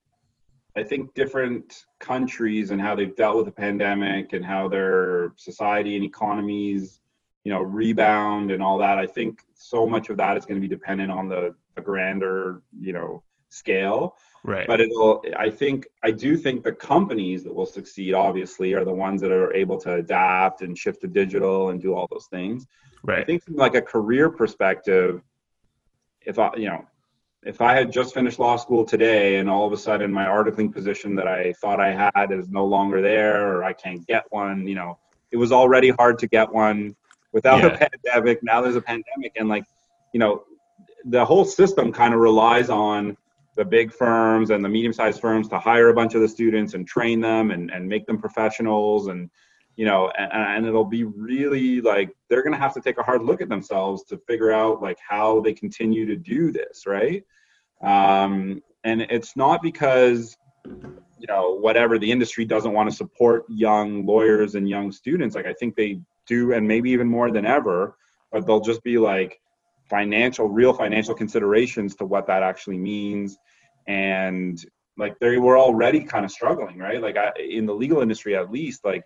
I 0.76 0.82
think 0.82 1.14
different 1.14 1.84
countries 1.98 2.70
and 2.70 2.80
how 2.80 2.94
they've 2.94 3.14
dealt 3.16 3.36
with 3.36 3.47
the 3.47 3.52
pandemic 3.52 4.32
and 4.32 4.44
how 4.44 4.68
their 4.68 5.32
society 5.36 5.97
and 5.97 6.05
economies, 6.05 7.01
you 7.44 7.52
know, 7.52 7.60
rebound 7.60 8.51
and 8.51 8.62
all 8.62 8.78
that. 8.78 8.98
I 8.98 9.06
think 9.06 9.42
so 9.55 9.86
much 9.86 10.10
of 10.10 10.16
that 10.18 10.36
is 10.36 10.47
going 10.47 10.60
to 10.60 10.66
be 10.66 10.72
dependent 10.72 11.10
on 11.10 11.28
the, 11.28 11.55
the 11.74 11.82
grander, 11.82 12.62
you 12.78 12.92
know, 12.92 13.22
scale 13.48 14.16
Right. 14.42 14.66
but 14.66 14.80
it'll 14.80 15.22
i 15.36 15.51
think 15.51 15.86
i 16.02 16.10
do 16.10 16.34
think 16.34 16.62
the 16.62 16.72
companies 16.72 17.42
that 17.44 17.55
will 17.55 17.66
succeed 17.66 18.14
obviously 18.14 18.72
are 18.72 18.86
the 18.86 18.92
ones 18.92 19.20
that 19.20 19.32
are 19.32 19.52
able 19.52 19.76
to 19.80 19.94
adapt 19.97 20.62
and 20.62 20.78
shift 20.78 21.02
to 21.02 21.09
digital 21.09 21.68
and 21.68 21.82
do 21.82 21.92
all 21.92 22.06
those 22.10 22.26
things 22.30 22.66
Right. 23.02 23.20
I 23.20 23.24
think 23.24 23.42
from 23.42 23.56
like 23.56 23.74
a 23.74 23.82
career 23.82 24.28
perspective, 24.28 25.22
if 26.22 26.38
I, 26.38 26.51
you 26.56 26.66
know, 26.66 26.84
if 27.44 27.60
I 27.60 27.74
had 27.74 27.90
just 27.90 28.12
finished 28.12 28.38
law 28.38 28.56
school 28.56 28.84
today 28.84 29.36
and 29.36 29.48
all 29.48 29.66
of 29.66 29.72
a 29.72 29.76
sudden 29.76 30.12
my 30.12 30.26
articling 30.26 30.72
position 30.72 31.14
that 31.16 31.26
I 31.26 31.54
thought 31.54 31.80
I 31.80 31.92
had 32.14 32.32
is 32.32 32.50
no 32.50 32.66
longer 32.66 33.00
there 33.00 33.56
or 33.56 33.64
I 33.64 33.72
can't 33.72 34.06
get 34.06 34.24
one, 34.30 34.66
you 34.66 34.74
know, 34.74 34.98
it 35.32 35.36
was 35.36 35.52
already 35.52 35.90
hard 35.90 36.18
to 36.18 36.26
get 36.26 36.52
one 36.52 36.94
without 37.32 37.60
Yeah. 37.60 37.68
a 37.68 37.88
pandemic. 37.88 38.42
Now 38.42 38.60
there's 38.60 38.76
a 38.76 38.82
pandemic 38.82 39.32
and 39.36 39.48
like, 39.48 39.64
you 40.12 40.20
know, 40.20 40.44
the 41.06 41.24
whole 41.24 41.46
system 41.46 41.92
kind 41.92 42.12
of 42.12 42.20
relies 42.20 42.68
on 42.68 43.16
the 43.56 43.64
big 43.64 43.92
firms 43.92 44.50
and 44.50 44.62
the 44.62 44.68
medium-sized 44.68 45.20
firms 45.20 45.48
to 45.48 45.58
hire 45.58 45.88
a 45.88 45.94
bunch 45.94 46.14
of 46.14 46.20
the 46.20 46.28
students 46.28 46.74
and 46.74 46.86
train 46.86 47.20
them 47.20 47.52
and, 47.52 47.70
and 47.70 47.88
make 47.88 48.06
them 48.06 48.18
professionals 48.18 49.06
and 49.06 49.30
you 49.76 49.86
know, 49.86 50.10
and, 50.16 50.30
and 50.32 50.66
it'll 50.66 50.84
be 50.84 51.05
really 51.05 51.80
like 51.80 52.10
they're 52.28 52.42
to 52.42 52.56
have 52.56 52.74
to 52.74 52.80
take 52.80 52.98
a 52.98 53.02
hard 53.02 53.22
look 53.22 53.40
at 53.40 53.48
themselves 53.48 54.05
to 54.05 54.18
figure 54.26 54.52
out 54.52 54.82
like 54.82 54.98
how 55.06 55.40
they 55.40 55.52
continue 55.52 56.06
to 56.06 56.16
do 56.16 56.52
this, 56.52 56.86
right? 56.86 57.24
Um, 57.82 58.62
and 58.84 59.02
it's 59.02 59.36
not 59.36 59.62
because 59.62 60.36
you 60.66 61.26
know 61.26 61.55
whatever 61.55 61.98
the 61.98 62.10
industry 62.10 62.44
doesn't 62.44 62.72
want 62.72 62.90
to 62.90 62.97
support 62.97 63.44
young 63.48 64.06
lawyers 64.06 64.55
and 64.55 64.68
young 64.68 64.90
students. 64.90 65.34
Like 65.34 65.47
i 65.47 65.52
think 65.52 65.76
they 65.76 66.01
do 66.26 66.52
and 66.52 66.66
maybe 66.66 66.90
even 66.90 67.09
more 67.09 67.30
than 67.30 67.44
ever 67.44 67.97
but 68.32 68.47
they'll 68.47 68.60
just 68.60 68.82
be 68.82 68.98
like 68.98 69.40
financial 69.88 70.48
real 70.48 70.72
financial 70.72 71.14
considerations 71.14 71.97
to 71.97 72.05
what 72.05 72.26
that 72.28 72.42
actually 72.42 72.78
means. 72.78 73.36
And 73.88 74.64
like 74.97 75.18
they 75.18 75.38
were 75.38 75.59
already 75.59 76.05
kind 76.05 76.24
of 76.24 76.30
struggling 76.30 76.78
right? 76.78 77.02
Like 77.02 77.16
I, 77.16 77.32
in 77.38 77.66
the 77.66 77.74
legal 77.74 78.01
industry 78.01 78.36
at 78.36 78.51
least 78.51 78.84
like 78.84 79.05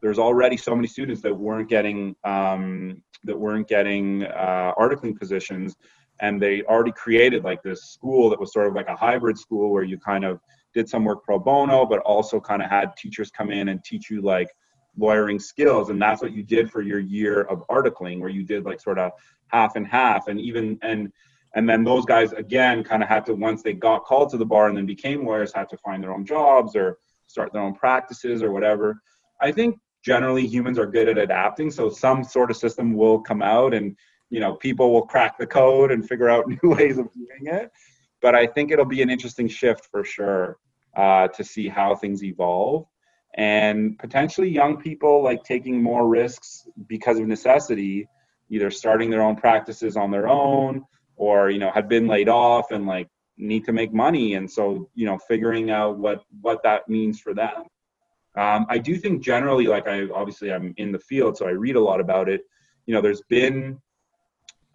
there's 0.00 0.18
already 0.18 0.56
so 0.56 0.74
many 0.74 0.88
students 0.88 1.20
that 1.22 1.34
weren't 1.34 1.68
getting 1.68 2.14
um, 2.24 3.02
that 3.24 3.38
weren't 3.38 3.68
getting 3.68 4.24
uh, 4.24 4.72
articling 4.78 5.18
positions 5.18 5.76
and 6.20 6.40
they 6.40 6.62
already 6.62 6.92
created 6.92 7.44
like 7.44 7.62
this 7.62 7.92
school 7.92 8.30
that 8.30 8.38
was 8.38 8.52
sort 8.52 8.66
of 8.66 8.74
like 8.74 8.88
a 8.88 8.96
hybrid 8.96 9.38
school 9.38 9.70
where 9.70 9.82
you 9.82 9.98
kind 9.98 10.24
of 10.24 10.40
did 10.72 10.88
some 10.88 11.04
work 11.04 11.24
pro 11.24 11.38
bono 11.38 11.84
but 11.84 12.00
also 12.00 12.40
kind 12.40 12.62
of 12.62 12.70
had 12.70 12.96
teachers 12.96 13.30
come 13.30 13.50
in 13.50 13.68
and 13.68 13.84
teach 13.84 14.10
you 14.10 14.20
like 14.22 14.48
lawyering 14.96 15.38
skills 15.38 15.90
and 15.90 16.00
that's 16.00 16.22
what 16.22 16.32
you 16.32 16.42
did 16.42 16.70
for 16.70 16.82
your 16.82 16.98
year 16.98 17.42
of 17.42 17.66
articling 17.68 18.20
where 18.20 18.30
you 18.30 18.42
did 18.42 18.64
like 18.64 18.80
sort 18.80 18.98
of 18.98 19.12
half 19.48 19.76
and 19.76 19.86
half 19.86 20.28
and 20.28 20.40
even 20.40 20.78
and 20.82 21.12
and 21.54 21.68
then 21.68 21.82
those 21.82 22.04
guys 22.04 22.32
again 22.32 22.84
kind 22.84 23.02
of 23.02 23.08
had 23.08 23.26
to 23.26 23.34
once 23.34 23.62
they 23.62 23.72
got 23.72 24.04
called 24.04 24.30
to 24.30 24.36
the 24.36 24.46
bar 24.46 24.68
and 24.68 24.76
then 24.76 24.86
became 24.86 25.26
lawyers 25.26 25.52
had 25.52 25.68
to 25.68 25.76
find 25.78 26.02
their 26.02 26.12
own 26.12 26.24
jobs 26.24 26.76
or 26.76 26.98
start 27.26 27.52
their 27.52 27.62
own 27.62 27.74
practices 27.74 28.42
or 28.42 28.50
whatever. 28.50 29.00
I 29.40 29.52
think 29.52 29.78
generally 30.04 30.46
humans 30.46 30.78
are 30.78 30.86
good 30.86 31.08
at 31.08 31.18
adapting 31.18 31.70
so 31.70 31.90
some 31.90 32.24
sort 32.24 32.50
of 32.50 32.56
system 32.56 32.94
will 32.94 33.20
come 33.20 33.42
out 33.42 33.74
and 33.74 33.96
you 34.30 34.40
know 34.40 34.54
people 34.54 34.92
will 34.92 35.06
crack 35.06 35.36
the 35.36 35.46
code 35.46 35.90
and 35.90 36.08
figure 36.08 36.28
out 36.28 36.46
new 36.62 36.70
ways 36.70 36.98
of 36.98 37.12
doing 37.12 37.54
it. 37.54 37.70
But 38.22 38.34
i 38.34 38.46
think 38.46 38.70
it'll 38.70 38.84
be 38.84 39.02
an 39.02 39.10
interesting 39.10 39.48
shift 39.48 39.88
for 39.90 40.04
sure 40.04 40.58
uh, 40.96 41.28
to 41.28 41.44
see 41.44 41.68
how 41.68 41.94
things 41.94 42.24
evolve. 42.24 42.86
And 43.36 43.96
potentially 43.98 44.48
young 44.48 44.76
people 44.76 45.22
like 45.22 45.44
taking 45.44 45.80
more 45.80 46.08
risks 46.08 46.66
because 46.88 47.18
of 47.18 47.26
necessity 47.28 48.08
either 48.48 48.70
starting 48.72 49.08
their 49.08 49.22
own 49.22 49.36
practices 49.36 49.96
on 49.96 50.10
their 50.10 50.26
own 50.26 50.84
or 51.16 51.50
you 51.50 51.58
know 51.58 51.70
had 51.70 51.88
been 51.88 52.08
laid 52.08 52.28
off 52.28 52.72
and 52.72 52.86
like 52.86 53.08
need 53.36 53.64
to 53.64 53.72
make 53.72 53.92
money. 53.92 54.34
And 54.34 54.50
so 54.50 54.88
you 54.94 55.06
know 55.06 55.18
figuring 55.28 55.70
out 55.70 55.98
what 55.98 56.22
what 56.40 56.62
that 56.64 56.88
means 56.88 57.20
for 57.20 57.34
them 57.34 57.64
um, 58.36 58.66
i 58.68 58.78
do 58.78 58.96
think 58.96 59.22
generally 59.22 59.66
like 59.66 59.88
i 59.88 60.06
obviously 60.14 60.52
i'm 60.52 60.72
in 60.76 60.92
the 60.92 60.98
field 60.98 61.36
so 61.36 61.46
i 61.46 61.50
read 61.50 61.76
a 61.76 61.80
lot 61.80 62.00
about 62.00 62.28
it. 62.28 62.42
You 62.86 62.94
know 62.94 63.00
there's 63.00 63.22
been 63.28 63.78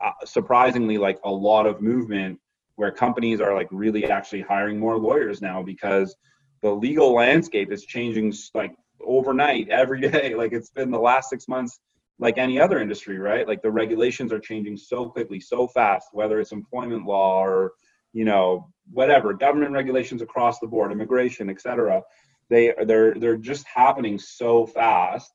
uh, 0.02 0.11
surprisingly 0.26 0.98
like 0.98 1.19
a 1.23 1.32
lot 1.32 1.65
of 1.65 1.82
movement 1.82 2.40
where 2.76 2.91
companies 2.91 3.40
are 3.40 3.53
like 3.53 3.68
really 3.72 4.06
actually 4.06 4.41
hiring 4.41 4.80
more 4.80 4.98
lawyers 4.98 5.41
now 5.41 5.64
because 5.64 6.15
the 6.61 6.69
legal 6.69 7.14
landscape 7.14 7.72
is 7.72 7.86
changing 7.86 8.34
like 8.53 8.76
overnight 9.06 9.69
every 9.69 10.02
day. 10.11 10.36
Like 10.36 10.52
it's 10.53 10.69
been 10.69 10.91
the 10.91 10.99
last 10.99 11.30
six 11.30 11.48
months 11.48 11.80
like 12.19 12.38
any 12.38 12.60
other 12.60 12.80
industry 12.80 13.18
right? 13.18 13.48
Like 13.48 13.61
the 13.61 13.72
regulations 13.72 14.32
are 14.32 14.40
changing 14.40 14.77
so 14.77 15.10
quickly 15.10 15.40
so 15.40 15.68
fast 15.68 16.10
whether 16.11 16.40
it's 16.40 16.52
employment 16.52 17.06
law 17.06 17.44
or 17.44 17.73
you 18.14 18.26
know 18.26 18.69
whatever 18.91 19.34
government 19.34 19.72
regulations 19.72 20.22
across 20.22 20.60
the 20.60 20.68
board 20.68 20.91
immigration 20.91 21.49
etc 21.49 22.02
they 22.50 22.74
they're 22.86 23.14
they're 23.16 23.38
just 23.38 23.66
happening 23.68 24.20
so 24.20 24.66
fast 24.66 25.32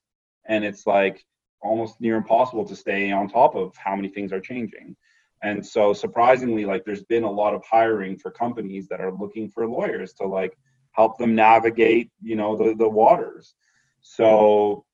and 0.46 0.64
it's 0.64 0.86
like 0.86 1.24
almost 1.62 2.00
near 2.00 2.16
impossible 2.16 2.64
to 2.64 2.76
stay 2.76 3.10
on 3.10 3.28
top 3.28 3.54
of 3.54 3.76
how 3.76 3.94
many 3.94 4.08
things 4.08 4.32
are 4.32 4.40
changing 4.40 4.96
and 5.42 5.64
so 5.64 5.92
surprisingly 5.92 6.64
like 6.64 6.84
there's 6.84 7.04
been 7.04 7.24
a 7.24 7.30
lot 7.30 7.54
of 7.54 7.62
hiring 7.64 8.16
for 8.16 8.30
companies 8.30 8.88
that 8.88 9.00
are 9.00 9.12
looking 9.12 9.48
for 9.48 9.66
lawyers 9.66 10.12
to 10.12 10.26
like 10.26 10.56
help 10.92 11.18
them 11.18 11.34
navigate 11.34 12.10
you 12.22 12.36
know 12.36 12.56
the, 12.56 12.74
the 12.74 12.88
waters 12.88 13.54
so 14.00 14.84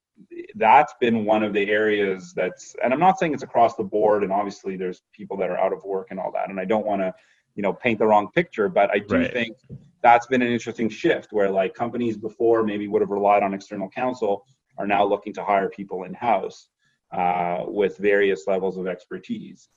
that's 0.54 0.94
been 1.00 1.24
one 1.24 1.42
of 1.42 1.52
the 1.52 1.70
areas 1.70 2.32
that's 2.34 2.74
and 2.82 2.92
i'm 2.92 3.00
not 3.00 3.18
saying 3.18 3.34
it's 3.34 3.42
across 3.42 3.76
the 3.76 3.84
board 3.84 4.22
and 4.22 4.32
obviously 4.32 4.76
there's 4.76 5.02
people 5.12 5.36
that 5.36 5.50
are 5.50 5.58
out 5.58 5.72
of 5.72 5.84
work 5.84 6.08
and 6.10 6.18
all 6.18 6.32
that 6.32 6.48
and 6.48 6.58
i 6.58 6.64
don't 6.64 6.86
want 6.86 7.00
to 7.00 7.14
you 7.54 7.62
know 7.62 7.72
paint 7.72 7.98
the 7.98 8.06
wrong 8.06 8.28
picture 8.34 8.68
but 8.68 8.90
i 8.90 8.98
do 8.98 9.16
right. 9.16 9.32
think 9.32 9.56
that's 10.06 10.26
been 10.26 10.42
an 10.42 10.52
interesting 10.52 10.88
shift 10.88 11.32
where 11.32 11.50
like 11.50 11.74
companies 11.74 12.16
before 12.16 12.62
maybe 12.62 12.88
would 12.88 13.02
have 13.02 13.10
relied 13.10 13.42
on 13.42 13.54
external 13.54 13.88
counsel 13.88 14.44
are 14.78 14.86
now 14.86 15.04
looking 15.04 15.32
to 15.34 15.44
hire 15.44 15.68
people 15.68 16.04
in 16.04 16.14
house 16.14 16.68
uh, 17.12 17.64
with 17.66 17.96
various 17.98 18.46
levels 18.46 18.76
of 18.76 18.86
expertise 18.86 19.68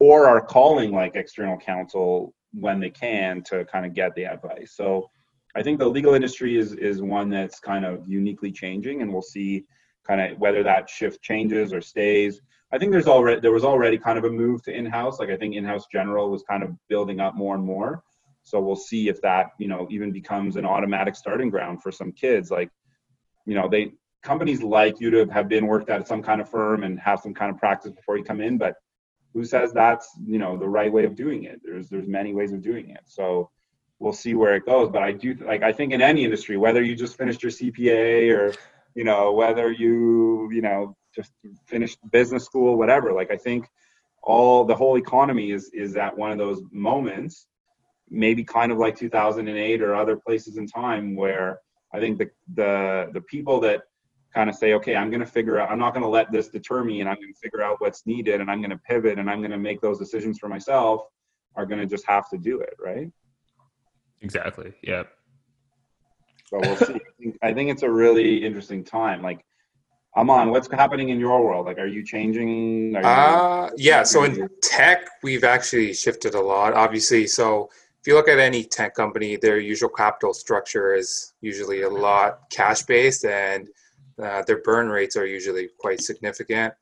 or 0.00 0.26
are 0.26 0.40
calling 0.40 0.92
like 0.92 1.14
external 1.16 1.56
counsel 1.56 2.34
when 2.52 2.80
they 2.80 2.90
can 2.90 3.42
to 3.42 3.64
kind 3.66 3.84
of 3.86 3.94
get 3.94 4.14
the 4.14 4.24
advice 4.24 4.72
so 4.74 5.08
I 5.54 5.62
think 5.62 5.78
the 5.78 5.86
legal 5.88 6.14
industry 6.14 6.58
is 6.58 6.72
is 6.74 7.00
one 7.00 7.30
that's 7.30 7.60
kind 7.60 7.84
of 7.84 8.08
uniquely 8.08 8.50
changing, 8.50 9.02
and 9.02 9.12
we'll 9.12 9.22
see 9.22 9.64
kind 10.06 10.20
of 10.20 10.38
whether 10.38 10.62
that 10.64 10.90
shift 10.90 11.22
changes 11.22 11.72
or 11.72 11.80
stays. 11.80 12.40
I 12.72 12.78
think 12.78 12.90
there's 12.90 13.06
already 13.06 13.40
there 13.40 13.52
was 13.52 13.64
already 13.64 13.96
kind 13.96 14.18
of 14.18 14.24
a 14.24 14.30
move 14.30 14.62
to 14.64 14.76
in-house. 14.76 15.20
Like 15.20 15.30
I 15.30 15.36
think 15.36 15.54
in-house 15.54 15.86
general 15.92 16.30
was 16.30 16.42
kind 16.42 16.64
of 16.64 16.70
building 16.88 17.20
up 17.20 17.36
more 17.36 17.54
and 17.54 17.64
more. 17.64 18.02
So 18.44 18.60
we'll 18.60 18.76
see 18.76 19.08
if 19.08 19.20
that 19.22 19.50
you 19.58 19.68
know 19.68 19.86
even 19.90 20.12
becomes 20.12 20.56
an 20.56 20.64
automatic 20.64 21.16
starting 21.16 21.50
ground 21.50 21.82
for 21.82 21.90
some 21.90 22.12
kids. 22.12 22.50
Like 22.50 22.70
you 23.46 23.54
know 23.54 23.68
they 23.68 23.92
companies 24.22 24.62
like 24.62 25.00
you 25.00 25.10
to 25.10 25.26
have 25.26 25.48
been 25.48 25.66
worked 25.66 25.90
at 25.90 26.08
some 26.08 26.22
kind 26.22 26.40
of 26.40 26.48
firm 26.48 26.82
and 26.82 26.98
have 26.98 27.20
some 27.20 27.34
kind 27.34 27.50
of 27.50 27.58
practice 27.58 27.92
before 27.92 28.16
you 28.16 28.24
come 28.24 28.40
in, 28.40 28.56
but 28.56 28.74
who 29.34 29.44
says 29.44 29.72
that's 29.72 30.08
you 30.26 30.38
know 30.38 30.56
the 30.56 30.68
right 30.68 30.92
way 30.92 31.04
of 31.04 31.14
doing 31.14 31.44
it? 31.44 31.60
There's 31.64 31.88
there's 31.88 32.06
many 32.06 32.32
ways 32.32 32.52
of 32.52 32.62
doing 32.62 32.90
it. 32.90 33.00
So 33.06 33.50
we'll 33.98 34.12
see 34.12 34.34
where 34.34 34.54
it 34.54 34.64
goes. 34.64 34.88
But 34.90 35.02
I 35.02 35.12
do 35.12 35.34
like 35.34 35.62
I 35.62 35.72
think 35.72 35.92
in 35.92 36.00
any 36.00 36.24
industry, 36.24 36.56
whether 36.56 36.82
you 36.82 36.94
just 36.94 37.18
finished 37.18 37.42
your 37.42 37.52
CPA 37.52 38.36
or 38.36 38.54
you 38.94 39.04
know 39.04 39.32
whether 39.32 39.72
you 39.72 40.50
you 40.52 40.62
know 40.62 40.96
just 41.14 41.32
finished 41.66 41.98
business 42.10 42.44
school, 42.44 42.76
whatever. 42.76 43.12
Like 43.12 43.30
I 43.30 43.36
think 43.36 43.66
all 44.22 44.64
the 44.64 44.74
whole 44.74 44.96
economy 44.96 45.50
is 45.50 45.70
is 45.74 45.96
at 45.96 46.16
one 46.16 46.30
of 46.30 46.38
those 46.38 46.62
moments, 46.70 47.46
maybe 48.10 48.44
kind 48.44 48.70
of 48.70 48.78
like 48.78 48.96
2008 48.96 49.82
or 49.82 49.94
other 49.94 50.16
places 50.16 50.56
in 50.56 50.66
time 50.66 51.16
where 51.16 51.60
I 51.92 52.00
think 52.00 52.18
the 52.18 52.30
the 52.54 53.10
the 53.12 53.20
people 53.22 53.60
that 53.60 53.82
kind 54.34 54.50
of 54.50 54.56
say, 54.56 54.72
okay, 54.74 54.96
I'm 54.96 55.10
going 55.10 55.20
to 55.20 55.26
figure 55.26 55.60
out, 55.60 55.70
I'm 55.70 55.78
not 55.78 55.94
going 55.94 56.02
to 56.02 56.08
let 56.08 56.32
this 56.32 56.48
deter 56.48 56.82
me 56.82 57.00
and 57.00 57.08
I'm 57.08 57.16
going 57.16 57.32
to 57.32 57.38
figure 57.38 57.62
out 57.62 57.76
what's 57.78 58.04
needed 58.04 58.40
and 58.40 58.50
I'm 58.50 58.60
going 58.60 58.70
to 58.70 58.78
pivot 58.78 59.18
and 59.18 59.30
I'm 59.30 59.38
going 59.38 59.52
to 59.52 59.58
make 59.58 59.80
those 59.80 59.98
decisions 59.98 60.38
for 60.40 60.48
myself 60.48 61.02
are 61.54 61.64
going 61.64 61.80
to 61.80 61.86
just 61.86 62.04
have 62.06 62.28
to 62.30 62.38
do 62.38 62.60
it. 62.60 62.74
Right. 62.84 63.10
Exactly. 64.22 64.72
Yeah. 64.82 65.04
So 66.46 66.58
we'll 66.60 66.76
see. 66.76 66.94
I 66.94 67.22
think, 67.22 67.38
I 67.42 67.52
think 67.52 67.70
it's 67.70 67.82
a 67.84 67.90
really 67.90 68.44
interesting 68.44 68.82
time. 68.82 69.22
Like, 69.22 69.44
Amin, 70.16 70.50
what's 70.50 70.70
happening 70.70 71.08
in 71.08 71.18
your 71.18 71.44
world? 71.44 71.66
Like, 71.66 71.78
are 71.78 71.86
you 71.86 72.04
changing? 72.04 72.94
Are 72.96 73.00
you, 73.00 73.06
uh, 73.06 73.70
yeah. 73.76 74.04
So 74.04 74.22
in 74.22 74.48
tech, 74.62 75.08
we've 75.24 75.42
actually 75.42 75.92
shifted 75.92 76.34
a 76.34 76.40
lot. 76.40 76.72
Obviously, 76.72 77.26
so 77.26 77.68
if 78.04 78.08
you 78.08 78.16
look 78.16 78.28
at 78.28 78.38
any 78.38 78.64
tech 78.64 78.94
company, 78.94 79.36
their 79.36 79.58
usual 79.58 79.88
capital 79.88 80.34
structure 80.34 80.92
is 80.92 81.32
usually 81.40 81.82
a 81.82 81.88
lot 81.88 82.50
cash 82.50 82.82
based, 82.82 83.24
and 83.24 83.66
uh, 84.22 84.42
their 84.46 84.60
burn 84.60 84.90
rates 84.90 85.16
are 85.16 85.24
usually 85.24 85.70
quite 85.78 86.02
significant. 86.02 86.74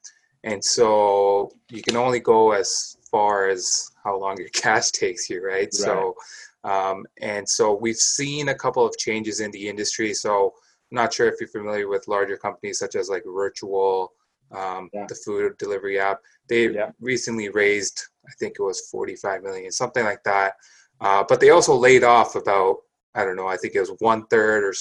And 0.43 0.65
so 0.65 1.53
you 1.71 1.81
can 1.81 1.95
only 1.95 2.19
go 2.19 2.51
as 2.51 2.97
far 3.09 3.49
as 3.49 3.93
how 4.03 4.19
long 4.19 4.37
your 4.37 4.49
cash 4.53 4.91
takes 4.91 5.31
you, 5.31 5.47
right? 5.47 5.53
right. 5.53 5.73
So 5.73 6.17
um, 6.65 7.07
and 7.21 7.49
so 7.49 7.73
we've 7.73 7.95
seen 7.95 8.49
a 8.49 8.55
couple 8.57 8.85
of 8.85 8.99
changes 8.99 9.39
in 9.39 9.53
the 9.53 9.69
industry. 9.69 10.15
So 10.15 10.55
I'm 10.91 10.97
not 10.97 11.15
sure 11.15 11.29
if 11.29 11.37
you're 11.39 11.49
familiar 11.49 11.87
with 11.87 12.09
larger 12.09 12.37
companies 12.37 12.81
such 12.81 12.97
as 12.97 13.09
like 13.09 13.23
Ritual, 13.25 14.13
um, 14.51 14.91
yeah. 14.93 15.07
the 15.09 15.15
food 15.15 15.57
delivery 15.59 16.01
app. 16.01 16.19
They 16.49 16.69
yeah. 16.71 16.91
recently 17.01 17.49
raised, 17.49 18.07
I 18.27 18.33
think 18.41 18.57
it 18.59 18.63
was 18.63 18.89
45 18.91 19.45
million, 19.45 19.71
something 19.71 20.05
like 20.05 20.25
that. 20.25 20.55
Uh, 21.03 21.25
but 21.29 21.41
they 21.41 21.51
also 21.51 21.75
laid 21.75 22.05
off 22.05 22.37
about, 22.37 22.77
I 23.15 23.25
don't 23.25 23.37
know, 23.37 23.49
I 23.49 23.57
think 23.57 23.75
it 23.75 23.81
was 23.81 23.95
one 23.99 24.27
third 24.29 24.65
or 24.65 24.73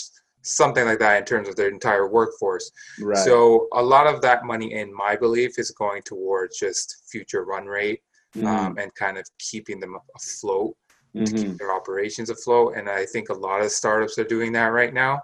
something 0.43 0.85
like 0.85 0.99
that 0.99 1.19
in 1.19 1.25
terms 1.25 1.47
of 1.47 1.55
their 1.55 1.69
entire 1.69 2.07
workforce. 2.07 2.71
Right. 2.99 3.17
So 3.17 3.67
a 3.73 3.81
lot 3.81 4.07
of 4.07 4.21
that 4.21 4.45
money, 4.45 4.73
in 4.73 4.93
my 4.93 5.15
belief, 5.15 5.57
is 5.57 5.71
going 5.71 6.01
towards 6.03 6.57
just 6.57 7.03
future 7.11 7.43
run 7.43 7.65
rate 7.65 8.01
mm. 8.35 8.45
um, 8.45 8.77
and 8.77 8.93
kind 8.95 9.17
of 9.17 9.25
keeping 9.39 9.79
them 9.79 9.97
afloat 10.15 10.75
mm-hmm. 11.15 11.25
to 11.25 11.31
keep 11.31 11.47
mm-hmm. 11.47 11.57
their 11.57 11.73
operations 11.73 12.29
afloat. 12.29 12.75
And 12.77 12.89
I 12.89 13.05
think 13.05 13.29
a 13.29 13.33
lot 13.33 13.61
of 13.61 13.71
startups 13.71 14.17
are 14.17 14.23
doing 14.23 14.51
that 14.53 14.67
right 14.67 14.93
now. 14.93 15.21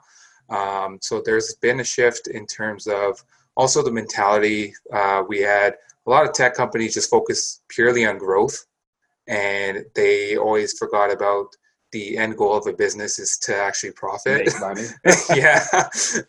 Um, 0.50 1.00
so 1.02 1.22
there's 1.26 1.56
been 1.56 1.80
a 1.80 1.84
shift 1.84 2.28
in 2.28 2.46
terms 2.46 2.88
of 2.88 3.24
also 3.56 3.84
the 3.84 3.92
mentality. 3.92 4.74
Uh, 4.94 5.24
we 5.28 5.40
had 5.42 5.76
a 6.06 6.10
lot 6.10 6.26
of 6.26 6.34
tech 6.34 6.54
companies 6.56 6.94
just 6.94 7.10
focus 7.10 7.62
purely 7.68 8.06
on 8.06 8.18
growth, 8.18 8.66
and 9.28 9.86
they 9.96 10.38
always 10.38 10.78
forgot 10.78 11.12
about 11.12 11.48
the 11.92 12.18
end 12.18 12.38
goal 12.38 12.58
of 12.58 12.68
a 12.68 12.74
business 12.74 13.18
is 13.18 13.38
to 13.38 13.56
actually 13.56 13.92
profit. 13.92 14.46
Make 14.46 14.60
money. 14.60 14.88
yeah. 15.36 15.64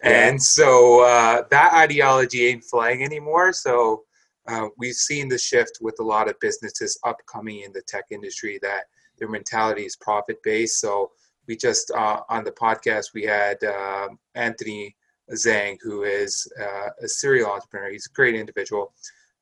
And 0.03 0.41
so 0.41 1.05
uh, 1.05 1.43
that 1.51 1.75
ideology 1.75 2.47
ain't 2.47 2.65
flying 2.65 3.03
anymore. 3.03 3.53
So 3.53 4.05
uh, 4.47 4.69
we've 4.79 4.95
seen 4.95 5.29
the 5.29 5.39
shift 5.39 5.79
with 5.81 5.97
a 6.01 6.05
lot 6.05 6.29
of 6.29 6.39
businesses 6.41 6.99
upcoming 7.05 7.63
in 7.63 7.73
the 7.73 7.83
tech 7.83 8.05
industry 8.11 8.59
that 8.63 8.85
their 9.19 9.29
mentality 9.29 9.85
is 9.85 9.97
profit 9.97 10.39
based. 10.45 10.81
So 10.81 11.11
we 11.47 11.57
just 11.57 11.91
uh, 11.91 12.21
on 12.29 12.45
the 12.45 12.53
podcast 12.53 13.07
we 13.15 13.25
had 13.25 13.63
uh, 13.65 14.09
Anthony 14.35 14.95
Zhang, 15.33 15.79
who 15.83 16.05
is 16.05 16.47
uh, 16.61 16.91
a 17.03 17.09
serial 17.09 17.51
entrepreneur. 17.51 17.91
He's 17.91 18.07
a 18.07 18.15
great 18.15 18.35
individual. 18.35 18.93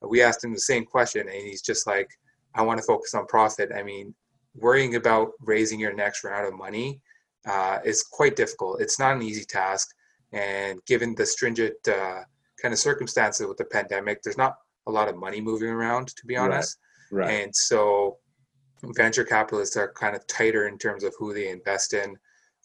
We 0.02 0.22
asked 0.22 0.44
him 0.44 0.52
the 0.52 0.60
same 0.60 0.84
question, 0.84 1.22
and 1.22 1.42
he's 1.42 1.62
just 1.62 1.86
like, 1.86 2.08
"I 2.56 2.62
want 2.62 2.78
to 2.78 2.86
focus 2.86 3.14
on 3.14 3.26
profit." 3.26 3.70
I 3.74 3.82
mean, 3.82 4.14
worrying 4.54 4.96
about 4.96 5.32
raising 5.40 5.78
your 5.78 5.92
next 5.92 6.24
round 6.24 6.46
of 6.46 6.58
money 6.58 7.00
uh, 7.46 7.78
is 7.84 8.02
quite 8.02 8.36
difficult. 8.36 8.80
It's 8.80 8.98
not 8.98 9.14
an 9.14 9.22
easy 9.22 9.44
task, 9.44 9.88
and 10.32 10.84
given 10.86 11.14
the 11.14 11.26
stringent 11.26 11.76
uh, 11.88 12.22
kind 12.60 12.72
of 12.72 12.78
circumstances 12.78 13.46
with 13.46 13.58
the 13.58 13.64
pandemic, 13.64 14.22
there's 14.22 14.38
not 14.38 14.56
a 14.86 14.90
lot 14.90 15.08
of 15.08 15.16
money 15.16 15.40
moving 15.40 15.68
around, 15.68 16.08
to 16.08 16.26
be 16.26 16.36
honest. 16.36 16.78
Right. 17.10 17.26
right. 17.26 17.30
And 17.42 17.54
so, 17.54 18.18
venture 18.82 19.24
capitalists 19.24 19.76
are 19.76 19.92
kind 19.92 20.16
of 20.16 20.26
tighter 20.26 20.68
in 20.68 20.78
terms 20.78 21.04
of 21.04 21.14
who 21.18 21.34
they 21.34 21.48
invest 21.48 21.94
in, 21.94 22.16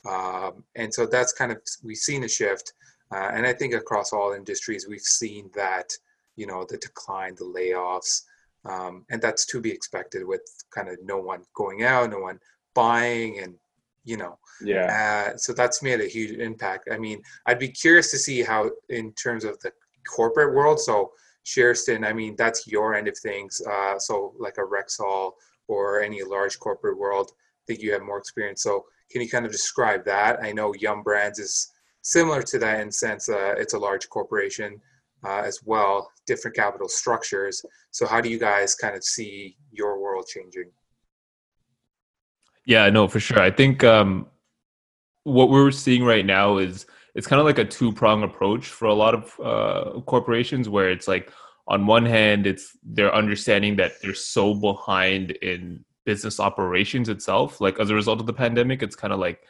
um, 0.09 0.63
and 0.75 0.93
so 0.93 1.05
that's 1.05 1.33
kind 1.33 1.51
of 1.51 1.57
we've 1.83 1.97
seen 1.97 2.23
a 2.23 2.27
shift. 2.27 2.73
Uh, 3.13 3.29
and 3.33 3.45
I 3.45 3.53
think 3.53 3.73
across 3.73 4.13
all 4.13 4.33
industries, 4.33 4.87
we've 4.87 5.01
seen 5.01 5.49
that, 5.53 5.91
you 6.37 6.47
know, 6.47 6.65
the 6.69 6.77
decline, 6.77 7.35
the 7.35 7.43
layoffs, 7.43 8.21
um, 8.65 9.05
and 9.09 9.21
that's 9.21 9.45
to 9.47 9.59
be 9.59 9.71
expected 9.71 10.25
with 10.25 10.41
kind 10.73 10.89
of 10.89 10.97
no 11.03 11.17
one 11.17 11.43
going 11.55 11.83
out, 11.83 12.09
no 12.09 12.19
one 12.19 12.39
buying, 12.73 13.39
and 13.39 13.55
you 14.03 14.17
know, 14.17 14.37
yeah. 14.63 15.31
Uh, 15.33 15.37
so 15.37 15.53
that's 15.53 15.83
made 15.83 16.01
a 16.01 16.07
huge 16.07 16.31
impact. 16.31 16.89
I 16.91 16.97
mean, 16.97 17.21
I'd 17.45 17.59
be 17.59 17.69
curious 17.69 18.09
to 18.11 18.17
see 18.17 18.41
how, 18.41 18.71
in 18.89 19.13
terms 19.13 19.43
of 19.43 19.59
the 19.59 19.71
corporate 20.07 20.55
world, 20.55 20.79
so 20.79 21.11
Sherston, 21.45 22.05
I 22.05 22.13
mean, 22.13 22.35
that's 22.35 22.67
your 22.67 22.95
end 22.95 23.07
of 23.07 23.17
things. 23.17 23.61
Uh, 23.61 23.97
so 23.99 24.33
like 24.39 24.57
a 24.57 24.61
Rexall 24.61 25.33
or 25.67 26.01
any 26.01 26.23
large 26.23 26.59
corporate 26.59 26.97
world, 26.97 27.31
I 27.31 27.61
think 27.67 27.81
you 27.81 27.91
have 27.93 28.01
more 28.01 28.17
experience. 28.17 28.63
So 28.63 28.85
can 29.11 29.21
you 29.21 29.29
kind 29.29 29.45
of 29.45 29.51
describe 29.51 30.05
that? 30.05 30.39
I 30.43 30.51
know 30.51 30.73
Yum 30.75 31.03
Brands 31.03 31.39
is 31.39 31.71
similar 32.01 32.41
to 32.41 32.59
that 32.59 32.79
in 32.79 32.91
sense 32.91 33.29
uh, 33.29 33.53
it's 33.57 33.73
a 33.73 33.79
large 33.79 34.09
corporation 34.09 34.81
uh, 35.25 35.41
as 35.45 35.59
well, 35.65 36.11
different 36.27 36.55
capital 36.55 36.87
structures. 36.87 37.63
So 37.91 38.05
how 38.05 38.21
do 38.21 38.29
you 38.29 38.39
guys 38.39 38.75
kind 38.75 38.95
of 38.95 39.03
see 39.03 39.57
your 39.71 39.99
world 39.99 40.25
changing? 40.27 40.71
Yeah, 42.65 42.89
no, 42.89 43.07
for 43.07 43.19
sure. 43.19 43.39
I 43.39 43.51
think 43.51 43.83
um, 43.83 44.27
what 45.23 45.49
we're 45.49 45.71
seeing 45.71 46.03
right 46.03 46.25
now 46.25 46.57
is 46.57 46.85
it's 47.15 47.27
kind 47.27 47.39
of 47.39 47.45
like 47.45 47.57
a 47.57 47.65
two 47.65 47.91
prong 47.91 48.23
approach 48.23 48.67
for 48.67 48.85
a 48.85 48.93
lot 48.93 49.13
of 49.13 49.39
uh, 49.43 49.99
corporations, 50.01 50.69
where 50.69 50.89
it's 50.89 51.07
like 51.07 51.31
on 51.67 51.87
one 51.87 52.05
hand, 52.05 52.47
it's 52.47 52.77
they're 52.83 53.13
understanding 53.13 53.75
that 53.77 53.93
they're 54.01 54.13
so 54.13 54.53
behind 54.53 55.31
in 55.31 55.83
business 56.05 56.39
operations 56.39 57.09
itself. 57.09 57.61
Like 57.61 57.79
as 57.79 57.89
a 57.89 57.95
result 57.95 58.19
of 58.19 58.25
the 58.25 58.33
pandemic, 58.33 58.81
it's 58.81 58.95
kind 58.95 59.13
of 59.13 59.19
like 59.19 59.41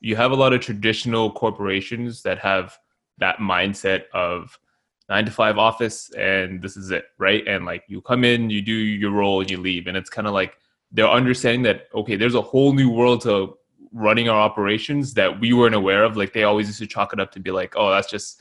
you 0.00 0.16
have 0.16 0.32
a 0.32 0.36
lot 0.36 0.52
of 0.52 0.60
traditional 0.60 1.30
corporations 1.30 2.22
that 2.22 2.38
have 2.38 2.76
that 3.18 3.38
mindset 3.38 4.04
of 4.12 4.58
nine 5.08 5.24
to 5.24 5.30
five 5.30 5.58
office 5.58 6.10
and 6.12 6.62
this 6.62 6.76
is 6.76 6.90
it 6.90 7.04
right? 7.18 7.46
And 7.46 7.64
like 7.64 7.84
you 7.88 8.00
come 8.00 8.24
in 8.24 8.50
you 8.50 8.62
do 8.62 8.72
your 8.72 9.10
role 9.10 9.40
and 9.40 9.50
you 9.50 9.58
leave. 9.58 9.86
And 9.86 9.96
it's 9.96 10.10
kind 10.10 10.26
of 10.26 10.32
like 10.32 10.56
they're 10.92 11.08
understanding 11.08 11.62
that 11.62 11.88
okay 11.94 12.16
there's 12.16 12.34
a 12.34 12.40
whole 12.42 12.72
new 12.72 12.90
world 12.90 13.22
to 13.22 13.56
running 13.92 14.28
our 14.28 14.40
operations 14.40 15.14
that 15.14 15.40
we 15.40 15.52
weren't 15.52 15.74
aware 15.74 16.04
of. 16.04 16.16
Like 16.16 16.32
they 16.32 16.44
always 16.44 16.66
used 16.66 16.80
to 16.80 16.86
chalk 16.86 17.12
it 17.12 17.20
up 17.20 17.32
to 17.32 17.40
be 17.40 17.50
like 17.50 17.74
oh 17.76 17.90
that's 17.90 18.10
just 18.10 18.40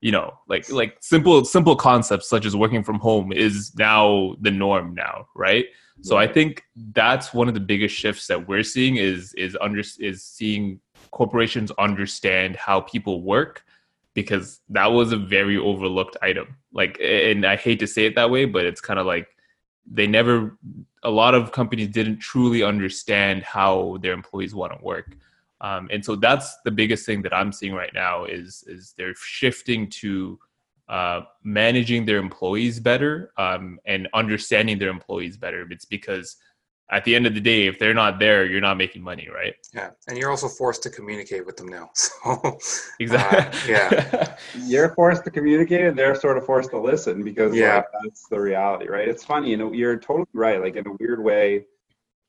you 0.00 0.12
know 0.12 0.38
like 0.48 0.70
like 0.70 0.96
simple 1.00 1.44
simple 1.44 1.76
concepts 1.76 2.28
such 2.28 2.44
as 2.44 2.54
working 2.54 2.84
from 2.84 2.98
home 2.98 3.32
is 3.32 3.74
now 3.76 4.34
the 4.40 4.50
norm 4.50 4.94
now 4.94 5.26
right? 5.34 5.66
So 6.02 6.18
i 6.18 6.26
think 6.26 6.64
that's 6.92 7.32
one 7.32 7.48
of 7.48 7.54
the 7.54 7.60
biggest 7.60 7.94
shifts 7.94 8.26
that 8.26 8.48
we're 8.48 8.64
seeing 8.64 8.96
is 8.96 9.32
is 9.34 9.56
under 9.60 9.82
is 10.00 10.22
seeing 10.22 10.80
corporations 11.12 11.70
understand 11.78 12.56
how 12.56 12.80
people 12.80 13.22
work 13.22 13.64
because 14.14 14.60
that 14.68 14.86
was 14.92 15.12
a 15.12 15.16
very 15.16 15.58
overlooked 15.58 16.16
item. 16.22 16.56
Like, 16.72 16.98
and 17.00 17.44
I 17.44 17.56
hate 17.56 17.80
to 17.80 17.86
say 17.86 18.06
it 18.06 18.14
that 18.14 18.30
way, 18.30 18.44
but 18.44 18.64
it's 18.64 18.80
kind 18.80 18.98
of 18.98 19.06
like 19.06 19.28
they 19.90 20.06
never, 20.06 20.56
a 21.02 21.10
lot 21.10 21.34
of 21.34 21.52
companies 21.52 21.88
didn't 21.88 22.18
truly 22.18 22.62
understand 22.62 23.42
how 23.42 23.98
their 24.00 24.12
employees 24.12 24.54
want 24.54 24.72
to 24.72 24.84
work. 24.84 25.16
Um, 25.60 25.88
and 25.90 26.04
so 26.04 26.16
that's 26.16 26.56
the 26.64 26.70
biggest 26.70 27.06
thing 27.06 27.22
that 27.22 27.34
I'm 27.34 27.52
seeing 27.52 27.74
right 27.74 27.92
now 27.94 28.24
is 28.24 28.64
is 28.66 28.94
they're 28.98 29.14
shifting 29.14 29.88
to 29.90 30.38
uh, 30.88 31.22
managing 31.42 32.04
their 32.04 32.18
employees 32.18 32.78
better 32.78 33.32
um, 33.38 33.78
and 33.86 34.08
understanding 34.12 34.78
their 34.78 34.90
employees 34.90 35.36
better. 35.36 35.66
It's 35.70 35.86
because 35.86 36.36
at 36.90 37.04
the 37.04 37.14
end 37.14 37.26
of 37.26 37.34
the 37.34 37.40
day, 37.40 37.66
if 37.66 37.78
they're 37.78 37.94
not 37.94 38.18
there, 38.18 38.44
you're 38.44 38.60
not 38.60 38.76
making 38.76 39.02
money, 39.02 39.28
right? 39.32 39.54
Yeah, 39.72 39.90
and 40.06 40.18
you're 40.18 40.30
also 40.30 40.48
forced 40.48 40.82
to 40.82 40.90
communicate 40.90 41.46
with 41.46 41.56
them 41.56 41.68
now. 41.68 41.90
So 42.24 42.58
exactly, 43.00 43.74
uh, 43.74 43.90
yeah, 43.90 44.36
you're 44.66 44.94
forced 44.94 45.24
to 45.24 45.30
communicate, 45.30 45.82
and 45.82 45.98
they're 45.98 46.14
sort 46.14 46.36
of 46.36 46.44
forced 46.44 46.70
to 46.70 46.78
listen 46.78 47.22
because 47.22 47.54
yeah, 47.54 47.76
like, 47.76 47.86
that's 48.02 48.28
the 48.28 48.40
reality, 48.40 48.88
right? 48.88 49.08
It's 49.08 49.24
funny, 49.24 49.50
you 49.50 49.56
know, 49.56 49.72
you're 49.72 49.98
totally 49.98 50.26
right. 50.34 50.60
Like 50.60 50.76
in 50.76 50.86
a 50.86 50.92
weird 51.00 51.22
way, 51.22 51.66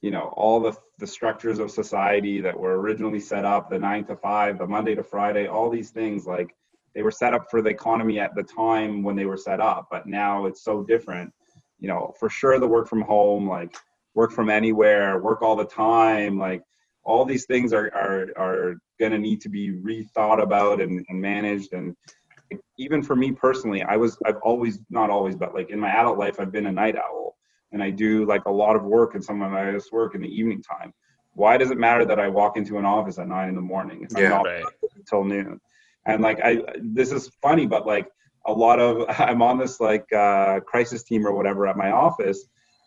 you 0.02 0.12
know, 0.12 0.34
all 0.38 0.60
the 0.60 0.76
the 1.00 1.08
structures 1.08 1.60
of 1.60 1.70
society 1.72 2.40
that 2.42 2.58
were 2.58 2.80
originally 2.80 3.20
set 3.20 3.44
up, 3.44 3.70
the 3.70 3.80
nine 3.80 4.06
to 4.06 4.16
five, 4.16 4.58
the 4.58 4.68
Monday 4.68 4.96
to 4.96 5.04
Friday, 5.04 5.48
all 5.48 5.70
these 5.70 5.92
things, 5.92 6.26
like 6.26 6.56
they 6.94 7.04
were 7.04 7.12
set 7.12 7.34
up 7.34 7.52
for 7.52 7.62
the 7.62 7.70
economy 7.70 8.20
at 8.20 8.34
the 8.36 8.44
time 8.44 9.04
when 9.04 9.16
they 9.18 9.26
were 9.26 9.38
set 9.38 9.60
up, 9.60 9.88
but 9.92 10.08
now 10.08 10.46
it's 10.46 10.64
so 10.64 10.84
different. 10.84 11.32
You 11.80 11.90
know, 11.90 12.14
for 12.18 12.30
sure, 12.30 12.58
the 12.60 12.68
work 12.68 12.88
from 12.88 13.02
home, 13.02 13.50
like 13.50 13.76
work 14.16 14.32
from 14.32 14.50
anywhere, 14.50 15.20
work 15.20 15.42
all 15.42 15.56
the 15.56 15.66
time, 15.66 16.40
like 16.40 16.64
all 17.04 17.24
these 17.24 17.46
things 17.46 17.72
are 17.72 17.88
are 17.94 18.28
are 18.38 18.76
going 19.00 19.12
to 19.12 19.20
need 19.20 19.42
to 19.42 19.50
be 19.50 19.72
rethought 19.72 20.42
about 20.42 20.82
and, 20.82 21.06
and 21.08 21.22
managed. 21.22 21.74
And 21.74 21.96
even 22.78 23.02
for 23.02 23.16
me 23.16 23.32
personally 23.32 23.82
i 23.84 23.98
was 23.98 24.18
i've 24.26 24.38
always 24.44 24.80
not 24.90 25.10
always 25.10 25.36
but 25.36 25.54
like 25.56 25.72
in 25.72 25.80
my 25.80 25.90
adult 25.90 26.18
life 26.18 26.40
i've 26.40 26.52
been 26.52 26.68
a 26.68 26.72
night 26.72 26.96
owl. 26.96 27.36
And 27.72 27.82
i 27.84 27.90
do 27.90 28.26
like 28.26 28.46
a 28.46 28.52
lot 28.52 28.76
of 28.76 28.84
work 28.84 29.16
and 29.16 29.24
some 29.24 29.42
of 29.42 29.52
my 29.52 29.72
best 29.72 29.92
work 29.92 30.16
in 30.16 30.22
the 30.22 30.30
evening 30.30 30.62
time. 30.62 30.94
Why 31.34 31.58
does 31.58 31.72
it 31.72 31.78
matter 31.78 32.06
that 32.06 32.20
i 32.20 32.28
walk 32.28 32.56
into 32.56 32.78
an 32.78 32.86
office 32.86 33.18
at 33.20 33.28
nine 33.28 33.50
in 33.50 33.56
the 33.56 33.62
morning? 33.62 34.08
If 34.10 34.18
yeah, 34.18 34.26
i'm 34.26 34.30
not 34.30 34.46
right. 34.46 34.64
until 34.96 35.24
noon. 35.24 35.60
And 36.06 36.22
like 36.22 36.40
i 36.44 36.62
this 36.82 37.12
is 37.12 37.32
funny 37.42 37.66
but 37.66 37.86
like 37.86 38.08
a 38.46 38.54
lot 38.54 38.80
of 38.80 39.06
i'm 39.20 39.42
on 39.42 39.58
this 39.58 39.80
like 39.80 40.06
uh, 40.14 40.60
crisis 40.62 41.04
team 41.04 41.26
or 41.26 41.34
whatever 41.34 41.68
at 41.68 41.78
my 41.78 41.92
office 41.92 42.46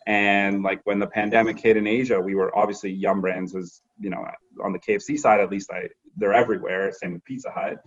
and 0.09 0.63
like 0.63 0.81
when 0.85 0.97
the 0.97 1.05
pandemic 1.05 1.59
hit 1.59 1.77
in 1.77 1.85
Asia, 1.85 2.19
we 2.19 2.33
were 2.33 2.57
obviously 2.57 2.89
Yum 2.89 3.21
Brands 3.21 3.53
was, 3.53 3.83
you 3.99 4.09
know, 4.09 4.25
on 4.63 4.73
the 4.73 4.79
KFC 4.79 5.19
side, 5.19 5.39
at 5.39 5.51
least 5.51 5.69
I, 5.71 5.89
they're 6.17 6.33
everywhere, 6.33 6.91
same 6.91 7.13
with 7.13 7.23
Pizza 7.25 7.51
Hut. 7.51 7.77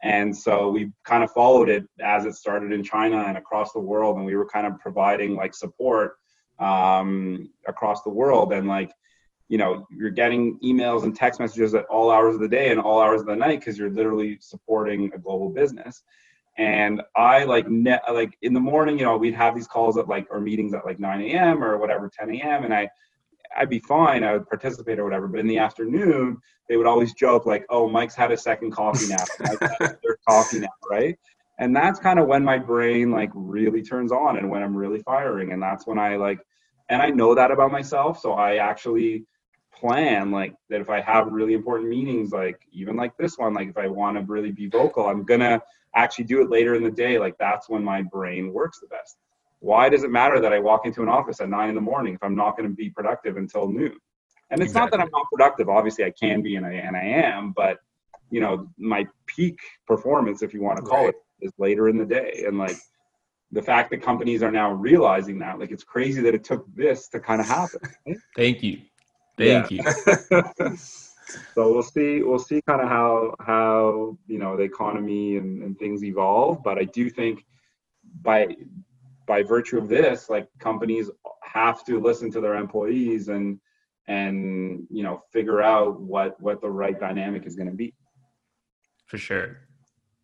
And 0.00 0.36
so 0.36 0.70
we 0.70 0.92
kind 1.02 1.24
of 1.24 1.32
followed 1.32 1.68
it 1.68 1.84
as 2.00 2.26
it 2.26 2.34
started 2.34 2.70
in 2.70 2.84
China 2.84 3.24
and 3.26 3.36
across 3.36 3.72
the 3.72 3.80
world. 3.80 4.18
And 4.18 4.24
we 4.24 4.36
were 4.36 4.46
kind 4.46 4.68
of 4.68 4.78
providing 4.78 5.34
like 5.34 5.52
support 5.52 6.14
um, 6.60 7.50
across 7.66 8.04
the 8.04 8.10
world. 8.10 8.52
And 8.52 8.68
like, 8.68 8.92
you 9.48 9.58
know, 9.58 9.84
you're 9.90 10.10
getting 10.10 10.60
emails 10.60 11.02
and 11.02 11.16
text 11.16 11.40
messages 11.40 11.74
at 11.74 11.86
all 11.86 12.08
hours 12.08 12.36
of 12.36 12.40
the 12.40 12.46
day 12.46 12.70
and 12.70 12.78
all 12.78 13.00
hours 13.00 13.20
of 13.20 13.26
the 13.26 13.34
night 13.34 13.58
because 13.58 13.76
you're 13.76 13.90
literally 13.90 14.38
supporting 14.40 15.10
a 15.12 15.18
global 15.18 15.50
business 15.50 16.04
and 16.56 17.02
I 17.16 17.44
like 17.44 17.68
net 17.68 18.02
like 18.12 18.36
in 18.42 18.52
the 18.52 18.60
morning, 18.60 18.98
you 18.98 19.04
know, 19.04 19.16
we'd 19.16 19.34
have 19.34 19.54
these 19.54 19.66
calls 19.66 19.96
at 19.98 20.08
like 20.08 20.26
or 20.30 20.40
meetings 20.40 20.72
at 20.74 20.86
like 20.86 21.00
9 21.00 21.20
a.m. 21.22 21.62
or 21.62 21.78
whatever, 21.78 22.10
10 22.16 22.30
a.m. 22.36 22.64
and 22.64 22.72
I 22.72 22.88
I'd 23.56 23.70
be 23.70 23.80
fine, 23.80 24.24
I 24.24 24.32
would 24.32 24.48
participate 24.48 24.98
or 24.98 25.04
whatever. 25.04 25.28
But 25.28 25.40
in 25.40 25.46
the 25.46 25.58
afternoon, 25.58 26.38
they 26.68 26.76
would 26.76 26.86
always 26.86 27.12
joke 27.14 27.46
like, 27.46 27.64
"Oh, 27.68 27.88
Mike's 27.88 28.14
had 28.14 28.32
a 28.32 28.36
second 28.36 28.72
coffee 28.72 29.06
now, 29.08 29.24
third 29.58 30.18
coffee 30.28 30.60
now, 30.60 30.68
right?" 30.90 31.18
And 31.58 31.74
that's 31.74 32.00
kind 32.00 32.18
of 32.18 32.26
when 32.26 32.42
my 32.42 32.58
brain 32.58 33.10
like 33.10 33.30
really 33.34 33.82
turns 33.82 34.10
on 34.10 34.38
and 34.38 34.50
when 34.50 34.62
I'm 34.62 34.76
really 34.76 35.00
firing, 35.02 35.52
and 35.52 35.62
that's 35.62 35.86
when 35.86 35.98
I 35.98 36.16
like, 36.16 36.40
and 36.88 37.00
I 37.00 37.10
know 37.10 37.34
that 37.34 37.50
about 37.50 37.70
myself, 37.70 38.18
so 38.18 38.32
I 38.32 38.56
actually 38.56 39.24
plan 39.72 40.30
like 40.30 40.54
that 40.70 40.80
if 40.80 40.90
I 40.90 41.00
have 41.00 41.28
really 41.28 41.54
important 41.54 41.88
meetings, 41.90 42.32
like 42.32 42.60
even 42.72 42.96
like 42.96 43.16
this 43.16 43.38
one, 43.38 43.54
like 43.54 43.68
if 43.68 43.78
I 43.78 43.86
want 43.86 44.16
to 44.16 44.24
really 44.24 44.52
be 44.52 44.68
vocal, 44.68 45.06
I'm 45.06 45.24
gonna 45.24 45.60
actually 45.96 46.24
do 46.24 46.42
it 46.42 46.50
later 46.50 46.74
in 46.74 46.82
the 46.82 46.90
day, 46.90 47.18
like 47.18 47.36
that's 47.38 47.68
when 47.68 47.84
my 47.84 48.02
brain 48.02 48.52
works 48.52 48.80
the 48.80 48.86
best. 48.88 49.16
Why 49.60 49.88
does 49.88 50.04
it 50.04 50.10
matter 50.10 50.40
that 50.40 50.52
I 50.52 50.58
walk 50.58 50.84
into 50.84 51.02
an 51.02 51.08
office 51.08 51.40
at 51.40 51.48
nine 51.48 51.68
in 51.68 51.74
the 51.74 51.80
morning 51.80 52.14
if 52.14 52.22
I'm 52.22 52.34
not 52.34 52.56
going 52.56 52.68
to 52.68 52.74
be 52.74 52.90
productive 52.90 53.36
until 53.36 53.68
noon? 53.68 53.96
And 54.50 54.60
it's 54.60 54.70
exactly. 54.72 54.80
not 54.80 54.90
that 54.90 55.00
I'm 55.00 55.10
not 55.10 55.26
productive. 55.32 55.68
Obviously, 55.68 56.04
I 56.04 56.10
can 56.10 56.42
be 56.42 56.56
and 56.56 56.66
I 56.66 56.72
and 56.72 56.96
I 56.96 57.02
am, 57.02 57.52
but 57.56 57.78
you 58.30 58.40
know, 58.40 58.68
my 58.78 59.06
peak 59.26 59.58
performance, 59.86 60.42
if 60.42 60.52
you 60.52 60.60
want 60.60 60.76
to 60.78 60.82
call 60.82 61.06
right. 61.06 61.14
it, 61.40 61.46
is 61.46 61.52
later 61.58 61.88
in 61.88 61.96
the 61.96 62.04
day. 62.04 62.44
And 62.46 62.58
like 62.58 62.76
the 63.52 63.62
fact 63.62 63.90
that 63.90 64.02
companies 64.02 64.42
are 64.42 64.50
now 64.50 64.72
realizing 64.72 65.38
that, 65.38 65.58
like 65.58 65.70
it's 65.70 65.84
crazy 65.84 66.20
that 66.22 66.34
it 66.34 66.44
took 66.44 66.66
this 66.74 67.08
to 67.08 67.20
kind 67.20 67.40
of 67.40 67.46
happen. 67.46 67.80
Thank 68.36 68.62
you. 68.62 68.80
Thank 69.38 69.70
Yeah. 69.70 69.82
you. 70.30 70.76
so 71.54 71.72
we'll 71.72 71.82
see 71.82 72.22
we'll 72.22 72.38
see 72.38 72.60
kind 72.62 72.80
of 72.80 72.88
how 72.88 73.34
how 73.40 74.16
you 74.26 74.38
know 74.38 74.56
the 74.56 74.62
economy 74.62 75.36
and, 75.36 75.62
and 75.62 75.78
things 75.78 76.02
evolve 76.04 76.62
but 76.62 76.78
i 76.78 76.84
do 76.84 77.08
think 77.08 77.44
by 78.22 78.54
by 79.26 79.42
virtue 79.42 79.78
of 79.78 79.88
this 79.88 80.28
like 80.28 80.48
companies 80.58 81.10
have 81.42 81.84
to 81.84 82.00
listen 82.00 82.30
to 82.30 82.40
their 82.40 82.54
employees 82.54 83.28
and 83.28 83.58
and 84.08 84.86
you 84.90 85.02
know 85.02 85.22
figure 85.32 85.62
out 85.62 86.00
what 86.00 86.38
what 86.40 86.60
the 86.60 86.68
right 86.70 87.00
dynamic 87.00 87.46
is 87.46 87.56
going 87.56 87.68
to 87.68 87.74
be 87.74 87.94
For 89.06 89.18
sure. 89.18 89.58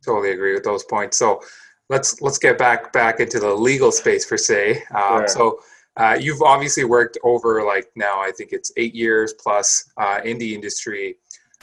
totally 0.04 0.32
agree 0.32 0.54
with 0.54 0.64
those 0.64 0.84
points. 0.84 1.16
So 1.16 1.40
let's 1.88 2.20
let's 2.20 2.38
get 2.38 2.58
back 2.58 2.92
back 2.92 3.20
into 3.20 3.40
the 3.40 3.54
legal 3.54 3.92
space 3.92 4.26
per 4.26 4.36
se. 4.36 4.82
Um, 4.94 5.20
Sure. 5.20 5.28
So 5.28 5.60
uh, 5.96 6.16
you've 6.20 6.42
obviously 6.42 6.84
worked 6.84 7.18
over 7.24 7.64
like 7.64 7.90
now 7.96 8.20
I 8.20 8.30
think 8.30 8.52
it's 8.52 8.72
eight 8.76 8.94
years 8.94 9.34
plus 9.34 9.90
uh, 9.96 10.20
in 10.24 10.38
the 10.38 10.54
industry. 10.54 11.16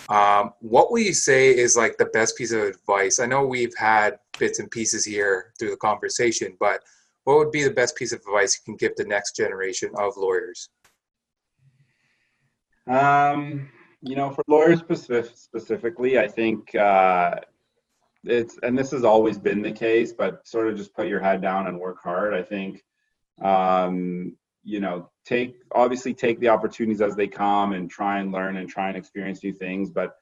Um, 0.09 0.53
what 0.59 0.91
would 0.91 1.03
you 1.03 1.13
say 1.13 1.55
is 1.55 1.75
like 1.75 1.97
the 1.97 2.05
best 2.05 2.37
piece 2.37 2.51
of 2.51 2.61
advice? 2.61 3.19
I 3.19 3.25
know 3.25 3.45
we've 3.45 3.75
had 3.77 4.19
bits 4.37 4.59
and 4.59 4.69
pieces 4.69 5.03
here 5.03 5.53
through 5.57 5.71
the 5.71 5.77
conversation, 5.77 6.55
but 6.59 6.81
what 7.23 7.37
would 7.37 7.51
be 7.51 7.63
the 7.63 7.71
best 7.71 7.95
piece 7.95 8.13
of 8.13 8.21
advice 8.21 8.57
you 8.57 8.63
can 8.63 8.77
give 8.77 8.95
the 8.95 9.05
next 9.05 9.35
generation 9.35 9.91
of 9.97 10.15
lawyers? 10.15 10.69
Um, 12.87 13.69
you 14.01 14.15
know, 14.15 14.29
for 14.29 14.43
lawyers 14.47 14.79
specific, 14.79 15.35
specifically, 15.35 16.19
I 16.19 16.27
think 16.27 16.73
uh, 16.75 17.35
it's, 18.23 18.57
and 18.63 18.77
this 18.77 18.91
has 18.91 19.03
always 19.03 19.37
been 19.37 19.61
the 19.61 19.71
case, 19.71 20.13
but 20.13 20.47
sort 20.47 20.69
of 20.69 20.77
just 20.77 20.93
put 20.93 21.07
your 21.07 21.19
head 21.19 21.41
down 21.41 21.67
and 21.67 21.77
work 21.77 22.01
hard. 22.01 22.33
I 22.33 22.43
think, 22.43 22.83
um, 23.41 24.35
you 24.63 24.79
know, 24.79 25.09
take, 25.25 25.55
obviously 25.73 26.13
take 26.13 26.39
the 26.39 26.49
opportunities 26.49 27.01
as 27.01 27.15
they 27.15 27.27
come 27.27 27.73
and 27.73 27.89
try 27.89 28.19
and 28.19 28.31
learn 28.31 28.57
and 28.57 28.69
try 28.69 28.89
and 28.89 28.97
experience 28.97 29.43
new 29.43 29.53
things, 29.53 29.89
but 29.89 30.15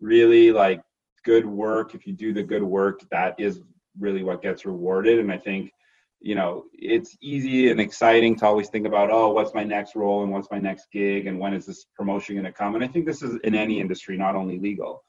really 0.00 0.52
like 0.52 0.80
good 1.24 1.46
work, 1.46 1.94
if 1.94 2.06
you 2.06 2.12
do 2.12 2.32
the 2.32 2.42
good 2.42 2.62
work, 2.62 3.00
that 3.10 3.34
is 3.38 3.60
really 3.98 4.22
what 4.22 4.42
gets 4.42 4.64
rewarded. 4.64 5.18
And 5.18 5.30
I 5.30 5.38
think, 5.38 5.72
you 6.20 6.34
know, 6.34 6.64
it's 6.72 7.16
easy 7.20 7.70
and 7.70 7.80
exciting 7.80 8.36
to 8.36 8.46
always 8.46 8.68
think 8.68 8.86
about, 8.86 9.10
oh, 9.10 9.32
what's 9.32 9.54
my 9.54 9.64
next 9.64 9.96
role 9.96 10.22
and 10.22 10.32
what's 10.32 10.50
my 10.50 10.58
next 10.58 10.86
gig 10.92 11.26
and 11.26 11.38
when 11.38 11.54
is 11.54 11.66
this 11.66 11.86
promotion 11.94 12.36
going 12.36 12.44
to 12.44 12.52
come? 12.52 12.74
And 12.74 12.84
I 12.84 12.88
think 12.88 13.06
this 13.06 13.22
is 13.22 13.38
in 13.44 13.54
any 13.54 13.80
industry, 13.80 14.16
not 14.16 14.36
only 14.36 14.58
legal. 14.58 15.02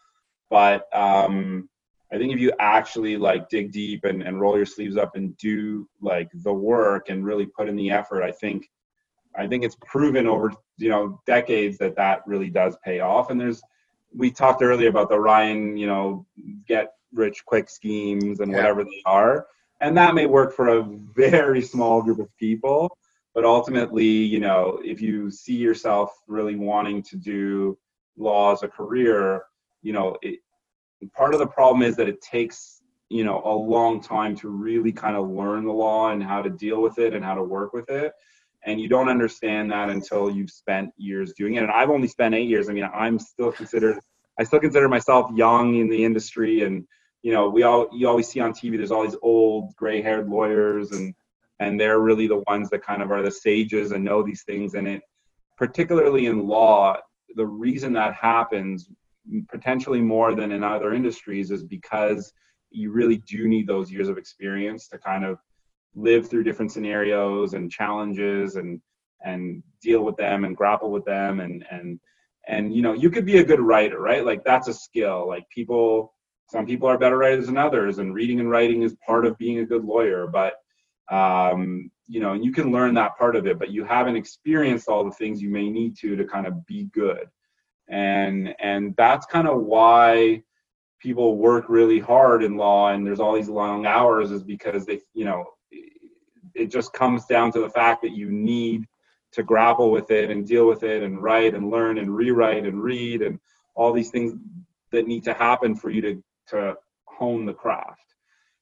But 0.49 0.83
um, 0.93 1.69
I 2.13 2.17
think 2.17 2.33
if 2.33 2.39
you 2.39 2.51
actually 2.59 3.17
like 3.17 3.49
dig 3.49 3.71
deep 3.71 4.03
and, 4.03 4.21
and 4.21 4.41
roll 4.41 4.57
your 4.57 4.65
sleeves 4.65 4.97
up 4.97 5.15
and 5.15 5.35
do 5.37 5.87
like 6.01 6.29
the 6.33 6.53
work 6.53 7.09
and 7.09 7.25
really 7.25 7.45
put 7.45 7.69
in 7.69 7.75
the 7.75 7.91
effort, 7.91 8.23
I 8.23 8.31
think 8.31 8.69
I 9.35 9.47
think 9.47 9.63
it's 9.63 9.77
proven 9.85 10.27
over 10.27 10.51
you 10.77 10.89
know 10.89 11.21
decades 11.25 11.77
that 11.77 11.95
that 11.95 12.21
really 12.25 12.49
does 12.49 12.75
pay 12.83 12.99
off. 12.99 13.29
And 13.29 13.39
there's 13.39 13.61
we 14.13 14.29
talked 14.31 14.61
earlier 14.61 14.89
about 14.89 15.09
the 15.09 15.19
Ryan 15.19 15.77
you 15.77 15.87
know 15.87 16.25
get 16.67 16.93
rich 17.13 17.43
quick 17.45 17.69
schemes 17.69 18.39
and 18.39 18.51
Yeah. 18.51 18.57
whatever 18.57 18.83
they 18.83 19.01
are 19.05 19.47
and 19.81 19.97
that 19.97 20.15
may 20.15 20.25
work 20.25 20.53
for 20.53 20.69
a 20.69 20.83
very 20.83 21.61
small 21.61 22.01
group 22.01 22.19
of 22.19 22.35
people 22.37 22.97
but 23.33 23.45
ultimately 23.45 24.05
you 24.05 24.39
know 24.39 24.79
if 24.83 25.01
you 25.01 25.29
see 25.29 25.55
yourself 25.55 26.21
really 26.27 26.55
wanting 26.55 27.01
to 27.03 27.17
do 27.17 27.77
law 28.17 28.53
as 28.53 28.63
a 28.63 28.67
career 28.67 29.43
you 29.81 29.93
know 29.93 30.15
it, 30.21 30.39
part 31.07 31.33
of 31.33 31.39
the 31.39 31.47
problem 31.47 31.81
is 31.83 31.95
that 31.97 32.07
it 32.07 32.21
takes 32.21 32.81
you 33.09 33.23
know 33.23 33.41
a 33.43 33.53
long 33.53 34.01
time 34.01 34.35
to 34.37 34.49
really 34.49 34.91
kind 34.91 35.15
of 35.15 35.29
learn 35.29 35.65
the 35.65 35.71
law 35.71 36.11
and 36.11 36.23
how 36.23 36.41
to 36.41 36.49
deal 36.49 36.81
with 36.81 36.97
it 36.97 37.13
and 37.13 37.23
how 37.23 37.35
to 37.35 37.43
work 37.43 37.73
with 37.73 37.89
it. 37.89 38.13
And 38.63 38.79
you 38.79 38.87
don't 38.87 39.09
understand 39.09 39.71
that 39.71 39.89
until 39.89 40.29
you've 40.29 40.51
spent 40.51 40.91
years 40.97 41.33
doing 41.33 41.55
it. 41.55 41.63
And 41.63 41.71
i've 41.71 41.89
only 41.89 42.07
spent 42.07 42.35
eight 42.35 42.47
years. 42.47 42.69
I 42.69 42.73
mean 42.73 42.87
i'm 42.93 43.19
still 43.19 43.51
considered 43.51 43.99
i 44.39 44.43
still 44.43 44.59
consider 44.59 44.87
myself 44.87 45.29
young 45.35 45.75
in 45.75 45.89
the 45.89 46.05
industry. 46.05 46.63
And 46.63 46.85
you 47.21 47.33
know 47.33 47.49
we 47.49 47.63
all 47.63 47.89
you 47.91 48.07
always 48.07 48.29
see 48.29 48.39
on 48.39 48.53
tv 48.53 48.77
there's 48.77 48.91
all 48.91 49.03
these 49.03 49.19
old 49.21 49.75
gray 49.75 50.01
haired 50.01 50.29
lawyers 50.29 50.91
and 50.91 51.13
and 51.59 51.79
they're 51.79 51.99
really 51.99 52.27
the 52.27 52.43
ones 52.47 52.69
that 52.71 52.83
kind 52.83 53.03
of 53.03 53.11
are 53.11 53.21
the 53.21 53.29
sages 53.29 53.91
and 53.91 54.03
know 54.03 54.23
these 54.23 54.43
things. 54.43 54.73
And 54.73 54.87
it 54.87 55.01
particularly 55.57 56.27
in 56.27 56.47
law 56.47 56.95
the 57.35 57.45
reason 57.45 57.93
that 57.93 58.13
happens 58.13 58.89
potentially 59.49 60.01
more 60.01 60.35
than 60.35 60.51
in 60.51 60.63
other 60.63 60.93
industries 60.93 61.51
is 61.51 61.63
because 61.63 62.33
you 62.71 62.91
really 62.91 63.17
do 63.27 63.47
need 63.47 63.67
those 63.67 63.91
years 63.91 64.09
of 64.09 64.17
experience 64.17 64.87
to 64.87 64.97
kind 64.97 65.25
of 65.25 65.37
live 65.95 66.29
through 66.29 66.43
different 66.43 66.71
scenarios 66.71 67.53
and 67.53 67.71
challenges 67.71 68.55
and 68.55 68.81
and 69.23 69.61
deal 69.81 70.03
with 70.03 70.15
them 70.17 70.45
and 70.45 70.57
grapple 70.57 70.91
with 70.91 71.05
them. 71.05 71.39
And 71.39 71.65
and 71.69 71.99
and 72.47 72.73
you 72.73 72.81
know 72.81 72.93
you 72.93 73.09
could 73.09 73.25
be 73.25 73.39
a 73.39 73.43
good 73.43 73.59
writer 73.59 73.99
right? 73.99 74.25
Like 74.25 74.43
that's 74.43 74.67
a 74.67 74.73
skill. 74.73 75.27
Like 75.27 75.47
people 75.49 76.13
some 76.47 76.65
people 76.65 76.87
are 76.87 76.97
better 76.97 77.17
writers 77.17 77.47
than 77.47 77.57
others 77.57 77.99
and 77.99 78.13
reading 78.13 78.39
and 78.39 78.49
writing 78.49 78.81
is 78.81 78.95
part 79.05 79.25
of 79.25 79.37
being 79.37 79.59
a 79.59 79.65
good 79.65 79.85
lawyer. 79.85 80.27
But 80.27 80.55
um, 81.11 81.91
you 82.11 82.19
know 82.19 82.33
and 82.33 82.43
you 82.43 82.51
can 82.51 82.71
learn 82.71 82.93
that 82.93 83.17
part 83.17 83.37
of 83.37 83.47
it 83.47 83.57
but 83.57 83.71
you 83.71 83.85
haven't 83.85 84.17
experienced 84.17 84.89
all 84.89 85.05
the 85.05 85.11
things 85.11 85.41
you 85.41 85.49
may 85.49 85.69
need 85.69 85.97
to 85.97 86.17
to 86.17 86.25
kind 86.25 86.45
of 86.45 86.65
be 86.65 86.89
good 86.93 87.27
and 87.91 88.55
and 88.59 88.95
that's 88.97 89.25
kind 89.27 89.47
of 89.47 89.61
why 89.61 90.41
people 90.99 91.37
work 91.37 91.65
really 91.67 91.99
hard 91.99 92.43
in 92.43 92.57
law 92.57 92.89
and 92.89 93.05
there's 93.05 93.19
all 93.19 93.35
these 93.35 93.49
long 93.49 93.85
hours 93.85 94.31
is 94.31 94.43
because 94.43 94.85
they 94.85 94.99
you 95.13 95.25
know 95.25 95.45
it 96.53 96.67
just 96.67 96.93
comes 96.93 97.25
down 97.25 97.51
to 97.51 97.59
the 97.59 97.69
fact 97.69 98.01
that 98.01 98.11
you 98.11 98.29
need 98.31 98.85
to 99.31 99.43
grapple 99.43 99.91
with 99.91 100.11
it 100.11 100.29
and 100.29 100.47
deal 100.47 100.67
with 100.67 100.83
it 100.83 101.03
and 101.03 101.21
write 101.21 101.53
and 101.53 101.69
learn 101.69 101.97
and 101.97 102.15
rewrite 102.15 102.65
and 102.65 102.81
read 102.81 103.21
and 103.21 103.39
all 103.75 103.93
these 103.93 104.09
things 104.09 104.33
that 104.91 105.07
need 105.07 105.23
to 105.23 105.33
happen 105.33 105.75
for 105.75 105.89
you 105.89 106.01
to 106.01 106.23
to 106.47 106.75
hone 107.05 107.45
the 107.45 107.53
craft. 107.53 108.15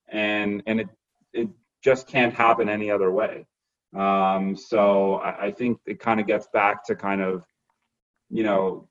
And 0.09 0.61
and 0.67 0.81
it 0.81 0.89
it 1.33 1.49
just 1.83 2.07
can't 2.07 2.33
happen 2.33 2.69
any 2.69 2.91
other 2.91 3.11
way. 3.11 3.45
Um, 3.95 4.55
so 4.55 5.15
I, 5.15 5.47
I 5.47 5.51
think 5.51 5.79
it 5.85 5.99
kind 5.99 6.19
of 6.19 6.27
gets 6.27 6.47
back 6.53 6.85
to 6.85 6.95
kind 6.95 7.21
of 7.21 7.43
you 8.29 8.43
know 8.43 8.87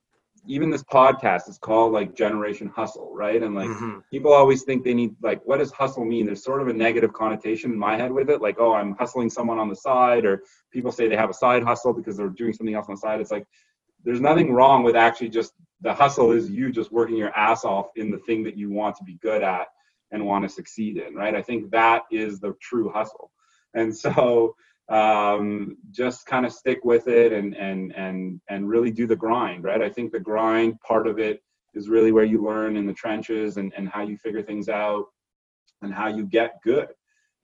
even 0.48 0.70
this 0.70 0.82
podcast 0.82 1.48
is 1.48 1.58
called 1.58 1.92
like 1.92 2.16
generation 2.16 2.68
hustle 2.74 3.10
right? 3.14 3.42
And 3.42 3.54
like 3.54 3.68
Mhm. 3.68 4.02
people 4.10 4.32
always 4.32 4.62
think 4.64 4.82
they 4.82 4.94
need 4.94 5.14
like 5.22 5.40
what 5.44 5.58
does 5.58 5.70
hustle 5.70 6.04
mean? 6.04 6.26
There's 6.26 6.42
sort 6.42 6.62
of 6.62 6.68
a 6.68 6.72
negative 6.72 7.12
connotation 7.12 7.70
in 7.72 7.78
my 7.78 7.96
head 7.96 8.10
with 8.10 8.30
it 8.30 8.40
like 8.40 8.56
oh 8.58 8.72
i'm 8.72 8.92
hustling 8.96 9.30
someone 9.30 9.58
on 9.58 9.68
the 9.68 9.76
side 9.76 10.24
or 10.24 10.42
people 10.72 10.90
say 10.92 11.06
they 11.08 11.16
have 11.16 11.30
a 11.30 11.34
side 11.44 11.62
hustle 11.62 11.92
because 11.92 12.16
they're 12.16 12.28
doing 12.28 12.52
something 12.52 12.74
else 12.74 12.88
on 12.88 12.94
the 12.94 13.00
side. 13.00 13.20
It's 13.20 13.30
like 13.30 13.46
there's 14.04 14.20
nothing 14.20 14.52
wrong 14.52 14.82
with 14.84 14.96
actually 14.96 15.28
just 15.28 15.52
the 15.80 15.92
hustle 15.92 16.30
is 16.32 16.50
you 16.50 16.72
just 16.72 16.90
working 16.92 17.16
your 17.16 17.34
ass 17.36 17.64
off 17.64 17.86
in 17.96 18.10
the 18.10 18.18
thing 18.18 18.42
that 18.44 18.56
you 18.56 18.70
want 18.70 18.96
to 18.96 19.04
be 19.04 19.14
good 19.22 19.42
at 19.42 19.66
and 20.12 20.24
want 20.24 20.44
to 20.44 20.48
succeed 20.48 20.96
in 20.96 21.14
right? 21.14 21.34
I 21.34 21.42
think 21.42 21.70
that 21.72 22.02
is 22.10 22.40
the 22.40 22.54
true 22.60 22.90
hustle. 22.90 23.30
And 23.74 23.94
so 23.94 24.54
um, 24.88 25.76
just 25.90 26.26
kind 26.26 26.46
of 26.46 26.52
stick 26.52 26.84
with 26.84 27.08
it 27.08 27.32
and 27.32 27.54
and 27.56 27.94
and 27.94 28.40
and 28.48 28.68
really 28.68 28.90
do 28.90 29.06
the 29.06 29.16
grind 29.16 29.64
right? 29.64 29.82
I 29.82 29.88
think 29.88 30.12
the 30.12 30.20
grind 30.20 30.80
part 30.80 31.06
of 31.06 31.18
it 31.18 31.42
is 31.74 31.88
really 31.88 32.12
where 32.12 32.24
you 32.24 32.42
learn 32.42 32.76
in 32.76 32.86
the 32.86 32.94
trenches 32.94 33.58
and, 33.58 33.72
and 33.76 33.88
how 33.88 34.02
you 34.02 34.16
figure 34.16 34.42
things 34.42 34.68
out 34.68 35.04
and 35.82 35.92
how 35.92 36.08
you 36.08 36.24
get 36.24 36.60
good. 36.64 36.88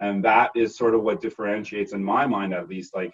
And 0.01 0.25
that 0.25 0.51
is 0.57 0.77
sort 0.77 0.95
of 0.95 1.03
what 1.03 1.21
differentiates 1.21 1.93
in 1.93 2.03
my 2.03 2.27
mind 2.27 2.53
at 2.55 2.69
least 2.69 2.95
like 2.95 3.13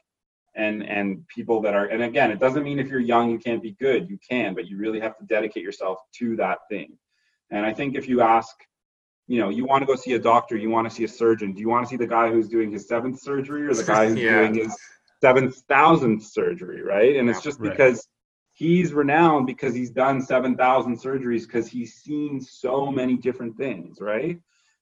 and 0.57 0.83
and 0.85 1.27
people 1.29 1.61
that 1.63 1.75
are 1.75 1.87
and 1.87 2.03
again 2.03 2.31
it 2.33 2.41
doesn't 2.41 2.65
mean 2.65 2.81
if 2.81 2.89
you're 2.89 2.99
young 3.01 3.31
you 3.31 3.39
can't 3.39 3.63
be 3.63 3.73
good. 3.73 4.09
You 4.09 4.19
can 4.29 4.55
but 4.55 4.69
you 4.69 4.77
really 4.77 5.01
have 5.01 5.17
to 5.19 5.25
dedicate 5.25 5.63
yourself 5.65 5.99
to 6.19 6.37
that 6.37 6.59
thing. 6.71 6.97
And 7.51 7.67
i 7.67 7.73
think 7.73 7.97
if 7.97 8.09
you 8.09 8.21
ask 8.21 8.55
you 9.31 9.39
know 9.39 9.49
you 9.49 9.65
want 9.65 9.81
to 9.83 9.87
go 9.87 9.95
see 9.95 10.15
a 10.15 10.19
doctor 10.19 10.57
you 10.57 10.71
want 10.71 10.89
to 10.89 10.95
see 10.95 11.05
a 11.05 11.09
surgeon 11.09 11.53
do 11.53 11.61
you 11.61 11.69
want 11.69 11.85
to 11.85 11.91
see 11.91 11.97
the 11.97 12.07
guy 12.07 12.31
who's 12.31 12.49
doing 12.49 12.71
his 12.71 12.89
seventh 12.89 13.19
surgery 13.21 13.67
or 13.67 13.75
the 13.75 13.85
guy 13.85 14.09
who's 14.09 14.19
Yeah. 14.29 14.41
doing 14.41 14.55
his 14.55 14.77
seventh 15.21 15.57
thousandth 15.69 16.25
surgery 16.25 16.83
right 16.83 17.17
and 17.17 17.31
it's 17.31 17.43
just 17.43 17.61
right. 17.61 17.71
because 17.71 18.09
he's 18.61 18.93
renowned 18.93 19.47
because 19.47 19.75
he's 19.75 19.91
done 19.91 20.21
7,000 20.21 20.95
surgeries 21.01 21.47
because 21.47 21.67
he's 21.67 21.95
seen 21.95 22.39
so 22.43 22.93
many 22.93 23.17
different 23.17 23.57
things, 23.57 24.03
right? 24.03 24.39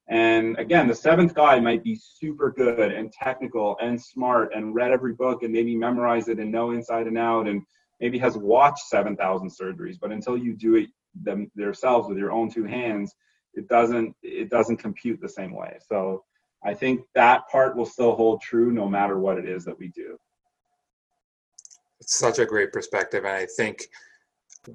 And 0.08 0.58
again, 0.58 0.88
the 0.88 0.96
seventh 0.96 1.32
guy 1.32 1.60
might 1.60 1.84
be 1.84 1.94
super 1.94 2.50
good 2.50 2.90
and 2.90 3.12
technical 3.12 3.76
and 3.80 4.00
smart 4.00 4.52
and 4.52 4.74
read 4.74 4.90
every 4.90 5.12
book 5.12 5.44
and 5.44 5.52
maybe 5.52 5.76
memorized 5.76 6.28
it 6.28 6.40
and 6.40 6.50
know 6.50 6.72
inside 6.72 7.06
and 7.06 7.16
out 7.16 7.46
and 7.46 7.62
maybe 8.00 8.18
has 8.18 8.36
watched 8.36 8.88
7,000 8.88 9.48
surgeries. 9.48 9.96
But 10.00 10.10
until 10.10 10.36
you 10.36 10.54
do 10.54 10.74
it 10.74 10.88
them 11.14 11.48
themselves 11.54 12.08
with 12.08 12.18
your 12.18 12.32
own 12.32 12.50
two 12.50 12.64
hands, 12.64 13.14
it 13.54 13.68
doesn't 13.68 14.14
it 14.22 14.50
doesn't 14.50 14.76
compute 14.76 15.20
the 15.20 15.28
same 15.28 15.54
way. 15.54 15.78
So 15.86 16.24
I 16.64 16.74
think 16.74 17.02
that 17.14 17.48
part 17.48 17.76
will 17.76 17.86
still 17.86 18.14
hold 18.14 18.40
true 18.40 18.72
no 18.72 18.88
matter 18.88 19.18
what 19.18 19.38
it 19.38 19.48
is 19.48 19.64
that 19.64 19.78
we 19.78 19.88
do. 19.88 20.18
It's 22.00 22.18
such 22.18 22.38
a 22.38 22.46
great 22.46 22.72
perspective. 22.72 23.24
And 23.24 23.34
I 23.34 23.46
think, 23.56 23.88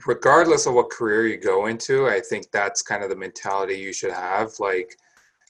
regardless 0.05 0.65
of 0.65 0.75
what 0.75 0.89
career 0.89 1.27
you 1.27 1.37
go 1.37 1.67
into, 1.67 2.07
I 2.07 2.19
think 2.19 2.51
that's 2.51 2.81
kind 2.81 3.03
of 3.03 3.09
the 3.09 3.15
mentality 3.15 3.75
you 3.75 3.93
should 3.93 4.11
have. 4.13 4.51
Like, 4.59 4.97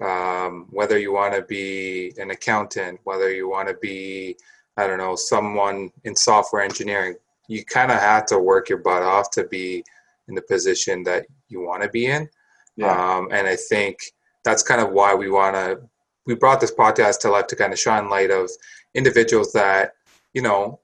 um, 0.01 0.67
whether 0.71 0.97
you 0.97 1.13
want 1.13 1.33
to 1.35 1.43
be 1.43 2.13
an 2.17 2.31
accountant, 2.31 2.99
whether 3.03 3.31
you 3.31 3.49
want 3.49 3.67
to 3.67 3.75
be, 3.75 4.35
I 4.77 4.87
don't 4.87 4.97
know, 4.97 5.15
someone 5.15 5.91
in 6.03 6.15
software 6.15 6.63
engineering, 6.63 7.15
you 7.47 7.63
kind 7.65 7.91
of 7.91 7.99
have 7.99 8.25
to 8.27 8.39
work 8.39 8.69
your 8.69 8.79
butt 8.79 9.03
off 9.03 9.29
to 9.31 9.45
be 9.45 9.83
in 10.27 10.35
the 10.35 10.41
position 10.41 11.03
that 11.03 11.25
you 11.49 11.61
want 11.61 11.83
to 11.83 11.89
be 11.89 12.07
in. 12.07 12.29
Yeah. 12.75 13.15
Um, 13.15 13.29
and 13.31 13.47
I 13.47 13.55
think 13.55 13.99
that's 14.43 14.63
kind 14.63 14.81
of 14.81 14.91
why 14.91 15.13
we 15.13 15.29
want 15.29 15.55
to, 15.55 15.81
we 16.25 16.35
brought 16.35 16.59
this 16.59 16.73
podcast 16.73 17.19
to 17.19 17.29
life 17.29 17.47
to 17.47 17.55
kind 17.55 17.73
of 17.73 17.79
shine 17.79 18.09
light 18.09 18.31
of 18.31 18.49
individuals 18.93 19.51
that, 19.53 19.93
you 20.33 20.41
know, 20.41 20.79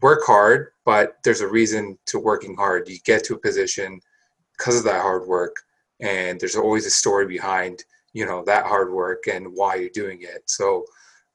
work 0.00 0.22
hard, 0.24 0.68
but 0.84 1.18
there's 1.24 1.40
a 1.40 1.48
reason 1.48 1.98
to 2.06 2.18
working 2.18 2.56
hard. 2.56 2.88
You 2.88 2.98
get 3.04 3.24
to 3.24 3.34
a 3.34 3.38
position 3.38 4.00
because 4.56 4.78
of 4.78 4.84
that 4.84 5.02
hard 5.02 5.26
work, 5.26 5.56
and 6.00 6.38
there's 6.40 6.56
always 6.56 6.86
a 6.86 6.90
story 6.90 7.26
behind, 7.26 7.84
you 8.12 8.26
know, 8.26 8.42
that 8.44 8.66
hard 8.66 8.92
work 8.92 9.24
and 9.32 9.46
why 9.52 9.76
you're 9.76 9.90
doing 9.90 10.22
it. 10.22 10.42
So 10.46 10.84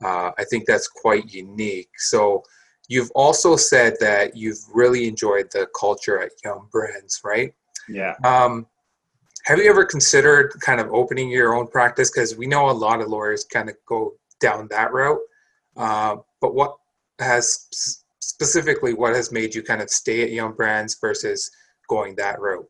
uh, 0.03 0.31
I 0.38 0.44
think 0.49 0.65
that's 0.65 0.88
quite 0.88 1.34
unique. 1.34 1.90
So 1.98 2.44
you've 2.88 3.11
also 3.15 3.56
said 3.56 3.95
that 3.99 4.36
you've 4.36 4.60
really 4.73 5.07
enjoyed 5.07 5.49
the 5.52 5.68
culture 5.80 6.22
at 6.22 6.31
Yum 6.44 6.68
Brands, 6.72 7.22
right? 7.23 7.53
Yeah. 7.88 8.15
Um, 8.23 8.68
have 9.50 9.58
you 9.58 9.68
ever 9.68 9.84
considered 9.84 10.54
kind 10.62 10.80
of 10.80 10.94
opening 10.94 11.28
your 11.28 11.56
own 11.56 11.66
practice? 11.66 12.12
Because 12.12 12.38
we 12.38 12.46
know 12.46 12.70
a 12.70 12.72
lot 12.72 13.02
of 13.02 13.08
lawyers 13.08 13.44
kind 13.44 13.68
of 13.68 13.76
go 13.88 14.14
down 14.40 14.68
that 14.70 14.94
route. 14.94 15.20
Uh, 15.76 16.18
but 16.40 16.54
what 16.54 16.76
has 17.18 17.68
specifically 18.20 18.94
what 18.94 19.16
has 19.16 19.32
made 19.32 19.56
you 19.56 19.64
kind 19.64 19.82
of 19.82 19.90
stay 19.90 20.22
at 20.22 20.30
Yum 20.30 20.54
Brands 20.54 20.96
versus 21.02 21.50
going 21.90 22.16
that 22.18 22.40
route? 22.40 22.68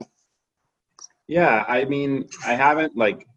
Yeah, 1.28 1.66
I 1.68 1.84
mean, 1.84 2.30
I 2.46 2.54
haven't 2.54 2.96
like, 2.96 3.28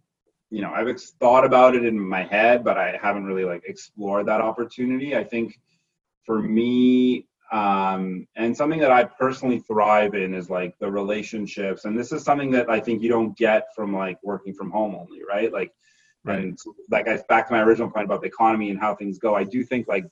you 0.50 0.62
know, 0.62 0.70
I've 0.72 1.00
thought 1.00 1.44
about 1.44 1.74
it 1.74 1.84
in 1.84 1.98
my 1.98 2.22
head, 2.22 2.62
but 2.62 2.78
I 2.78 2.96
haven't 3.02 3.24
really 3.24 3.44
like 3.44 3.64
explored 3.66 4.26
that 4.26 4.40
opportunity. 4.40 5.16
I 5.16 5.24
think 5.24 5.58
for 6.24 6.40
me, 6.40 7.26
um, 7.52 8.26
and 8.34 8.56
something 8.56 8.80
that 8.80 8.90
I 8.90 9.04
personally 9.04 9.60
thrive 9.60 10.14
in 10.14 10.34
is 10.34 10.48
like 10.48 10.78
the 10.78 10.90
relationships. 10.90 11.84
And 11.84 11.96
this 11.96 12.10
is 12.10 12.24
something 12.24 12.50
that 12.52 12.70
I 12.70 12.80
think 12.80 13.02
you 13.02 13.10
don't 13.10 13.36
get 13.36 13.66
from 13.76 13.94
like 13.94 14.18
working 14.22 14.54
from 14.54 14.70
home 14.70 14.94
only, 14.94 15.20
right? 15.28 15.52
Like, 15.52 15.70
right. 16.24 16.38
and 16.38 16.58
like 16.90 17.08
I 17.08 17.22
back 17.28 17.48
to 17.48 17.52
my 17.52 17.60
original 17.60 17.90
point 17.90 18.06
about 18.06 18.22
the 18.22 18.28
economy 18.28 18.70
and 18.70 18.80
how 18.80 18.94
things 18.94 19.18
go. 19.18 19.34
I 19.34 19.44
do 19.44 19.64
think 19.64 19.86
like 19.86 20.06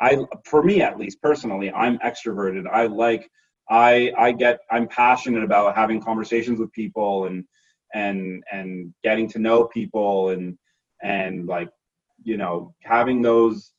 I, 0.00 0.18
for 0.44 0.64
me 0.64 0.82
at 0.82 0.98
least 0.98 1.22
personally, 1.22 1.70
I'm 1.72 1.98
extroverted. 2.00 2.66
I 2.66 2.86
like, 2.86 3.30
I 3.70 4.12
I 4.18 4.32
get 4.32 4.58
I'm 4.70 4.88
passionate 4.88 5.44
about 5.44 5.76
having 5.76 6.02
conversations 6.02 6.58
with 6.58 6.72
people 6.72 7.26
and 7.26 7.44
and 7.94 8.42
and 8.50 8.92
getting 9.04 9.28
to 9.28 9.38
know 9.38 9.64
people 9.64 10.30
and 10.30 10.58
and 11.02 11.46
like 11.46 11.70
you 12.24 12.36
know 12.36 12.74
having 12.82 13.22
those 13.22 13.72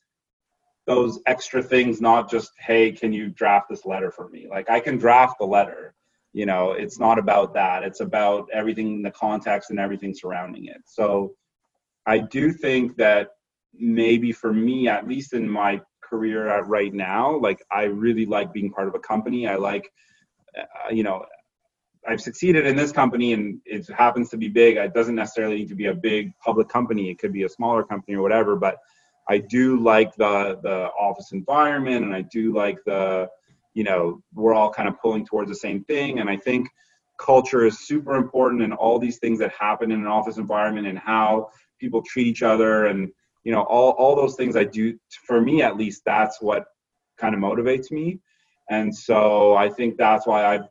those 0.85 1.19
extra 1.25 1.63
things, 1.63 1.99
not 1.99 2.29
just, 2.29 2.51
hey, 2.59 2.91
can 2.91 3.11
you 3.11 3.29
draft 3.29 3.67
this 3.69 3.85
letter 3.85 4.11
for 4.11 4.29
me? 4.29 4.47
Like 4.49 4.69
I 4.69 4.79
can 4.79 4.97
draft 4.97 5.37
the 5.39 5.45
letter. 5.45 5.93
You 6.33 6.45
know, 6.45 6.71
it's 6.71 6.99
not 6.99 7.17
about 7.17 7.53
that. 7.53 7.83
It's 7.83 8.01
about 8.01 8.47
everything, 8.53 9.01
the 9.01 9.11
context 9.11 9.69
and 9.69 9.79
everything 9.79 10.13
surrounding 10.13 10.65
it. 10.65 10.81
So 10.85 11.33
I 12.05 12.19
do 12.19 12.51
think 12.51 12.97
that 12.97 13.29
maybe 13.73 14.31
for 14.31 14.53
me, 14.53 14.87
at 14.87 15.07
least 15.07 15.33
in 15.33 15.49
my 15.49 15.81
career 16.03 16.61
right 16.63 16.93
now, 16.93 17.37
like 17.37 17.63
I 17.71 17.83
really 17.83 18.25
like 18.25 18.53
being 18.53 18.71
part 18.71 18.87
of 18.87 18.95
a 18.95 18.99
company. 18.99 19.47
I 19.47 19.55
like, 19.55 19.91
uh, 20.57 20.91
you 20.91 21.03
know, 21.03 21.25
I've 22.07 22.21
succeeded 22.21 22.67
in 22.67 22.75
this 22.75 22.91
company 22.91 23.33
and 23.33 23.59
it 23.65 23.87
happens 23.89 24.29
to 24.29 24.37
be 24.37 24.47
big. 24.47 24.77
It 24.77 24.93
doesn't 24.93 25.15
necessarily 25.15 25.55
need 25.55 25.69
to 25.69 25.75
be 25.75 25.87
a 25.87 25.95
big 25.95 26.37
public 26.37 26.69
company. 26.69 27.09
It 27.09 27.17
could 27.17 27.33
be 27.33 27.43
a 27.43 27.49
smaller 27.49 27.83
company 27.83 28.15
or 28.15 28.21
whatever, 28.21 28.55
but 28.55 28.77
I 29.29 29.39
do 29.39 29.79
like 29.79 30.15
the 30.15 30.59
the 30.61 30.89
office 30.99 31.31
environment, 31.31 32.05
and 32.05 32.15
I 32.15 32.21
do 32.21 32.53
like 32.53 32.77
the 32.85 33.27
you 33.73 33.83
know 33.83 34.21
we're 34.33 34.53
all 34.53 34.71
kind 34.71 34.87
of 34.87 34.99
pulling 34.99 35.25
towards 35.25 35.49
the 35.49 35.55
same 35.55 35.83
thing. 35.85 36.19
And 36.19 36.29
I 36.29 36.37
think 36.37 36.67
culture 37.19 37.65
is 37.65 37.87
super 37.87 38.15
important, 38.15 38.61
and 38.61 38.73
all 38.73 38.99
these 38.99 39.17
things 39.17 39.39
that 39.39 39.51
happen 39.51 39.91
in 39.91 40.01
an 40.01 40.07
office 40.07 40.37
environment, 40.37 40.87
and 40.87 40.99
how 40.99 41.49
people 41.79 42.01
treat 42.03 42.27
each 42.27 42.43
other, 42.43 42.85
and 42.85 43.09
you 43.43 43.51
know 43.51 43.63
all 43.63 43.91
all 43.91 44.15
those 44.15 44.35
things. 44.35 44.55
I 44.55 44.63
do 44.63 44.97
for 45.25 45.41
me 45.41 45.61
at 45.61 45.77
least. 45.77 46.03
That's 46.05 46.41
what 46.41 46.65
kind 47.17 47.33
of 47.33 47.41
motivates 47.41 47.91
me, 47.91 48.19
and 48.69 48.95
so 48.95 49.55
I 49.55 49.69
think 49.69 49.97
that's 49.97 50.27
why 50.27 50.45
I've 50.45 50.67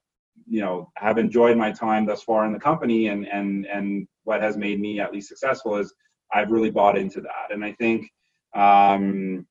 you 0.46 0.60
know 0.60 0.90
have 0.96 1.18
enjoyed 1.18 1.56
my 1.56 1.72
time 1.72 2.06
thus 2.06 2.22
far 2.22 2.46
in 2.46 2.52
the 2.52 2.60
company, 2.60 3.08
and 3.08 3.26
and 3.26 3.66
and 3.66 4.06
what 4.24 4.40
has 4.40 4.56
made 4.56 4.80
me 4.80 5.00
at 5.00 5.12
least 5.12 5.28
successful 5.28 5.76
is 5.76 5.92
I've 6.32 6.50
really 6.50 6.70
bought 6.70 6.96
into 6.96 7.20
that, 7.20 7.50
and 7.50 7.64
I 7.64 7.72
think 7.72 8.10
um, 8.54 9.46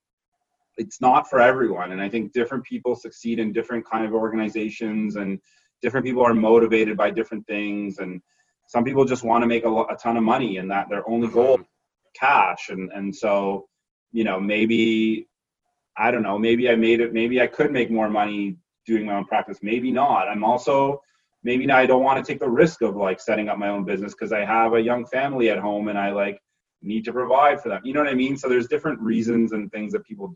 it's 0.77 1.01
not 1.01 1.29
for 1.29 1.39
everyone 1.39 1.91
and 1.91 2.01
i 2.01 2.09
think 2.09 2.33
different 2.33 2.63
people 2.63 2.95
succeed 2.95 3.39
in 3.39 3.53
different 3.53 3.85
kind 3.85 4.05
of 4.05 4.13
organizations 4.13 5.15
and 5.15 5.39
different 5.81 6.05
people 6.05 6.23
are 6.23 6.33
motivated 6.33 6.97
by 6.97 7.11
different 7.11 7.45
things 7.47 7.99
and 7.99 8.21
some 8.67 8.83
people 8.83 9.05
just 9.05 9.23
want 9.23 9.43
to 9.43 9.47
make 9.47 9.65
a, 9.65 9.69
a 9.69 9.97
ton 10.01 10.17
of 10.17 10.23
money 10.23 10.57
and 10.57 10.71
that 10.71 10.89
their 10.89 11.07
only 11.09 11.27
goal 11.27 11.57
mm-hmm. 11.57 11.63
cash 12.19 12.69
and 12.69 12.91
and 12.93 13.15
so 13.15 13.67
you 14.11 14.23
know 14.23 14.39
maybe 14.39 15.27
i 15.97 16.09
don't 16.09 16.23
know 16.23 16.39
maybe 16.39 16.69
i 16.69 16.75
made 16.75 16.99
it 16.99 17.13
maybe 17.13 17.41
i 17.41 17.47
could 17.47 17.71
make 17.71 17.91
more 17.91 18.09
money 18.09 18.57
doing 18.85 19.05
my 19.05 19.15
own 19.15 19.25
practice 19.25 19.59
maybe 19.61 19.91
not 19.91 20.27
i'm 20.27 20.43
also 20.43 20.99
maybe 21.43 21.69
i 21.71 21.85
don't 21.85 22.03
want 22.03 22.23
to 22.23 22.31
take 22.31 22.39
the 22.39 22.49
risk 22.49 22.81
of 22.81 22.95
like 22.95 23.19
setting 23.19 23.49
up 23.49 23.57
my 23.57 23.69
own 23.69 23.83
business 23.83 24.13
because 24.13 24.31
i 24.33 24.43
have 24.43 24.73
a 24.73 24.81
young 24.81 25.05
family 25.05 25.49
at 25.49 25.59
home 25.59 25.87
and 25.87 25.99
i 25.99 26.11
like 26.11 26.39
need 26.83 27.05
to 27.05 27.13
provide 27.13 27.61
for 27.61 27.69
them. 27.69 27.81
You 27.83 27.93
know 27.93 28.01
what 28.01 28.09
I 28.09 28.15
mean? 28.15 28.37
So 28.37 28.49
there's 28.49 28.67
different 28.67 28.99
reasons 28.99 29.53
and 29.53 29.71
things 29.71 29.93
that 29.93 30.05
people, 30.05 30.35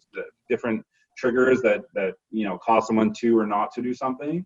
different 0.49 0.83
triggers 1.17 1.61
that 1.61 1.81
that 1.95 2.13
you 2.31 2.45
know 2.45 2.57
cause 2.59 2.87
someone 2.87 3.11
to 3.11 3.37
or 3.37 3.45
not 3.45 3.73
to 3.73 3.81
do 3.81 3.93
something. 3.93 4.45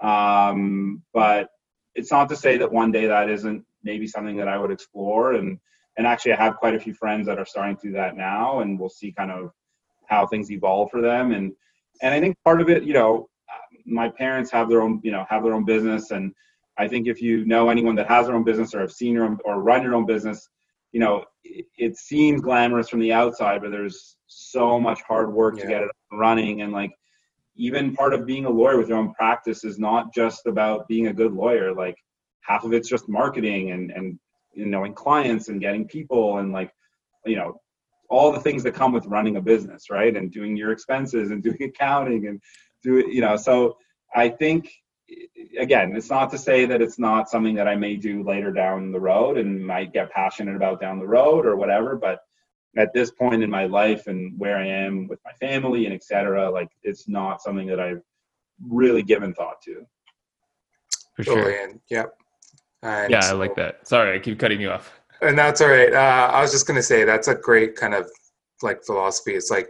Um, 0.00 1.02
but 1.12 1.48
it's 1.94 2.10
not 2.10 2.28
to 2.28 2.36
say 2.36 2.56
that 2.58 2.70
one 2.70 2.92
day 2.92 3.06
that 3.06 3.28
isn't 3.28 3.64
maybe 3.82 4.06
something 4.06 4.36
that 4.36 4.48
I 4.48 4.58
would 4.58 4.70
explore. 4.70 5.34
And 5.34 5.58
and 5.96 6.06
actually, 6.06 6.32
I 6.32 6.36
have 6.36 6.56
quite 6.56 6.74
a 6.74 6.80
few 6.80 6.94
friends 6.94 7.26
that 7.26 7.38
are 7.38 7.44
starting 7.44 7.76
to 7.76 7.88
do 7.88 7.92
that 7.92 8.16
now, 8.16 8.60
and 8.60 8.78
we'll 8.78 8.88
see 8.88 9.12
kind 9.12 9.30
of 9.30 9.50
how 10.06 10.26
things 10.26 10.50
evolve 10.50 10.90
for 10.90 11.00
them. 11.00 11.32
And 11.32 11.52
and 12.02 12.14
I 12.14 12.20
think 12.20 12.36
part 12.44 12.60
of 12.60 12.70
it, 12.70 12.84
you 12.84 12.94
know, 12.94 13.28
my 13.84 14.08
parents 14.08 14.50
have 14.52 14.68
their 14.68 14.82
own, 14.82 15.00
you 15.02 15.10
know, 15.10 15.26
have 15.28 15.42
their 15.42 15.54
own 15.54 15.64
business, 15.64 16.10
and 16.10 16.32
I 16.78 16.88
think 16.88 17.08
if 17.08 17.20
you 17.20 17.44
know 17.44 17.68
anyone 17.68 17.96
that 17.96 18.08
has 18.08 18.26
their 18.26 18.36
own 18.36 18.44
business 18.44 18.74
or 18.74 18.80
have 18.80 18.92
seen 18.92 19.14
your 19.14 19.24
own, 19.24 19.38
or 19.44 19.62
run 19.62 19.82
your 19.82 19.94
own 19.94 20.06
business, 20.06 20.48
you 20.92 21.00
know, 21.00 21.24
it, 21.44 21.66
it 21.76 21.96
seems 21.96 22.40
glamorous 22.40 22.88
from 22.88 23.00
the 23.00 23.12
outside, 23.12 23.62
but 23.62 23.70
there's 23.70 24.16
so 24.26 24.78
much 24.80 25.00
hard 25.02 25.32
work 25.32 25.56
yeah. 25.56 25.62
to 25.62 25.68
get 25.68 25.82
it 25.82 25.90
running. 26.12 26.62
And 26.62 26.72
like, 26.72 26.92
even 27.56 27.94
part 27.94 28.14
of 28.14 28.26
being 28.26 28.46
a 28.46 28.50
lawyer 28.50 28.78
with 28.78 28.88
your 28.88 28.98
own 28.98 29.12
practice 29.14 29.64
is 29.64 29.78
not 29.78 30.14
just 30.14 30.46
about 30.46 30.88
being 30.88 31.08
a 31.08 31.12
good 31.12 31.32
lawyer. 31.32 31.74
Like, 31.74 31.96
half 32.42 32.64
of 32.64 32.72
it's 32.72 32.88
just 32.88 33.08
marketing 33.08 33.70
and 33.72 33.90
and 33.90 34.18
you 34.52 34.66
know, 34.66 34.78
knowing 34.78 34.94
clients 34.94 35.48
and 35.48 35.60
getting 35.60 35.86
people 35.86 36.38
and 36.38 36.52
like, 36.52 36.72
you 37.24 37.36
know, 37.36 37.60
all 38.08 38.32
the 38.32 38.40
things 38.40 38.62
that 38.64 38.74
come 38.74 38.92
with 38.92 39.06
running 39.06 39.36
a 39.36 39.40
business, 39.40 39.88
right? 39.88 40.16
And 40.16 40.32
doing 40.32 40.56
your 40.56 40.72
expenses 40.72 41.30
and 41.30 41.42
doing 41.42 41.62
accounting 41.62 42.26
and 42.26 42.40
do 42.82 42.98
it, 42.98 43.08
you 43.08 43.20
know. 43.20 43.36
So 43.36 43.76
I 44.14 44.28
think 44.28 44.70
again, 45.58 45.94
it's 45.94 46.10
not 46.10 46.30
to 46.30 46.38
say 46.38 46.66
that 46.66 46.80
it's 46.80 46.98
not 46.98 47.28
something 47.28 47.54
that 47.54 47.68
I 47.68 47.76
may 47.76 47.96
do 47.96 48.22
later 48.22 48.52
down 48.52 48.92
the 48.92 49.00
road 49.00 49.38
and 49.38 49.64
might 49.64 49.92
get 49.92 50.10
passionate 50.10 50.56
about 50.56 50.80
down 50.80 50.98
the 50.98 51.06
road 51.06 51.46
or 51.46 51.56
whatever. 51.56 51.96
But 51.96 52.20
at 52.76 52.92
this 52.92 53.10
point 53.10 53.42
in 53.42 53.50
my 53.50 53.66
life 53.66 54.06
and 54.06 54.38
where 54.38 54.56
I 54.56 54.66
am 54.66 55.08
with 55.08 55.20
my 55.24 55.32
family 55.32 55.86
and 55.86 55.94
etc., 55.94 56.50
like 56.50 56.70
it's 56.82 57.08
not 57.08 57.42
something 57.42 57.66
that 57.66 57.80
I've 57.80 58.02
really 58.68 59.02
given 59.02 59.34
thought 59.34 59.60
to. 59.62 59.86
For 61.16 61.24
sure. 61.24 61.52
Oh, 61.52 61.74
yep. 61.90 62.14
And 62.82 63.10
yeah, 63.10 63.20
so, 63.20 63.34
I 63.34 63.38
like 63.38 63.54
that. 63.56 63.86
Sorry, 63.86 64.14
I 64.14 64.18
keep 64.18 64.38
cutting 64.38 64.60
you 64.60 64.70
off. 64.70 65.00
And 65.20 65.38
that's 65.38 65.60
all 65.60 65.68
right. 65.68 65.92
Uh, 65.92 66.30
I 66.32 66.40
was 66.40 66.50
just 66.50 66.66
gonna 66.66 66.82
say 66.82 67.04
that's 67.04 67.28
a 67.28 67.34
great 67.34 67.76
kind 67.76 67.94
of 67.94 68.10
like 68.62 68.84
philosophy. 68.84 69.34
It's 69.34 69.50
like 69.50 69.68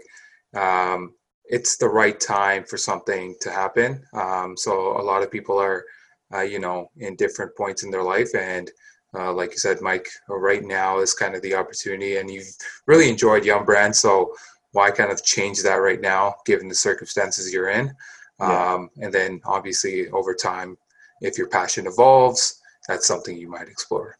um, 0.55 1.15
it's 1.51 1.77
the 1.77 1.89
right 1.89 2.19
time 2.19 2.65
for 2.65 2.77
something 2.77 3.35
to 3.41 3.51
happen. 3.51 4.03
Um, 4.15 4.57
so 4.57 4.97
a 5.01 5.03
lot 5.03 5.23
of 5.23 5.31
people 5.31 5.59
are, 5.59 5.85
uh, 6.33 6.43
you 6.43 6.61
know, 6.61 6.91
in 6.99 7.17
different 7.17 7.57
points 7.57 7.83
in 7.83 7.91
their 7.91 8.05
life, 8.05 8.31
and 8.35 8.71
uh, 9.19 9.33
like 9.33 9.51
you 9.51 9.59
said, 9.59 9.81
Mike, 9.81 10.09
right 10.29 10.63
now 10.63 11.01
is 11.01 11.13
kind 11.13 11.35
of 11.35 11.43
the 11.43 11.55
opportunity, 11.55 12.19
and 12.19 12.31
you've 12.31 12.55
really 12.87 13.09
enjoyed 13.09 13.45
Yum 13.45 13.65
Brand, 13.65 13.95
so 13.95 14.33
why 14.73 14.91
kind 14.93 15.11
of 15.11 15.25
change 15.25 15.63
that 15.63 15.75
right 15.75 16.01
now, 16.01 16.37
given 16.47 16.69
the 16.69 16.75
circumstances 16.75 17.53
you're 17.53 17.71
in? 17.71 17.93
Yeah. 18.39 18.73
Um, 18.73 18.91
and 19.03 19.13
then 19.13 19.41
obviously 19.45 20.09
over 20.11 20.33
time, 20.35 20.79
if 21.21 21.37
your 21.37 21.49
passion 21.49 21.89
evolves, 21.89 22.61
that's 22.87 23.07
something 23.07 23.37
you 23.37 23.51
might 23.51 23.69
explore. 23.69 24.17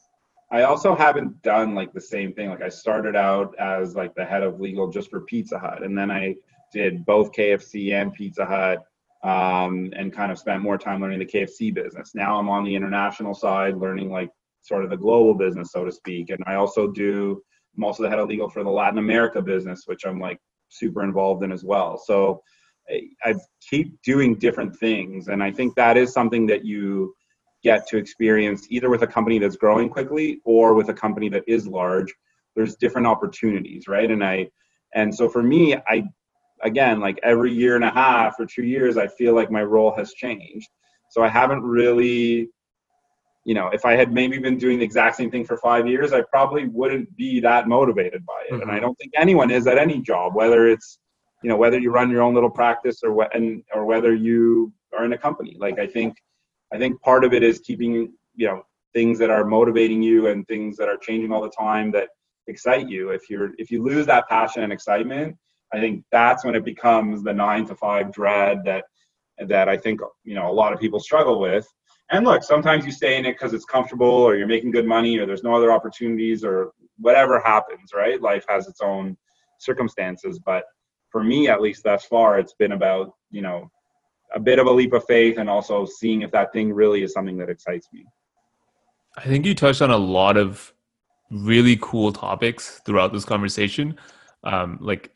I 0.51 0.63
also 0.63 0.97
haven't 0.97 1.41
done 1.43 1.77
like 1.77 1.93
the 1.93 2.01
same 2.01 2.33
thing. 2.33 2.51
Like 2.51 2.63
I 2.63 2.69
started 2.69 3.15
out 3.15 3.55
as 3.61 3.95
like 3.95 4.15
the 4.17 4.25
head 4.25 4.43
of 4.43 4.61
legal 4.61 4.91
just 4.91 5.09
for 5.09 5.21
Pizza 5.21 5.59
Hut, 5.59 5.85
and 5.85 5.97
then 5.97 6.11
I 6.11 6.35
did 6.73 7.05
both 7.05 7.33
KFC 7.33 7.93
and 7.93 8.13
Pizza 8.13 8.45
Hut, 8.45 8.85
um, 9.23 9.93
and 9.97 10.13
kind 10.13 10.33
of 10.33 10.39
spent 10.39 10.63
more 10.63 10.79
time 10.79 11.01
learning 11.01 11.19
the 11.19 11.27
KFC 11.27 11.73
business. 11.75 12.15
Now 12.15 12.39
I'm 12.39 12.49
on 12.49 12.65
the 12.65 12.75
international 12.75 13.35
side, 13.35 13.77
learning 13.77 14.11
like 14.11 14.31
sort 14.63 14.85
of 14.85 14.91
the 14.91 14.97
global 14.97 15.35
business, 15.35 15.73
so 15.73 15.85
to 15.85 15.93
speak. 15.93 16.31
And 16.31 16.43
I 16.47 16.55
also 16.55 16.89
do, 16.89 17.43
I'm 17.77 17.85
also 17.85 18.03
the 18.03 18.09
head 18.09 18.19
of 18.19 18.29
legal 18.29 18.49
for 18.49 18.65
the 18.65 18.71
Latin 18.71 18.99
America 18.99 19.43
business, 19.43 19.83
which 19.87 20.07
I'm 20.07 20.19
like 20.19 20.39
super 20.69 21.03
involved 21.03 21.45
in 21.45 21.53
as 21.53 21.65
well. 21.65 21.99
So 21.99 22.43
I 23.23 23.35
keep 23.69 24.01
doing 24.03 24.35
different 24.35 24.77
things, 24.77 25.29
and 25.29 25.43
I 25.43 25.51
think 25.53 25.75
that 25.77 25.97
is 25.97 26.13
something 26.13 26.47
that 26.47 26.65
you 26.65 27.15
get 27.63 27.87
to 27.89 27.99
experience 27.99 28.67
either 28.71 28.89
with 28.91 29.03
a 29.03 29.07
company 29.07 29.39
that's 29.39 29.57
growing 29.57 29.89
quickly 29.89 30.41
or 30.45 30.75
with 30.75 30.89
a 30.89 30.95
company 30.95 31.29
that 31.29 31.45
is 31.47 31.67
large. 31.67 32.13
There's 32.57 32.77
different 32.77 33.07
opportunities, 33.07 33.87
right? 33.87 34.11
And 34.11 34.25
I, 34.25 34.49
and 34.95 35.15
so 35.15 35.29
for 35.29 35.43
me, 35.43 35.77
I, 35.77 36.05
again, 36.63 37.01
like 37.01 37.19
every 37.23 37.53
year 37.53 37.77
and 37.77 37.85
a 37.85 37.91
half 37.91 38.39
or 38.39 38.47
two 38.47 38.65
years, 38.65 38.97
I 38.97 39.07
feel 39.07 39.35
like 39.35 39.51
my 39.51 39.63
role 39.63 39.95
has 39.97 40.13
changed. 40.13 40.69
So 41.11 41.23
I 41.23 41.29
haven't 41.29 41.63
really, 41.63 42.49
you 43.45 43.55
know, 43.55 43.69
if 43.69 43.85
I 43.85 43.97
had 43.97 44.13
maybe 44.13 44.39
been 44.39 44.59
doing 44.59 44.79
the 44.79 44.85
exact 44.85 45.17
same 45.17 45.31
thing 45.31 45.45
for 45.45 45.57
five 45.57 45.89
years, 45.89 46.13
I 46.13 46.23
probably 46.23 46.69
wouldn't 46.69 47.17
be 47.17 47.41
that 47.41 47.69
motivated 47.69 48.25
by 48.27 48.45
it. 48.49 48.53
Mm-hmm. 48.53 48.63
And 48.63 48.71
I 48.71 48.79
don't 48.79 48.97
think 48.97 49.13
anyone 49.17 49.51
is 49.51 49.67
at 49.67 49.79
any 49.79 50.01
job, 50.01 50.35
whether 50.35 50.69
it's, 50.69 50.99
you 51.43 51.49
know, 51.49 51.57
whether 51.57 51.79
you 51.79 51.91
run 51.91 52.11
your 52.11 52.23
own 52.23 52.35
little 52.35 52.51
practice 52.51 53.01
or 53.03 53.13
what, 53.13 53.35
and 53.35 53.63
or 53.75 53.87
whether 53.87 54.15
you 54.15 54.73
are 54.97 55.05
in 55.05 55.13
a 55.13 55.19
company. 55.19 55.57
Like 55.59 55.79
I 55.79 55.87
think 55.87 56.15
I 56.73 56.79
think 56.79 57.01
part 57.01 57.25
of 57.25 57.33
it 57.33 57.43
is 57.43 57.59
keeping, 57.61 58.13
you 58.37 58.47
know, 58.47 58.63
things 58.93 59.19
that 59.19 59.31
are 59.31 59.45
motivating 59.45 60.03
you 60.03 60.29
and 60.29 60.47
things 60.47 60.77
that 60.77 60.89
are 60.89 60.97
changing 60.97 61.33
all 61.33 61.43
the 61.43 61.51
time 61.51 61.91
that 61.93 62.09
excite 62.47 62.89
you. 62.89 63.11
If 63.11 63.31
you're 63.31 63.51
if 63.59 63.71
you 63.71 63.83
lose 63.83 64.07
that 64.07 64.29
passion 64.29 64.63
and 64.63 64.73
excitement, 64.73 65.37
I 65.73 65.81
think 65.81 66.05
that's 66.11 66.45
when 66.45 66.55
it 66.55 66.65
becomes 66.65 67.23
the 67.23 67.33
nine 67.33 67.67
to 67.67 67.75
five 67.75 68.13
dread 68.13 68.65
that 68.65 68.85
that 69.47 69.69
I 69.69 69.77
think 69.77 70.01
you 70.25 70.35
know 70.35 70.51
a 70.51 70.53
lot 70.53 70.73
of 70.73 70.81
people 70.81 71.01
struggle 71.01 71.41
with. 71.41 71.67
And 72.13 72.25
look, 72.25 72.43
sometimes 72.43 72.85
you 72.85 72.91
stay 72.91 73.19
in 73.19 73.25
it 73.25 73.35
because 73.35 73.55
it's 73.55 73.65
comfortable 73.65 74.09
or 74.09 74.37
you're 74.37 74.49
making 74.49 74.73
good 74.73 74.87
money 74.87 75.19
or 75.19 75.27
there's 75.27 75.45
no 75.45 75.55
other 75.55 75.71
opportunities 75.71 76.43
or 76.45 76.73
whatever 76.99 77.41
happens, 77.41 77.93
right? 77.95 78.21
Life 78.21 78.45
has 78.49 78.67
its 78.67 78.81
own 78.81 79.17
circumstances. 79.59 80.41
But 80.41 80.65
for 81.11 81.23
me, 81.23 81.49
at 81.49 81.61
least 81.61 81.85
thus 81.85 82.05
far, 82.05 82.39
it's 82.39 82.55
been 82.55 82.73
about, 82.73 83.13
you 83.31 83.43
know, 83.43 83.71
a 84.35 84.41
bit 84.41 84.59
of 84.59 84.67
a 84.67 84.71
leap 84.71 84.93
of 84.93 85.05
faith 85.05 85.39
and 85.39 85.49
also 85.49 85.85
seeing 85.87 86.23
if 86.23 86.33
that 86.33 86.53
thing 86.53 86.73
really 86.73 87.03
is 87.03 87.13
something 87.13 87.37
that 87.39 87.49
excites 87.49 87.89
me. 87.93 88.05
I 89.17 89.25
think 89.25 89.47
you 89.47 89.55
touched 89.55 89.83
on 89.83 89.91
a 89.91 89.97
lot 89.97 90.37
of 90.37 90.73
really 91.31 91.79
cool 91.81 92.13
topics 92.13 92.81
throughout 92.85 93.13
this 93.13 93.25
conversation. 93.25 93.97
Um, 94.43 94.79
like, 94.81 95.11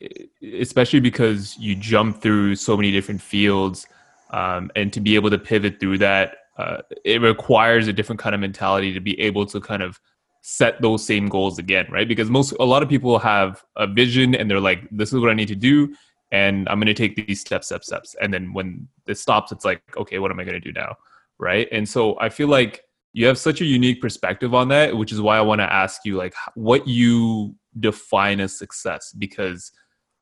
especially 0.59 0.99
because 0.99 1.57
you 1.57 1.75
jump 1.75 2.21
through 2.21 2.55
so 2.55 2.77
many 2.77 2.91
different 2.91 3.21
fields, 3.21 3.87
um, 4.31 4.71
and 4.75 4.93
to 4.93 4.99
be 4.99 5.15
able 5.15 5.29
to 5.31 5.37
pivot 5.37 5.79
through 5.79 5.97
that, 5.99 6.37
uh, 6.57 6.77
it 7.03 7.21
requires 7.21 7.87
a 7.87 7.93
different 7.93 8.19
kind 8.19 8.35
of 8.35 8.41
mentality 8.41 8.93
to 8.93 8.99
be 8.99 9.19
able 9.19 9.45
to 9.47 9.59
kind 9.59 9.81
of 9.81 9.99
set 10.41 10.79
those 10.81 11.03
same 11.03 11.27
goals 11.27 11.57
again, 11.57 11.87
right? 11.89 12.07
Because 12.07 12.29
most, 12.29 12.53
a 12.59 12.65
lot 12.65 12.83
of 12.83 12.89
people 12.89 13.17
have 13.17 13.63
a 13.75 13.87
vision 13.87 14.35
and 14.35 14.49
they're 14.49 14.59
like, 14.59 14.87
this 14.91 15.11
is 15.11 15.19
what 15.19 15.31
I 15.31 15.33
need 15.33 15.47
to 15.47 15.55
do 15.55 15.95
and 16.31 16.67
I'm 16.67 16.79
going 16.79 16.87
to 16.87 16.93
take 16.93 17.15
these 17.15 17.39
steps, 17.39 17.67
steps, 17.67 17.87
steps. 17.87 18.15
And 18.19 18.33
then 18.33 18.53
when 18.53 18.87
it 19.07 19.17
stops, 19.17 19.51
it's 19.51 19.65
like, 19.65 19.81
okay, 19.95 20.19
what 20.19 20.31
am 20.31 20.39
I 20.39 20.43
going 20.43 20.59
to 20.59 20.59
do 20.59 20.73
now? 20.73 20.95
Right. 21.37 21.67
And 21.71 21.87
so 21.87 22.19
I 22.19 22.29
feel 22.29 22.47
like 22.47 22.81
you 23.13 23.25
have 23.27 23.37
such 23.37 23.61
a 23.61 23.65
unique 23.65 24.01
perspective 24.01 24.53
on 24.53 24.67
that, 24.69 24.95
which 24.97 25.11
is 25.11 25.21
why 25.21 25.37
I 25.37 25.41
want 25.41 25.59
to 25.59 25.71
ask 25.71 26.01
you, 26.03 26.17
like, 26.17 26.33
what 26.55 26.87
you 26.87 27.55
define 27.79 28.39
as 28.39 28.57
success, 28.57 29.13
because 29.17 29.71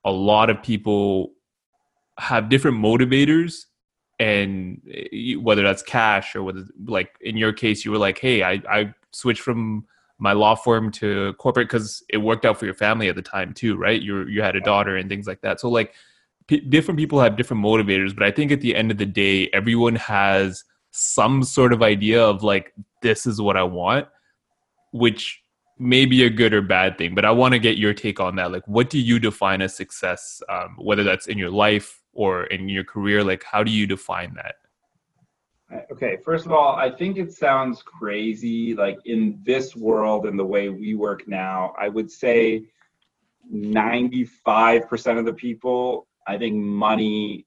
a 0.06 0.12
lot 0.12 0.50
of 0.50 0.62
people 0.62 1.32
have 2.20 2.50
different 2.50 2.78
motivators 2.78 3.66
and 4.20 4.82
eh, 4.94 5.34
whether 5.36 5.64
that's 5.64 5.82
cash 5.82 6.36
or 6.36 6.44
whether 6.44 6.66
like 6.86 7.16
in 7.22 7.36
your 7.36 7.52
case 7.52 7.84
you 7.84 7.90
were 7.90 7.98
like 7.98 8.20
hey 8.20 8.44
i, 8.44 8.62
I 8.70 8.94
switched 9.12 9.42
from 9.42 9.88
my 10.24 10.32
law 10.32 10.56
firm 10.56 10.90
to 10.90 11.34
corporate 11.34 11.68
because 11.68 12.02
it 12.08 12.18
worked 12.18 12.46
out 12.46 12.58
for 12.58 12.64
your 12.64 12.74
family 12.74 13.10
at 13.10 13.16
the 13.16 13.22
time 13.22 13.54
too, 13.54 13.76
right? 13.76 14.02
You 14.02 14.26
you 14.28 14.42
had 14.42 14.56
a 14.56 14.62
daughter 14.62 14.96
and 14.96 15.10
things 15.10 15.28
like 15.28 15.42
that. 15.42 15.60
So 15.60 15.70
like 15.70 15.94
p- 16.48 16.62
different 16.62 16.98
people 16.98 17.20
have 17.20 17.36
different 17.36 17.62
motivators, 17.62 18.16
but 18.16 18.24
I 18.24 18.32
think 18.32 18.50
at 18.50 18.62
the 18.62 18.74
end 18.74 18.90
of 18.90 18.98
the 18.98 19.06
day, 19.06 19.50
everyone 19.52 19.96
has 19.96 20.64
some 20.92 21.44
sort 21.44 21.74
of 21.74 21.84
idea 21.84 22.24
of 22.24 22.42
like 22.42 22.74
this 23.02 23.26
is 23.26 23.42
what 23.42 23.58
I 23.58 23.64
want, 23.64 24.08
which 24.94 25.43
may 25.80 26.06
be 26.06 26.24
a 26.26 26.30
good 26.30 26.54
or 26.54 26.62
bad 26.62 26.98
thing. 26.98 27.16
But 27.16 27.26
I 27.26 27.32
want 27.32 27.54
to 27.54 27.60
get 27.60 27.78
your 27.78 27.94
take 27.94 28.20
on 28.20 28.36
that. 28.38 28.52
Like, 28.52 28.68
what 28.68 28.90
do 28.90 29.00
you 29.00 29.20
define 29.20 29.62
as 29.62 29.76
success? 29.76 30.42
Um, 30.50 30.76
whether 30.78 31.04
that's 31.04 31.28
in 31.28 31.38
your 31.38 31.50
life 31.50 32.02
or 32.14 32.46
in 32.46 32.70
your 32.70 32.84
career, 32.84 33.24
like 33.24 33.44
how 33.44 33.64
do 33.64 33.72
you 33.72 33.88
define 33.88 34.34
that? 34.36 34.56
Okay, 35.92 36.18
first 36.24 36.46
of 36.46 36.52
all, 36.52 36.76
I 36.76 36.92
think 36.92 37.18
it 37.18 37.34
sounds 37.34 37.82
crazy. 37.82 38.76
Like 38.76 39.00
in 39.06 39.40
this 39.44 39.76
world 39.76 40.26
and 40.26 40.38
the 40.38 40.46
way 40.46 40.70
we 40.70 40.94
work 40.94 41.28
now, 41.28 41.74
I 41.80 41.90
would 41.90 42.12
say 42.12 42.64
95% 43.52 45.18
of 45.18 45.26
the 45.26 45.34
people, 45.34 46.08
I 46.28 46.38
think 46.38 46.56
money 46.56 47.46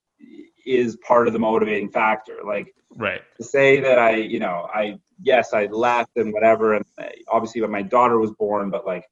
is 0.67 0.97
part 0.97 1.29
of 1.29 1.33
the 1.33 1.39
motivating 1.39 1.89
factor. 1.89 2.39
Like, 2.45 2.75
right. 2.97 3.23
To 3.37 3.45
say 3.45 3.81
that 3.81 3.99
I, 3.99 4.17
you 4.17 4.41
know, 4.41 4.69
I, 4.75 4.99
yes, 5.23 5.53
I 5.53 5.67
left 5.67 6.17
and 6.17 6.33
whatever. 6.33 6.75
And 6.75 6.85
uh, 6.99 7.05
obviously, 7.29 7.61
when 7.61 7.71
my 7.71 7.83
daughter 7.83 8.19
was 8.19 8.33
born, 8.33 8.71
but 8.71 8.87
like, 8.87 9.05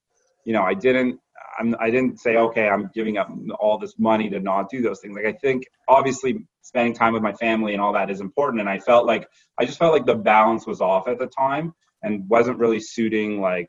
you 0.45 0.53
know, 0.53 0.63
I 0.63 0.75
didn't 0.75 1.19
I'm, 1.59 1.75
I 1.79 1.91
didn't 1.91 2.21
say, 2.21 2.37
okay, 2.37 2.69
I'm 2.69 2.91
giving 2.95 3.17
up 3.17 3.31
all 3.61 3.79
this 3.79 3.99
money 3.99 4.29
to 4.31 4.41
not 4.41 4.71
do 4.71 4.83
those 4.83 5.01
things. 5.01 5.15
Like, 5.17 5.27
I 5.27 5.33
think 5.33 5.65
obviously 5.89 6.47
spending 6.63 6.95
time 6.95 7.13
with 7.13 7.23
my 7.23 7.33
family 7.35 7.73
and 7.75 7.83
all 7.83 7.93
that 7.93 8.11
is 8.11 8.21
important. 8.21 8.61
And 8.61 8.69
I 8.69 8.79
felt 8.79 9.07
like, 9.07 9.29
I 9.59 9.65
just 9.65 9.79
felt 9.79 9.93
like 9.93 10.07
the 10.07 10.15
balance 10.15 10.67
was 10.67 10.81
off 10.81 11.09
at 11.09 11.19
the 11.19 11.27
time 11.27 11.75
and 12.03 12.29
wasn't 12.29 12.59
really 12.59 12.81
suiting 12.81 13.41
like 13.41 13.69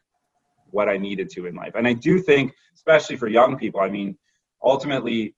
what 0.71 0.89
I 0.89 0.97
needed 0.97 1.29
to 1.31 1.45
in 1.45 1.55
life. 1.55 1.73
And 1.75 1.87
I 1.87 1.93
do 1.93 2.19
think, 2.19 2.53
especially 2.73 3.17
for 3.17 3.27
young 3.27 3.57
people, 3.57 3.81
I 3.81 3.89
mean, 3.89 4.17
ultimately, 4.63 5.35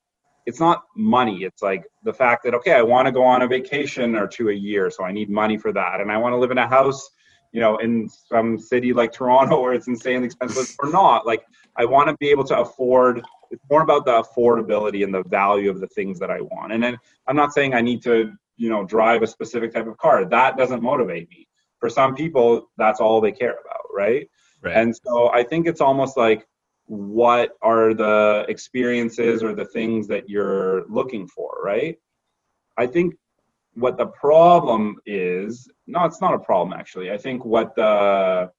it's 0.47 0.59
not 0.59 0.83
money. 0.95 1.43
It's 1.43 1.61
like 1.61 1.83
the 2.03 2.13
fact 2.13 2.43
that, 2.45 2.55
okay, 2.55 2.73
I 2.73 2.81
want 2.81 3.05
to 3.05 3.11
go 3.11 3.23
on 3.23 3.43
a 3.43 3.47
vacation 3.47 4.15
or 4.15 4.27
two 4.27 4.49
a 4.49 4.53
year. 4.53 4.89
So 4.89 5.03
I 5.03 5.11
need 5.11 5.29
money 5.29 5.57
for 5.57 5.71
that. 5.73 6.01
And 6.01 6.11
I 6.11 6.17
want 6.17 6.33
to 6.33 6.37
live 6.37 6.51
in 6.51 6.57
a 6.57 6.67
house 6.67 7.11
you 7.51 7.61
know, 7.61 7.77
in 7.77 8.09
some 8.09 8.57
city 8.59 8.93
like 8.93 9.11
Toronto 9.11 9.61
where 9.63 9.73
it's 9.73 9.87
insanely 9.87 10.25
expensive 10.27 10.75
or 10.79 10.89
not. 10.89 11.25
Like 11.25 11.43
I 11.75 11.85
want 11.85 12.09
to 12.09 12.17
be 12.17 12.29
able 12.29 12.43
to 12.45 12.59
afford. 12.59 13.23
It's 13.51 13.63
more 13.69 13.81
about 13.81 14.05
the 14.05 14.21
affordability 14.21 15.03
and 15.03 15.13
the 15.13 15.23
value 15.23 15.69
of 15.69 15.79
the 15.79 15.87
things 15.87 16.19
that 16.19 16.29
I 16.29 16.41
want. 16.41 16.73
And 16.73 16.83
then 16.83 16.97
I'm 17.27 17.35
not 17.35 17.53
saying 17.53 17.73
I 17.73 17.81
need 17.81 18.03
to, 18.03 18.33
you 18.57 18.69
know, 18.69 18.83
drive 18.83 19.21
a 19.23 19.27
specific 19.27 19.73
type 19.73 19.87
of 19.87 19.97
car. 19.97 20.25
That 20.25 20.57
doesn't 20.57 20.83
motivate 20.83 21.29
me. 21.29 21.47
For 21.79 21.89
some 21.89 22.15
people, 22.15 22.69
that's 22.77 22.99
all 22.99 23.21
they 23.21 23.31
care 23.31 23.51
about, 23.53 23.85
right? 23.95 24.29
right. 24.61 24.75
And 24.75 24.95
so 24.95 25.29
I 25.29 25.43
think 25.43 25.67
it's 25.67 25.81
almost 25.81 26.17
like 26.17 26.45
what 26.87 27.51
are 27.61 27.93
the 27.93 28.45
experiences 28.49 29.43
or 29.43 29.53
the 29.53 29.65
things 29.65 30.07
that 30.07 30.29
you're 30.29 30.85
looking 30.87 31.27
for, 31.27 31.59
right? 31.63 31.97
I 32.77 32.87
think 32.87 33.15
what 33.77 33.97
the 33.97 34.07
problem 34.07 34.97
is 35.05 35.69
no 35.85 36.03
it's 36.03 36.19
not 36.19 36.33
a 36.33 36.39
problem 36.39 36.77
actually 36.77 37.11
i 37.11 37.17
think 37.17 37.45
what 37.45 37.75
the 37.75 38.49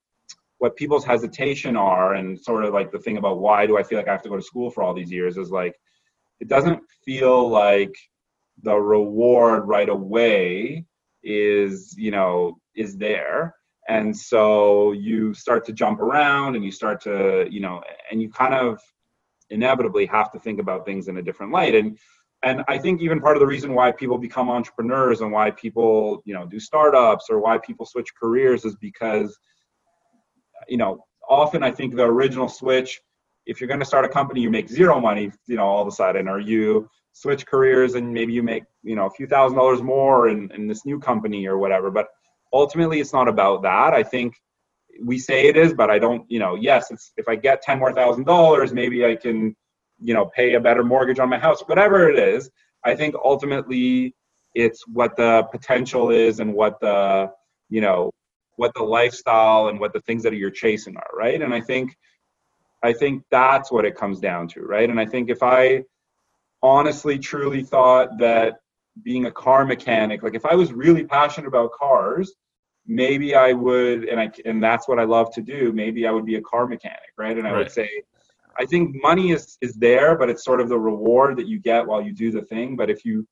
what 0.59 0.75
people's 0.77 1.03
hesitation 1.03 1.75
are 1.75 2.15
and 2.15 2.39
sort 2.39 2.63
of 2.63 2.73
like 2.73 2.91
the 2.91 2.99
thing 2.99 3.17
about 3.17 3.39
why 3.39 3.65
do 3.65 3.77
i 3.77 3.83
feel 3.83 3.97
like 3.97 4.07
i 4.07 4.11
have 4.11 4.21
to 4.21 4.29
go 4.29 4.37
to 4.37 4.41
school 4.41 4.71
for 4.71 4.81
all 4.81 4.93
these 4.93 5.11
years 5.11 5.35
is 5.35 5.51
like 5.51 5.75
it 6.39 6.47
doesn't 6.47 6.81
feel 7.03 7.49
like 7.49 7.93
the 8.63 8.73
reward 8.75 9.67
right 9.67 9.89
away 9.89 10.85
is 11.21 11.95
you 11.97 12.11
know 12.11 12.57
is 12.75 12.97
there 12.97 13.55
and 13.89 14.15
so 14.15 14.91
you 14.91 15.33
start 15.33 15.65
to 15.65 15.73
jump 15.73 15.99
around 15.99 16.55
and 16.55 16.63
you 16.63 16.71
start 16.71 17.01
to 17.01 17.47
you 17.49 17.59
know 17.59 17.81
and 18.09 18.21
you 18.21 18.29
kind 18.29 18.53
of 18.53 18.79
inevitably 19.49 20.05
have 20.05 20.31
to 20.31 20.39
think 20.39 20.59
about 20.59 20.85
things 20.85 21.07
in 21.07 21.17
a 21.17 21.21
different 21.21 21.51
light. 21.51 21.75
And 21.75 21.97
and 22.43 22.63
i 22.69 22.77
think 22.77 23.01
even 23.01 23.19
part 23.19 23.35
of 23.35 23.41
the 23.41 23.45
reason 23.55 23.73
why 23.73 23.91
people 23.91 24.17
become 24.17 24.49
entrepreneurs 24.49 25.19
and 25.19 25.29
why 25.29 25.51
people 25.51 26.21
you 26.23 26.33
know 26.33 26.45
do 26.45 26.57
startups 26.57 27.25
or 27.29 27.41
why 27.41 27.57
people 27.57 27.85
switch 27.85 28.11
careers 28.15 28.63
is 28.63 28.77
because 28.77 29.37
you 30.69 30.77
know 30.77 31.03
often 31.27 31.61
i 31.63 31.71
think 31.71 31.93
the 31.93 32.03
original 32.03 32.47
switch 32.47 33.01
if 33.45 33.59
you're 33.59 33.67
going 33.67 33.85
to 33.85 33.85
start 33.85 34.05
a 34.05 34.09
company 34.09 34.39
you 34.39 34.49
make 34.49 34.69
zero 34.69 35.01
money 35.01 35.29
you 35.47 35.57
know 35.57 35.65
all 35.65 35.81
of 35.81 35.87
a 35.89 35.91
sudden 35.91 36.29
or 36.29 36.39
you 36.39 36.89
switch 37.13 37.45
careers 37.45 37.95
and 37.95 38.13
maybe 38.13 38.31
you 38.31 38.43
make 38.43 38.63
you 38.83 38.95
know 38.95 39.05
a 39.05 39.09
few 39.09 39.27
thousand 39.27 39.57
dollars 39.57 39.81
more 39.81 40.29
in, 40.29 40.49
in 40.51 40.67
this 40.67 40.85
new 40.85 40.99
company 40.99 41.47
or 41.47 41.57
whatever. 41.57 41.91
But 41.91 42.07
ultimately 42.53 42.99
it's 42.99 43.13
not 43.13 43.27
about 43.27 43.63
that. 43.63 43.93
I 43.93 44.03
think 44.03 44.35
we 45.01 45.17
say 45.17 45.47
it 45.47 45.55
is 45.55 45.73
but 45.73 45.89
i 45.89 45.97
don't 45.97 46.29
you 46.29 46.39
know 46.39 46.55
yes 46.55 46.91
if 47.15 47.25
i 47.29 47.33
get 47.33 47.61
10 47.61 47.79
more 47.79 47.93
thousand 47.93 48.25
dollars 48.25 48.73
maybe 48.73 49.05
i 49.05 49.15
can 49.15 49.55
you 50.01 50.13
know 50.13 50.25
pay 50.35 50.53
a 50.53 50.59
better 50.59 50.83
mortgage 50.83 51.19
on 51.19 51.29
my 51.29 51.37
house 51.37 51.61
whatever 51.67 52.09
it 52.09 52.17
is. 52.17 52.49
I 52.85 52.95
think 52.95 53.15
ultimately 53.23 54.15
it's 54.55 54.87
what 54.87 55.15
the 55.17 55.43
potential 55.51 56.11
is 56.11 56.39
and 56.39 56.53
what 56.53 56.79
the 56.79 57.31
you 57.69 57.81
know 57.81 58.11
what 58.55 58.73
the 58.73 58.83
lifestyle 58.83 59.67
and 59.67 59.79
what 59.79 59.93
the 59.93 60.01
things 60.01 60.23
that 60.23 60.33
you're 60.33 60.49
chasing 60.49 60.95
are 60.95 61.17
right? 61.17 61.41
And 61.41 61.53
i 61.53 61.61
think 61.61 61.95
i 62.83 62.93
think 62.93 63.23
that's 63.29 63.71
what 63.71 63.85
it 63.85 63.95
comes 63.95 64.19
down 64.19 64.47
to 64.49 64.61
right? 64.61 64.89
And 64.89 64.99
i 64.99 65.05
think 65.05 65.29
if 65.29 65.43
i 65.43 65.83
honestly 66.61 67.19
truly 67.19 67.63
thought 67.63 68.17
that 68.19 68.55
being 69.03 69.25
a 69.25 69.31
car 69.31 69.65
mechanic 69.65 70.23
like 70.23 70.35
if 70.35 70.45
i 70.45 70.55
was 70.55 70.73
really 70.73 71.03
passionate 71.03 71.47
about 71.47 71.71
cars 71.71 72.33
maybe 72.85 73.35
i 73.35 73.53
would 73.53 74.05
and 74.05 74.19
i 74.19 74.29
and 74.45 74.61
that's 74.63 74.87
what 74.87 74.99
i 74.99 75.03
love 75.03 75.33
to 75.33 75.41
do 75.41 75.71
maybe 75.73 76.07
i 76.07 76.11
would 76.11 76.25
be 76.25 76.35
a 76.35 76.41
car 76.41 76.67
mechanic 76.67 77.11
right 77.17 77.37
and 77.37 77.47
i 77.47 77.51
right. 77.51 77.59
would 77.59 77.71
say 77.71 77.89
I 78.59 78.65
think 78.65 78.95
money 79.01 79.31
is 79.31 79.57
is 79.61 79.75
there, 79.75 80.17
but 80.17 80.29
it's 80.29 80.43
sort 80.43 80.59
of 80.59 80.67
the 80.67 80.77
reward 80.77 81.37
that 81.37 81.47
you 81.47 81.59
get 81.59 81.87
while 81.87 82.01
you 82.01 82.13
do 82.13 82.29
the 82.29 82.41
thing. 82.41 82.75
But 82.75 82.89
if 82.89 83.05
you, 83.05 83.25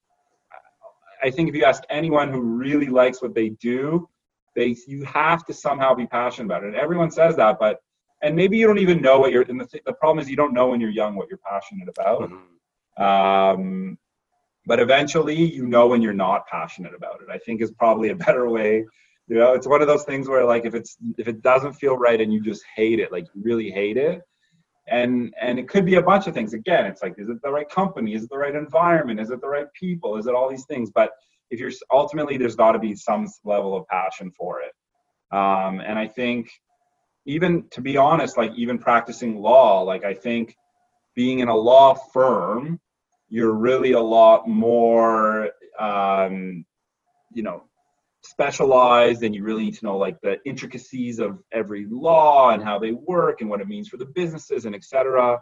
I 1.21 1.29
think 1.29 1.49
if 1.49 1.55
you 1.55 1.65
ask 1.65 1.83
anyone 1.89 2.31
who 2.31 2.39
really 2.39 2.87
likes 2.87 3.21
what 3.21 3.35
they 3.35 3.49
do, 3.49 4.07
they 4.55 4.75
you 4.87 5.03
have 5.03 5.45
to 5.45 5.53
somehow 5.53 5.93
be 5.93 6.07
passionate 6.07 6.45
about 6.45 6.63
it. 6.63 6.67
And 6.67 6.75
everyone 6.77 7.11
says 7.11 7.35
that, 7.35 7.59
but 7.59 7.81
and 8.23 8.35
maybe 8.35 8.57
you 8.57 8.67
don't 8.67 8.79
even 8.79 9.01
know 9.01 9.19
what 9.19 9.31
you're. 9.31 9.43
And 9.43 9.59
the, 9.59 9.67
th- 9.67 9.83
the 9.85 9.93
problem 9.93 10.19
is 10.19 10.29
you 10.29 10.37
don't 10.37 10.53
know 10.53 10.69
when 10.69 10.79
you're 10.79 10.89
young 10.89 11.15
what 11.15 11.27
you're 11.29 11.39
passionate 11.39 11.89
about. 11.89 12.31
Mhm. 12.31 13.03
Um, 13.03 13.97
but 14.67 14.81
eventually, 14.81 15.33
you 15.33 15.65
know 15.65 15.87
when 15.87 16.01
you're 16.01 16.13
not 16.13 16.45
passionate 16.45 16.93
about 16.93 17.21
it. 17.21 17.29
I 17.31 17.37
think 17.39 17.61
is 17.61 17.71
probably 17.71 18.09
a 18.09 18.15
better 18.15 18.49
way. 18.49 18.85
You 19.29 19.37
know, 19.37 19.53
it's 19.53 19.65
one 19.65 19.81
of 19.81 19.87
those 19.87 20.03
things 20.03 20.27
where 20.27 20.45
like 20.45 20.65
if 20.65 20.75
it's 20.75 20.97
if 21.17 21.27
it 21.27 21.41
doesn't 21.41 21.73
feel 21.73 21.97
right 21.97 22.19
and 22.19 22.31
you 22.31 22.41
just 22.41 22.63
hate 22.75 22.99
it, 22.99 23.11
like 23.11 23.25
you 23.33 23.41
really 23.41 23.71
hate 23.71 23.97
it, 23.97 24.21
and 24.87 25.33
and 25.41 25.57
it 25.57 25.69
could 25.69 25.85
be 25.85 25.95
a 25.95 26.01
bunch 26.01 26.27
of 26.27 26.33
things. 26.33 26.53
Again, 26.53 26.85
it's 26.85 27.01
like 27.01 27.15
is 27.17 27.29
it 27.29 27.41
the 27.41 27.51
right 27.51 27.69
company? 27.69 28.13
Is 28.13 28.23
it 28.23 28.29
the 28.29 28.37
right 28.37 28.55
environment? 28.55 29.21
Is 29.21 29.31
it 29.31 29.39
the 29.41 29.47
right 29.47 29.67
people? 29.73 30.17
Is 30.17 30.27
it 30.27 30.35
all 30.35 30.49
these 30.49 30.65
things? 30.65 30.91
But 30.93 31.11
if 31.49 31.61
you're 31.61 31.71
ultimately, 31.91 32.37
there's 32.37 32.57
got 32.57 32.73
to 32.73 32.79
be 32.79 32.93
some 32.93 33.25
level 33.45 33.75
of 33.75 33.87
passion 33.87 34.31
for 34.37 34.59
it. 34.61 34.73
Um, 35.31 35.79
and 35.79 35.97
I 35.97 36.07
think 36.07 36.49
even 37.25 37.67
to 37.71 37.81
be 37.81 37.95
honest, 37.95 38.37
like 38.37 38.51
even 38.57 38.77
practicing 38.77 39.41
law, 39.41 39.81
like 39.81 40.03
I 40.03 40.13
think 40.13 40.55
being 41.15 41.39
in 41.39 41.47
a 41.47 41.55
law 41.55 41.93
firm, 41.93 42.79
you're 43.29 43.53
really 43.53 43.93
a 43.93 43.99
lot 43.99 44.47
more, 44.47 45.51
um, 45.79 46.65
you 47.33 47.43
know, 47.43 47.63
specialized 48.23 49.23
and 49.23 49.33
you 49.33 49.43
really 49.43 49.65
need 49.65 49.75
to 49.75 49.85
know 49.85 49.97
like 49.97 50.19
the 50.21 50.37
intricacies 50.45 51.19
of 51.19 51.39
every 51.51 51.85
law 51.89 52.49
and 52.49 52.63
how 52.63 52.77
they 52.77 52.91
work 52.91 53.41
and 53.41 53.49
what 53.49 53.61
it 53.61 53.67
means 53.67 53.87
for 53.87 53.97
the 53.97 54.05
businesses 54.05 54.65
and 54.65 54.75
etc. 54.75 55.39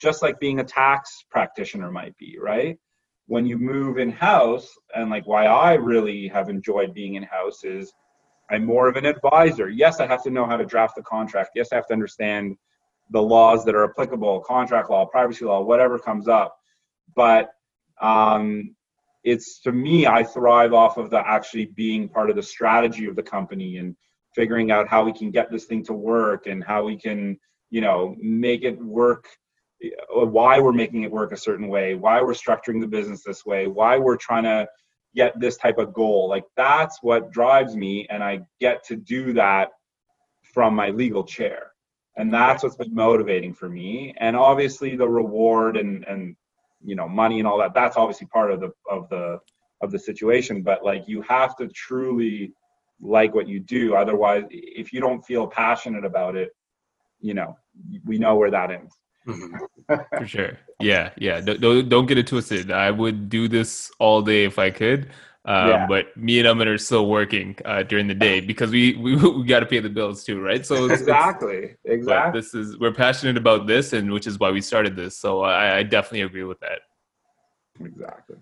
Just 0.00 0.22
like 0.22 0.40
being 0.40 0.60
a 0.60 0.64
tax 0.64 1.24
practitioner 1.30 1.90
might 1.90 2.16
be, 2.16 2.38
right? 2.40 2.78
When 3.26 3.46
you 3.46 3.56
move 3.56 3.98
in 3.98 4.10
house, 4.10 4.68
and 4.94 5.10
like 5.10 5.26
why 5.26 5.46
I 5.46 5.74
really 5.74 6.28
have 6.28 6.48
enjoyed 6.48 6.92
being 6.92 7.14
in 7.14 7.22
house 7.22 7.64
is 7.64 7.92
I'm 8.50 8.64
more 8.64 8.88
of 8.88 8.96
an 8.96 9.06
advisor. 9.06 9.68
Yes, 9.70 10.00
I 10.00 10.06
have 10.06 10.22
to 10.24 10.30
know 10.30 10.44
how 10.44 10.56
to 10.56 10.66
draft 10.66 10.96
the 10.96 11.02
contract. 11.02 11.50
Yes, 11.54 11.68
I 11.72 11.76
have 11.76 11.86
to 11.86 11.94
understand 11.94 12.56
the 13.10 13.22
laws 13.22 13.64
that 13.64 13.74
are 13.74 13.84
applicable, 13.84 14.40
contract 14.40 14.90
law, 14.90 15.06
privacy 15.06 15.44
law, 15.44 15.62
whatever 15.62 15.98
comes 15.98 16.28
up. 16.28 16.56
But 17.14 17.50
um, 18.00 18.74
it's 19.24 19.60
to 19.62 19.72
me, 19.72 20.06
I 20.06 20.24
thrive 20.24 20.72
off 20.72 20.96
of 20.96 21.10
the 21.10 21.18
actually 21.18 21.66
being 21.66 22.08
part 22.08 22.30
of 22.30 22.36
the 22.36 22.42
strategy 22.42 23.06
of 23.06 23.16
the 23.16 23.22
company 23.22 23.78
and 23.78 23.96
figuring 24.34 24.70
out 24.70 24.88
how 24.88 25.04
we 25.04 25.12
can 25.12 25.30
get 25.30 25.50
this 25.50 25.66
thing 25.66 25.84
to 25.84 25.92
work 25.92 26.46
and 26.46 26.64
how 26.64 26.84
we 26.84 26.96
can, 26.96 27.38
you 27.70 27.80
know, 27.80 28.16
make 28.18 28.62
it 28.64 28.78
work. 28.78 29.26
Why 30.10 30.60
we're 30.60 30.72
making 30.72 31.02
it 31.02 31.10
work 31.10 31.32
a 31.32 31.36
certain 31.36 31.68
way, 31.68 31.94
why 31.94 32.22
we're 32.22 32.34
structuring 32.34 32.80
the 32.80 32.86
business 32.86 33.24
this 33.24 33.44
way, 33.44 33.66
why 33.66 33.98
we're 33.98 34.16
trying 34.16 34.44
to 34.44 34.68
get 35.14 35.38
this 35.40 35.56
type 35.56 35.78
of 35.78 35.92
goal. 35.92 36.28
Like 36.28 36.44
that's 36.56 36.98
what 37.02 37.32
drives 37.32 37.74
me, 37.74 38.06
and 38.08 38.22
I 38.22 38.42
get 38.60 38.84
to 38.86 38.96
do 38.96 39.32
that 39.34 39.70
from 40.54 40.74
my 40.74 40.90
legal 40.90 41.24
chair 41.24 41.72
and 42.16 42.32
that's 42.32 42.62
what's 42.62 42.76
been 42.76 42.94
motivating 42.94 43.54
for 43.54 43.68
me 43.68 44.14
and 44.18 44.36
obviously 44.36 44.96
the 44.96 45.08
reward 45.08 45.76
and 45.76 46.04
and 46.04 46.36
you 46.84 46.94
know 46.94 47.08
money 47.08 47.38
and 47.38 47.48
all 47.48 47.58
that 47.58 47.74
that's 47.74 47.96
obviously 47.96 48.26
part 48.28 48.50
of 48.50 48.60
the 48.60 48.70
of 48.90 49.08
the 49.08 49.38
of 49.82 49.90
the 49.90 49.98
situation 49.98 50.62
but 50.62 50.84
like 50.84 51.06
you 51.06 51.22
have 51.22 51.56
to 51.56 51.68
truly 51.68 52.52
like 53.00 53.34
what 53.34 53.48
you 53.48 53.60
do 53.60 53.94
otherwise 53.94 54.44
if 54.50 54.92
you 54.92 55.00
don't 55.00 55.24
feel 55.24 55.46
passionate 55.46 56.04
about 56.04 56.36
it 56.36 56.50
you 57.20 57.34
know 57.34 57.56
we 58.04 58.18
know 58.18 58.36
where 58.36 58.50
that 58.50 58.70
ends 58.70 58.96
Mhm. 59.26 59.52
For 60.18 60.26
sure. 60.26 60.58
Yeah, 60.80 61.10
yeah. 61.16 61.40
Don't 61.40 61.88
don't 61.88 62.06
get 62.06 62.18
it 62.18 62.26
twisted. 62.26 62.70
I 62.70 62.90
would 62.90 63.28
do 63.28 63.48
this 63.48 63.90
all 63.98 64.22
day 64.22 64.44
if 64.44 64.58
I 64.58 64.70
could. 64.70 65.10
Um, 65.44 65.68
Yeah. 65.68 65.86
But 65.88 66.16
me 66.16 66.38
and 66.38 66.46
Amin 66.48 66.68
are 66.68 66.78
still 66.78 67.06
working 67.08 67.56
uh, 67.64 67.82
during 67.82 68.06
the 68.06 68.14
day 68.14 68.40
because 68.40 68.70
we 68.70 68.94
we, 68.96 69.16
we 69.38 69.44
got 69.44 69.60
to 69.60 69.66
pay 69.66 69.80
the 69.80 69.90
bills 69.90 70.22
too, 70.24 70.40
right? 70.40 70.64
So 70.64 70.74
it's, 70.84 70.84
it's- 70.84 71.00
exactly 71.00 71.76
but 71.84 71.92
exactly 71.92 72.40
this 72.40 72.54
is 72.54 72.78
we're 72.78 72.92
passionate 72.92 73.36
about 73.36 73.66
this, 73.66 73.92
and 73.92 74.12
which 74.12 74.26
is 74.26 74.38
why 74.38 74.50
we 74.52 74.60
started 74.60 74.94
this. 74.96 75.16
So 75.16 75.40
I, 75.42 75.78
I 75.78 75.82
definitely 75.82 76.22
agree 76.22 76.44
with 76.44 76.60
that. 76.60 76.80
exactly 77.84 78.36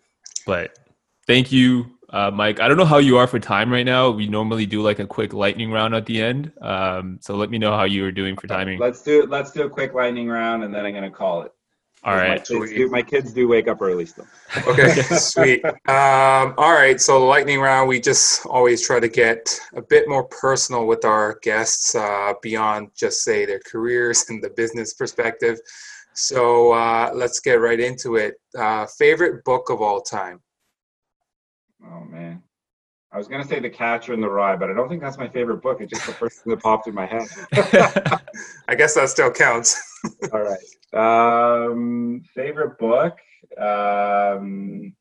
But 0.47 0.79
thank 1.27 1.51
you, 1.53 1.87
uh, 2.11 2.31
Mike. 2.31 2.61
I 2.61 2.69
don't 2.69 2.77
know 2.77 2.85
how 2.85 2.99
you 2.99 3.17
are 3.17 3.27
for 3.27 3.39
time 3.39 3.73
right 3.73 3.87
now. 3.87 4.11
We 4.11 4.27
normally 4.27 4.67
do 4.67 4.83
like 4.83 4.99
a 4.99 5.07
quick 5.07 5.33
lightning 5.33 5.71
round 5.71 5.95
at 5.95 6.05
the 6.07 6.21
end. 6.21 6.53
Um, 6.61 7.19
so 7.23 7.35
let 7.37 7.51
me 7.51 7.59
know 7.59 7.73
how 7.73 7.85
you 7.85 8.05
are 8.05 8.13
doing 8.13 8.37
for 8.37 8.47
timing. 8.47 8.79
let's 8.79 9.03
do 9.03 9.25
let's 9.27 9.53
do 9.53 9.63
a 9.63 9.71
quick 9.71 9.95
lightning 9.95 10.29
round 10.29 10.65
and 10.65 10.75
then 10.75 10.85
i'm 10.85 10.93
gonna 10.93 11.11
call 11.11 11.43
it 11.43 11.53
All 12.03 12.17
my 12.17 12.39
kids, 12.39 12.71
do, 12.71 12.89
my 12.89 13.03
kids 13.03 13.33
do 13.33 13.47
wake 13.47 13.69
up 13.69 13.83
early 13.83 14.07
still 14.07 14.27
Okay, 14.67 14.95
sweet. 15.03 15.65
Um, 15.65 16.55
all 16.57 16.73
right, 16.73 16.99
so 16.99 17.21
the 17.21 17.27
lightning 17.27 17.61
round, 17.61 17.89
we 17.89 18.01
just 18.01 18.47
always 18.47 18.85
try 18.85 19.01
to 19.01 19.09
get 19.09 19.61
a 19.75 19.83
bit 19.83 20.09
more 20.09 20.25
personal 20.25 20.87
with 20.87 21.05
our 21.05 21.39
guests 21.43 21.95
uh, 21.95 22.33
beyond 22.43 22.89
just 22.97 23.23
say 23.23 23.45
their 23.45 23.61
careers 23.61 24.25
and 24.31 24.43
the 24.43 24.51
business 24.51 24.95
perspective. 24.95 25.59
So 26.15 26.73
uh, 26.73 27.13
let's 27.15 27.39
get 27.39 27.61
right 27.61 27.79
into 27.79 28.17
it. 28.17 28.35
Uh, 28.59 28.87
favorite 28.99 29.45
book 29.45 29.69
of 29.69 29.83
all 29.83 30.01
time? 30.01 30.41
Oh 31.85 32.05
man. 32.05 32.40
I 33.13 33.19
was 33.19 33.27
gonna 33.27 33.45
say 33.45 33.59
The 33.59 33.69
Catcher 33.71 34.13
in 34.13 34.21
the 34.21 34.29
Rye, 34.31 34.55
but 34.57 34.71
I 34.71 34.75
don't 34.75 34.89
think 34.89 35.03
that's 35.03 35.19
my 35.19 35.29
favorite 35.29 35.63
book. 35.63 35.81
It's 35.81 35.91
just 35.93 36.07
the 36.07 36.13
first 36.13 36.41
thing 36.45 36.53
that 36.53 36.63
popped 36.63 36.87
in 36.87 36.95
my 36.95 37.07
head. 37.07 37.27
I 38.69 38.75
guess 38.77 38.95
that 38.95 39.09
still 39.09 39.33
counts. 39.33 39.77
All 40.33 40.43
right. 40.43 41.67
Um, 41.67 42.23
favorite 42.35 42.79
book. 42.79 43.19
Um, 43.59 44.95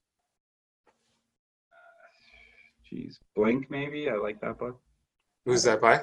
geez, 2.90 3.20
Blink 3.36 3.70
maybe. 3.70 4.10
I 4.10 4.16
like 4.16 4.42
that 4.42 4.58
book. 4.58 4.80
Who's 5.46 5.64
that 5.64 5.80
by? 5.82 5.98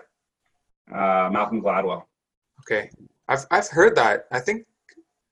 Uh, 0.92 1.28
Malcolm 1.32 1.60
Gladwell. 1.60 2.04
Okay, 2.60 2.90
I've 3.28 3.44
I've 3.50 3.68
heard 3.68 3.96
that. 3.96 4.26
I 4.30 4.38
think 4.40 4.64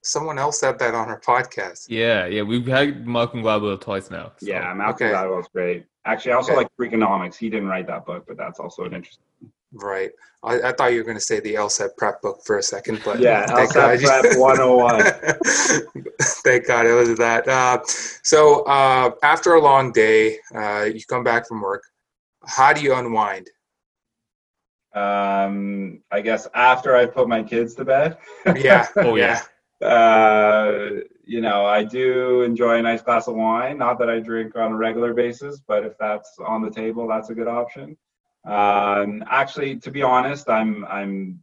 someone 0.03 0.39
else 0.39 0.59
said 0.61 0.79
that 0.81 0.95
on 0.95 1.09
her 1.09 1.21
podcast. 1.25 1.87
yeah, 1.89 2.27
yeah. 2.27 2.43
We've 2.43 2.67
had 2.67 3.07
Malcolm 3.07 3.43
Gladwell 3.43 3.81
twice 3.81 4.11
now. 4.11 4.33
so- 4.39 4.47
Yeah, 4.47 4.73
Malcolm 4.75 5.07
okay. 5.07 5.15
Gladwell's 5.15 5.49
great. 5.53 5.87
Actually, 6.07 6.33
I 6.33 6.37
also 6.37 6.53
Okay. 6.53 6.63
like 6.63 6.69
Freakonomics. 6.79 7.37
He 7.37 7.49
didn't 7.49 7.69
write 7.69 7.87
that 7.87 8.05
book, 8.05 8.25
but 8.27 8.37
that's 8.37 8.61
also 8.61 8.85
an 8.85 8.95
interesting. 8.95 9.25
Right. 9.73 10.11
I, 10.43 10.61
I 10.69 10.73
thought 10.73 10.93
you 10.93 10.99
were 10.99 11.05
going 11.05 11.17
to 11.17 11.21
say 11.23 11.41
the 11.41 11.55
LSAT 11.55 11.97
prep 11.97 12.21
book 12.23 12.41
for 12.45 12.59
a 12.59 12.63
second, 12.63 13.03
but 13.03 13.21
Yeah, 13.21 13.47
thank 13.57 13.71
LSAT 13.71 14.03
God 14.05 14.23
Prep 14.23 14.37
101. 14.37 16.13
thank 16.45 16.67
God 16.67 16.87
it 16.87 16.93
was 16.93 17.17
that. 17.19 17.49
Uh, 17.49 17.81
so 18.23 18.63
uh, 18.65 19.11
after 19.23 19.55
a 19.55 19.61
long 19.61 19.91
day, 19.93 20.39
uh, 20.55 20.85
you 20.85 21.01
come 21.09 21.25
back 21.25 21.49
from 21.49 21.61
work. 21.61 21.83
How 22.47 22.73
do 22.73 22.83
you 22.83 22.95
unwind? 22.95 23.49
Um, 24.95 26.03
I 26.13 26.21
guess 26.21 26.47
after 26.55 26.95
I 26.95 27.07
put 27.07 27.27
my 27.29 27.43
kids 27.43 27.75
to 27.77 27.85
bed. 27.85 28.19
Yeah. 28.55 28.87
Oh, 28.99 29.17
yeah. 29.17 29.41
uh, 29.83 31.01
you 31.27 31.41
know, 31.41 31.65
I 31.65 31.85
do 31.85 32.43
enjoy 32.43 32.79
a 32.79 32.83
nice 32.83 33.03
glass 33.03 33.29
of 33.29 33.35
wine. 33.37 33.79
Not 33.79 33.99
that 33.99 34.11
I 34.11 34.21
drink 34.21 34.57
on 34.57 34.73
a 34.73 34.77
regular 34.77 35.15
basis, 35.15 35.61
but 35.67 35.85
if 35.85 35.97
that's 35.99 36.39
on 36.47 36.63
the 36.63 36.71
table, 36.71 37.07
that's 37.09 37.31
a 37.31 37.35
good 37.35 37.49
option. 37.49 37.97
Um, 38.45 39.25
actually, 39.29 39.77
to 39.81 39.91
be 39.91 40.03
honest, 40.03 40.49
I'm 40.51 40.85
I'm 40.85 41.43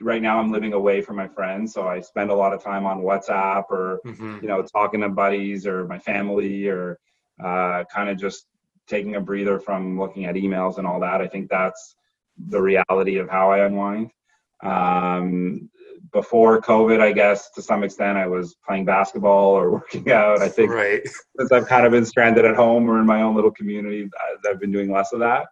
right 0.00 0.22
now 0.22 0.38
I'm 0.38 0.52
living 0.52 0.72
away 0.72 1.00
from 1.02 1.16
my 1.16 1.26
friends, 1.26 1.72
so 1.72 1.88
I 1.88 2.00
spend 2.00 2.30
a 2.30 2.34
lot 2.34 2.52
of 2.52 2.62
time 2.62 2.86
on 2.86 3.00
WhatsApp 3.00 3.64
or 3.70 4.00
Mhm. 4.04 4.42
you 4.42 4.48
know 4.48 4.62
talking 4.62 5.00
to 5.00 5.08
buddies 5.08 5.66
or 5.66 5.86
my 5.86 5.98
family 5.98 6.68
or 6.68 6.98
uh, 7.42 7.84
kind 7.92 8.08
of 8.08 8.16
just 8.18 8.46
taking 8.86 9.16
a 9.16 9.20
breather 9.20 9.58
from 9.58 9.98
looking 9.98 10.24
at 10.26 10.34
emails 10.36 10.78
and 10.78 10.86
all 10.86 11.00
that. 11.00 11.20
I 11.20 11.26
think 11.26 11.48
that's 11.48 11.96
the 12.48 12.60
reality 12.60 13.18
of 13.18 13.28
how 13.28 13.50
I 13.50 13.64
unwind. 13.66 14.10
Um, 14.62 15.70
before 16.12 16.60
COVID, 16.60 17.00
I 17.00 17.12
guess 17.12 17.50
to 17.50 17.62
some 17.62 17.82
extent, 17.84 18.16
I 18.18 18.26
was 18.26 18.56
playing 18.66 18.84
basketball 18.84 19.50
or 19.56 19.70
working 19.78 20.10
out. 20.10 20.40
I 20.40 20.48
think 20.48 20.70
Right. 20.70 21.02
since 21.38 21.52
I've 21.52 21.66
kind 21.66 21.84
of 21.86 21.92
been 21.92 22.04
stranded 22.06 22.44
at 22.44 22.54
home 22.56 22.88
or 22.90 22.98
in 23.00 23.06
my 23.06 23.22
own 23.22 23.34
little 23.34 23.50
community, 23.50 24.08
I- 24.18 24.50
I've 24.50 24.60
been 24.60 24.72
doing 24.72 24.90
less 24.90 25.12
of 25.12 25.20
that. 25.20 25.46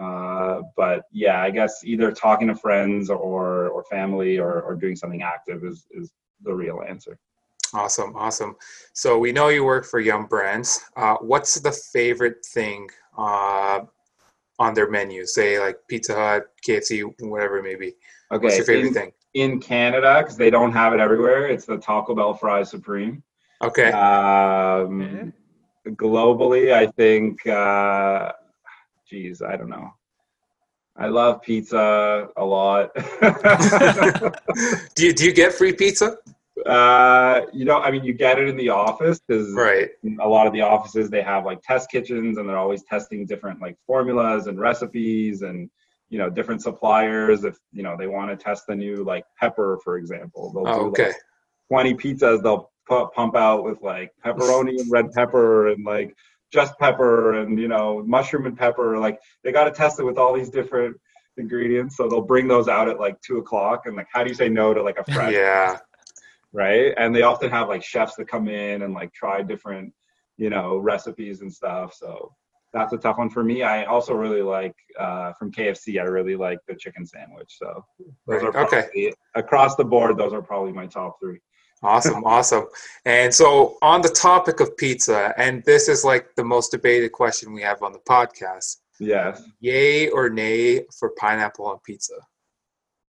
Uh, 0.00 0.62
but 0.76 1.02
yeah, 1.12 1.42
I 1.42 1.50
guess 1.50 1.80
either 1.84 2.12
talking 2.12 2.46
to 2.48 2.54
friends 2.54 3.10
or 3.10 3.68
or 3.68 3.82
family 3.84 4.38
or, 4.38 4.62
or 4.62 4.76
doing 4.76 4.94
something 4.94 5.22
active 5.22 5.64
is 5.64 5.86
is 5.90 6.12
the 6.42 6.54
real 6.54 6.80
answer. 6.88 7.18
Awesome. 7.74 8.14
Awesome. 8.16 8.56
So 8.94 9.18
we 9.18 9.32
know 9.32 9.48
you 9.48 9.64
work 9.64 9.84
for 9.84 10.00
Yum 10.00 10.26
Brands. 10.26 10.80
Uh, 10.96 11.16
what's 11.20 11.58
the 11.60 11.72
favorite 11.72 12.44
thing 12.46 12.88
uh, 13.18 13.80
on 14.58 14.74
their 14.74 14.90
menu? 14.90 15.26
Say 15.26 15.58
like 15.58 15.76
Pizza 15.88 16.14
Hut, 16.14 16.46
KFC, 16.66 17.02
whatever 17.20 17.58
it 17.58 17.64
may 17.64 17.74
be. 17.76 17.94
Okay, 18.32 18.44
What's 18.44 18.56
your 18.56 18.66
favorite 18.66 18.88
in, 18.88 18.94
thing? 18.94 19.12
In 19.34 19.60
Canada 19.60 20.18
because 20.18 20.36
they 20.36 20.50
don't 20.50 20.72
have 20.72 20.92
it 20.92 21.00
everywhere. 21.00 21.46
It's 21.46 21.64
the 21.64 21.78
Taco 21.78 22.14
Bell 22.14 22.34
fries 22.34 22.70
supreme. 22.70 23.22
Okay. 23.62 23.90
Um, 23.92 25.32
globally, 25.88 26.72
I 26.72 26.86
think. 26.86 27.46
Uh, 27.46 28.32
geez, 29.08 29.42
I 29.42 29.56
don't 29.56 29.68
know. 29.68 29.90
I 30.96 31.06
love 31.06 31.40
pizza 31.42 32.28
a 32.36 32.44
lot. 32.44 32.90
do 34.94 35.06
you 35.06 35.12
do 35.12 35.24
you 35.24 35.32
get 35.32 35.54
free 35.54 35.72
pizza? 35.72 36.18
uh, 36.66 37.42
you 37.52 37.64
know, 37.64 37.78
I 37.78 37.90
mean, 37.90 38.04
you 38.04 38.12
get 38.12 38.38
it 38.38 38.48
in 38.48 38.56
the 38.56 38.68
office 38.68 39.20
because 39.26 39.52
Right. 39.52 39.90
a 40.20 40.28
lot 40.28 40.46
of 40.46 40.52
the 40.52 40.60
offices 40.60 41.08
they 41.08 41.22
have 41.22 41.44
like 41.44 41.62
test 41.62 41.90
kitchens 41.90 42.38
and 42.38 42.48
they're 42.48 42.58
always 42.58 42.82
testing 42.84 43.26
different 43.26 43.60
like 43.60 43.76
formulas 43.86 44.46
and 44.46 44.60
recipes 44.60 45.42
and 45.42 45.70
you 46.10 46.18
know 46.18 46.28
different 46.28 46.60
suppliers 46.62 47.44
if 47.44 47.56
you 47.72 47.82
know 47.82 47.96
they 47.98 48.06
want 48.06 48.30
to 48.30 48.36
test 48.36 48.66
the 48.68 48.74
new 48.74 49.02
like 49.04 49.24
pepper 49.38 49.78
for 49.82 49.96
example 49.96 50.52
they'll 50.52 50.66
Oh, 50.66 50.84
do 50.84 50.88
okay. 50.90 51.06
like 51.06 51.16
20 51.68 51.94
pizzas 51.94 52.42
they'll 52.42 52.70
pu- 52.88 53.08
pump 53.14 53.34
out 53.36 53.64
with 53.64 53.80
like 53.82 54.10
pepperoni 54.24 54.78
and 54.80 54.90
red 54.90 55.10
pepper 55.12 55.68
and 55.68 55.84
like 55.84 56.14
just 56.52 56.78
pepper 56.78 57.40
and 57.40 57.58
you 57.58 57.68
know 57.68 58.02
mushroom 58.06 58.46
and 58.46 58.58
pepper 58.58 58.98
like 58.98 59.18
they 59.44 59.52
got 59.52 59.64
to 59.64 59.70
test 59.70 60.00
it 60.00 60.04
with 60.04 60.18
all 60.18 60.34
these 60.34 60.50
different 60.50 60.96
ingredients 61.36 61.96
so 61.96 62.08
they'll 62.08 62.20
bring 62.20 62.48
those 62.48 62.68
out 62.68 62.88
at 62.88 62.98
like 62.98 63.18
two 63.22 63.38
o'clock 63.38 63.86
and 63.86 63.96
like 63.96 64.08
how 64.12 64.22
do 64.22 64.28
you 64.28 64.34
say 64.34 64.48
no 64.48 64.74
to 64.74 64.82
like 64.82 64.98
a 64.98 65.04
fresh 65.12 65.32
Yeah. 65.34 65.78
right? 66.52 66.92
And 66.96 67.14
they 67.14 67.22
often 67.22 67.50
have 67.50 67.68
like 67.68 67.84
chefs 67.84 68.16
that 68.16 68.26
come 68.28 68.48
in 68.48 68.82
and 68.82 68.92
like 68.94 69.12
try 69.12 69.42
different, 69.42 69.92
you 70.36 70.50
know, 70.50 70.76
recipes 70.78 71.40
and 71.42 71.52
stuff. 71.52 71.94
So 71.94 72.34
that's 72.72 72.92
a 72.92 72.96
tough 72.98 73.18
one 73.18 73.30
for 73.30 73.42
me. 73.42 73.62
I 73.62 73.84
also 73.84 74.14
really 74.14 74.42
like 74.42 74.74
uh, 74.98 75.32
from 75.38 75.50
KFC. 75.50 76.00
I 76.00 76.04
really 76.04 76.36
like 76.36 76.58
the 76.68 76.74
chicken 76.76 77.04
sandwich. 77.06 77.56
So 77.58 77.84
those 78.26 78.42
Right. 78.42 78.54
are 78.54 78.66
Okay. 78.66 79.12
across 79.34 79.74
the 79.76 79.84
board. 79.84 80.16
Those 80.16 80.32
are 80.32 80.42
probably 80.42 80.72
my 80.72 80.86
top 80.86 81.18
three. 81.20 81.40
Awesome, 81.82 82.22
awesome. 82.24 82.66
And 83.06 83.34
so, 83.34 83.78
on 83.80 84.02
the 84.02 84.10
topic 84.10 84.60
of 84.60 84.76
pizza, 84.76 85.32
and 85.38 85.64
this 85.64 85.88
is 85.88 86.04
like 86.04 86.28
the 86.36 86.44
most 86.44 86.70
debated 86.72 87.10
question 87.10 87.54
we 87.54 87.62
have 87.62 87.82
on 87.82 87.92
the 87.92 88.00
podcast 88.00 88.76
Yes. 88.98 89.42
yay 89.60 90.08
or 90.10 90.28
nay 90.28 90.84
for 90.98 91.10
pineapple 91.18 91.64
on 91.66 91.78
pizza? 91.86 92.12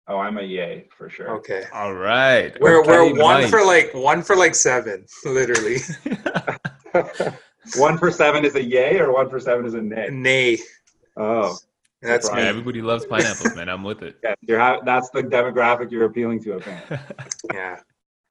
Oh, 0.09 0.17
I'm 0.17 0.37
a 0.37 0.41
yay 0.41 0.87
for 0.97 1.09
sure. 1.09 1.29
Okay. 1.37 1.63
All 1.73 1.93
right. 1.93 2.59
We're, 2.59 2.85
we're 2.85 3.13
one 3.13 3.41
nice. 3.41 3.49
for 3.49 3.63
like 3.63 3.93
one 3.93 4.21
for 4.21 4.35
like 4.35 4.53
seven, 4.53 5.05
literally. 5.25 5.77
one 7.75 7.97
for 7.97 8.11
seven 8.11 8.45
is 8.45 8.55
a 8.55 8.63
yay, 8.63 8.99
or 8.99 9.11
one 9.13 9.29
for 9.29 9.39
seven 9.39 9.65
is 9.65 9.73
a 9.73 9.81
nay. 9.81 10.07
Nay. 10.11 10.57
Oh, 11.15 11.57
That's 12.01 12.29
Yeah, 12.29 12.35
me. 12.35 12.41
everybody 12.43 12.81
loves 12.81 13.05
pineapples, 13.05 13.55
man. 13.55 13.69
I'm 13.69 13.83
with 13.83 14.03
it. 14.03 14.17
yeah. 14.23 14.35
You're 14.41 14.59
ha- 14.59 14.81
that's 14.85 15.09
the 15.09 15.23
demographic 15.23 15.91
you're 15.91 16.05
appealing 16.05 16.41
to. 16.43 16.53
Apparently. 16.53 16.97
Yeah, 17.53 17.79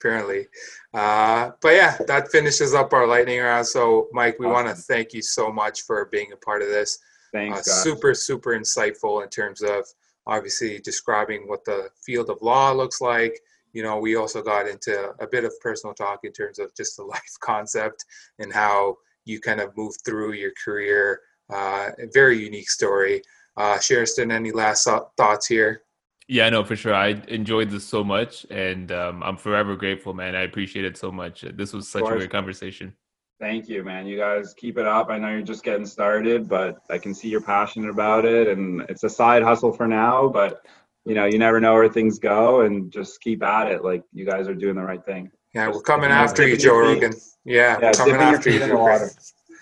apparently. 0.01 0.47
Uh, 0.95 1.51
but 1.61 1.75
yeah, 1.75 1.97
that 2.07 2.31
finishes 2.31 2.75
up 2.75 2.93
our 2.93 3.07
lightning 3.07 3.41
round. 3.41 3.67
So, 3.67 4.09
Mike, 4.13 4.37
we 4.39 4.47
want 4.47 4.69
to 4.69 4.75
thank 4.75 5.13
you 5.13 5.23
so 5.23 5.51
much 5.53 5.83
for 5.83 6.05
being 6.07 6.33
a 6.33 6.37
part 6.37 6.63
of 6.63 6.69
this. 6.69 6.99
Thanks, 7.33 7.69
uh, 7.69 7.83
super 7.83 8.15
super 8.15 8.51
insightful 8.57 9.23
in 9.23 9.29
terms 9.29 9.63
of 9.63 9.85
obviously 10.27 10.79
describing 10.79 11.49
what 11.49 11.65
the 11.65 11.89
field 12.05 12.31
of 12.31 12.39
law 12.41 12.73
looks 12.73 13.01
like 13.01 13.39
you 13.73 13.83
know 13.83 13.99
we 13.99 14.17
also 14.17 14.43
got 14.43 14.67
into 14.67 15.13
a 15.21 15.27
bit 15.27 15.45
of 15.45 15.53
personal 15.61 15.93
talk 15.93 16.21
in 16.25 16.33
terms 16.33 16.59
of 16.59 16.75
just 16.75 16.97
the 16.97 17.03
life 17.15 17.37
concept 17.41 18.05
and 18.39 18.53
how 18.53 18.97
you 19.27 19.41
kind 19.41 19.61
of 19.61 19.77
moved 19.77 20.01
through 20.05 20.33
your 20.33 20.53
career 20.63 21.21
uh, 21.53 21.91
a 21.99 22.07
very 22.13 22.39
unique 22.43 22.71
story 22.71 23.23
uh, 23.59 23.77
Sheriston, 23.77 24.33
any 24.33 24.53
last 24.53 24.89
thoughts 25.17 25.47
here 25.47 25.83
Yeah, 26.29 26.51
no, 26.51 26.65
for 26.65 26.75
sure. 26.75 26.95
I 26.95 27.23
enjoyed 27.29 27.71
this 27.71 27.85
so 27.85 28.03
much, 28.03 28.45
and 28.51 28.91
um, 28.91 29.23
I'm 29.23 29.37
forever 29.37 29.77
grateful, 29.77 30.13
man. 30.13 30.35
I 30.35 30.43
appreciate 30.43 30.85
it 30.85 30.97
so 30.97 31.13
much. 31.13 31.45
This 31.55 31.73
was 31.73 31.89
such 31.89 32.03
a 32.03 32.17
great 32.17 32.31
conversation. 32.31 32.95
Thank 33.39 33.69
you, 33.69 33.85
man. 33.85 34.07
You 34.07 34.17
guys 34.17 34.55
keep 34.55 34.79
it 34.79 34.87
up. 34.87 35.11
I 35.11 35.19
know 35.19 35.29
you're 35.29 35.43
just 35.43 35.63
getting 35.63 35.85
started, 35.85 36.49
but 36.49 36.79
I 36.89 36.97
can 36.97 37.15
see 37.15 37.29
you're 37.29 37.43
passionate 37.43 37.91
about 37.91 38.25
it, 38.25 38.49
and 38.49 38.81
it's 38.89 39.05
a 39.05 39.11
side 39.11 39.43
hustle 39.43 39.73
for 39.73 39.87
now. 39.87 40.29
But 40.29 40.65
you 41.05 41.15
know, 41.15 41.27
you 41.27 41.39
never 41.39 41.61
know 41.61 41.75
where 41.75 41.89
things 41.89 42.19
go, 42.19 42.63
and 42.63 42.91
just 42.91 43.21
keep 43.21 43.43
at 43.43 43.71
it. 43.71 43.85
Like 43.85 44.03
you 44.13 44.25
guys 44.25 44.49
are 44.49 44.55
doing 44.55 44.75
the 44.75 44.83
right 44.83 45.05
thing. 45.05 45.31
Yeah 45.57 45.69
we're 45.69 45.81
coming 45.81 46.11
dipping- 46.11 46.25
after 46.25 46.47
you 46.47 46.57
joe 46.57 46.79
rogan 46.79 47.13
yeah, 47.45 47.79
Yeah, 47.79 47.87
we're 47.87 47.93
coming 47.93 48.17
after 48.17 48.51
you 48.51 48.59
feet 48.59 48.63
in 48.63 48.71
the 48.71 49.11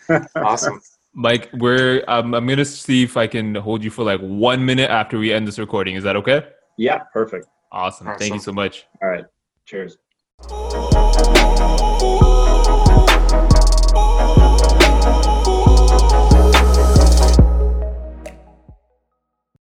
Joe 0.08 0.26
awesome 0.42 0.80
Mike, 1.16 1.48
we're 1.54 2.02
um, 2.08 2.34
I'm 2.34 2.44
gonna 2.46 2.64
see 2.64 3.04
if 3.04 3.16
I 3.16 3.28
can 3.28 3.54
hold 3.54 3.84
you 3.84 3.90
for 3.90 4.02
like 4.02 4.20
one 4.20 4.64
minute 4.64 4.90
after 4.90 5.16
we 5.16 5.32
end 5.32 5.46
this 5.46 5.60
recording. 5.60 5.94
Is 5.94 6.02
that 6.02 6.16
okay? 6.16 6.44
Yeah, 6.76 7.04
perfect. 7.12 7.46
Awesome. 7.70 8.08
Thank 8.18 8.34
you 8.34 8.40
so 8.40 8.52
much. 8.52 8.86
All 9.00 9.08
right. 9.08 9.24
Cheers. 9.64 9.96
Ooh. 10.50 10.73